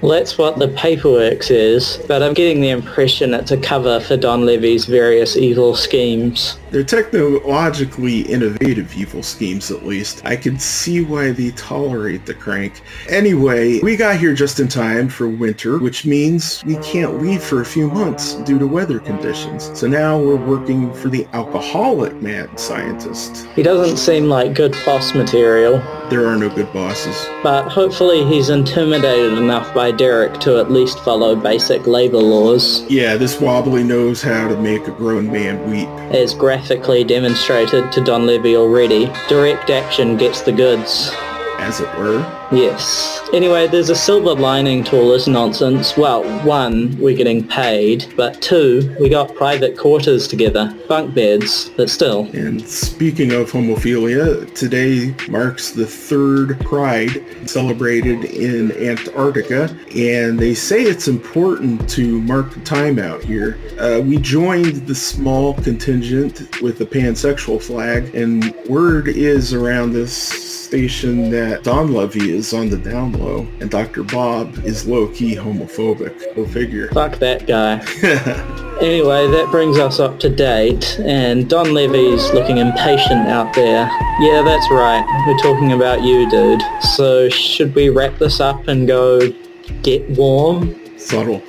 That's 0.03 0.37
what 0.37 0.59
the 0.59 0.69
paperwork 0.69 1.45
says, 1.45 2.03
but 2.09 2.24
I'm 2.24 2.35
getting 2.35 2.61
the 2.61 2.70
impression 2.70 3.35
it's 3.35 3.53
a 3.53 3.57
cover 3.57 4.01
for 4.01 4.16
Don 4.16 4.45
Levy's 4.45 4.85
various 4.85 5.37
evil 5.37 5.77
schemes. 5.77 6.59
They're 6.70 6.83
technologically 6.83 8.23
innovative 8.23 8.97
evil 8.97 9.23
schemes, 9.23 9.70
at 9.70 9.85
least. 9.85 10.23
I 10.24 10.37
can 10.37 10.59
see 10.59 11.05
why 11.05 11.31
they 11.31 11.51
tolerate 11.51 12.27
the 12.27 12.35
crank. 12.35 12.81
Anyway, 13.09 13.79
we 13.81 13.95
got 13.95 14.19
here 14.19 14.35
just 14.35 14.59
in 14.59 14.69
time 14.69 15.09
for 15.09 15.29
winter, 15.29 15.79
which 15.79 16.05
means 16.05 16.65
we 16.65 16.77
can't 16.79 17.23
leave 17.23 17.43
for 17.43 17.61
a 17.61 17.65
few 17.65 17.89
months 17.89 18.35
due 18.35 18.59
to 18.59 18.66
weather 18.66 18.99
conditions. 18.99 19.70
So 19.79 19.87
now 19.87 20.19
we're 20.19 20.35
working 20.35 20.93
for 20.95 21.11
the 21.11 21.27
alcoholic 21.33 22.20
mad 22.23 22.59
scientist. 22.59 23.47
He 23.55 23.62
doesn't 23.62 23.99
seem 23.99 24.24
like 24.24 24.55
good 24.55 24.74
boss 24.85 25.15
material. 25.15 25.83
There 26.12 26.26
are 26.26 26.36
no 26.36 26.51
good 26.51 26.70
bosses. 26.74 27.26
But 27.43 27.70
hopefully 27.70 28.22
he's 28.26 28.51
intimidated 28.51 29.39
enough 29.39 29.72
by 29.72 29.93
Derek 29.93 30.39
to 30.40 30.59
at 30.59 30.70
least 30.70 30.98
follow 30.98 31.34
basic 31.34 31.86
labor 31.86 32.18
laws. 32.18 32.82
Yeah, 32.90 33.16
this 33.16 33.40
wobbly 33.40 33.82
knows 33.82 34.20
how 34.20 34.47
to 34.47 34.56
make 34.60 34.86
a 34.86 34.90
grown 34.90 35.32
man 35.32 35.70
weep. 35.70 35.89
As 36.14 36.34
graphically 36.34 37.02
demonstrated 37.02 37.90
to 37.93 38.05
Don 38.05 38.26
Levy 38.26 38.56
already, 38.56 39.06
direct 39.26 39.70
action 39.70 40.18
gets 40.18 40.43
the 40.43 40.52
goods. 40.52 41.10
As 41.56 41.80
it 41.80 41.89
were. 41.97 42.41
Yes. 42.53 43.27
Anyway, 43.33 43.66
there's 43.66 43.89
a 43.89 43.95
silver 43.95 44.35
lining 44.35 44.85
to 44.85 44.99
all 44.99 45.11
this 45.11 45.27
nonsense. 45.27 45.97
Well, 45.97 46.23
one, 46.47 46.95
we're 46.99 47.16
getting 47.16 47.49
paid, 47.49 48.12
but 48.15 48.43
two, 48.43 48.95
we 49.01 49.09
got 49.09 49.35
private 49.35 49.79
quarters 49.79 50.29
together. 50.29 50.77
Bunk 50.87 51.15
beds, 51.15 51.70
but 51.79 51.89
still. 51.89 52.29
And 52.35 52.61
speaking 52.69 53.33
of 53.33 53.51
homophilia, 53.51 54.55
today 54.55 55.15
marks 55.31 55.70
the 55.70 55.87
third 55.87 56.61
Pride 56.61 57.24
celebrated 57.49 58.24
in 58.27 58.73
Antarctica, 58.73 59.74
and 59.97 60.39
they 60.39 60.53
say 60.53 60.83
it's 60.83 61.09
important 61.09 61.89
to 61.89 62.20
mark 62.20 62.53
the 62.53 62.61
time 62.61 62.99
out 62.99 63.24
here. 63.24 63.59
Uh, 63.79 64.03
we 64.05 64.19
joined 64.19 64.87
the 64.87 64.95
small 64.95 65.55
contingent 65.55 66.61
with 66.61 66.77
the 66.77 66.85
pansexual 66.85 67.62
flag, 67.62 68.15
and 68.15 68.55
word 68.66 69.09
is 69.09 69.55
around 69.55 69.93
this 69.95 70.53
station 70.73 71.29
that 71.29 71.62
Don 71.62 71.93
Levy 71.93 72.31
is 72.33 72.41
on 72.51 72.70
the 72.70 72.77
down 72.77 73.12
low, 73.12 73.47
and 73.60 73.70
Dr. 73.70 74.02
Bob 74.02 74.64
is 74.64 74.86
low-key 74.86 75.36
homophobic. 75.36 76.35
Go 76.35 76.47
figure. 76.47 76.89
Fuck 76.93 77.19
that 77.19 77.47
guy. 77.47 77.78
anyway, 78.81 79.28
that 79.28 79.48
brings 79.51 79.78
us 79.78 80.01
up 80.01 80.19
to 80.20 80.28
date, 80.28 80.98
and 81.01 81.48
Don 81.48 81.73
Levy's 81.73 82.32
looking 82.32 82.59
impatient 82.59 83.28
out 83.28 83.55
there. 83.55 83.85
Yeah, 84.20 84.43
that's 84.43 84.69
right. 84.70 85.05
We're 85.27 85.39
talking 85.39 85.73
about 85.73 86.02
you, 86.02 86.28
dude. 86.31 86.62
So 86.97 87.28
should 87.28 87.74
we 87.74 87.90
wrap 87.90 88.19
this 88.19 88.40
up 88.40 88.66
and 88.66 88.86
go 88.89 89.20
get 89.82 90.09
warm? 90.10 90.74
Subtle. 90.98 91.43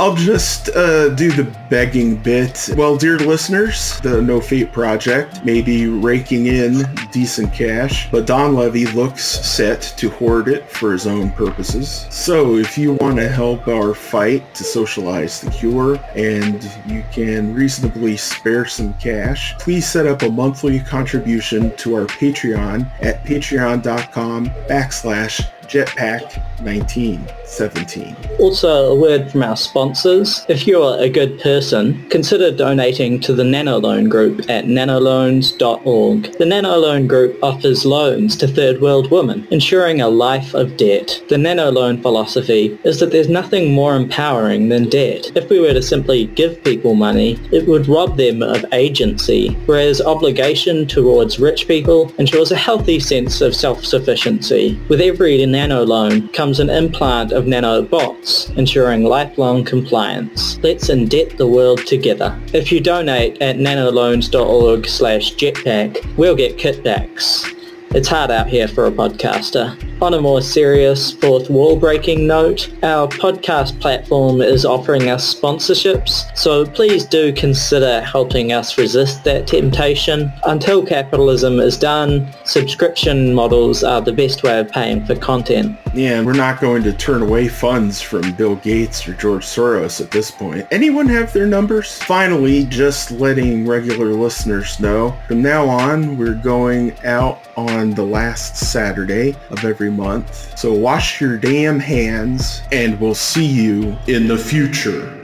I'll 0.00 0.14
just 0.14 0.70
uh, 0.70 1.10
do 1.10 1.30
the 1.30 1.44
begging 1.68 2.16
bit. 2.16 2.70
Well, 2.74 2.96
dear 2.96 3.18
listeners, 3.18 4.00
the 4.00 4.22
No 4.22 4.40
Fate 4.40 4.72
Project 4.72 5.44
may 5.44 5.60
be 5.60 5.88
raking 5.88 6.46
in 6.46 6.84
decent 7.12 7.52
cash, 7.52 8.10
but 8.10 8.26
Don 8.26 8.54
Levy 8.54 8.86
looks 8.86 9.22
set 9.22 9.82
to 9.98 10.08
hoard 10.08 10.48
it 10.48 10.70
for 10.70 10.92
his 10.92 11.06
own 11.06 11.30
purposes. 11.32 12.06
So 12.08 12.56
if 12.56 12.78
you 12.78 12.94
want 12.94 13.18
to 13.18 13.28
help 13.28 13.68
our 13.68 13.92
fight 13.92 14.54
to 14.54 14.64
socialize 14.64 15.42
the 15.42 15.50
cure 15.50 16.00
and 16.14 16.64
you 16.86 17.04
can 17.12 17.52
reasonably 17.52 18.16
spare 18.16 18.64
some 18.64 18.94
cash, 18.94 19.54
please 19.58 19.86
set 19.86 20.06
up 20.06 20.22
a 20.22 20.30
monthly 20.30 20.80
contribution 20.80 21.76
to 21.76 21.94
our 21.94 22.06
Patreon 22.06 22.90
at 23.02 23.22
patreon.com 23.24 24.46
backslash 24.66 25.46
jetpack1917. 25.70 28.40
Also, 28.40 28.92
a 28.92 28.94
word 28.94 29.30
from 29.30 29.42
our 29.42 29.56
sponsors. 29.56 30.44
If 30.48 30.66
you're 30.66 30.98
a 30.98 31.08
good 31.08 31.40
person, 31.40 32.06
consider 32.08 32.50
donating 32.50 33.20
to 33.20 33.32
the 33.32 33.42
Nanoloan 33.42 34.08
Group 34.08 34.40
at 34.48 34.66
nanoloans.org. 34.66 36.22
The 36.38 36.44
Nanoloan 36.44 37.08
Group 37.08 37.38
offers 37.42 37.84
loans 37.84 38.36
to 38.36 38.46
third 38.48 38.80
world 38.80 39.10
women, 39.10 39.46
ensuring 39.50 40.00
a 40.00 40.08
life 40.08 40.54
of 40.54 40.76
debt. 40.76 41.20
The 41.28 41.36
Nanoloan 41.36 42.00
philosophy 42.02 42.78
is 42.84 43.00
that 43.00 43.10
there's 43.12 43.28
nothing 43.28 43.72
more 43.72 43.96
empowering 43.96 44.68
than 44.68 44.88
debt. 44.88 45.32
If 45.36 45.50
we 45.50 45.58
were 45.60 45.72
to 45.72 45.82
simply 45.82 46.26
give 46.26 46.62
people 46.64 46.94
money, 46.94 47.38
it 47.52 47.66
would 47.66 47.88
rob 47.88 48.16
them 48.16 48.42
of 48.42 48.64
agency, 48.72 49.56
whereas 49.66 50.00
obligation 50.00 50.86
towards 50.86 51.38
rich 51.38 51.68
people 51.68 52.12
ensures 52.18 52.52
a 52.52 52.56
healthy 52.56 53.00
sense 53.00 53.40
of 53.40 53.54
self-sufficiency. 53.54 54.78
With 54.88 55.00
every 55.00 55.42
Nano 55.60 55.84
Loan 55.84 56.26
comes 56.28 56.58
an 56.58 56.70
implant 56.70 57.32
of 57.32 57.44
nanobots, 57.44 58.56
ensuring 58.56 59.04
lifelong 59.04 59.62
compliance. 59.62 60.56
Let's 60.62 60.88
indebt 60.88 61.36
the 61.36 61.46
world 61.46 61.84
together. 61.86 62.40
If 62.54 62.72
you 62.72 62.80
donate 62.80 63.42
at 63.42 63.56
nanoloans.org 63.56 64.86
slash 64.86 65.34
jetpack, 65.34 66.16
we'll 66.16 66.34
get 66.34 66.56
kitbacks. 66.56 67.59
It's 67.92 68.06
hard 68.06 68.30
out 68.30 68.46
here 68.46 68.68
for 68.68 68.86
a 68.86 68.90
podcaster. 68.92 69.76
On 70.00 70.14
a 70.14 70.20
more 70.20 70.40
serious, 70.40 71.12
fourth 71.12 71.50
wall 71.50 71.76
breaking 71.76 72.24
note, 72.24 72.72
our 72.84 73.08
podcast 73.08 73.80
platform 73.80 74.40
is 74.40 74.64
offering 74.64 75.10
us 75.10 75.34
sponsorships, 75.34 76.24
so 76.38 76.64
please 76.64 77.04
do 77.04 77.32
consider 77.32 78.00
helping 78.00 78.52
us 78.52 78.78
resist 78.78 79.24
that 79.24 79.48
temptation. 79.48 80.32
Until 80.44 80.86
capitalism 80.86 81.58
is 81.58 81.76
done, 81.76 82.32
subscription 82.44 83.34
models 83.34 83.82
are 83.82 84.00
the 84.00 84.12
best 84.12 84.44
way 84.44 84.60
of 84.60 84.70
paying 84.70 85.04
for 85.04 85.16
content. 85.16 85.76
Yeah, 85.92 86.22
we're 86.22 86.32
not 86.32 86.60
going 86.60 86.84
to 86.84 86.92
turn 86.92 87.22
away 87.22 87.48
funds 87.48 88.00
from 88.00 88.32
Bill 88.36 88.54
Gates 88.54 89.06
or 89.08 89.14
George 89.14 89.44
Soros 89.44 90.00
at 90.00 90.12
this 90.12 90.30
point. 90.30 90.64
Anyone 90.70 91.08
have 91.08 91.32
their 91.32 91.46
numbers? 91.46 92.00
Finally, 92.04 92.66
just 92.66 93.10
letting 93.10 93.66
regular 93.66 94.14
listeners 94.14 94.78
know, 94.78 95.18
from 95.26 95.42
now 95.42 95.68
on, 95.68 96.16
we're 96.16 96.34
going 96.34 96.96
out 97.00 97.48
on 97.56 97.79
the 97.88 98.04
last 98.04 98.56
Saturday 98.56 99.34
of 99.48 99.64
every 99.64 99.90
month. 99.90 100.58
So 100.58 100.74
wash 100.74 101.20
your 101.20 101.38
damn 101.38 101.80
hands 101.80 102.60
and 102.70 103.00
we'll 103.00 103.14
see 103.14 103.46
you 103.46 103.96
in 104.06 104.28
the 104.28 104.36
future. 104.36 105.16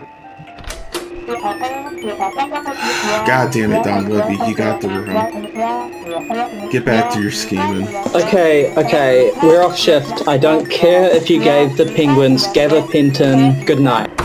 God 3.26 3.52
damn 3.52 3.72
it, 3.72 3.84
Don 3.84 4.08
Levy, 4.08 4.36
you 4.48 4.54
got 4.56 4.80
the 4.80 4.88
room. 4.88 6.70
Get 6.70 6.84
back 6.84 7.12
to 7.12 7.20
your 7.20 7.30
scheming. 7.30 7.86
Okay, 8.14 8.74
okay, 8.76 9.32
we're 9.42 9.62
off 9.62 9.76
shift. 9.76 10.26
I 10.26 10.38
don't 10.38 10.70
care 10.70 11.14
if 11.14 11.28
you 11.28 11.42
gave 11.42 11.76
the 11.76 11.84
penguins 11.94 12.46
gabapentin 12.48 13.66
good 13.66 13.80
night. 13.80 14.16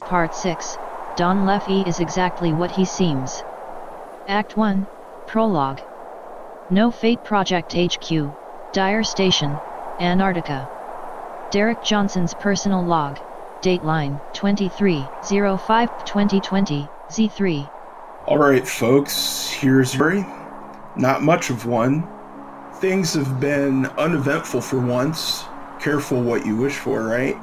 Part 0.00 0.34
6 0.34 0.76
Don 1.16 1.46
Levy 1.46 1.80
is 1.88 2.00
exactly 2.00 2.52
what 2.52 2.72
he 2.72 2.84
seems. 2.84 3.42
Act 4.26 4.56
1 4.56 4.86
Prologue 5.26 5.80
No 6.70 6.90
Fate 6.90 7.24
Project 7.24 7.74
HQ, 7.74 8.30
Dyer 8.74 9.02
Station, 9.02 9.56
Antarctica. 10.00 10.68
Derek 11.50 11.82
Johnson's 11.82 12.34
personal 12.34 12.84
log, 12.84 13.18
dateline 13.62 14.20
23-05-2020, 14.34 16.90
Z3. 17.08 17.70
Alright 18.26 18.68
folks, 18.68 19.48
here's 19.48 19.94
Yuri. 19.94 20.26
Not 20.94 21.22
much 21.22 21.48
of 21.48 21.64
one. 21.64 22.06
Things 22.74 23.14
have 23.14 23.40
been 23.40 23.86
uneventful 23.96 24.60
for 24.60 24.78
once. 24.78 25.44
Careful 25.80 26.20
what 26.20 26.44
you 26.44 26.54
wish 26.54 26.76
for, 26.76 27.02
right? 27.02 27.38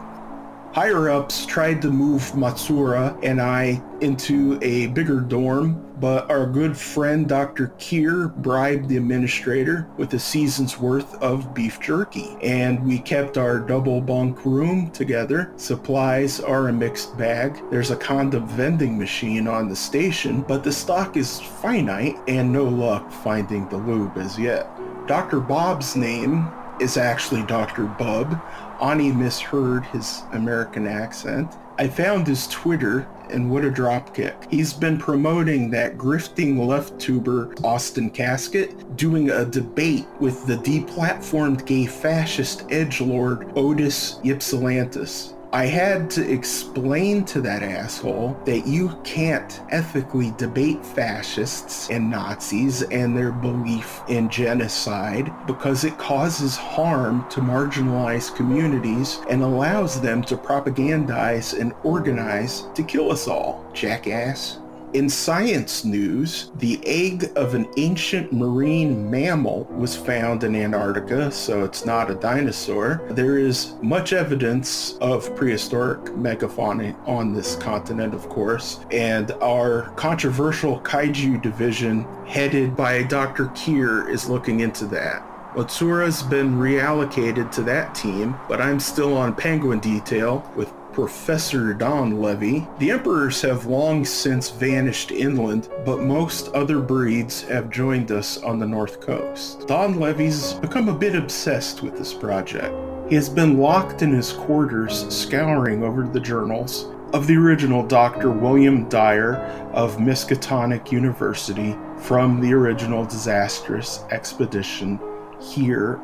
Higher 0.75 1.09
ups 1.09 1.45
tried 1.45 1.81
to 1.83 1.89
move 1.89 2.21
Matsura 2.33 3.17
and 3.23 3.41
I 3.41 3.81
into 4.01 4.59
a 4.61 4.87
bigger 4.87 5.21
dorm, 5.21 5.89
but 6.01 6.29
our 6.29 6.45
good 6.45 6.75
friend 6.75 7.29
Dr. 7.29 7.69
Kier 7.79 8.35
bribed 8.35 8.89
the 8.89 8.97
administrator 8.97 9.87
with 9.95 10.13
a 10.15 10.19
season's 10.19 10.77
worth 10.77 11.15
of 11.23 11.53
beef 11.53 11.79
jerky. 11.79 12.35
And 12.43 12.85
we 12.85 12.99
kept 12.99 13.37
our 13.37 13.57
double 13.57 14.01
bunk 14.01 14.43
room 14.43 14.91
together. 14.91 15.53
Supplies 15.55 16.41
are 16.41 16.67
a 16.67 16.73
mixed 16.73 17.17
bag. 17.17 17.57
There's 17.71 17.91
a 17.91 17.95
condom 17.95 18.45
vending 18.45 18.99
machine 18.99 19.47
on 19.47 19.69
the 19.69 19.77
station, 19.77 20.41
but 20.41 20.65
the 20.65 20.73
stock 20.73 21.15
is 21.15 21.39
finite 21.39 22.17
and 22.27 22.51
no 22.51 22.65
luck 22.65 23.09
finding 23.13 23.69
the 23.69 23.77
lube 23.77 24.17
as 24.17 24.37
yet. 24.37 24.67
Dr. 25.07 25.39
Bob's 25.39 25.95
name 25.95 26.51
is 26.81 26.97
actually 26.97 27.43
Dr. 27.43 27.85
Bub. 27.85 28.41
Ani 28.81 29.11
misheard 29.11 29.85
his 29.85 30.23
American 30.33 30.87
accent. 30.87 31.53
I 31.77 31.87
found 31.87 32.27
his 32.27 32.47
Twitter 32.47 33.07
and 33.29 33.49
what 33.49 33.65
a 33.65 33.69
dropkick. 33.69 34.49
He's 34.51 34.73
been 34.73 34.97
promoting 34.97 35.69
that 35.71 35.97
grifting 35.97 36.65
left 36.65 36.99
tuber 36.99 37.53
Austin 37.63 38.09
Casket, 38.09 38.95
doing 38.95 39.29
a 39.29 39.45
debate 39.45 40.05
with 40.19 40.45
the 40.45 40.57
deplatformed 40.57 41.65
gay 41.65 41.85
fascist 41.85 42.67
edgelord 42.69 43.51
Otis 43.57 44.19
Ypsilantis. 44.23 45.33
I 45.55 45.67
had 45.67 46.09
to 46.11 46.29
explain 46.29 47.23
to 47.27 47.39
that 47.39 47.63
asshole 47.63 48.37
that 48.43 48.67
you 48.67 48.89
can't 49.05 49.61
ethically 49.69 50.31
debate 50.31 50.85
fascists 50.85 51.89
and 51.89 52.11
Nazis 52.11 52.81
and 52.81 53.15
their 53.15 53.31
belief 53.31 54.01
in 54.09 54.27
genocide 54.27 55.31
because 55.47 55.85
it 55.85 55.97
causes 55.97 56.57
harm 56.57 57.25
to 57.29 57.39
marginalized 57.39 58.35
communities 58.35 59.21
and 59.29 59.41
allows 59.41 60.01
them 60.01 60.21
to 60.23 60.35
propagandize 60.35 61.57
and 61.57 61.71
organize 61.85 62.65
to 62.75 62.83
kill 62.83 63.09
us 63.09 63.29
all, 63.29 63.65
jackass. 63.73 64.59
In 64.95 65.09
science 65.09 65.83
news, 65.83 66.51
the 66.59 66.79
egg 66.85 67.29
of 67.35 67.53
an 67.53 67.67
ancient 67.75 68.31
marine 68.31 69.11
mammal 69.11 69.65
was 69.65 69.93
found 69.93 70.45
in 70.45 70.55
Antarctica, 70.55 71.29
so 71.33 71.65
it's 71.65 71.85
not 71.85 72.09
a 72.09 72.15
dinosaur. 72.15 73.01
There 73.09 73.37
is 73.37 73.73
much 73.81 74.13
evidence 74.13 74.97
of 75.01 75.35
prehistoric 75.35 76.05
megafauna 76.15 76.95
on 77.05 77.33
this 77.33 77.57
continent, 77.57 78.13
of 78.13 78.29
course, 78.29 78.79
and 78.89 79.31
our 79.41 79.89
controversial 79.97 80.79
kaiju 80.79 81.41
division, 81.41 82.05
headed 82.25 82.77
by 82.77 83.03
Dr. 83.03 83.47
Kier, 83.47 84.09
is 84.09 84.29
looking 84.29 84.61
into 84.61 84.85
that. 84.85 85.29
Matsura's 85.57 86.21
been 86.21 86.55
reallocated 86.55 87.51
to 87.51 87.63
that 87.63 87.95
team, 87.95 88.37
but 88.47 88.61
I'm 88.61 88.79
still 88.79 89.15
on 89.15 89.35
Penguin 89.35 89.79
Detail 89.79 90.49
with 90.55 90.71
Professor 90.95 91.73
Don 91.73 92.21
Levy. 92.21 92.65
The 92.79 92.91
emperors 92.91 93.41
have 93.41 93.65
long 93.65 94.05
since 94.05 94.49
vanished 94.49 95.11
inland, 95.11 95.67
but 95.85 95.99
most 95.99 96.47
other 96.53 96.79
breeds 96.79 97.41
have 97.41 97.69
joined 97.69 98.13
us 98.13 98.37
on 98.37 98.59
the 98.59 98.65
north 98.65 99.01
coast. 99.01 99.67
Don 99.67 99.99
Levy's 99.99 100.53
become 100.53 100.87
a 100.87 100.97
bit 100.97 101.13
obsessed 101.13 101.83
with 101.83 101.97
this 101.97 102.13
project. 102.13 102.73
He 103.09 103.15
has 103.15 103.27
been 103.27 103.57
locked 103.57 104.03
in 104.03 104.13
his 104.13 104.31
quarters, 104.31 105.05
scouring 105.13 105.83
over 105.83 106.07
the 106.07 106.21
journals 106.21 106.85
of 107.11 107.27
the 107.27 107.35
original 107.35 107.85
Dr. 107.85 108.31
William 108.31 108.87
Dyer 108.87 109.35
of 109.73 109.97
Miskatonic 109.97 110.93
University 110.93 111.75
from 111.97 112.39
the 112.39 112.53
original 112.53 113.03
disastrous 113.03 114.05
expedition 114.11 114.97
here 115.41 115.99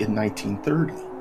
in 0.00 0.16
1930. 0.16 1.11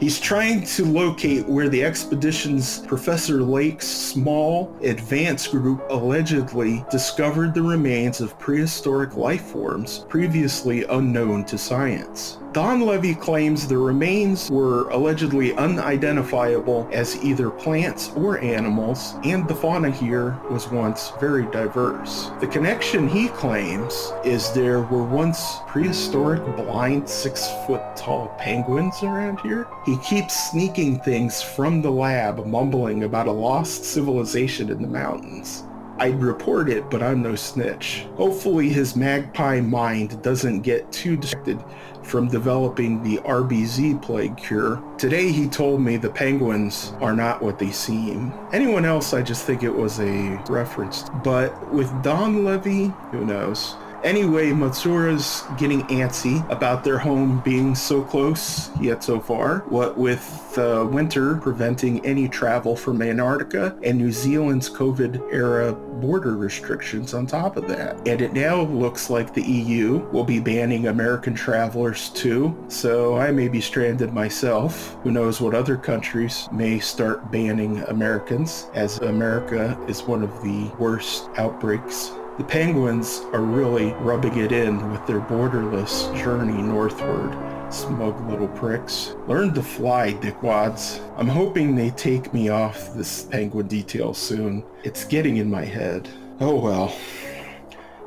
He's 0.00 0.18
trying 0.18 0.64
to 0.64 0.86
locate 0.86 1.46
where 1.46 1.68
the 1.68 1.84
expedition's 1.84 2.78
Professor 2.78 3.42
Lake's 3.42 3.86
small 3.86 4.74
advance 4.80 5.46
group 5.46 5.82
allegedly 5.90 6.82
discovered 6.90 7.52
the 7.52 7.60
remains 7.60 8.22
of 8.22 8.38
prehistoric 8.38 9.16
life 9.16 9.42
forms 9.42 10.06
previously 10.08 10.84
unknown 10.84 11.44
to 11.44 11.58
science. 11.58 12.38
Don 12.52 12.80
Levy 12.80 13.14
claims 13.14 13.68
the 13.68 13.78
remains 13.78 14.50
were 14.50 14.88
allegedly 14.88 15.54
unidentifiable 15.54 16.88
as 16.90 17.22
either 17.22 17.48
plants 17.48 18.10
or 18.16 18.40
animals, 18.40 19.14
and 19.22 19.46
the 19.46 19.54
fauna 19.54 19.88
here 19.88 20.36
was 20.50 20.68
once 20.68 21.12
very 21.20 21.46
diverse. 21.52 22.32
The 22.40 22.48
connection 22.48 23.06
he 23.06 23.28
claims 23.28 24.12
is 24.24 24.50
there 24.50 24.80
were 24.80 25.04
once 25.04 25.58
prehistoric 25.68 26.44
blind 26.56 27.08
six 27.08 27.48
foot 27.68 27.82
tall 27.94 28.34
penguins 28.36 29.00
around 29.04 29.38
here. 29.42 29.68
He 29.86 29.96
keeps 29.98 30.50
sneaking 30.50 30.98
things 31.00 31.40
from 31.40 31.80
the 31.82 31.92
lab, 31.92 32.44
mumbling 32.46 33.04
about 33.04 33.28
a 33.28 33.32
lost 33.32 33.84
civilization 33.84 34.70
in 34.70 34.82
the 34.82 34.88
mountains. 34.88 35.62
I'd 36.00 36.22
report 36.22 36.70
it, 36.70 36.88
but 36.88 37.02
I'm 37.02 37.22
no 37.22 37.34
snitch. 37.34 38.06
Hopefully 38.14 38.70
his 38.70 38.96
magpie 38.96 39.60
mind 39.60 40.22
doesn't 40.22 40.62
get 40.62 40.90
too 40.90 41.14
distracted 41.14 41.62
from 42.10 42.26
developing 42.26 43.02
the 43.04 43.18
RBZ 43.18 44.02
plague 44.02 44.36
cure. 44.36 44.82
Today 44.98 45.30
he 45.30 45.46
told 45.46 45.80
me 45.80 45.96
the 45.96 46.10
penguins 46.10 46.92
are 47.00 47.14
not 47.14 47.40
what 47.40 47.58
they 47.58 47.70
seem. 47.70 48.32
Anyone 48.52 48.84
else, 48.84 49.14
I 49.14 49.22
just 49.22 49.44
think 49.46 49.62
it 49.62 49.70
was 49.70 50.00
a 50.00 50.42
reference. 50.48 51.04
But 51.22 51.72
with 51.72 51.90
Don 52.02 52.44
Levy, 52.44 52.92
who 53.12 53.24
knows? 53.24 53.76
Anyway, 54.02 54.50
Matsura's 54.50 55.44
getting 55.58 55.82
antsy 55.88 56.48
about 56.50 56.82
their 56.82 56.98
home 56.98 57.42
being 57.44 57.74
so 57.74 58.02
close 58.02 58.70
yet 58.80 59.04
so 59.04 59.20
far. 59.20 59.58
What 59.68 59.98
with 59.98 60.56
uh, 60.56 60.88
winter 60.90 61.36
preventing 61.36 62.04
any 62.04 62.26
travel 62.26 62.74
from 62.74 63.02
Antarctica 63.02 63.76
and 63.82 63.98
New 63.98 64.10
Zealand's 64.10 64.70
COVID 64.70 65.32
era 65.32 65.74
border 65.74 66.34
restrictions 66.34 67.12
on 67.12 67.26
top 67.26 67.58
of 67.58 67.68
that. 67.68 67.96
And 68.08 68.22
it 68.22 68.32
now 68.32 68.62
looks 68.62 69.10
like 69.10 69.34
the 69.34 69.42
EU 69.42 69.98
will 70.10 70.24
be 70.24 70.40
banning 70.40 70.86
American 70.86 71.34
travelers 71.34 72.08
too. 72.08 72.56
So 72.68 73.18
I 73.18 73.30
may 73.30 73.48
be 73.48 73.60
stranded 73.60 74.14
myself. 74.14 74.96
Who 75.02 75.10
knows 75.10 75.42
what 75.42 75.54
other 75.54 75.76
countries 75.76 76.48
may 76.50 76.78
start 76.78 77.30
banning 77.30 77.80
Americans 77.84 78.68
as 78.72 78.98
America 79.00 79.78
is 79.88 80.02
one 80.02 80.22
of 80.22 80.30
the 80.42 80.70
worst 80.78 81.28
outbreaks 81.36 82.12
the 82.40 82.46
penguins 82.46 83.20
are 83.34 83.42
really 83.42 83.92
rubbing 84.00 84.38
it 84.38 84.50
in 84.50 84.90
with 84.90 85.06
their 85.06 85.20
borderless 85.20 86.10
journey 86.16 86.62
northward. 86.62 87.36
Smug 87.70 88.18
little 88.30 88.48
pricks. 88.48 89.14
Learn 89.26 89.52
to 89.52 89.62
fly, 89.62 90.14
dickwads. 90.14 91.06
I'm 91.18 91.28
hoping 91.28 91.74
they 91.74 91.90
take 91.90 92.32
me 92.32 92.48
off 92.48 92.94
this 92.94 93.24
penguin 93.24 93.68
detail 93.68 94.14
soon. 94.14 94.64
It's 94.84 95.04
getting 95.04 95.36
in 95.36 95.50
my 95.50 95.66
head. 95.66 96.08
Oh 96.40 96.58
well. 96.58 96.96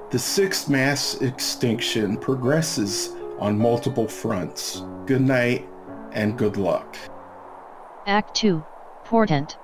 The 0.10 0.18
sixth 0.18 0.68
mass 0.68 1.22
extinction 1.22 2.18
progresses 2.18 3.16
on 3.38 3.56
multiple 3.56 4.08
fronts. 4.08 4.82
Good 5.06 5.22
night 5.22 5.70
and 6.14 6.36
good 6.40 6.58
luck. 6.58 6.98
Act 8.08 8.34
2 8.38 8.66
Portent. 9.06 9.58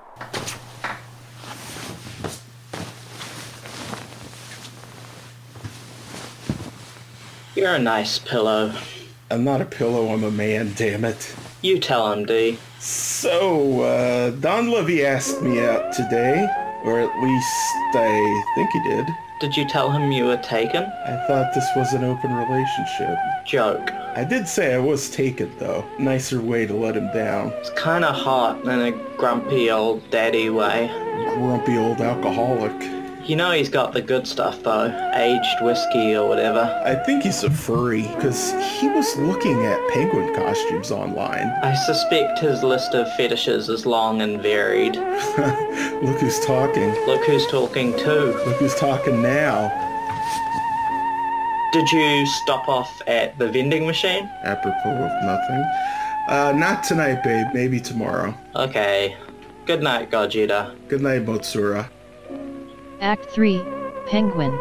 You're 7.60 7.74
a 7.74 7.78
nice 7.78 8.18
pillow. 8.18 8.72
I'm 9.30 9.44
not 9.44 9.60
a 9.60 9.66
pillow, 9.66 10.14
I'm 10.14 10.24
a 10.24 10.30
man, 10.30 10.72
damn 10.76 11.04
it. 11.04 11.36
You 11.60 11.78
tell 11.78 12.10
him, 12.10 12.24
D. 12.24 12.58
So, 12.78 13.82
uh, 13.82 14.30
Don 14.30 14.70
Levy 14.70 15.04
asked 15.04 15.42
me 15.42 15.60
out 15.60 15.92
today, 15.92 16.48
or 16.84 17.00
at 17.00 17.22
least 17.22 17.46
I 17.94 18.44
think 18.54 18.70
he 18.70 18.82
did. 18.88 19.06
Did 19.42 19.58
you 19.58 19.68
tell 19.68 19.90
him 19.90 20.10
you 20.10 20.24
were 20.24 20.38
taken? 20.38 20.84
I 20.84 21.22
thought 21.26 21.52
this 21.54 21.68
was 21.76 21.92
an 21.92 22.02
open 22.02 22.32
relationship. 22.32 23.18
Joke. 23.44 23.92
I 24.16 24.24
did 24.24 24.48
say 24.48 24.74
I 24.74 24.78
was 24.78 25.10
taken, 25.10 25.52
though. 25.58 25.84
Nicer 25.98 26.40
way 26.40 26.64
to 26.64 26.72
let 26.72 26.96
him 26.96 27.12
down. 27.12 27.48
It's 27.58 27.78
kinda 27.78 28.10
hot 28.10 28.64
in 28.64 28.70
a 28.70 28.92
grumpy 29.18 29.70
old 29.70 30.10
daddy 30.10 30.48
way. 30.48 30.90
Grumpy 31.34 31.76
old 31.76 32.00
alcoholic. 32.00 32.99
You 33.30 33.36
know 33.36 33.52
he's 33.52 33.68
got 33.68 33.92
the 33.92 34.02
good 34.02 34.26
stuff 34.26 34.60
though, 34.64 34.86
aged 35.14 35.62
whiskey 35.62 36.16
or 36.16 36.28
whatever. 36.28 36.82
I 36.84 36.96
think 36.96 37.22
he's 37.22 37.44
a 37.44 37.48
furry, 37.48 38.02
because 38.02 38.50
he 38.80 38.88
was 38.88 39.16
looking 39.18 39.66
at 39.66 39.78
penguin 39.90 40.34
costumes 40.34 40.90
online. 40.90 41.46
I 41.62 41.72
suspect 41.86 42.40
his 42.40 42.64
list 42.64 42.92
of 42.92 43.06
fetishes 43.14 43.68
is 43.68 43.86
long 43.86 44.20
and 44.20 44.42
varied. 44.42 44.96
Look 46.02 46.18
who's 46.18 46.44
talking. 46.44 46.90
Look 47.06 47.24
who's 47.24 47.46
talking 47.46 47.96
too. 47.96 48.34
Look 48.44 48.56
who's 48.56 48.74
talking 48.74 49.22
now. 49.22 49.70
Did 51.72 51.88
you 51.92 52.26
stop 52.26 52.68
off 52.68 52.90
at 53.06 53.38
the 53.38 53.48
vending 53.48 53.86
machine? 53.86 54.28
Apropos 54.42 54.90
of 54.90 55.22
nothing. 55.22 55.64
Uh, 56.26 56.52
not 56.56 56.82
tonight, 56.82 57.22
babe. 57.22 57.46
Maybe 57.54 57.78
tomorrow. 57.78 58.34
Okay. 58.56 59.16
Good 59.66 59.84
night, 59.84 60.10
Gogeta. 60.10 60.74
Good 60.88 61.02
night, 61.02 61.24
Matsura. 61.24 61.88
Act 63.00 63.30
3 63.30 63.62
Penguin. 64.06 64.52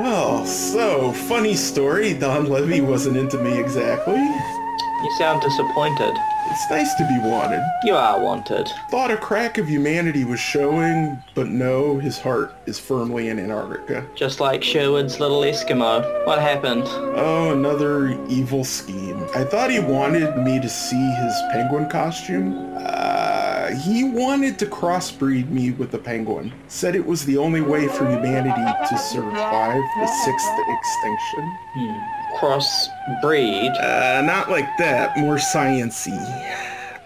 Well, 0.00 0.44
so, 0.44 1.12
funny 1.12 1.54
story. 1.54 2.14
Don 2.14 2.46
Levy 2.46 2.80
wasn't 2.80 3.16
into 3.16 3.38
me 3.38 3.58
exactly. 3.58 4.14
You 4.14 5.10
sound 5.16 5.40
disappointed. 5.40 6.14
It's 6.50 6.68
nice 6.68 6.94
to 6.94 7.06
be 7.06 7.18
wanted. 7.20 7.62
You 7.84 7.94
are 7.94 8.18
wanted. 8.20 8.68
Thought 8.90 9.12
a 9.12 9.16
crack 9.16 9.56
of 9.56 9.68
humanity 9.68 10.24
was 10.24 10.40
showing, 10.40 11.22
but 11.34 11.46
no, 11.46 11.98
his 11.98 12.18
heart 12.18 12.54
is 12.66 12.78
firmly 12.78 13.28
in 13.28 13.38
Antarctica. 13.38 14.04
Just 14.16 14.40
like 14.40 14.64
Sherwood's 14.64 15.20
little 15.20 15.42
Eskimo. 15.42 16.26
What 16.26 16.40
happened? 16.40 16.82
Oh, 16.86 17.52
another 17.52 18.18
evil 18.28 18.64
scheme. 18.64 19.24
I 19.34 19.44
thought 19.44 19.70
he 19.70 19.78
wanted 19.78 20.36
me 20.38 20.60
to 20.60 20.68
see 20.68 20.96
his 21.12 21.34
penguin 21.52 21.88
costume. 21.88 22.74
Uh, 22.78 23.59
he 23.76 24.04
wanted 24.04 24.58
to 24.58 24.66
crossbreed 24.66 25.48
me 25.48 25.70
with 25.72 25.94
a 25.94 25.98
penguin. 25.98 26.52
Said 26.68 26.94
it 26.94 27.04
was 27.04 27.24
the 27.24 27.36
only 27.36 27.60
way 27.60 27.88
for 27.88 28.08
humanity 28.08 28.72
to 28.88 28.98
survive 28.98 29.82
the 30.00 30.06
sixth 30.24 30.50
extinction. 30.68 31.58
Hmm. 31.74 32.36
Crossbreed? 32.36 33.72
Uh, 33.82 34.22
not 34.22 34.50
like 34.50 34.68
that. 34.78 35.16
More 35.18 35.36
sciency. 35.36 36.18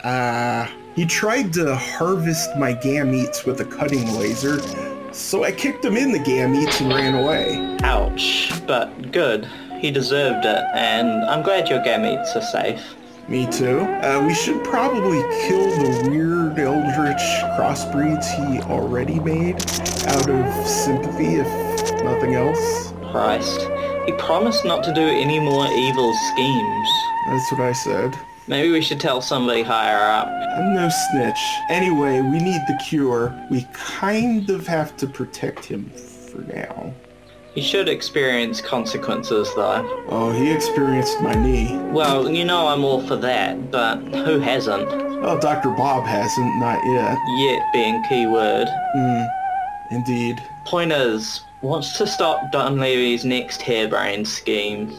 Uh, 0.04 0.66
he 0.94 1.06
tried 1.06 1.52
to 1.54 1.74
harvest 1.74 2.56
my 2.56 2.74
gametes 2.74 3.44
with 3.44 3.60
a 3.60 3.64
cutting 3.64 4.14
laser, 4.14 4.60
so 5.12 5.44
I 5.44 5.52
kicked 5.52 5.84
him 5.84 5.96
in 5.96 6.12
the 6.12 6.18
gametes 6.20 6.80
and 6.80 6.90
ran 6.92 7.14
away. 7.14 7.76
Ouch. 7.82 8.52
But 8.66 9.10
good. 9.10 9.48
He 9.78 9.90
deserved 9.90 10.44
it, 10.46 10.64
and 10.74 11.24
I'm 11.24 11.42
glad 11.42 11.68
your 11.68 11.80
gametes 11.80 12.34
are 12.36 12.42
safe. 12.42 12.94
Me 13.26 13.50
too. 13.50 13.80
Uh, 13.80 14.22
we 14.26 14.34
should 14.34 14.62
probably 14.62 15.22
kill 15.46 15.70
the 15.70 16.10
weird 16.10 16.58
eldritch 16.58 17.22
crossbreeds 17.56 18.26
he 18.36 18.60
already 18.62 19.18
made 19.18 19.56
out 20.08 20.28
of 20.28 20.66
sympathy, 20.66 21.36
if 21.36 22.02
nothing 22.04 22.34
else. 22.34 22.92
Christ. 23.10 23.68
He 24.04 24.12
promised 24.12 24.66
not 24.66 24.84
to 24.84 24.92
do 24.92 25.00
any 25.00 25.40
more 25.40 25.66
evil 25.66 26.12
schemes. 26.12 26.88
That's 27.28 27.52
what 27.52 27.60
I 27.62 27.72
said. 27.72 28.14
Maybe 28.46 28.70
we 28.70 28.82
should 28.82 29.00
tell 29.00 29.22
somebody 29.22 29.62
higher 29.62 30.04
up. 30.04 30.28
I'm 30.28 30.74
no 30.74 30.90
snitch. 31.10 31.38
Anyway, 31.70 32.20
we 32.20 32.38
need 32.38 32.60
the 32.68 32.78
cure. 32.88 33.34
We 33.50 33.66
kind 33.72 34.50
of 34.50 34.66
have 34.66 34.98
to 34.98 35.06
protect 35.06 35.64
him 35.64 35.88
for 35.88 36.42
now. 36.42 36.92
He 37.54 37.62
should 37.62 37.88
experience 37.88 38.60
consequences, 38.60 39.48
though. 39.54 40.04
Oh, 40.08 40.32
he 40.32 40.50
experienced 40.50 41.20
my 41.20 41.34
knee. 41.34 41.76
Well, 41.92 42.28
you 42.28 42.44
know 42.44 42.66
I'm 42.66 42.84
all 42.84 43.00
for 43.06 43.14
that, 43.16 43.70
but 43.70 43.98
who 43.98 44.40
hasn't? 44.40 44.88
Well, 45.22 45.38
Dr. 45.38 45.70
Bob 45.70 46.04
hasn't, 46.04 46.58
not 46.58 46.84
yet. 46.84 47.16
Yet 47.38 47.62
being 47.72 48.02
keyword. 48.08 48.68
Hmm. 48.96 49.24
Indeed. 49.92 50.42
Point 50.66 50.90
is, 50.90 51.42
wants 51.62 51.96
to 51.98 52.08
stop 52.08 52.50
Don 52.50 52.78
Levy's 52.78 53.24
next 53.24 53.62
harebrained 53.62 54.26
scheme. 54.26 54.92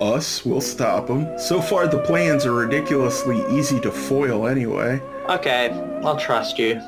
Us 0.00 0.44
will 0.46 0.60
stop 0.60 1.08
him. 1.08 1.36
So 1.38 1.60
far, 1.60 1.88
the 1.88 2.02
plans 2.02 2.46
are 2.46 2.52
ridiculously 2.52 3.44
easy 3.50 3.80
to 3.80 3.90
foil 3.90 4.46
anyway. 4.46 5.00
Okay, 5.28 5.70
I'll 6.04 6.18
trust 6.18 6.56
you. 6.56 6.80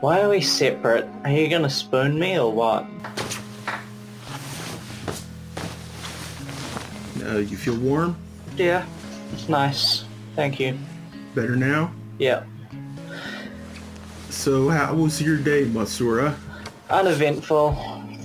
Why 0.00 0.20
are 0.20 0.28
we 0.28 0.40
separate? 0.40 1.08
Are 1.24 1.30
you 1.30 1.48
gonna 1.48 1.70
spoon 1.70 2.18
me 2.18 2.38
or 2.38 2.52
what? 2.52 2.86
Uh, 7.24 7.38
you 7.38 7.56
feel 7.56 7.76
warm? 7.76 8.16
Yeah, 8.56 8.84
it's 9.32 9.48
nice. 9.48 10.04
Thank 10.34 10.58
you. 10.58 10.78
Better 11.34 11.56
now? 11.56 11.92
Yeah. 12.18 12.44
So, 14.30 14.68
how 14.68 14.94
was 14.94 15.20
your 15.20 15.36
day, 15.36 15.64
Matsura? 15.64 16.34
Uneventful. 16.90 17.76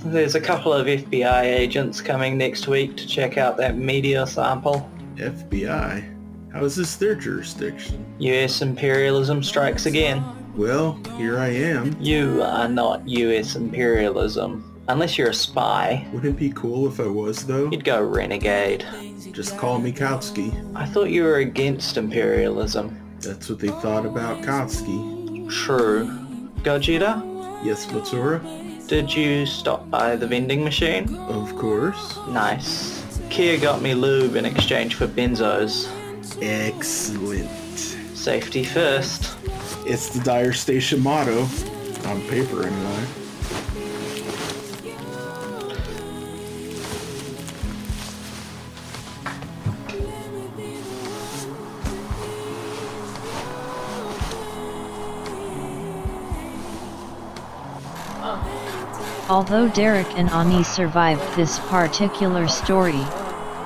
There's 0.04 0.34
a 0.34 0.40
couple 0.40 0.72
of 0.72 0.86
FBI 0.86 1.42
agents 1.42 2.00
coming 2.00 2.38
next 2.38 2.68
week 2.68 2.96
to 2.96 3.06
check 3.06 3.36
out 3.36 3.56
that 3.58 3.76
media 3.76 4.26
sample. 4.26 4.88
FBI? 5.16 6.14
How 6.52 6.64
is 6.64 6.76
this 6.76 6.96
their 6.96 7.14
jurisdiction? 7.14 8.04
US 8.18 8.62
imperialism 8.62 9.42
strikes 9.42 9.86
again. 9.86 10.24
Well, 10.56 11.00
here 11.16 11.38
I 11.38 11.48
am. 11.48 11.96
You 12.00 12.42
are 12.42 12.68
not 12.68 13.06
US 13.08 13.54
imperialism. 13.54 14.67
Unless 14.88 15.18
you're 15.18 15.28
a 15.28 15.34
spy. 15.34 16.06
Wouldn't 16.12 16.34
it 16.34 16.38
be 16.38 16.50
cool 16.50 16.88
if 16.88 16.98
I 16.98 17.06
was, 17.06 17.44
though? 17.44 17.70
You'd 17.70 17.84
go 17.84 18.02
renegade. 18.02 18.86
Just 19.32 19.58
call 19.58 19.78
me 19.78 19.92
Kautsky. 19.92 20.50
I 20.74 20.86
thought 20.86 21.10
you 21.10 21.24
were 21.24 21.36
against 21.36 21.98
imperialism. 21.98 22.98
That's 23.20 23.50
what 23.50 23.58
they 23.58 23.68
thought 23.68 24.06
about 24.06 24.42
Kautsky. 24.42 25.50
True. 25.50 26.06
Gogeta? 26.62 27.22
Yes, 27.62 27.84
Matsura? 27.86 28.40
Did 28.88 29.12
you 29.12 29.44
stop 29.44 29.90
by 29.90 30.16
the 30.16 30.26
vending 30.26 30.64
machine? 30.64 31.14
Of 31.16 31.54
course. 31.56 32.18
Nice. 32.28 33.02
Kier 33.28 33.60
got 33.60 33.82
me 33.82 33.92
lube 33.92 34.36
in 34.36 34.46
exchange 34.46 34.94
for 34.94 35.06
benzos. 35.06 35.90
Excellent. 36.40 37.50
Safety 38.16 38.64
first. 38.64 39.36
It's 39.86 40.08
the 40.08 40.24
Dyer 40.24 40.54
Station 40.54 41.02
motto. 41.02 41.42
On 42.06 42.22
paper, 42.22 42.66
anyway. 42.66 43.06
Although 59.30 59.68
Derek 59.68 60.06
and 60.16 60.30
Ani 60.30 60.64
survived 60.64 61.36
this 61.36 61.58
particular 61.68 62.48
story, 62.48 63.04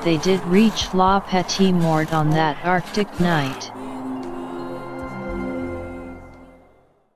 they 0.03 0.17
did 0.17 0.43
reach 0.45 0.93
La 0.93 1.21
Petite 1.21 1.73
Mort 1.73 2.13
on 2.13 2.31
that 2.31 2.57
Arctic 2.65 3.21
night. 3.21 3.71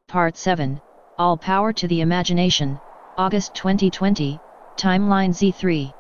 Part 0.07 0.37
7, 0.37 0.81
All 1.19 1.37
Power 1.37 1.73
to 1.73 1.89
the 1.89 2.01
Imagination, 2.01 2.79
August 3.19 3.57
2020, 3.57 4.39
Timeline 4.77 5.31
Z3. 5.31 5.93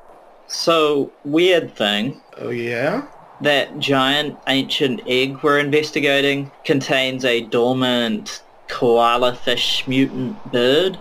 So, 0.46 1.10
weird 1.24 1.74
thing. 1.74 2.20
Oh, 2.38 2.50
yeah? 2.50 3.08
That 3.40 3.80
giant 3.80 4.38
ancient 4.46 5.00
egg 5.08 5.42
we're 5.42 5.58
investigating 5.58 6.52
contains 6.64 7.24
a 7.24 7.40
dormant 7.40 8.44
koala 8.68 9.34
fish 9.34 9.86
mutant 9.88 10.52
bird. 10.52 10.96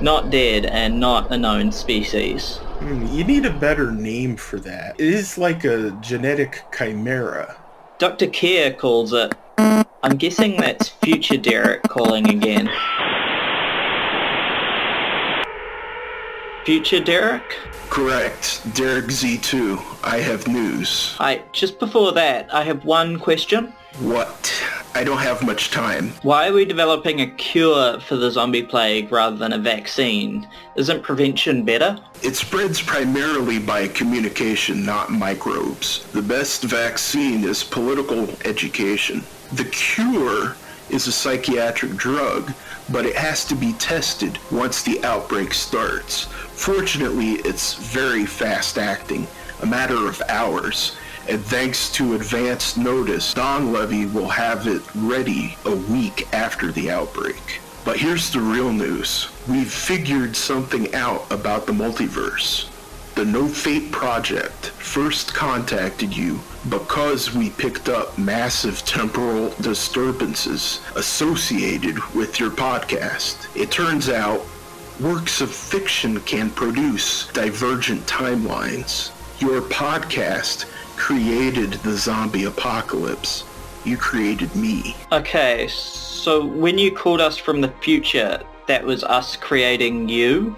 Not 0.00 0.30
dead 0.30 0.66
and 0.66 0.98
not 0.98 1.30
a 1.32 1.38
known 1.38 1.70
species. 1.72 2.56
Hmm, 2.80 3.06
you 3.14 3.24
need 3.24 3.46
a 3.46 3.52
better 3.52 3.92
name 3.92 4.36
for 4.36 4.58
that. 4.60 4.98
It 4.98 5.06
is 5.06 5.38
like 5.38 5.64
a 5.64 5.90
genetic 6.00 6.64
chimera. 6.76 7.56
Dr. 7.98 8.26
Kier 8.26 8.76
calls 8.76 9.12
it. 9.12 9.34
I'm 9.58 10.16
guessing 10.16 10.56
that's 10.56 10.88
future 10.88 11.36
Derek 11.36 11.84
calling 11.84 12.28
again. 12.28 12.68
Future 16.64 17.00
Derek? 17.00 17.56
Correct. 17.88 18.62
Derek 18.74 19.06
Z2. 19.06 19.80
I 20.02 20.18
have 20.18 20.48
news. 20.48 21.14
I 21.20 21.42
just 21.52 21.78
before 21.78 22.12
that, 22.12 22.52
I 22.52 22.64
have 22.64 22.84
one 22.84 23.18
question. 23.18 23.72
What? 23.98 24.52
I 24.94 25.04
don't 25.04 25.18
have 25.18 25.42
much 25.42 25.70
time. 25.70 26.10
Why 26.22 26.48
are 26.48 26.52
we 26.52 26.64
developing 26.64 27.20
a 27.20 27.26
cure 27.26 27.98
for 28.00 28.16
the 28.16 28.30
zombie 28.30 28.62
plague 28.62 29.10
rather 29.10 29.36
than 29.36 29.52
a 29.52 29.58
vaccine? 29.58 30.46
Isn't 30.76 31.02
prevention 31.02 31.64
better? 31.64 31.98
It 32.22 32.36
spreads 32.36 32.80
primarily 32.82 33.58
by 33.58 33.88
communication, 33.88 34.84
not 34.84 35.10
microbes. 35.10 36.04
The 36.12 36.22
best 36.22 36.64
vaccine 36.64 37.44
is 37.44 37.64
political 37.64 38.28
education. 38.44 39.24
The 39.52 39.64
cure 39.66 40.56
is 40.90 41.06
a 41.06 41.12
psychiatric 41.12 41.96
drug, 41.96 42.52
but 42.90 43.06
it 43.06 43.16
has 43.16 43.44
to 43.46 43.54
be 43.54 43.72
tested 43.74 44.38
once 44.50 44.82
the 44.82 45.02
outbreak 45.04 45.54
starts. 45.54 46.24
Fortunately, 46.24 47.34
it's 47.46 47.74
very 47.74 48.26
fast 48.26 48.78
acting, 48.78 49.26
a 49.62 49.66
matter 49.66 50.06
of 50.06 50.20
hours. 50.28 50.96
And 51.28 51.40
thanks 51.44 51.90
to 51.92 52.14
advance 52.14 52.76
notice, 52.76 53.34
Don 53.34 53.72
Levy 53.72 54.06
will 54.06 54.28
have 54.28 54.66
it 54.66 54.82
ready 54.94 55.56
a 55.64 55.74
week 55.74 56.26
after 56.34 56.72
the 56.72 56.90
outbreak. 56.90 57.60
But 57.84 57.98
here's 57.98 58.30
the 58.30 58.40
real 58.40 58.72
news. 58.72 59.28
We've 59.48 59.72
figured 59.72 60.36
something 60.36 60.94
out 60.94 61.30
about 61.30 61.66
the 61.66 61.72
multiverse. 61.72 62.68
The 63.14 63.24
No 63.24 63.46
Fate 63.46 63.92
Project 63.92 64.68
first 64.68 65.34
contacted 65.34 66.16
you 66.16 66.40
because 66.68 67.34
we 67.34 67.50
picked 67.50 67.88
up 67.88 68.16
massive 68.16 68.84
temporal 68.84 69.50
disturbances 69.60 70.80
associated 70.96 71.98
with 72.14 72.40
your 72.40 72.50
podcast. 72.50 73.54
It 73.56 73.70
turns 73.70 74.08
out 74.08 74.46
works 75.00 75.40
of 75.40 75.50
fiction 75.50 76.20
can 76.20 76.50
produce 76.50 77.26
divergent 77.28 78.06
timelines. 78.06 79.10
Your 79.40 79.60
podcast 79.60 80.66
created 81.02 81.72
the 81.82 81.96
zombie 81.96 82.44
apocalypse. 82.44 83.42
You 83.84 83.96
created 83.96 84.54
me. 84.54 84.94
Okay, 85.10 85.66
so 85.66 86.46
when 86.46 86.78
you 86.78 86.94
called 86.94 87.20
us 87.20 87.36
from 87.36 87.60
the 87.60 87.72
future, 87.80 88.40
that 88.68 88.84
was 88.84 89.02
us 89.02 89.34
creating 89.34 90.08
you? 90.08 90.54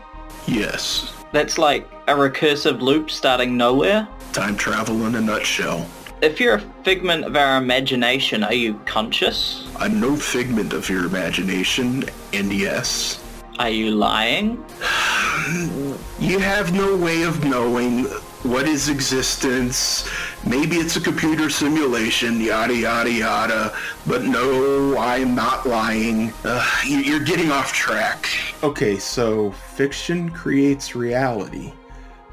Yes. 0.46 1.14
That's 1.32 1.56
like 1.56 1.88
a 2.08 2.12
recursive 2.12 2.82
loop 2.82 3.10
starting 3.10 3.56
nowhere? 3.56 4.06
Time 4.34 4.54
travel 4.54 5.06
in 5.06 5.14
a 5.14 5.20
nutshell. 5.22 5.88
If 6.20 6.38
you're 6.38 6.56
a 6.56 6.60
figment 6.84 7.24
of 7.24 7.36
our 7.36 7.56
imagination, 7.56 8.44
are 8.44 8.52
you 8.52 8.74
conscious? 8.84 9.66
I'm 9.76 9.98
no 9.98 10.14
figment 10.14 10.74
of 10.74 10.90
your 10.90 11.06
imagination, 11.06 12.04
and 12.34 12.52
yes. 12.52 13.18
Are 13.58 13.70
you 13.70 13.92
lying? 13.92 14.62
You 16.20 16.38
have 16.38 16.72
no 16.72 16.96
way 16.96 17.22
of 17.22 17.44
knowing 17.44 18.04
what 18.44 18.68
is 18.68 18.88
existence. 18.88 20.08
Maybe 20.46 20.76
it's 20.76 20.96
a 20.96 21.00
computer 21.00 21.48
simulation, 21.48 22.38
yada, 22.40 22.76
yada, 22.76 23.10
yada. 23.10 23.76
But 24.06 24.24
no, 24.24 24.96
I'm 24.98 25.34
not 25.34 25.66
lying. 25.66 26.32
Uh, 26.44 26.62
you're 26.86 27.24
getting 27.24 27.50
off 27.50 27.72
track. 27.72 28.28
Okay, 28.62 28.98
so 28.98 29.52
fiction 29.52 30.28
creates 30.30 30.94
reality. 30.94 31.72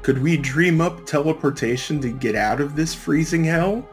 Could 0.02 0.22
we 0.22 0.36
dream 0.36 0.80
up 0.80 1.06
teleportation 1.06 2.00
to 2.02 2.10
get 2.10 2.34
out 2.34 2.60
of 2.60 2.76
this 2.76 2.94
freezing 2.94 3.44
hell? 3.44 3.88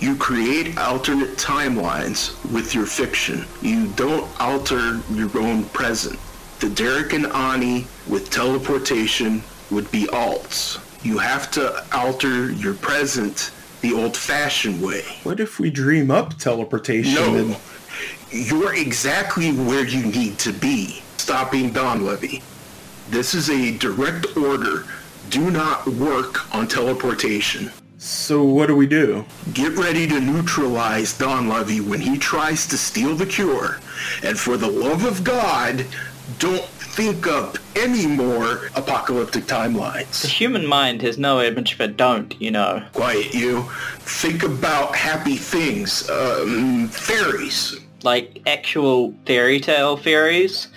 You 0.00 0.16
create 0.16 0.76
alternate 0.78 1.36
timelines 1.36 2.34
with 2.52 2.74
your 2.74 2.86
fiction. 2.86 3.44
You 3.60 3.86
don't 3.88 4.28
alter 4.40 5.00
your 5.12 5.30
own 5.38 5.64
present. 5.66 6.18
The 6.58 6.70
Derek 6.70 7.12
and 7.12 7.26
Ani 7.26 7.86
with 8.08 8.30
teleportation 8.30 9.42
would 9.70 9.88
be 9.92 10.04
alts. 10.06 10.80
You 11.02 11.18
have 11.18 11.50
to 11.52 11.84
alter 11.92 12.52
your 12.52 12.74
present 12.74 13.50
the 13.80 13.92
old-fashioned 13.92 14.80
way. 14.80 15.02
What 15.24 15.40
if 15.40 15.58
we 15.58 15.70
dream 15.70 16.10
up 16.10 16.38
teleportation? 16.38 17.14
No, 17.14 17.36
and... 17.36 17.56
you're 18.30 18.74
exactly 18.74 19.50
where 19.52 19.84
you 19.84 20.06
need 20.06 20.38
to 20.40 20.52
be. 20.52 21.02
Stopping 21.16 21.72
Don 21.72 22.04
Levy. 22.04 22.42
This 23.10 23.34
is 23.34 23.50
a 23.50 23.76
direct 23.78 24.36
order. 24.36 24.84
Do 25.30 25.50
not 25.50 25.86
work 25.86 26.54
on 26.54 26.68
teleportation. 26.68 27.72
So 27.98 28.44
what 28.44 28.66
do 28.66 28.76
we 28.76 28.86
do? 28.86 29.24
Get 29.54 29.76
ready 29.76 30.06
to 30.08 30.20
neutralize 30.20 31.16
Don 31.16 31.48
Levy 31.48 31.80
when 31.80 32.00
he 32.00 32.18
tries 32.18 32.66
to 32.68 32.78
steal 32.78 33.14
the 33.14 33.26
cure. 33.26 33.78
And 34.22 34.38
for 34.38 34.56
the 34.56 34.70
love 34.70 35.04
of 35.04 35.24
God, 35.24 35.84
don't 36.38 36.68
think 36.92 37.26
up 37.26 37.56
any 37.74 38.06
more 38.06 38.68
apocalyptic 38.76 39.44
timelines. 39.44 40.20
The 40.20 40.28
human 40.28 40.66
mind 40.66 41.00
has 41.00 41.16
no 41.16 41.40
image 41.40 41.72
for 41.72 41.86
don't, 41.86 42.38
you 42.40 42.50
know. 42.50 42.84
Quiet 42.92 43.32
you. 43.32 43.62
Think 44.00 44.42
about 44.42 44.94
happy 44.94 45.36
things. 45.36 46.08
Um, 46.10 46.88
fairies. 46.88 47.80
Like 48.02 48.42
actual 48.46 49.14
fairy 49.24 49.58
tale 49.58 49.96
fairies? 49.96 50.68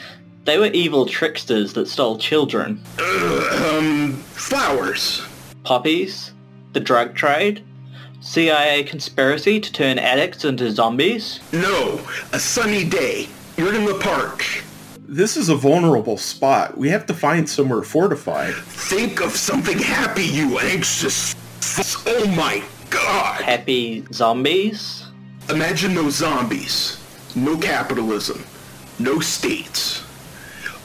They 0.45 0.57
were 0.57 0.67
evil 0.67 1.05
tricksters 1.05 1.73
that 1.73 1.89
stole 1.89 2.17
children. 2.17 2.81
Uh, 2.97 3.77
um, 3.77 4.13
flowers. 4.13 5.21
Poppies? 5.63 6.31
The 6.71 6.79
drug 6.79 7.15
trade? 7.15 7.61
CIA 8.21 8.83
conspiracy 8.83 9.59
to 9.59 9.71
turn 9.71 9.99
addicts 9.99 10.45
into 10.45 10.71
zombies? 10.71 11.41
No, 11.51 11.99
a 12.31 12.39
sunny 12.39 12.85
day. 12.85 13.27
You're 13.57 13.75
in 13.75 13.85
the 13.85 13.99
park. 13.99 14.45
This 15.07 15.37
is 15.37 15.49
a 15.49 15.55
vulnerable 15.55 16.17
spot. 16.17 16.75
We 16.75 16.89
have 16.89 17.05
to 17.05 17.13
find 17.13 17.47
somewhere 17.47 17.83
fortified. 17.83 18.55
Think 18.55 19.21
of 19.21 19.31
something 19.35 19.77
happy, 19.77 20.23
you 20.25 20.57
anxious. 20.57 21.35
F- 21.61 22.03
oh 22.07 22.27
my 22.29 22.63
god. 22.89 23.41
Happy 23.41 24.03
zombies? 24.11 25.05
Imagine 25.49 25.93
no 25.93 26.09
zombies, 26.09 26.99
no 27.35 27.55
capitalism, 27.55 28.43
no 28.97 29.19
states. 29.19 30.03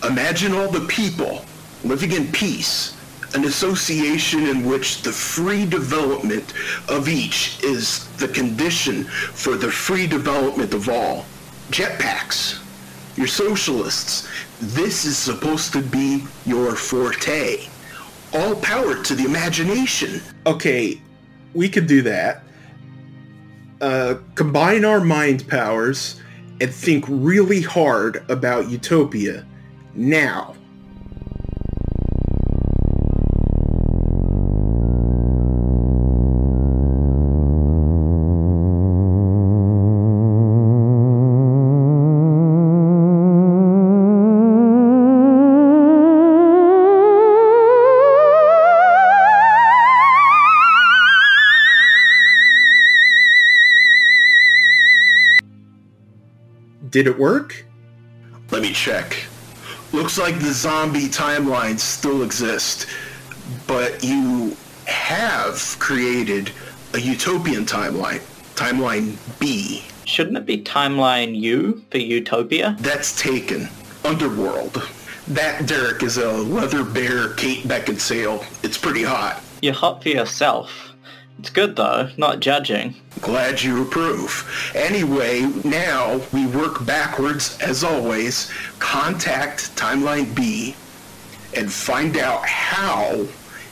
Imagine 0.06 0.52
all 0.52 0.70
the 0.70 0.86
people 0.86 1.46
living 1.82 2.12
in 2.12 2.30
peace, 2.30 2.94
an 3.34 3.46
association 3.46 4.46
in 4.48 4.66
which 4.66 5.00
the 5.00 5.12
free 5.12 5.64
development 5.64 6.52
of 6.90 7.08
each 7.08 7.58
is 7.62 8.06
the 8.18 8.28
condition 8.28 9.04
for 9.04 9.56
the 9.56 9.70
free 9.70 10.06
development 10.06 10.74
of 10.74 10.90
all. 10.90 11.24
Jetpacks. 11.70 12.58
You're 13.16 13.26
socialists. 13.26 14.28
This 14.60 15.04
is 15.04 15.16
supposed 15.16 15.72
to 15.72 15.82
be 15.82 16.24
your 16.46 16.76
forte. 16.76 17.66
All 18.32 18.54
power 18.56 19.02
to 19.02 19.14
the 19.14 19.24
imagination. 19.24 20.20
Okay, 20.46 21.00
we 21.54 21.68
could 21.68 21.86
do 21.86 22.02
that. 22.02 22.44
Uh, 23.80 24.16
combine 24.34 24.84
our 24.84 25.00
mind 25.00 25.48
powers 25.48 26.20
and 26.60 26.72
think 26.72 27.04
really 27.08 27.62
hard 27.62 28.24
about 28.28 28.68
utopia 28.68 29.46
now. 29.94 30.54
Did 56.90 57.06
it 57.06 57.18
work? 57.18 57.64
Let 58.50 58.62
me 58.62 58.72
check. 58.72 59.16
Looks 59.92 60.18
like 60.18 60.38
the 60.40 60.52
zombie 60.52 61.06
timelines 61.08 61.80
still 61.80 62.22
exist, 62.22 62.86
but 63.68 64.02
you 64.02 64.56
have 64.86 65.76
created 65.78 66.50
a 66.94 67.00
utopian 67.00 67.64
timeline, 67.64 68.20
timeline 68.56 69.16
B. 69.38 69.84
Shouldn't 70.04 70.36
it 70.36 70.46
be 70.46 70.62
timeline 70.62 71.38
U 71.40 71.84
for 71.92 71.98
utopia? 71.98 72.76
That's 72.80 73.20
taken. 73.20 73.68
Underworld. 74.04 74.88
That 75.28 75.66
Derek 75.66 76.02
is 76.02 76.16
a 76.16 76.32
leather 76.32 76.82
bear 76.82 77.34
Kate 77.34 77.62
Beckinsale. 77.62 78.44
It's 78.64 78.76
pretty 78.78 79.04
hot. 79.04 79.40
You're 79.62 79.74
hot 79.74 80.02
for 80.02 80.08
yourself. 80.08 80.89
It's 81.40 81.48
good 81.48 81.74
though, 81.74 82.10
not 82.18 82.40
judging. 82.40 82.94
Glad 83.22 83.62
you 83.62 83.80
approve. 83.80 84.72
Anyway, 84.74 85.40
now 85.64 86.20
we 86.34 86.46
work 86.46 86.84
backwards 86.84 87.58
as 87.62 87.82
always. 87.82 88.52
Contact 88.78 89.74
Timeline 89.74 90.34
B 90.34 90.76
and 91.56 91.72
find 91.72 92.18
out 92.18 92.46
how 92.46 93.26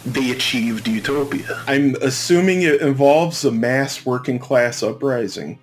they 0.06 0.30
achieved 0.30 0.88
utopia. 0.88 1.62
I'm 1.66 1.94
assuming 1.96 2.62
it 2.62 2.80
involves 2.80 3.44
a 3.44 3.52
mass 3.52 4.06
working 4.06 4.38
class 4.38 4.82
uprising. 4.82 5.58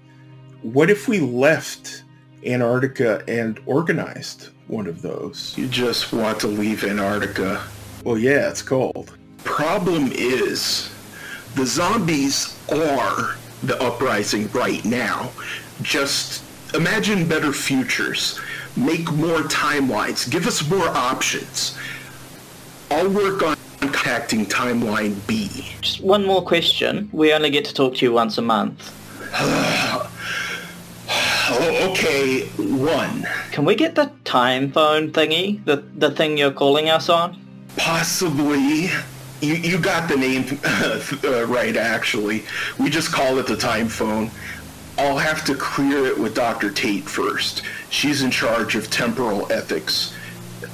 What 0.61 0.91
if 0.91 1.07
we 1.07 1.19
left 1.19 2.03
Antarctica 2.45 3.23
and 3.27 3.59
organized 3.65 4.49
one 4.67 4.85
of 4.85 5.01
those? 5.01 5.55
You 5.57 5.67
just 5.67 6.13
want 6.13 6.39
to 6.41 6.47
leave 6.47 6.83
Antarctica. 6.83 7.63
Well, 8.03 8.19
yeah, 8.19 8.47
it's 8.47 8.61
cold. 8.61 9.17
Problem 9.43 10.11
is, 10.11 10.91
the 11.55 11.65
zombies 11.65 12.57
are 12.71 13.35
the 13.63 13.81
uprising 13.81 14.49
right 14.51 14.83
now. 14.85 15.31
Just 15.81 16.43
imagine 16.73 17.27
better 17.27 17.51
futures. 17.51 18.39
Make 18.75 19.11
more 19.13 19.39
timelines. 19.39 20.29
Give 20.29 20.47
us 20.47 20.67
more 20.69 20.87
options. 20.89 21.77
I'll 22.91 23.09
work 23.09 23.41
on 23.41 23.55
contacting 23.79 24.45
Timeline 24.45 25.15
B. 25.27 25.71
Just 25.81 26.01
one 26.01 26.25
more 26.25 26.43
question. 26.43 27.09
We 27.11 27.33
only 27.33 27.49
get 27.49 27.65
to 27.65 27.73
talk 27.73 27.95
to 27.95 28.05
you 28.05 28.11
once 28.11 28.37
a 28.37 28.41
month. 28.41 28.93
oh, 29.33 30.09
okay, 31.91 32.47
one. 32.57 33.25
Can 33.51 33.65
we 33.65 33.75
get 33.75 33.95
the 33.95 34.11
time 34.25 34.71
phone 34.71 35.11
thingy? 35.11 35.63
The, 35.65 35.77
the 35.97 36.11
thing 36.11 36.37
you're 36.37 36.51
calling 36.51 36.89
us 36.89 37.09
on? 37.09 37.39
Possibly. 37.77 38.89
You, 39.41 39.55
you 39.55 39.79
got 39.79 40.07
the 40.07 40.15
name 40.15 40.45
uh, 40.65 41.45
right, 41.47 41.75
actually. 41.75 42.43
We 42.79 42.89
just 42.89 43.11
call 43.11 43.37
it 43.37 43.47
the 43.47 43.57
time 43.57 43.87
phone. 43.87 44.31
I'll 44.97 45.17
have 45.17 45.43
to 45.45 45.55
clear 45.55 46.05
it 46.05 46.17
with 46.17 46.35
Dr. 46.35 46.71
Tate 46.71 47.03
first. 47.03 47.63
She's 47.89 48.21
in 48.21 48.31
charge 48.31 48.75
of 48.75 48.89
temporal 48.89 49.51
ethics. 49.51 50.15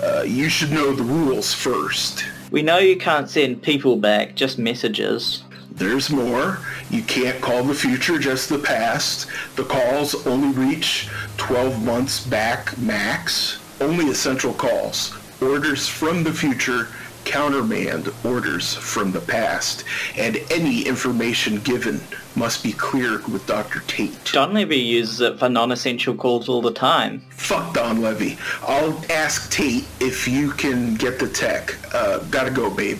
Uh, 0.01 0.23
you 0.27 0.47
should 0.47 0.71
know 0.71 0.93
the 0.93 1.03
rules 1.03 1.53
first. 1.53 2.23
We 2.51 2.61
know 2.61 2.77
you 2.77 2.97
can't 2.97 3.29
send 3.29 3.63
people 3.63 3.95
back, 3.95 4.35
just 4.35 4.59
messages. 4.59 5.43
There's 5.71 6.11
more. 6.11 6.59
You 6.91 7.01
can't 7.01 7.41
call 7.41 7.63
the 7.63 7.73
future, 7.73 8.19
just 8.19 8.49
the 8.49 8.59
past. 8.59 9.27
The 9.55 9.63
calls 9.63 10.27
only 10.27 10.49
reach 10.49 11.09
12 11.37 11.83
months 11.83 12.23
back 12.25 12.77
max. 12.77 13.59
Only 13.79 14.09
essential 14.09 14.53
calls. 14.53 15.17
Orders 15.41 15.87
from 15.87 16.23
the 16.23 16.33
future 16.33 16.89
countermand 17.25 18.11
orders 18.23 18.73
from 18.73 19.11
the 19.11 19.21
past, 19.21 19.83
and 20.17 20.37
any 20.49 20.81
information 20.83 21.59
given 21.61 22.01
must 22.35 22.63
be 22.63 22.71
cleared 22.71 23.27
with 23.27 23.45
Dr. 23.47 23.81
Tate. 23.87 24.17
Don 24.31 24.53
Levy 24.53 24.77
uses 24.77 25.21
it 25.21 25.39
for 25.39 25.49
non-essential 25.49 26.15
calls 26.15 26.47
all 26.49 26.61
the 26.61 26.73
time. 26.73 27.21
Fuck 27.31 27.73
Don 27.73 28.01
Levy. 28.01 28.37
I'll 28.63 28.99
ask 29.11 29.51
Tate 29.51 29.85
if 29.99 30.27
you 30.27 30.51
can 30.51 30.95
get 30.95 31.19
the 31.19 31.27
tech. 31.27 31.75
Uh, 31.93 32.19
gotta 32.29 32.51
go, 32.51 32.69
babe. 32.69 32.99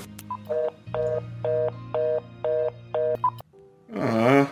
Uh, 3.96 4.48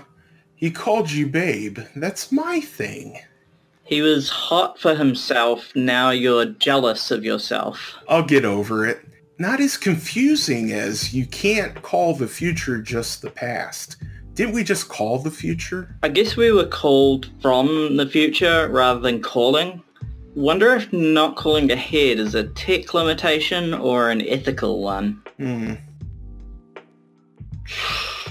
he 0.55 0.71
called 0.71 1.11
you 1.11 1.27
babe. 1.27 1.79
That's 1.95 2.31
my 2.31 2.59
thing. 2.59 3.19
He 3.89 4.03
was 4.03 4.29
hot 4.29 4.77
for 4.77 4.93
himself, 4.93 5.75
now 5.75 6.11
you're 6.11 6.45
jealous 6.45 7.09
of 7.09 7.25
yourself. 7.25 7.95
I'll 8.07 8.23
get 8.23 8.45
over 8.45 8.85
it 8.85 8.99
not 9.39 9.61
as 9.61 9.77
confusing 9.77 10.73
as 10.73 11.13
you 11.13 11.25
can't 11.25 11.81
call 11.81 12.13
the 12.13 12.27
future 12.27 12.81
just 12.81 13.21
the 13.21 13.31
past. 13.31 13.95
Didn't 14.33 14.53
we 14.53 14.65
just 14.65 14.89
call 14.89 15.17
the 15.17 15.31
future? 15.31 15.95
I 16.03 16.09
guess 16.09 16.35
we 16.35 16.51
were 16.51 16.67
called 16.67 17.29
from 17.41 17.95
the 17.95 18.05
future 18.05 18.67
rather 18.69 18.99
than 18.99 19.21
calling. 19.21 19.81
Wonder 20.35 20.75
if 20.75 20.91
not 20.91 21.37
calling 21.37 21.71
ahead 21.71 22.19
is 22.19 22.35
a 22.35 22.49
tech 22.49 22.93
limitation 22.93 23.73
or 23.73 24.09
an 24.09 24.21
ethical 24.27 24.81
one. 24.81 25.21
Hmm. 25.37 25.73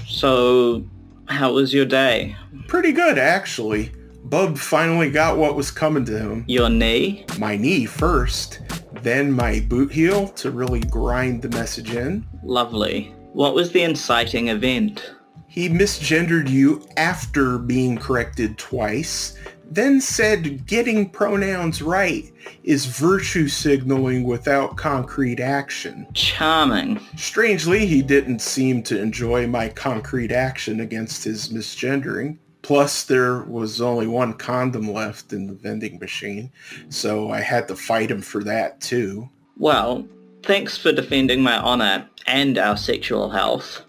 So, 0.07 0.85
how 1.27 1.53
was 1.53 1.73
your 1.73 1.85
day? 1.85 2.35
Pretty 2.67 2.91
good, 2.91 3.17
actually. 3.17 3.91
Bub 4.25 4.57
finally 4.57 5.09
got 5.09 5.37
what 5.37 5.55
was 5.55 5.71
coming 5.71 6.05
to 6.05 6.19
him. 6.19 6.45
Your 6.47 6.69
knee? 6.69 7.25
My 7.39 7.57
knee 7.57 7.85
first 7.85 8.59
then 9.03 9.31
my 9.31 9.59
boot 9.59 9.91
heel 9.91 10.27
to 10.29 10.51
really 10.51 10.81
grind 10.81 11.41
the 11.41 11.49
message 11.49 11.93
in. 11.93 12.25
Lovely. 12.43 13.13
What 13.33 13.53
was 13.53 13.71
the 13.71 13.83
inciting 13.83 14.47
event? 14.47 15.13
He 15.47 15.67
misgendered 15.67 16.49
you 16.49 16.87
after 16.97 17.57
being 17.57 17.97
corrected 17.97 18.57
twice, 18.57 19.35
then 19.71 20.01
said 20.01 20.65
getting 20.65 21.09
pronouns 21.09 21.81
right 21.81 22.31
is 22.63 22.85
virtue 22.85 23.47
signaling 23.47 24.23
without 24.23 24.77
concrete 24.77 25.39
action. 25.39 26.07
Charming. 26.13 26.99
Strangely, 27.17 27.85
he 27.85 28.01
didn't 28.01 28.41
seem 28.41 28.83
to 28.83 28.99
enjoy 28.99 29.47
my 29.47 29.69
concrete 29.69 30.31
action 30.31 30.79
against 30.79 31.23
his 31.23 31.49
misgendering. 31.49 32.37
Plus, 32.69 33.01
there 33.01 33.41
was 33.41 33.81
only 33.81 34.05
one 34.05 34.31
condom 34.31 34.93
left 34.93 35.33
in 35.33 35.47
the 35.47 35.53
vending 35.53 35.97
machine, 35.97 36.51
so 36.89 37.31
I 37.31 37.41
had 37.41 37.67
to 37.69 37.75
fight 37.75 38.11
him 38.11 38.21
for 38.21 38.43
that 38.43 38.79
too. 38.79 39.27
Well, 39.57 40.07
thanks 40.43 40.77
for 40.77 40.91
defending 40.91 41.41
my 41.41 41.57
honor 41.57 42.07
and 42.27 42.59
our 42.59 42.77
sexual 42.77 43.31
health. 43.31 43.81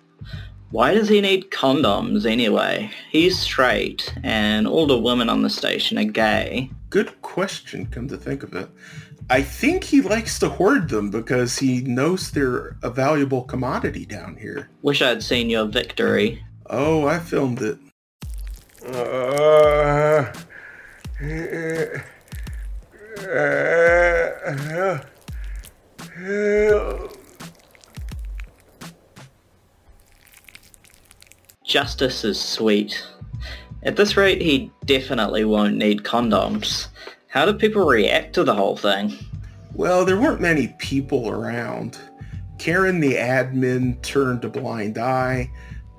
Why 0.70 0.94
does 0.94 1.10
he 1.10 1.20
need 1.20 1.50
condoms 1.50 2.24
anyway? 2.24 2.90
He's 3.10 3.38
straight, 3.38 4.14
and 4.24 4.66
all 4.66 4.86
the 4.86 4.98
women 4.98 5.28
on 5.28 5.42
the 5.42 5.50
station 5.50 5.98
are 5.98 6.04
gay. 6.04 6.70
Good 6.88 7.20
question, 7.20 7.84
come 7.84 8.08
to 8.08 8.16
think 8.16 8.42
of 8.42 8.54
it. 8.54 8.70
I 9.28 9.42
think 9.42 9.84
he 9.84 10.00
likes 10.00 10.38
to 10.38 10.48
hoard 10.48 10.88
them 10.88 11.10
because 11.10 11.58
he 11.58 11.82
knows 11.82 12.30
they're 12.30 12.78
a 12.82 12.88
valuable 12.88 13.42
commodity 13.42 14.06
down 14.06 14.36
here. 14.36 14.70
Wish 14.80 15.02
I'd 15.02 15.22
seen 15.22 15.50
your 15.50 15.66
victory. 15.66 16.42
Oh, 16.70 17.06
I 17.06 17.18
filmed 17.18 17.60
it. 17.60 17.76
Justice 31.62 32.24
is 32.24 32.40
sweet. 32.40 33.06
At 33.82 33.96
this 33.96 34.16
rate, 34.16 34.40
he 34.40 34.72
definitely 34.86 35.44
won't 35.44 35.76
need 35.76 36.02
condoms. 36.02 36.88
How 37.28 37.44
do 37.44 37.52
people 37.52 37.84
react 37.84 38.34
to 38.34 38.44
the 38.44 38.54
whole 38.54 38.76
thing? 38.76 39.12
Well, 39.74 40.06
there 40.06 40.18
weren't 40.18 40.40
many 40.40 40.74
people 40.78 41.28
around. 41.28 41.98
Karen, 42.58 43.00
the 43.00 43.14
admin, 43.14 44.00
turned 44.02 44.44
a 44.44 44.48
blind 44.48 44.96
eye. 44.96 45.50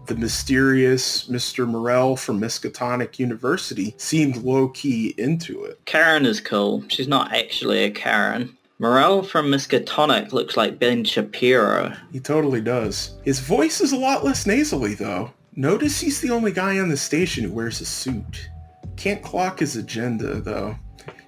The 0.07 0.15
mysterious 0.15 1.28
Mr. 1.30 1.68
Morell 1.68 2.15
from 2.15 2.41
Miskatonic 2.41 3.19
University 3.19 3.94
seemed 3.98 4.38
low-key 4.38 5.14
into 5.18 5.64
it. 5.64 5.80
Karen 5.86 6.26
is 6.26 6.41
cool. 6.41 6.84
She's 6.88 7.07
not 7.07 7.34
actually 7.34 7.84
a 7.84 7.91
Karen. 7.91 8.57
Morel 8.80 9.22
from 9.22 9.52
Miskatonic 9.52 10.34
looks 10.34 10.57
like 10.57 10.80
Ben 10.80 11.03
Shapiro. 11.03 11.95
He 12.11 12.19
totally 12.19 12.61
does. 12.61 13.15
His 13.23 13.40
voice 13.40 13.80
is 13.80 13.91
a 13.91 13.98
lot 13.98 14.26
less 14.26 14.48
nasally, 14.48 14.95
though. 14.95 15.32
Notice 15.56 15.99
he's 15.99 16.19
the 16.19 16.32
only 16.32 16.52
guy 16.52 16.80
on 16.80 16.90
the 16.90 16.98
station 16.98 17.44
who 17.44 17.52
wears 17.52 17.80
a 17.80 17.86
suit. 17.86 18.49
Can't 18.95 19.22
clock 19.22 19.60
his 19.60 19.76
agenda, 19.76 20.41
though. 20.41 20.78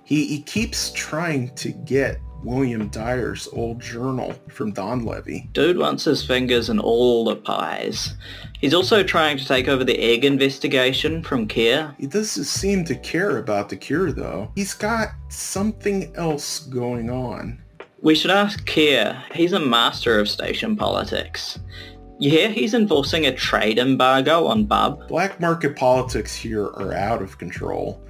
He, 0.03 0.25
he 0.25 0.41
keeps 0.41 0.91
trying 0.93 1.53
to 1.55 1.69
get 1.69 2.19
William 2.43 2.89
Dyer's 2.89 3.47
old 3.53 3.79
journal 3.79 4.33
from 4.49 4.71
Don 4.71 5.05
Levy. 5.05 5.49
Dude 5.53 5.77
wants 5.77 6.03
his 6.03 6.25
fingers 6.25 6.69
in 6.69 6.79
all 6.79 7.25
the 7.25 7.35
pies. 7.35 8.13
He's 8.59 8.73
also 8.73 9.03
trying 9.03 9.37
to 9.37 9.45
take 9.45 9.67
over 9.67 9.83
the 9.83 9.99
egg 9.99 10.25
investigation 10.25 11.23
from 11.23 11.47
Kier. 11.47 11.95
He 11.97 12.07
doesn't 12.07 12.43
seem 12.43 12.85
to 12.85 12.95
care 12.95 13.37
about 13.37 13.69
the 13.69 13.75
cure, 13.75 14.11
though. 14.11 14.51
He's 14.55 14.73
got 14.73 15.09
something 15.29 16.13
else 16.15 16.59
going 16.59 17.09
on. 17.09 17.61
We 18.01 18.15
should 18.15 18.31
ask 18.31 18.65
Kier. 18.67 19.21
He's 19.33 19.53
a 19.53 19.59
master 19.59 20.19
of 20.19 20.27
station 20.27 20.75
politics. 20.75 21.59
You 22.19 22.29
hear 22.29 22.49
he's 22.49 22.73
enforcing 22.73 23.25
a 23.25 23.35
trade 23.35 23.79
embargo 23.79 24.45
on 24.45 24.65
Bub? 24.65 25.07
Black 25.07 25.39
market 25.39 25.75
politics 25.75 26.35
here 26.35 26.65
are 26.65 26.93
out 26.93 27.21
of 27.21 27.37
control. 27.37 28.01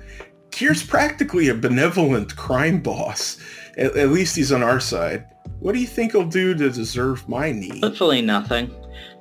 Kier's 0.52 0.84
practically 0.84 1.50
a 1.50 1.56
benevolent 1.56 2.36
crime 2.36 2.80
boss. 2.80 3.40
At, 3.78 3.96
at 3.96 4.10
least 4.10 4.36
he's 4.36 4.52
on 4.52 4.64
our 4.64 4.80
side. 4.80 5.26
What 5.60 5.74
do 5.74 5.80
you 5.80 5.88
think 5.88 6.12
he'll 6.12 6.26
do 6.26 6.54
to 6.54 6.70
deserve 6.70 7.28
my 7.28 7.52
knee? 7.52 7.80
Hopefully 7.82 8.22
nothing. 8.22 8.74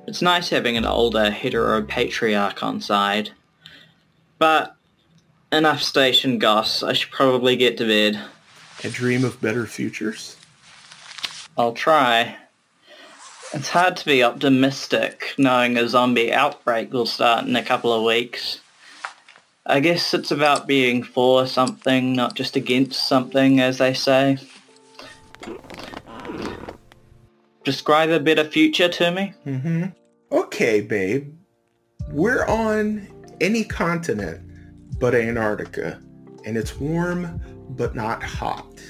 It's 0.07 0.21
nice 0.21 0.49
having 0.49 0.75
an 0.75 0.85
older 0.85 1.31
hetero 1.31 1.81
patriarch 1.81 2.61
on 2.61 2.81
side. 2.81 3.31
But 4.37 4.75
enough 5.51 5.81
station 5.81 6.39
goss. 6.39 6.83
I 6.83 6.93
should 6.93 7.11
probably 7.11 7.55
get 7.55 7.77
to 7.77 7.85
bed. 7.85 8.19
And 8.83 8.93
dream 8.93 9.23
of 9.23 9.39
better 9.39 9.65
futures? 9.65 10.35
I'll 11.57 11.73
try. 11.73 12.35
It's 13.53 13.69
hard 13.69 13.95
to 13.97 14.05
be 14.05 14.23
optimistic 14.23 15.35
knowing 15.37 15.77
a 15.77 15.87
zombie 15.87 16.33
outbreak 16.33 16.91
will 16.91 17.05
start 17.05 17.45
in 17.45 17.55
a 17.55 17.63
couple 17.63 17.93
of 17.93 18.03
weeks. 18.03 18.59
I 19.65 19.79
guess 19.79 20.13
it's 20.13 20.31
about 20.31 20.67
being 20.67 21.03
for 21.03 21.47
something, 21.47 22.13
not 22.13 22.35
just 22.35 22.57
against 22.57 23.07
something, 23.07 23.61
as 23.61 23.77
they 23.77 23.93
say. 23.93 24.37
Describe 27.63 28.09
a 28.09 28.19
better 28.19 28.43
future 28.43 28.89
to 28.89 29.11
me? 29.11 29.33
Mm-hmm. 29.45 29.85
Okay, 30.33 30.81
babe. 30.81 31.33
We're 32.09 32.45
on 32.45 33.07
any 33.39 33.63
continent 33.63 34.41
but 34.99 35.15
Antarctica, 35.15 36.01
and 36.45 36.57
it's 36.57 36.77
warm 36.77 37.41
but 37.69 37.95
not 37.95 38.21
hot. 38.21 38.81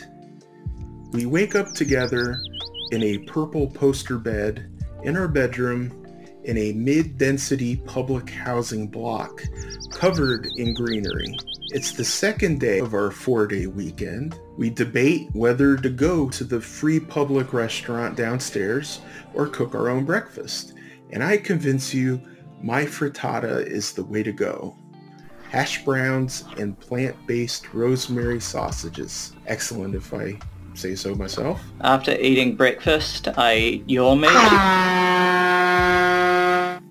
We 1.11 1.27
wake 1.27 1.55
up 1.55 1.73
together 1.73 2.39
in 2.91 3.03
a 3.03 3.19
purple 3.19 3.67
poster 3.67 4.17
bed 4.17 4.71
in 5.03 5.15
our 5.15 5.27
bedroom 5.27 6.02
in 6.45 6.57
a 6.57 6.74
mid-density 6.74 7.78
public 7.78 8.30
housing 8.30 8.88
block 8.88 9.44
covered 9.91 10.48
in 10.57 10.74
greenery. 10.74 11.38
It's 11.70 11.91
the 11.91 12.03
second 12.03 12.60
day 12.60 12.80
of 12.80 12.94
our 12.94 13.10
four-day 13.10 13.68
weekend. 13.68 14.40
We 14.57 14.70
debate 14.70 15.30
whether 15.34 15.76
to 15.78 15.90
go 15.90 16.30
to 16.30 16.44
the 16.44 16.61
free 16.61 16.99
public 16.99 17.53
restaurant 17.53 18.15
downstairs 18.15 19.02
or 19.34 19.48
cook 19.48 19.74
our 19.74 19.90
own 19.90 20.06
breakfast. 20.06 20.74
And 21.11 21.24
I 21.24 21.38
convince 21.38 21.94
you 21.94 22.22
my 22.61 22.86
frittata 22.86 23.65
is 23.65 23.94
the 23.94 24.03
way 24.03 24.24
to 24.24 24.32
go. 24.32 24.76
Hash 25.49 25.84
browns 25.84 26.44
and 26.57 26.80
plant-based 26.80 27.74
rosemary 27.74 28.40
sausages. 28.40 29.34
Excellent 29.48 29.95
if 29.95 30.14
I 30.14 30.38
say 30.74 30.95
so 30.95 31.14
myself. 31.15 31.61
After 31.82 32.11
eating 32.20 32.56
breakfast, 32.56 33.28
I 33.38 33.56
eat 33.56 33.90
your 33.90 34.15
meat. 34.15 34.30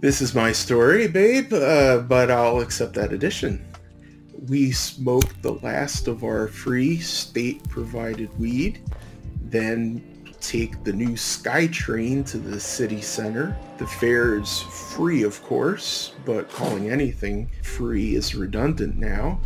This 0.02 0.20
is 0.20 0.34
my 0.34 0.50
story, 0.50 1.06
babe, 1.06 1.52
uh, 1.52 1.98
but 1.98 2.28
I'll 2.28 2.58
accept 2.58 2.94
that 2.94 3.12
addition. 3.12 3.64
We 4.48 4.72
smoked 4.72 5.40
the 5.42 5.52
last 5.52 6.08
of 6.08 6.24
our 6.24 6.48
free 6.48 6.98
state-provided 6.98 8.36
weed, 8.36 8.80
then 9.42 10.02
take 10.40 10.82
the 10.82 10.92
new 10.92 11.10
SkyTrain 11.10 12.28
to 12.32 12.38
the 12.38 12.58
city 12.58 13.00
center. 13.00 13.56
The 13.78 13.86
fare 13.86 14.40
is 14.40 14.62
free, 14.62 15.22
of 15.22 15.40
course, 15.44 16.14
but 16.24 16.50
calling 16.50 16.90
anything 16.90 17.48
free 17.62 18.16
is 18.16 18.34
redundant 18.34 18.96
now. 18.96 19.40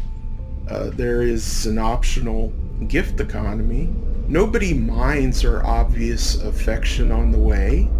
Uh, 0.71 0.89
there 0.89 1.21
is 1.21 1.67
an 1.67 1.77
optional 1.77 2.49
gift 2.89 3.21
economy. 3.21 3.95
Nobody 4.27 4.73
minds 4.73 5.45
our 5.45 5.63
obvious 5.67 6.41
affection 6.41 7.13
on 7.13 7.31
the 7.31 7.39
way. 7.39 7.91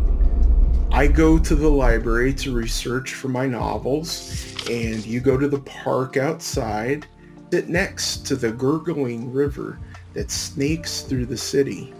I 0.97 1.07
go 1.07 1.39
to 1.39 1.55
the 1.55 1.69
library 1.69 2.33
to 2.33 2.55
research 2.55 3.13
for 3.13 3.29
my 3.29 3.47
novels, 3.47 4.55
and 4.71 5.05
you 5.05 5.21
go 5.21 5.37
to 5.37 5.47
the 5.47 5.59
park 5.59 6.17
outside, 6.17 7.07
sit 7.51 7.69
next 7.69 8.25
to 8.29 8.35
the 8.35 8.51
gurgling 8.51 9.31
river 9.31 9.79
that 10.15 10.31
snakes 10.31 11.03
through 11.03 11.27
the 11.27 11.37
city. 11.37 11.93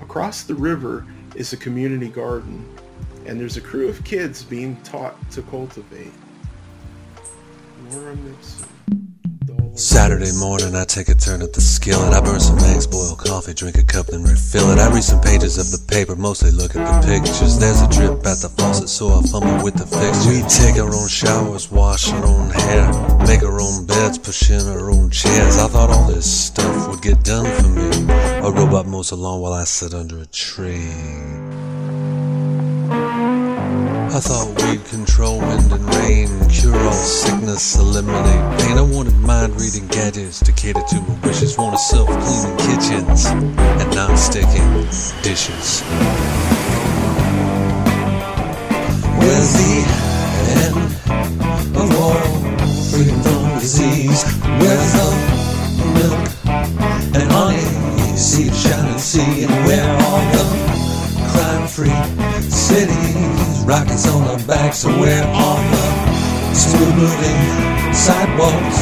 Across 0.00 0.42
the 0.42 0.56
river 0.56 1.06
is 1.36 1.52
a 1.52 1.56
community 1.56 2.08
garden, 2.08 2.68
and 3.26 3.38
there's 3.38 3.58
a 3.58 3.60
crew 3.60 3.88
of 3.88 4.02
kids 4.02 4.42
being 4.42 4.74
taught 4.82 5.14
to 5.30 5.42
cultivate. 5.42 6.10
Laura. 7.92 8.16
Saturday 9.84 10.32
morning, 10.32 10.74
I 10.74 10.84
take 10.84 11.10
a 11.10 11.14
turn 11.14 11.42
at 11.42 11.52
the 11.52 11.60
skillet. 11.60 12.14
I 12.14 12.20
burn 12.22 12.40
some 12.40 12.58
eggs, 12.72 12.86
boil 12.86 13.14
coffee, 13.14 13.52
drink 13.52 13.76
a 13.76 13.84
cup, 13.84 14.06
then 14.06 14.22
refill 14.22 14.70
it. 14.70 14.78
I 14.78 14.88
read 14.88 15.04
some 15.04 15.20
pages 15.20 15.58
of 15.60 15.68
the 15.68 15.86
paper, 15.92 16.16
mostly 16.16 16.52
look 16.52 16.74
at 16.74 16.80
the 16.80 17.06
pictures. 17.06 17.58
There's 17.58 17.82
a 17.82 17.88
drip 17.92 18.24
at 18.24 18.40
the 18.40 18.48
faucet, 18.56 18.88
so 18.88 19.12
I 19.12 19.20
fumble 19.28 19.62
with 19.62 19.74
the 19.74 19.84
fixture. 19.84 20.30
We 20.32 20.40
take 20.48 20.80
our 20.80 20.88
own 20.88 21.06
showers, 21.06 21.70
wash 21.70 22.10
our 22.10 22.24
own 22.24 22.48
hair, 22.48 22.88
make 23.28 23.42
our 23.42 23.60
own 23.60 23.84
beds, 23.84 24.16
push 24.16 24.48
in 24.50 24.66
our 24.72 24.90
own 24.90 25.10
chairs. 25.10 25.58
I 25.58 25.68
thought 25.68 25.90
all 25.90 26.08
this 26.08 26.24
stuff 26.24 26.88
would 26.88 27.02
get 27.02 27.22
done 27.22 27.44
for 27.44 27.68
me. 27.68 28.08
A 28.40 28.50
robot 28.50 28.86
mows 28.86 29.12
lawn 29.12 29.42
while 29.42 29.52
I 29.52 29.64
sit 29.64 29.92
under 29.92 30.18
a 30.18 30.26
tree. 30.26 30.88
I 34.14 34.20
thought 34.20 34.46
we'd 34.62 34.84
control 34.84 35.40
wind 35.40 35.72
and 35.72 35.92
rain, 35.96 36.28
cure 36.48 36.78
all 36.78 36.92
sickness, 36.92 37.76
eliminate 37.76 38.60
pain. 38.60 38.78
I 38.78 38.82
wanted 38.82 39.16
mind 39.16 39.60
reading 39.60 39.88
gadgets 39.88 40.38
to 40.44 40.52
cater 40.52 40.82
to 40.82 41.00
my 41.00 41.18
wishes. 41.26 41.58
Wanted 41.58 41.78
self 41.78 42.06
cleaning 42.06 42.56
kitchens 42.58 43.26
and 43.26 43.92
non 43.92 44.16
sticking 44.16 44.70
dishes. 45.20 45.82
Where's 49.18 49.52
the 49.58 49.82
end 50.62 50.76
of 51.74 51.90
all 51.98 52.14
freedom 52.94 53.20
from 53.20 53.58
disease? 53.58 54.22
Where's 54.62 54.92
the 54.94 55.10
milk 55.98 56.22
and 57.18 57.32
honey? 57.32 58.14
See 58.16 58.44
the 58.44 58.54
shining 58.54 58.98
sea 59.00 59.42
and 59.42 59.66
where 59.66 59.83
rockets 63.74 64.06
on 64.06 64.22
our 64.28 64.38
backs, 64.46 64.78
so 64.78 64.88
where 65.00 65.24
are 65.24 65.62
the 65.72 66.54
smooth 66.54 66.94
moving 66.94 67.92
sidewalks? 67.92 68.78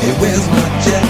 Hey, 0.00 0.12
where's 0.20 0.46
my 0.48 0.68
jet? 0.84 1.06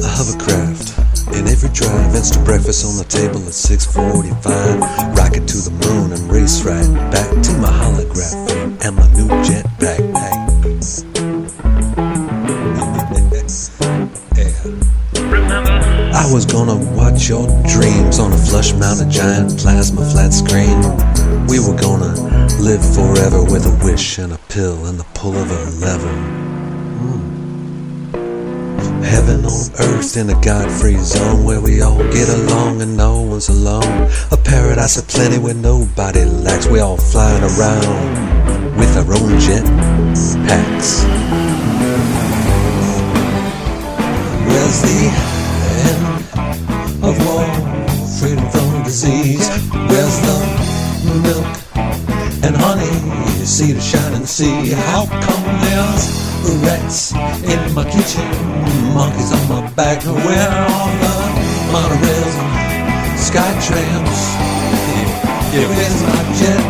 A 0.00 0.08
hovercraft 0.16 0.88
in 1.36 1.46
every 1.46 1.68
drive, 1.74 2.14
instant 2.14 2.44
breakfast 2.46 2.86
on 2.86 2.96
the 2.96 3.04
table 3.04 3.40
at 3.46 3.52
6:45. 3.52 4.53
In 30.24 30.30
a 30.30 30.40
God 30.40 30.70
free 30.70 30.96
zone 30.96 31.44
where 31.44 31.60
we 31.60 31.82
all 31.82 31.98
get 32.12 32.28
along 32.28 32.80
and 32.80 32.96
no 32.96 33.20
one's 33.20 33.48
alone. 33.48 34.08
A 34.30 34.36
paradise 34.36 34.96
of 34.96 35.06
plenty 35.06 35.38
where 35.38 35.54
nobody 35.54 36.24
lacks. 36.24 36.66
We 36.66 36.80
all 36.80 36.96
flying 36.96 37.42
around 37.42 38.78
with 38.78 38.96
our 38.96 39.12
own 39.12 39.38
jet 39.38 39.64
packs. 40.48 41.04
Where's 44.48 44.80
the 44.88 45.00
end 45.88 46.02
of 47.04 47.14
war? 47.26 47.44
Freedom 48.18 48.48
from 48.50 48.82
disease. 48.84 49.48
Where's 49.90 50.18
the 50.26 50.36
milk 51.22 51.46
and 52.44 52.56
honey? 52.56 53.38
You 53.38 53.46
see 53.46 53.72
the 53.72 53.80
shining 53.80 54.26
sea. 54.26 54.70
How 54.70 55.06
come 55.06 55.44
there's 55.64 56.24
rats 56.62 57.13
in 57.52 57.74
my 57.74 57.84
kitchen? 57.84 58.26
Monkeys 58.94 59.32
on 59.32 59.48
my 59.48 59.70
back. 59.72 60.04
Are 60.06 60.10
all 60.10 60.90
the 61.02 61.14
monorails 61.74 62.36
and 62.40 63.18
sky 63.18 63.52
trams? 63.66 64.20
Yeah, 65.54 65.68
where's 65.68 66.02
my 66.02 66.20
jet? 66.38 66.64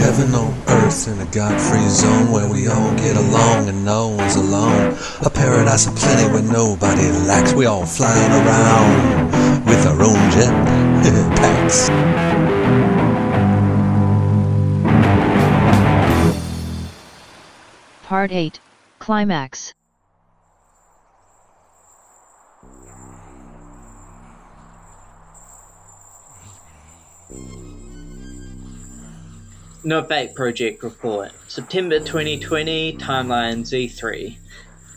Heaven 0.00 0.34
on 0.34 0.54
earth 0.68 1.08
in 1.08 1.20
a 1.20 1.26
God-free 1.26 1.88
zone 1.88 2.32
where 2.32 2.48
we 2.50 2.66
all 2.68 2.94
get 2.96 3.16
along 3.16 3.68
and 3.68 3.84
no 3.84 4.07
We 7.58 7.66
all 7.66 7.84
flying 7.84 8.30
around 8.30 9.66
with 9.66 9.84
our 9.84 10.00
own 10.00 10.30
jet 10.30 10.52
packs. 11.36 11.88
Part 18.04 18.30
8 18.30 18.60
Climax 19.00 19.74
No 29.82 30.04
Fate 30.04 30.36
Project 30.36 30.84
Report. 30.84 31.32
September 31.48 31.98
2020, 31.98 32.98
timeline 32.98 33.64
Z3. 33.64 34.36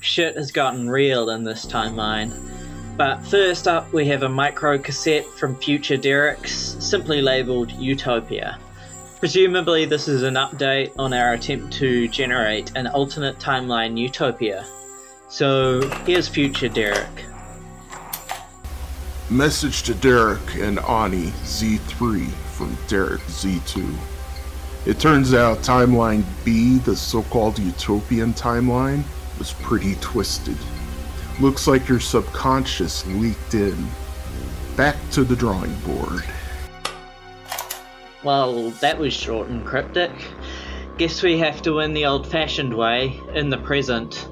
Shit 0.01 0.35
has 0.35 0.51
gotten 0.51 0.89
real 0.89 1.29
in 1.29 1.43
this 1.43 1.63
timeline. 1.63 2.33
But 2.97 3.23
first 3.27 3.67
up, 3.67 3.93
we 3.93 4.07
have 4.07 4.23
a 4.23 4.29
micro 4.29 4.79
cassette 4.79 5.25
from 5.37 5.55
Future 5.57 5.95
Derek's, 5.95 6.75
simply 6.79 7.21
labeled 7.21 7.71
Utopia. 7.73 8.57
Presumably, 9.19 9.85
this 9.85 10.07
is 10.07 10.23
an 10.23 10.33
update 10.33 10.91
on 10.97 11.13
our 11.13 11.33
attempt 11.33 11.71
to 11.73 12.07
generate 12.07 12.75
an 12.75 12.87
alternate 12.87 13.37
timeline 13.37 13.95
Utopia. 13.95 14.65
So, 15.29 15.87
here's 16.07 16.27
Future 16.27 16.67
Derek. 16.67 17.25
Message 19.29 19.83
to 19.83 19.93
Derek 19.93 20.55
and 20.55 20.79
Ani 20.79 21.27
Z3 21.45 22.27
from 22.53 22.75
Derek 22.87 23.21
Z2. 23.21 23.95
It 24.87 24.99
turns 24.99 25.35
out 25.35 25.59
timeline 25.59 26.23
B, 26.43 26.79
the 26.79 26.95
so 26.95 27.21
called 27.21 27.59
utopian 27.59 28.33
timeline, 28.33 29.03
was 29.41 29.53
pretty 29.53 29.95
twisted. 30.01 30.57
Looks 31.39 31.65
like 31.65 31.89
your 31.89 31.99
subconscious 31.99 33.07
leaked 33.07 33.55
in. 33.55 33.87
Back 34.75 34.95
to 35.13 35.23
the 35.23 35.35
drawing 35.35 35.73
board. 35.79 36.23
Well, 38.23 38.69
that 38.81 38.99
was 38.99 39.15
short 39.15 39.47
and 39.47 39.65
cryptic. 39.65 40.11
Guess 40.99 41.23
we 41.23 41.39
have 41.39 41.63
to 41.63 41.77
win 41.77 41.95
the 41.95 42.05
old 42.05 42.27
fashioned 42.27 42.71
way, 42.71 43.19
in 43.33 43.49
the 43.49 43.57
present. 43.57 44.29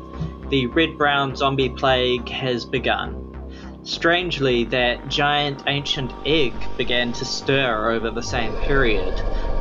The 0.49 0.67
red 0.67 0.95
brown 0.95 1.35
zombie 1.35 1.69
plague 1.69 2.29
has 2.29 2.63
begun. 2.63 3.25
Strangely, 3.81 4.65
that 4.65 5.09
giant 5.09 5.63
ancient 5.65 6.13
egg 6.23 6.53
began 6.77 7.13
to 7.13 7.25
stir 7.25 7.89
over 7.89 8.11
the 8.11 8.21
same 8.21 8.55
period. 8.57 9.15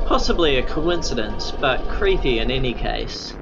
Possibly 0.04 0.58
a 0.58 0.62
coincidence, 0.66 1.52
but 1.52 1.88
creepy 1.88 2.38
in 2.38 2.50
any 2.50 2.74
case. 2.74 3.32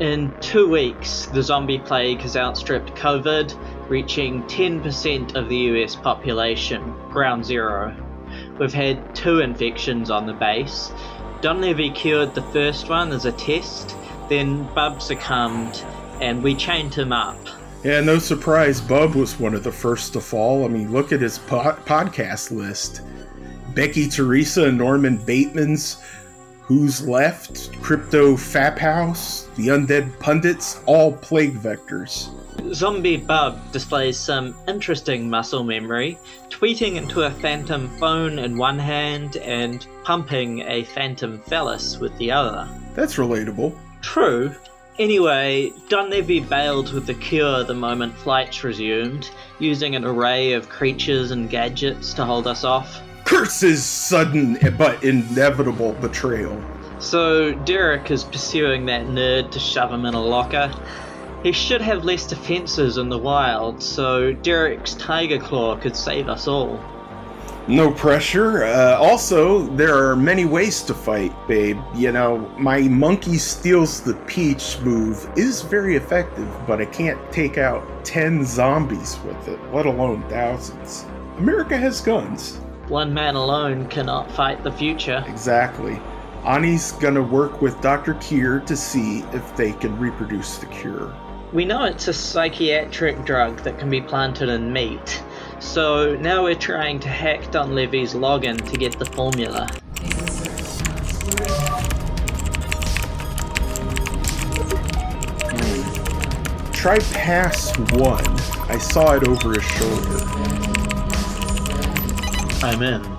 In 0.00 0.32
two 0.40 0.68
weeks, 0.68 1.26
the 1.26 1.42
zombie 1.42 1.80
plague 1.80 2.20
has 2.20 2.36
outstripped 2.36 2.94
COVID, 2.94 3.52
reaching 3.88 4.44
10% 4.44 5.34
of 5.34 5.48
the 5.48 5.56
US 5.56 5.96
population, 5.96 6.94
ground 7.10 7.44
zero. 7.44 7.96
We've 8.60 8.72
had 8.72 9.16
two 9.16 9.40
infections 9.40 10.08
on 10.08 10.26
the 10.26 10.34
base. 10.34 10.92
Donlevy 11.40 11.92
cured 11.92 12.36
the 12.36 12.42
first 12.42 12.88
one 12.88 13.10
as 13.10 13.24
a 13.24 13.32
test, 13.32 13.96
then 14.28 14.72
Bub 14.72 15.02
succumbed, 15.02 15.82
and 16.20 16.44
we 16.44 16.54
chained 16.54 16.94
him 16.94 17.12
up. 17.12 17.36
Yeah, 17.82 18.00
no 18.00 18.20
surprise, 18.20 18.80
Bub 18.80 19.16
was 19.16 19.40
one 19.40 19.54
of 19.54 19.64
the 19.64 19.72
first 19.72 20.12
to 20.12 20.20
fall. 20.20 20.64
I 20.64 20.68
mean, 20.68 20.92
look 20.92 21.10
at 21.10 21.20
his 21.20 21.38
po- 21.40 21.76
podcast 21.86 22.52
list 22.52 23.02
Becky 23.74 24.08
Teresa 24.08 24.64
and 24.68 24.78
Norman 24.78 25.16
Bateman's 25.16 26.00
Who's 26.68 27.08
Left, 27.08 27.72
Crypto 27.80 28.34
Fap 28.34 28.78
House, 28.78 29.48
The 29.56 29.68
Undead 29.68 30.18
Pundits, 30.20 30.82
all 30.84 31.12
plague 31.14 31.54
vectors. 31.54 32.28
Zombie 32.74 33.16
Bub 33.16 33.72
displays 33.72 34.18
some 34.18 34.54
interesting 34.68 35.30
muscle 35.30 35.64
memory, 35.64 36.18
tweeting 36.50 36.96
into 36.96 37.22
a 37.22 37.30
phantom 37.30 37.88
phone 37.96 38.38
in 38.38 38.58
one 38.58 38.78
hand 38.78 39.38
and 39.38 39.86
pumping 40.04 40.60
a 40.60 40.84
phantom 40.84 41.38
phallus 41.38 41.98
with 42.00 42.14
the 42.18 42.30
other. 42.30 42.68
That's 42.94 43.16
relatable. 43.16 43.74
True. 44.02 44.54
Anyway, 44.98 45.72
Dunleavy 45.88 46.40
bailed 46.40 46.92
with 46.92 47.06
the 47.06 47.14
cure 47.14 47.64
the 47.64 47.72
moment 47.72 48.14
flights 48.14 48.62
resumed, 48.62 49.30
using 49.58 49.96
an 49.96 50.04
array 50.04 50.52
of 50.52 50.68
creatures 50.68 51.30
and 51.30 51.48
gadgets 51.48 52.12
to 52.12 52.26
hold 52.26 52.46
us 52.46 52.62
off. 52.62 53.00
Curse's 53.28 53.84
sudden 53.84 54.56
but 54.78 55.04
inevitable 55.04 55.92
betrayal. 56.00 56.58
So 56.98 57.52
Derek 57.52 58.10
is 58.10 58.24
pursuing 58.24 58.86
that 58.86 59.04
nerd 59.04 59.50
to 59.50 59.58
shove 59.58 59.92
him 59.92 60.06
in 60.06 60.14
a 60.14 60.20
locker. 60.20 60.72
He 61.42 61.52
should 61.52 61.82
have 61.82 62.06
less 62.06 62.26
defenses 62.26 62.96
in 62.96 63.10
the 63.10 63.18
wild, 63.18 63.82
so 63.82 64.32
Derek's 64.32 64.94
Tiger 64.94 65.38
Claw 65.38 65.76
could 65.76 65.94
save 65.94 66.30
us 66.30 66.48
all. 66.48 66.80
No 67.66 67.92
pressure. 67.92 68.64
Uh, 68.64 68.96
also, 68.96 69.66
there 69.76 70.08
are 70.08 70.16
many 70.16 70.46
ways 70.46 70.82
to 70.84 70.94
fight, 70.94 71.34
babe. 71.46 71.78
You 71.94 72.12
know, 72.12 72.38
my 72.58 72.80
monkey 72.80 73.36
steals 73.36 74.00
the 74.00 74.14
peach 74.26 74.78
move 74.80 75.30
is 75.36 75.60
very 75.60 75.96
effective, 75.96 76.48
but 76.66 76.80
I 76.80 76.86
can't 76.86 77.20
take 77.30 77.58
out 77.58 78.06
10 78.06 78.46
zombies 78.46 79.18
with 79.26 79.48
it, 79.48 79.60
let 79.74 79.84
alone 79.84 80.26
thousands. 80.30 81.04
America 81.36 81.76
has 81.76 82.00
guns. 82.00 82.58
One 82.88 83.12
man 83.12 83.34
alone 83.34 83.86
cannot 83.88 84.30
fight 84.30 84.64
the 84.64 84.72
future. 84.72 85.22
Exactly. 85.26 86.00
Ani's 86.42 86.92
gonna 86.92 87.22
work 87.22 87.60
with 87.60 87.78
Dr. 87.82 88.14
Kier 88.14 88.64
to 88.64 88.74
see 88.74 89.18
if 89.34 89.54
they 89.56 89.72
can 89.72 89.98
reproduce 89.98 90.56
the 90.56 90.64
cure. 90.66 91.14
We 91.52 91.66
know 91.66 91.84
it's 91.84 92.08
a 92.08 92.14
psychiatric 92.14 93.26
drug 93.26 93.58
that 93.64 93.78
can 93.78 93.90
be 93.90 94.00
planted 94.00 94.48
in 94.48 94.72
meat, 94.72 95.22
so 95.58 96.16
now 96.16 96.44
we're 96.44 96.54
trying 96.54 96.98
to 97.00 97.08
hack 97.08 97.50
Dunleavy's 97.50 98.14
login 98.14 98.56
to 98.70 98.76
get 98.78 98.98
the 98.98 99.04
formula. 99.04 99.68
Try 106.72 107.00
pass 107.12 107.76
one. 107.92 108.24
I 108.70 108.78
saw 108.78 109.12
it 109.12 109.28
over 109.28 109.52
his 109.52 109.64
shoulder. 109.64 110.37
I'm 112.60 112.82
in. 112.82 113.18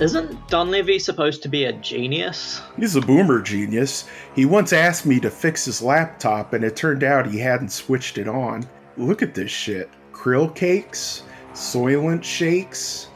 Isn't 0.00 0.48
Dunleavy 0.48 0.98
supposed 0.98 1.42
to 1.42 1.50
be 1.50 1.64
a 1.64 1.72
genius? 1.72 2.62
He's 2.78 2.96
a 2.96 3.00
boomer 3.00 3.42
genius. 3.42 4.08
He 4.34 4.46
once 4.46 4.72
asked 4.72 5.04
me 5.04 5.20
to 5.20 5.30
fix 5.30 5.66
his 5.66 5.82
laptop, 5.82 6.54
and 6.54 6.64
it 6.64 6.74
turned 6.74 7.04
out 7.04 7.26
he 7.26 7.38
hadn't 7.38 7.72
switched 7.72 8.16
it 8.16 8.26
on. 8.26 8.66
Look 8.96 9.22
at 9.22 9.34
this 9.34 9.50
shit 9.50 9.90
krill 10.12 10.54
cakes, 10.54 11.24
Soylent 11.52 12.24
shakes, 12.24 13.08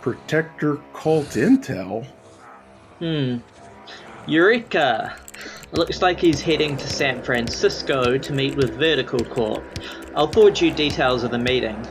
Protector 0.00 0.76
Cult 0.94 1.30
Intel. 1.30 2.06
Hmm. 3.00 3.38
Eureka! 4.26 5.16
Looks 5.72 6.02
like 6.02 6.20
he's 6.20 6.40
heading 6.40 6.76
to 6.76 6.86
San 6.86 7.22
Francisco 7.22 8.16
to 8.16 8.32
meet 8.32 8.54
with 8.54 8.76
Vertical 8.76 9.24
Corp. 9.24 9.64
I'll 10.14 10.30
forward 10.30 10.60
you 10.60 10.70
details 10.70 11.24
of 11.24 11.32
the 11.32 11.38
meeting. 11.38 11.84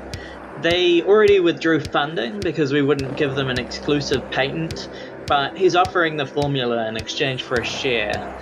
They 0.61 1.01
already 1.01 1.39
withdrew 1.39 1.79
funding 1.79 2.39
because 2.39 2.71
we 2.71 2.81
wouldn't 2.81 3.17
give 3.17 3.35
them 3.35 3.49
an 3.49 3.59
exclusive 3.59 4.29
patent 4.31 4.89
but 5.31 5.57
he's 5.57 5.77
offering 5.77 6.17
the 6.17 6.25
formula 6.25 6.89
in 6.89 6.97
exchange 6.97 7.43
for 7.43 7.55
a 7.55 7.63
share. 7.63 8.37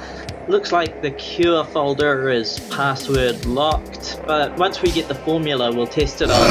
Looks 0.48 0.72
like 0.72 1.04
the 1.04 1.12
cure 1.12 1.64
folder 1.66 2.32
is 2.32 2.60
password 2.72 3.46
locked, 3.46 4.20
but 4.26 4.58
once 4.58 4.82
we 4.82 4.91
get 4.91 5.08
the 5.08 5.14
formula, 5.14 5.72
we'll 5.72 5.86
test 5.86 6.24
it 6.24 6.32
on. 6.32 6.50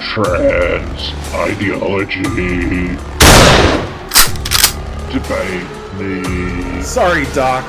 Trans 0.00 1.12
ideology. 1.34 3.11
Debate. 5.12 6.82
Sorry, 6.82 7.24
Doc. 7.34 7.64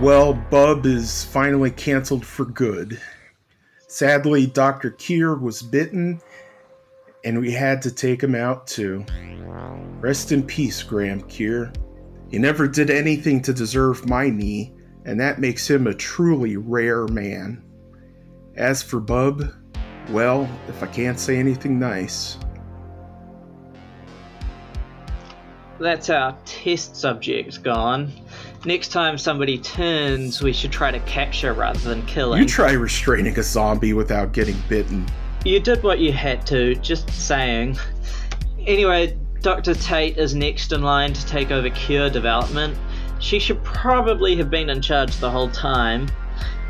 Well, 0.00 0.34
Bub 0.34 0.84
is 0.84 1.22
finally 1.22 1.70
canceled 1.70 2.26
for 2.26 2.44
good. 2.44 3.00
Sadly, 3.86 4.46
Dr. 4.46 4.90
Kier 4.90 5.40
was 5.40 5.62
bitten, 5.62 6.20
and 7.24 7.40
we 7.40 7.52
had 7.52 7.80
to 7.82 7.92
take 7.92 8.20
him 8.20 8.34
out 8.34 8.66
too. 8.66 9.04
Rest 10.00 10.32
in 10.32 10.42
peace, 10.42 10.82
Graham 10.82 11.22
Kier. 11.22 11.72
He 12.28 12.38
never 12.38 12.66
did 12.66 12.90
anything 12.90 13.40
to 13.42 13.52
deserve 13.52 14.08
my 14.08 14.28
knee, 14.28 14.74
and 15.04 15.20
that 15.20 15.38
makes 15.38 15.70
him 15.70 15.86
a 15.86 15.94
truly 15.94 16.56
rare 16.56 17.06
man. 17.06 17.62
As 18.56 18.82
for 18.82 18.98
Bub, 18.98 19.54
well, 20.10 20.48
if 20.68 20.82
I 20.82 20.86
can't 20.86 21.18
say 21.18 21.36
anything 21.38 21.78
nice, 21.78 22.36
That's 25.82 26.10
our 26.10 26.38
test 26.44 26.94
subject 26.94 27.60
gone. 27.64 28.12
Next 28.64 28.92
time 28.92 29.18
somebody 29.18 29.58
turns, 29.58 30.40
we 30.40 30.52
should 30.52 30.70
try 30.70 30.92
to 30.92 31.00
capture 31.00 31.52
rather 31.54 31.80
than 31.80 32.06
kill 32.06 32.34
him. 32.34 32.40
you 32.40 32.46
try 32.46 32.70
restraining 32.72 33.36
a 33.36 33.42
zombie 33.42 33.92
without 33.92 34.32
getting 34.32 34.56
bitten. 34.68 35.04
You 35.44 35.58
did 35.58 35.82
what 35.82 35.98
you 35.98 36.12
had 36.12 36.46
to, 36.46 36.76
just 36.76 37.10
saying. 37.10 37.76
Anyway, 38.60 39.18
Dr. 39.40 39.74
Tate 39.74 40.18
is 40.18 40.36
next 40.36 40.70
in 40.70 40.82
line 40.82 41.14
to 41.14 41.26
take 41.26 41.50
over 41.50 41.68
Cure 41.70 42.08
development. 42.08 42.78
She 43.18 43.40
should 43.40 43.62
probably 43.64 44.36
have 44.36 44.50
been 44.50 44.70
in 44.70 44.80
charge 44.80 45.16
the 45.16 45.30
whole 45.30 45.50
time. 45.50 46.06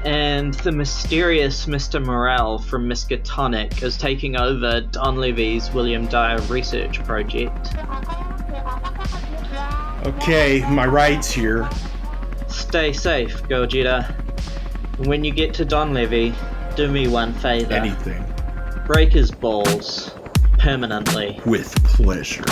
And 0.04 0.54
the 0.54 0.72
mysterious 0.72 1.66
Mr. 1.66 2.04
Morrell 2.04 2.58
from 2.58 2.88
Miskatonic 2.88 3.82
is 3.82 3.96
taking 3.96 4.36
over 4.36 4.80
Don 4.80 5.16
Levy's 5.16 5.70
William 5.70 6.06
Dyer 6.06 6.40
research 6.42 7.02
project. 7.04 7.68
Okay, 10.04 10.64
my 10.68 10.86
ride's 10.86 11.30
here. 11.30 11.68
Stay 12.48 12.92
safe, 12.92 13.42
Gogeta. 13.44 14.12
And 14.98 15.06
when 15.06 15.22
you 15.22 15.30
get 15.32 15.54
to 15.54 15.64
Don 15.64 15.94
Levy, 15.94 16.34
do 16.74 16.90
me 16.90 17.06
one 17.06 17.32
favor. 17.34 17.72
Anything. 17.72 18.24
Break 18.86 19.12
his 19.12 19.30
balls. 19.30 20.10
Permanently. 20.58 21.40
With 21.46 21.72
pleasure. 21.84 22.44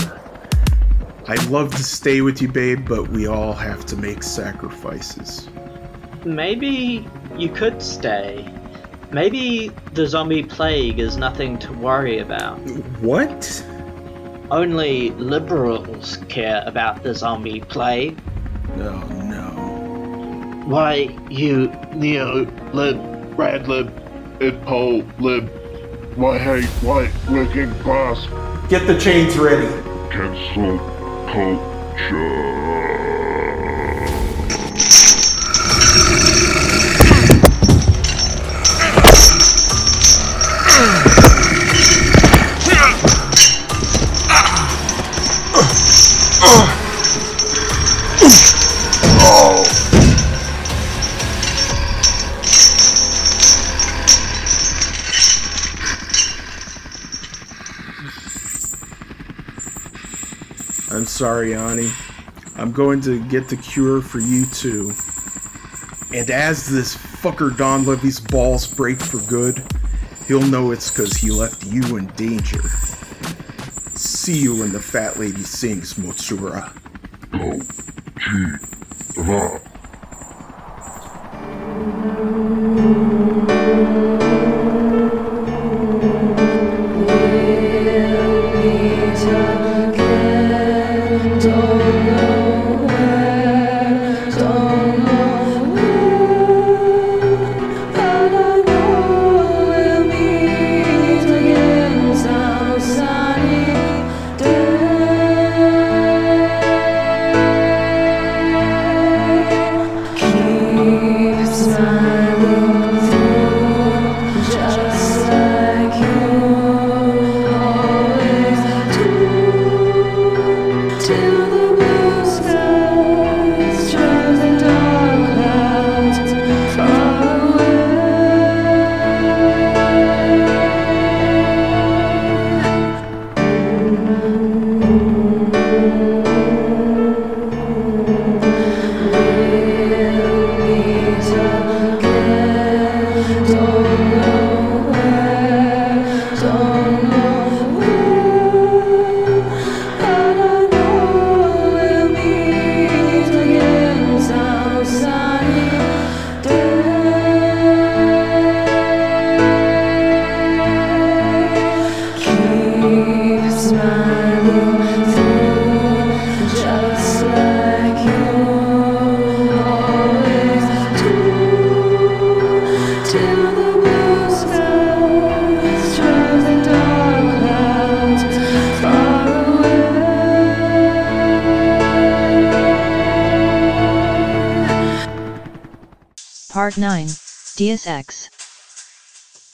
I'd 1.26 1.44
love 1.46 1.74
to 1.74 1.82
stay 1.82 2.20
with 2.20 2.40
you, 2.40 2.48
babe, 2.48 2.86
but 2.88 3.08
we 3.08 3.26
all 3.26 3.52
have 3.52 3.84
to 3.86 3.96
make 3.96 4.22
sacrifices. 4.22 5.48
Maybe 6.24 7.08
you 7.36 7.48
could 7.48 7.82
stay. 7.82 8.46
Maybe 9.10 9.70
the 9.94 10.06
zombie 10.06 10.42
plague 10.42 10.98
is 10.98 11.16
nothing 11.16 11.58
to 11.60 11.72
worry 11.72 12.18
about. 12.18 12.58
What? 13.00 13.64
Only 14.50 15.10
liberals 15.10 16.18
care 16.28 16.62
about 16.66 17.02
the 17.02 17.14
zombie 17.14 17.60
plague. 17.60 18.18
Oh 18.76 19.08
no. 19.24 20.64
Why, 20.66 21.16
you 21.30 21.72
neo 21.94 22.46
lib, 22.72 22.98
rad 23.38 23.66
lib, 23.66 23.88
and 24.40 24.62
pole 24.62 25.02
lib. 25.18 25.48
Why 26.16 26.38
hate 26.38 26.64
white 26.82 27.12
looking 27.30 27.70
glass? 27.82 28.26
Get 28.68 28.86
the 28.86 28.98
chains 28.98 29.36
ready. 29.38 29.66
Cancel 30.10 30.78
culture. 31.26 32.59
I'm 61.20 61.26
sorry, 61.26 61.54
Ani. 61.54 61.92
I'm 62.56 62.72
going 62.72 63.02
to 63.02 63.22
get 63.28 63.50
the 63.50 63.56
cure 63.58 64.00
for 64.00 64.20
you 64.20 64.46
too. 64.46 64.94
And 66.14 66.30
as 66.30 66.66
this 66.66 66.96
fucker 66.96 67.54
Don 67.54 67.84
Levy's 67.84 68.18
balls 68.18 68.66
break 68.66 68.98
for 68.98 69.18
good, 69.28 69.62
he'll 70.26 70.40
know 70.40 70.70
it's 70.70 70.90
because 70.90 71.12
he 71.12 71.30
left 71.30 71.66
you 71.66 71.98
in 71.98 72.06
danger. 72.16 72.62
See 73.96 74.38
you 74.38 74.60
when 74.60 74.72
the 74.72 74.80
fat 74.80 75.18
lady 75.18 75.42
sings, 75.42 75.92
Matsura. 75.92 76.72
Go. 77.32 77.60
G. 78.18 79.69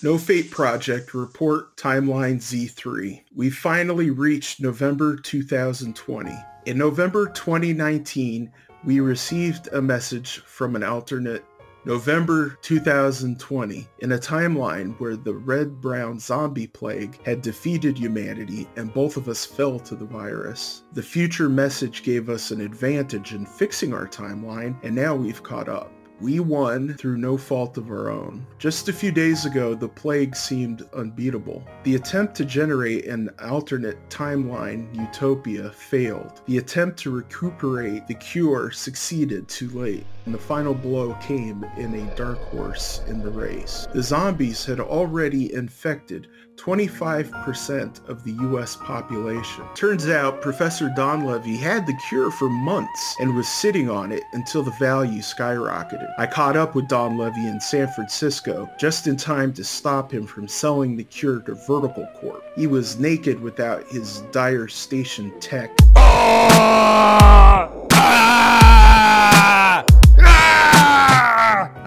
No 0.03 0.17
Fate 0.17 0.51
Project 0.51 1.13
Report 1.13 1.77
Timeline 1.77 2.37
Z3. 2.37 3.23
We 3.35 3.51
finally 3.51 4.09
reached 4.09 4.61
November 4.61 5.17
2020. 5.17 6.33
In 6.65 6.79
November 6.79 7.27
2019, 7.27 8.51
we 8.85 9.01
received 9.01 9.69
a 9.73 9.83
message 9.83 10.39
from 10.47 10.77
an 10.77 10.83
alternate 10.83 11.45
November 11.87 12.59
2020, 12.63 13.87
in 14.01 14.13
a 14.13 14.19
timeline 14.19 14.99
where 14.99 15.15
the 15.15 15.35
red-brown 15.35 16.19
zombie 16.19 16.67
plague 16.67 17.23
had 17.25 17.43
defeated 17.43 17.97
humanity 17.97 18.67
and 18.77 18.93
both 18.93 19.17
of 19.17 19.29
us 19.29 19.45
fell 19.47 19.79
to 19.79 19.95
the 19.95 20.05
virus. 20.05 20.83
The 20.95 21.03
future 21.03 21.49
message 21.49 22.03
gave 22.03 22.29
us 22.29 22.51
an 22.51 22.61
advantage 22.61 23.35
in 23.35 23.47
fixing 23.47 23.93
our 23.95 24.09
timeline, 24.09 24.75
and 24.83 24.95
now 24.95 25.15
we've 25.15 25.43
caught 25.43 25.69
up. 25.69 25.93
We 26.19 26.41
won 26.41 26.95
through 26.95 27.19
no 27.19 27.37
fault 27.37 27.77
of 27.77 27.91
our 27.91 28.11
own. 28.11 28.47
Just 28.59 28.89
a 28.89 28.93
few 28.93 29.13
days 29.13 29.45
ago, 29.45 29.75
the 29.75 29.89
plague 29.89 30.35
seemed 30.35 30.89
unbeatable. 30.95 31.63
The 31.85 31.97
attempt 31.97 32.35
to 32.37 32.47
generate 32.47 33.05
an 33.07 33.29
alternate 33.39 33.99
timeline 34.09 34.95
utopia 34.97 35.71
failed. 35.73 36.41
The 36.47 36.57
attempt 36.57 36.99
to 37.01 37.11
recuperate 37.11 38.07
the 38.07 38.15
cure 38.15 38.71
succeeded 38.71 39.47
too 39.47 39.69
late, 39.71 40.07
and 40.25 40.35
the 40.35 40.39
final 40.39 40.73
blow 40.73 41.15
came 41.21 41.65
in 41.77 41.95
a 41.95 42.17
dark 42.17 42.39
horse 42.45 43.03
in 43.09 43.23
the 43.23 43.31
race. 43.31 43.87
The 43.93 44.03
zombies 44.03 44.65
had 44.65 44.81
already 44.81 45.53
infected 45.53 46.29
25% 46.57 48.09
of 48.09 48.25
the 48.25 48.33
US 48.33 48.77
population. 48.77 49.65
Turns 49.75 50.09
out 50.09 50.41
Professor 50.41 50.91
Don 50.97 51.25
Levy 51.25 51.57
had 51.57 51.87
the 51.87 51.99
cure 52.09 52.31
for 52.31 52.49
months 52.49 53.17
and 53.21 53.35
was 53.35 53.49
sitting 53.49 53.89
on 53.89 54.13
it 54.13 54.23
until 54.33 54.63
the 54.63 54.71
value 54.73 55.21
skyrocketed. 55.21 56.13
I 56.19 56.27
caught 56.27 56.57
up 56.57 56.75
with 56.75 56.89
Don 56.89 57.17
Levy 57.17 57.47
in 57.47 57.61
San 57.61 57.89
Francisco 57.89 58.69
just 58.79 59.07
in 59.07 59.17
time 59.17 59.53
to 59.55 59.65
stop 59.65 60.13
him 60.13 60.27
from 60.27 60.49
selling 60.49 60.97
the 60.97 61.05
cure 61.05 61.41
to 61.41 61.55
Vertical 61.55 62.09
Corp. 62.17 62.45
He 62.57 62.67
was 62.67 62.99
naked 62.99 63.41
without 63.41 63.87
his 63.89 64.23
Dyer 64.33 64.69
Station 64.69 65.33
tech. 65.41 65.71
Ah! 65.97 67.71
Ah! 67.93 69.66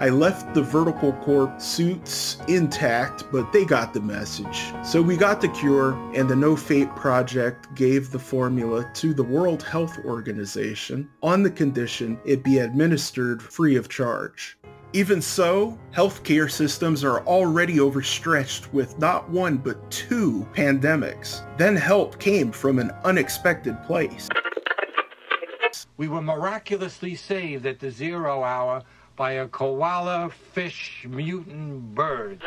I 0.00 0.08
left 0.08 0.54
the 0.54 0.62
Vertical 0.62 1.12
Corp 1.12 1.60
suits 1.60 2.38
intact, 2.48 3.24
but 3.30 3.52
they 3.52 3.66
got 3.66 3.92
the 3.92 4.00
message. 4.00 4.72
So 4.82 5.02
we 5.02 5.14
got 5.14 5.42
the 5.42 5.48
cure, 5.48 5.92
and 6.14 6.26
the 6.26 6.34
No 6.34 6.56
Fate 6.56 6.88
Project 6.96 7.74
gave 7.74 8.10
the 8.10 8.18
formula 8.18 8.90
to 8.94 9.12
the 9.12 9.22
World 9.22 9.62
Health 9.62 9.98
Organization 10.06 11.06
on 11.22 11.42
the 11.42 11.50
condition 11.50 12.18
it 12.24 12.42
be 12.42 12.60
administered 12.60 13.42
free 13.42 13.76
of 13.76 13.90
charge. 13.90 14.56
Even 14.94 15.20
so, 15.20 15.78
healthcare 15.94 16.50
systems 16.50 17.04
are 17.04 17.20
already 17.26 17.78
overstretched 17.78 18.72
with 18.72 18.98
not 18.98 19.28
one 19.28 19.58
but 19.58 19.90
two 19.90 20.48
pandemics. 20.54 21.44
Then 21.58 21.76
help 21.76 22.18
came 22.18 22.52
from 22.52 22.78
an 22.78 22.90
unexpected 23.04 23.76
place. 23.82 24.30
We 25.98 26.08
were 26.08 26.22
miraculously 26.22 27.14
saved 27.16 27.66
at 27.66 27.78
the 27.78 27.90
zero 27.90 28.42
hour 28.42 28.82
by 29.20 29.32
a 29.32 29.48
koala 29.48 30.30
fish 30.30 31.06
mutant 31.06 31.94
bird. 31.94 32.42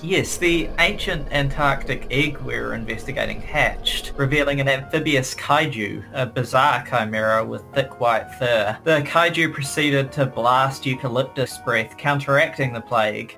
Yes, 0.00 0.36
the 0.36 0.70
ancient 0.78 1.26
Antarctic 1.32 2.06
egg 2.08 2.38
we 2.42 2.56
were 2.60 2.72
investigating 2.72 3.40
hatched, 3.40 4.12
revealing 4.16 4.60
an 4.60 4.68
amphibious 4.68 5.34
kaiju, 5.34 6.04
a 6.14 6.26
bizarre 6.26 6.86
chimera 6.88 7.44
with 7.44 7.64
thick 7.74 7.98
white 7.98 8.30
fur. 8.38 8.78
The 8.84 9.02
kaiju 9.02 9.52
proceeded 9.52 10.12
to 10.12 10.24
blast 10.24 10.86
eucalyptus 10.86 11.58
breath, 11.64 11.96
counteracting 11.96 12.72
the 12.72 12.80
plague. 12.80 13.36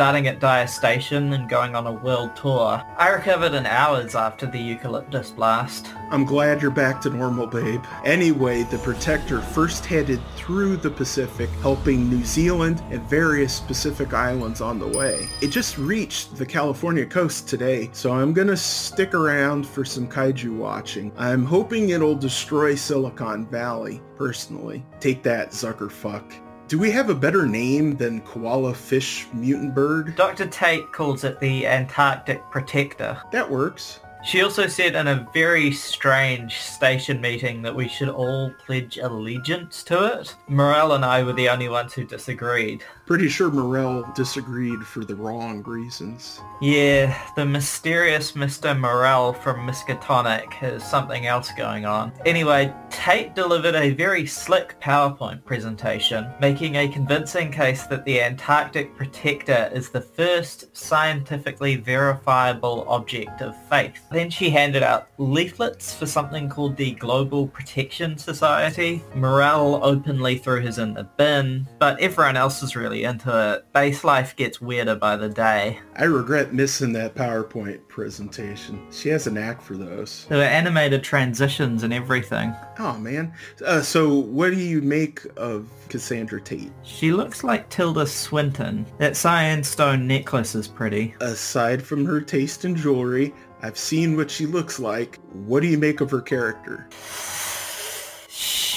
Starting 0.00 0.28
at 0.28 0.40
Dyer 0.40 0.66
Station 0.66 1.34
and 1.34 1.46
going 1.46 1.74
on 1.74 1.86
a 1.86 1.92
world 1.92 2.34
tour. 2.34 2.82
I 2.96 3.10
recovered 3.10 3.52
in 3.52 3.66
hours 3.66 4.14
after 4.14 4.46
the 4.46 4.58
eucalyptus 4.58 5.30
blast. 5.30 5.88
I'm 6.10 6.24
glad 6.24 6.62
you're 6.62 6.70
back 6.70 7.02
to 7.02 7.10
normal, 7.10 7.46
babe. 7.46 7.84
Anyway, 8.06 8.62
the 8.62 8.78
Protector 8.78 9.42
first 9.42 9.84
headed 9.84 10.18
through 10.36 10.78
the 10.78 10.88
Pacific, 10.88 11.50
helping 11.60 12.08
New 12.08 12.24
Zealand 12.24 12.82
and 12.88 13.02
various 13.10 13.60
Pacific 13.60 14.14
islands 14.14 14.62
on 14.62 14.78
the 14.78 14.88
way. 14.88 15.28
It 15.42 15.48
just 15.48 15.76
reached 15.76 16.34
the 16.34 16.46
California 16.46 17.04
coast 17.04 17.46
today, 17.46 17.90
so 17.92 18.10
I'm 18.10 18.32
gonna 18.32 18.56
stick 18.56 19.12
around 19.12 19.66
for 19.66 19.84
some 19.84 20.08
kaiju 20.08 20.56
watching. 20.56 21.12
I'm 21.18 21.44
hoping 21.44 21.90
it'll 21.90 22.14
destroy 22.14 22.74
Silicon 22.74 23.44
Valley, 23.48 24.00
personally. 24.16 24.82
Take 24.98 25.22
that, 25.24 25.50
Zuckerfuck. 25.50 26.24
Do 26.70 26.78
we 26.78 26.92
have 26.92 27.10
a 27.10 27.16
better 27.16 27.46
name 27.46 27.96
than 27.96 28.20
koala 28.20 28.72
fish 28.74 29.26
mutant 29.32 29.74
bird? 29.74 30.14
Dr. 30.14 30.46
Tate 30.46 30.92
calls 30.92 31.24
it 31.24 31.40
the 31.40 31.66
Antarctic 31.66 32.48
Protector. 32.52 33.20
That 33.32 33.50
works. 33.50 33.98
She 34.24 34.42
also 34.42 34.68
said 34.68 34.94
in 34.94 35.08
a 35.08 35.28
very 35.34 35.72
strange 35.72 36.58
station 36.60 37.20
meeting 37.20 37.60
that 37.62 37.74
we 37.74 37.88
should 37.88 38.08
all 38.08 38.52
pledge 38.64 38.98
allegiance 38.98 39.82
to 39.84 40.20
it. 40.20 40.36
Morel 40.46 40.92
and 40.92 41.04
I 41.04 41.24
were 41.24 41.32
the 41.32 41.48
only 41.48 41.68
ones 41.68 41.92
who 41.92 42.04
disagreed. 42.04 42.84
Pretty 43.10 43.28
sure 43.28 43.50
Morel 43.50 44.08
disagreed 44.14 44.86
for 44.86 45.04
the 45.04 45.16
wrong 45.16 45.64
reasons. 45.64 46.40
Yeah, 46.62 47.20
the 47.34 47.44
mysterious 47.44 48.32
Mr. 48.32 48.78
Morel 48.78 49.32
from 49.32 49.66
Miskatonic 49.66 50.52
has 50.52 50.88
something 50.88 51.26
else 51.26 51.50
going 51.58 51.84
on. 51.84 52.12
Anyway, 52.24 52.72
Tate 52.88 53.34
delivered 53.34 53.74
a 53.74 53.90
very 53.90 54.26
slick 54.26 54.80
PowerPoint 54.80 55.44
presentation, 55.44 56.28
making 56.40 56.76
a 56.76 56.86
convincing 56.86 57.50
case 57.50 57.82
that 57.86 58.04
the 58.04 58.22
Antarctic 58.22 58.94
Protector 58.94 59.68
is 59.74 59.90
the 59.90 60.00
first 60.00 60.76
scientifically 60.76 61.74
verifiable 61.74 62.84
object 62.86 63.42
of 63.42 63.60
faith. 63.68 64.06
Then 64.12 64.30
she 64.30 64.50
handed 64.50 64.84
out 64.84 65.08
leaflets 65.18 65.92
for 65.92 66.06
something 66.06 66.48
called 66.48 66.76
the 66.76 66.92
Global 66.92 67.48
Protection 67.48 68.16
Society. 68.16 69.02
Morel 69.16 69.80
openly 69.82 70.38
threw 70.38 70.60
his 70.60 70.78
in 70.78 70.94
the 70.94 71.04
bin, 71.04 71.66
but 71.80 71.98
everyone 71.98 72.36
else 72.36 72.62
was 72.62 72.76
really 72.76 72.99
into 73.04 73.54
it. 73.54 73.72
Base 73.72 74.04
life 74.04 74.36
gets 74.36 74.60
weirder 74.60 74.94
by 74.94 75.16
the 75.16 75.28
day. 75.28 75.78
I 75.96 76.04
regret 76.04 76.52
missing 76.52 76.92
that 76.94 77.14
PowerPoint 77.14 77.86
presentation. 77.88 78.86
She 78.90 79.08
has 79.10 79.26
a 79.26 79.30
knack 79.30 79.60
for 79.60 79.76
those. 79.76 80.26
There 80.28 80.38
were 80.38 80.44
animated 80.44 81.02
transitions 81.02 81.82
and 81.82 81.92
everything. 81.92 82.54
Oh 82.78 82.98
man. 82.98 83.32
Uh, 83.64 83.82
so 83.82 84.14
what 84.18 84.50
do 84.50 84.58
you 84.58 84.80
make 84.82 85.26
of 85.36 85.68
Cassandra 85.88 86.40
Tate? 86.40 86.72
She 86.82 87.12
looks 87.12 87.44
like 87.44 87.68
Tilda 87.68 88.06
Swinton. 88.06 88.86
That 88.98 89.16
cyan 89.16 89.64
stone 89.64 90.06
necklace 90.06 90.54
is 90.54 90.68
pretty. 90.68 91.14
Aside 91.20 91.82
from 91.82 92.04
her 92.06 92.20
taste 92.20 92.64
in 92.64 92.76
jewelry, 92.76 93.34
I've 93.62 93.78
seen 93.78 94.16
what 94.16 94.30
she 94.30 94.46
looks 94.46 94.80
like. 94.80 95.18
What 95.32 95.60
do 95.60 95.66
you 95.66 95.78
make 95.78 96.00
of 96.00 96.10
her 96.10 96.22
character? 96.22 96.88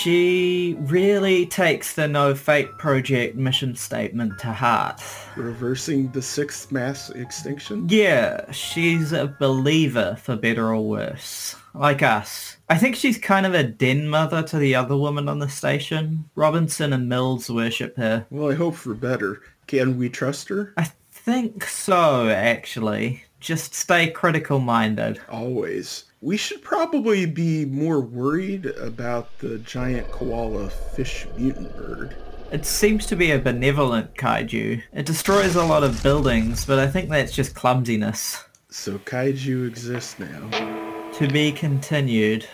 She 0.04 0.76
really 0.80 1.46
takes 1.46 1.94
the 1.94 2.10
No 2.10 2.36
Fate 2.36 2.78
Project 2.78 3.38
mission 3.38 3.74
statement 3.74 4.38
to 4.40 4.48
heart. 4.52 5.02
Reversing 5.38 6.12
the 6.12 6.22
sixth 6.22 6.74
mass 6.74 7.10
extinction? 7.12 7.88
Yeah, 7.88 8.52
she's 8.52 9.14
a 9.14 9.34
believer 9.40 10.18
for 10.22 10.36
better 10.36 10.74
or 10.74 10.82
worse. 10.82 11.56
Like 11.74 12.04
us. 12.04 12.58
I 12.68 12.78
think 12.78 12.98
she's 12.98 13.18
kind 13.18 13.46
of 13.46 13.54
a 13.54 13.64
den 13.64 14.10
mother 14.10 14.44
to 14.44 14.58
the 14.58 14.76
other 14.76 14.98
women 14.98 15.30
on 15.30 15.40
the 15.40 15.48
station. 15.48 16.30
Robinson 16.36 16.92
and 16.92 17.08
Mills 17.08 17.50
worship 17.50 17.96
her. 17.96 18.26
Well, 18.30 18.52
I 18.52 18.56
hope 18.56 18.76
for 18.76 18.96
better. 18.96 19.42
Can 19.68 19.98
we 19.98 20.10
trust 20.10 20.50
her? 20.50 20.74
I 20.76 20.92
think 21.12 21.64
so, 21.64 22.28
actually. 22.28 23.24
Just 23.40 23.74
stay 23.74 24.10
critical 24.10 24.60
minded. 24.60 25.22
Always. 25.30 26.04
We 26.24 26.38
should 26.38 26.62
probably 26.62 27.26
be 27.26 27.66
more 27.66 28.00
worried 28.00 28.66
about 28.66 29.38
the 29.40 29.58
giant 29.58 30.10
koala 30.10 30.70
fish 30.70 31.28
mutant 31.36 31.76
bird. 31.76 32.16
It 32.50 32.66
seems 32.66 33.06
to 33.08 33.18
be 33.18 33.32
a 33.32 33.40
benevolent 33.40 34.16
kaiju. 34.16 34.82
It 34.94 35.06
destroys 35.06 35.58
a 35.58 35.66
lot 35.66 35.84
of 35.84 36.02
buildings, 36.02 36.66
but 36.66 36.80
I 36.80 36.88
think 36.88 37.10
that's 37.10 37.34
just 37.34 37.56
clumsiness. 37.56 38.42
So 38.70 39.00
kaiju 39.00 39.68
exists 39.68 40.18
now. 40.18 41.12
To 41.16 41.28
be 41.28 41.52
continued. 41.52 42.48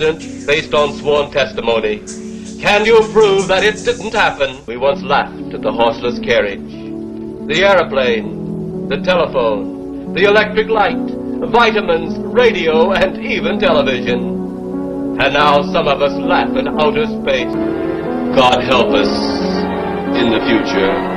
incident 0.00 0.46
based 0.46 0.74
on 0.74 0.92
sworn 0.94 1.30
testimony. 1.30 1.98
Can 2.60 2.84
you 2.84 3.00
prove 3.12 3.48
that 3.48 3.64
it 3.64 3.76
didn't 3.84 4.12
happen? 4.12 4.58
We 4.66 4.76
once 4.76 5.02
laughed 5.02 5.54
at 5.54 5.62
the 5.62 5.72
horseless 5.72 6.18
carriage, 6.18 6.70
the 7.48 7.64
aeroplane, 7.64 8.88
the 8.88 8.98
telephone, 8.98 10.12
the 10.14 10.24
electric 10.24 10.68
light, 10.68 10.98
vitamins, 11.50 12.18
radio, 12.18 12.92
and 12.92 13.24
even 13.24 13.58
television. 13.58 15.18
And 15.20 15.32
now 15.34 15.62
some 15.72 15.88
of 15.88 16.02
us 16.02 16.12
laugh 16.12 16.54
in 16.56 16.68
outer 16.68 17.06
space. 17.06 17.54
God 18.36 18.62
help 18.64 18.92
us 18.92 19.08
in 20.16 20.30
the 20.30 20.40
future. 20.46 21.15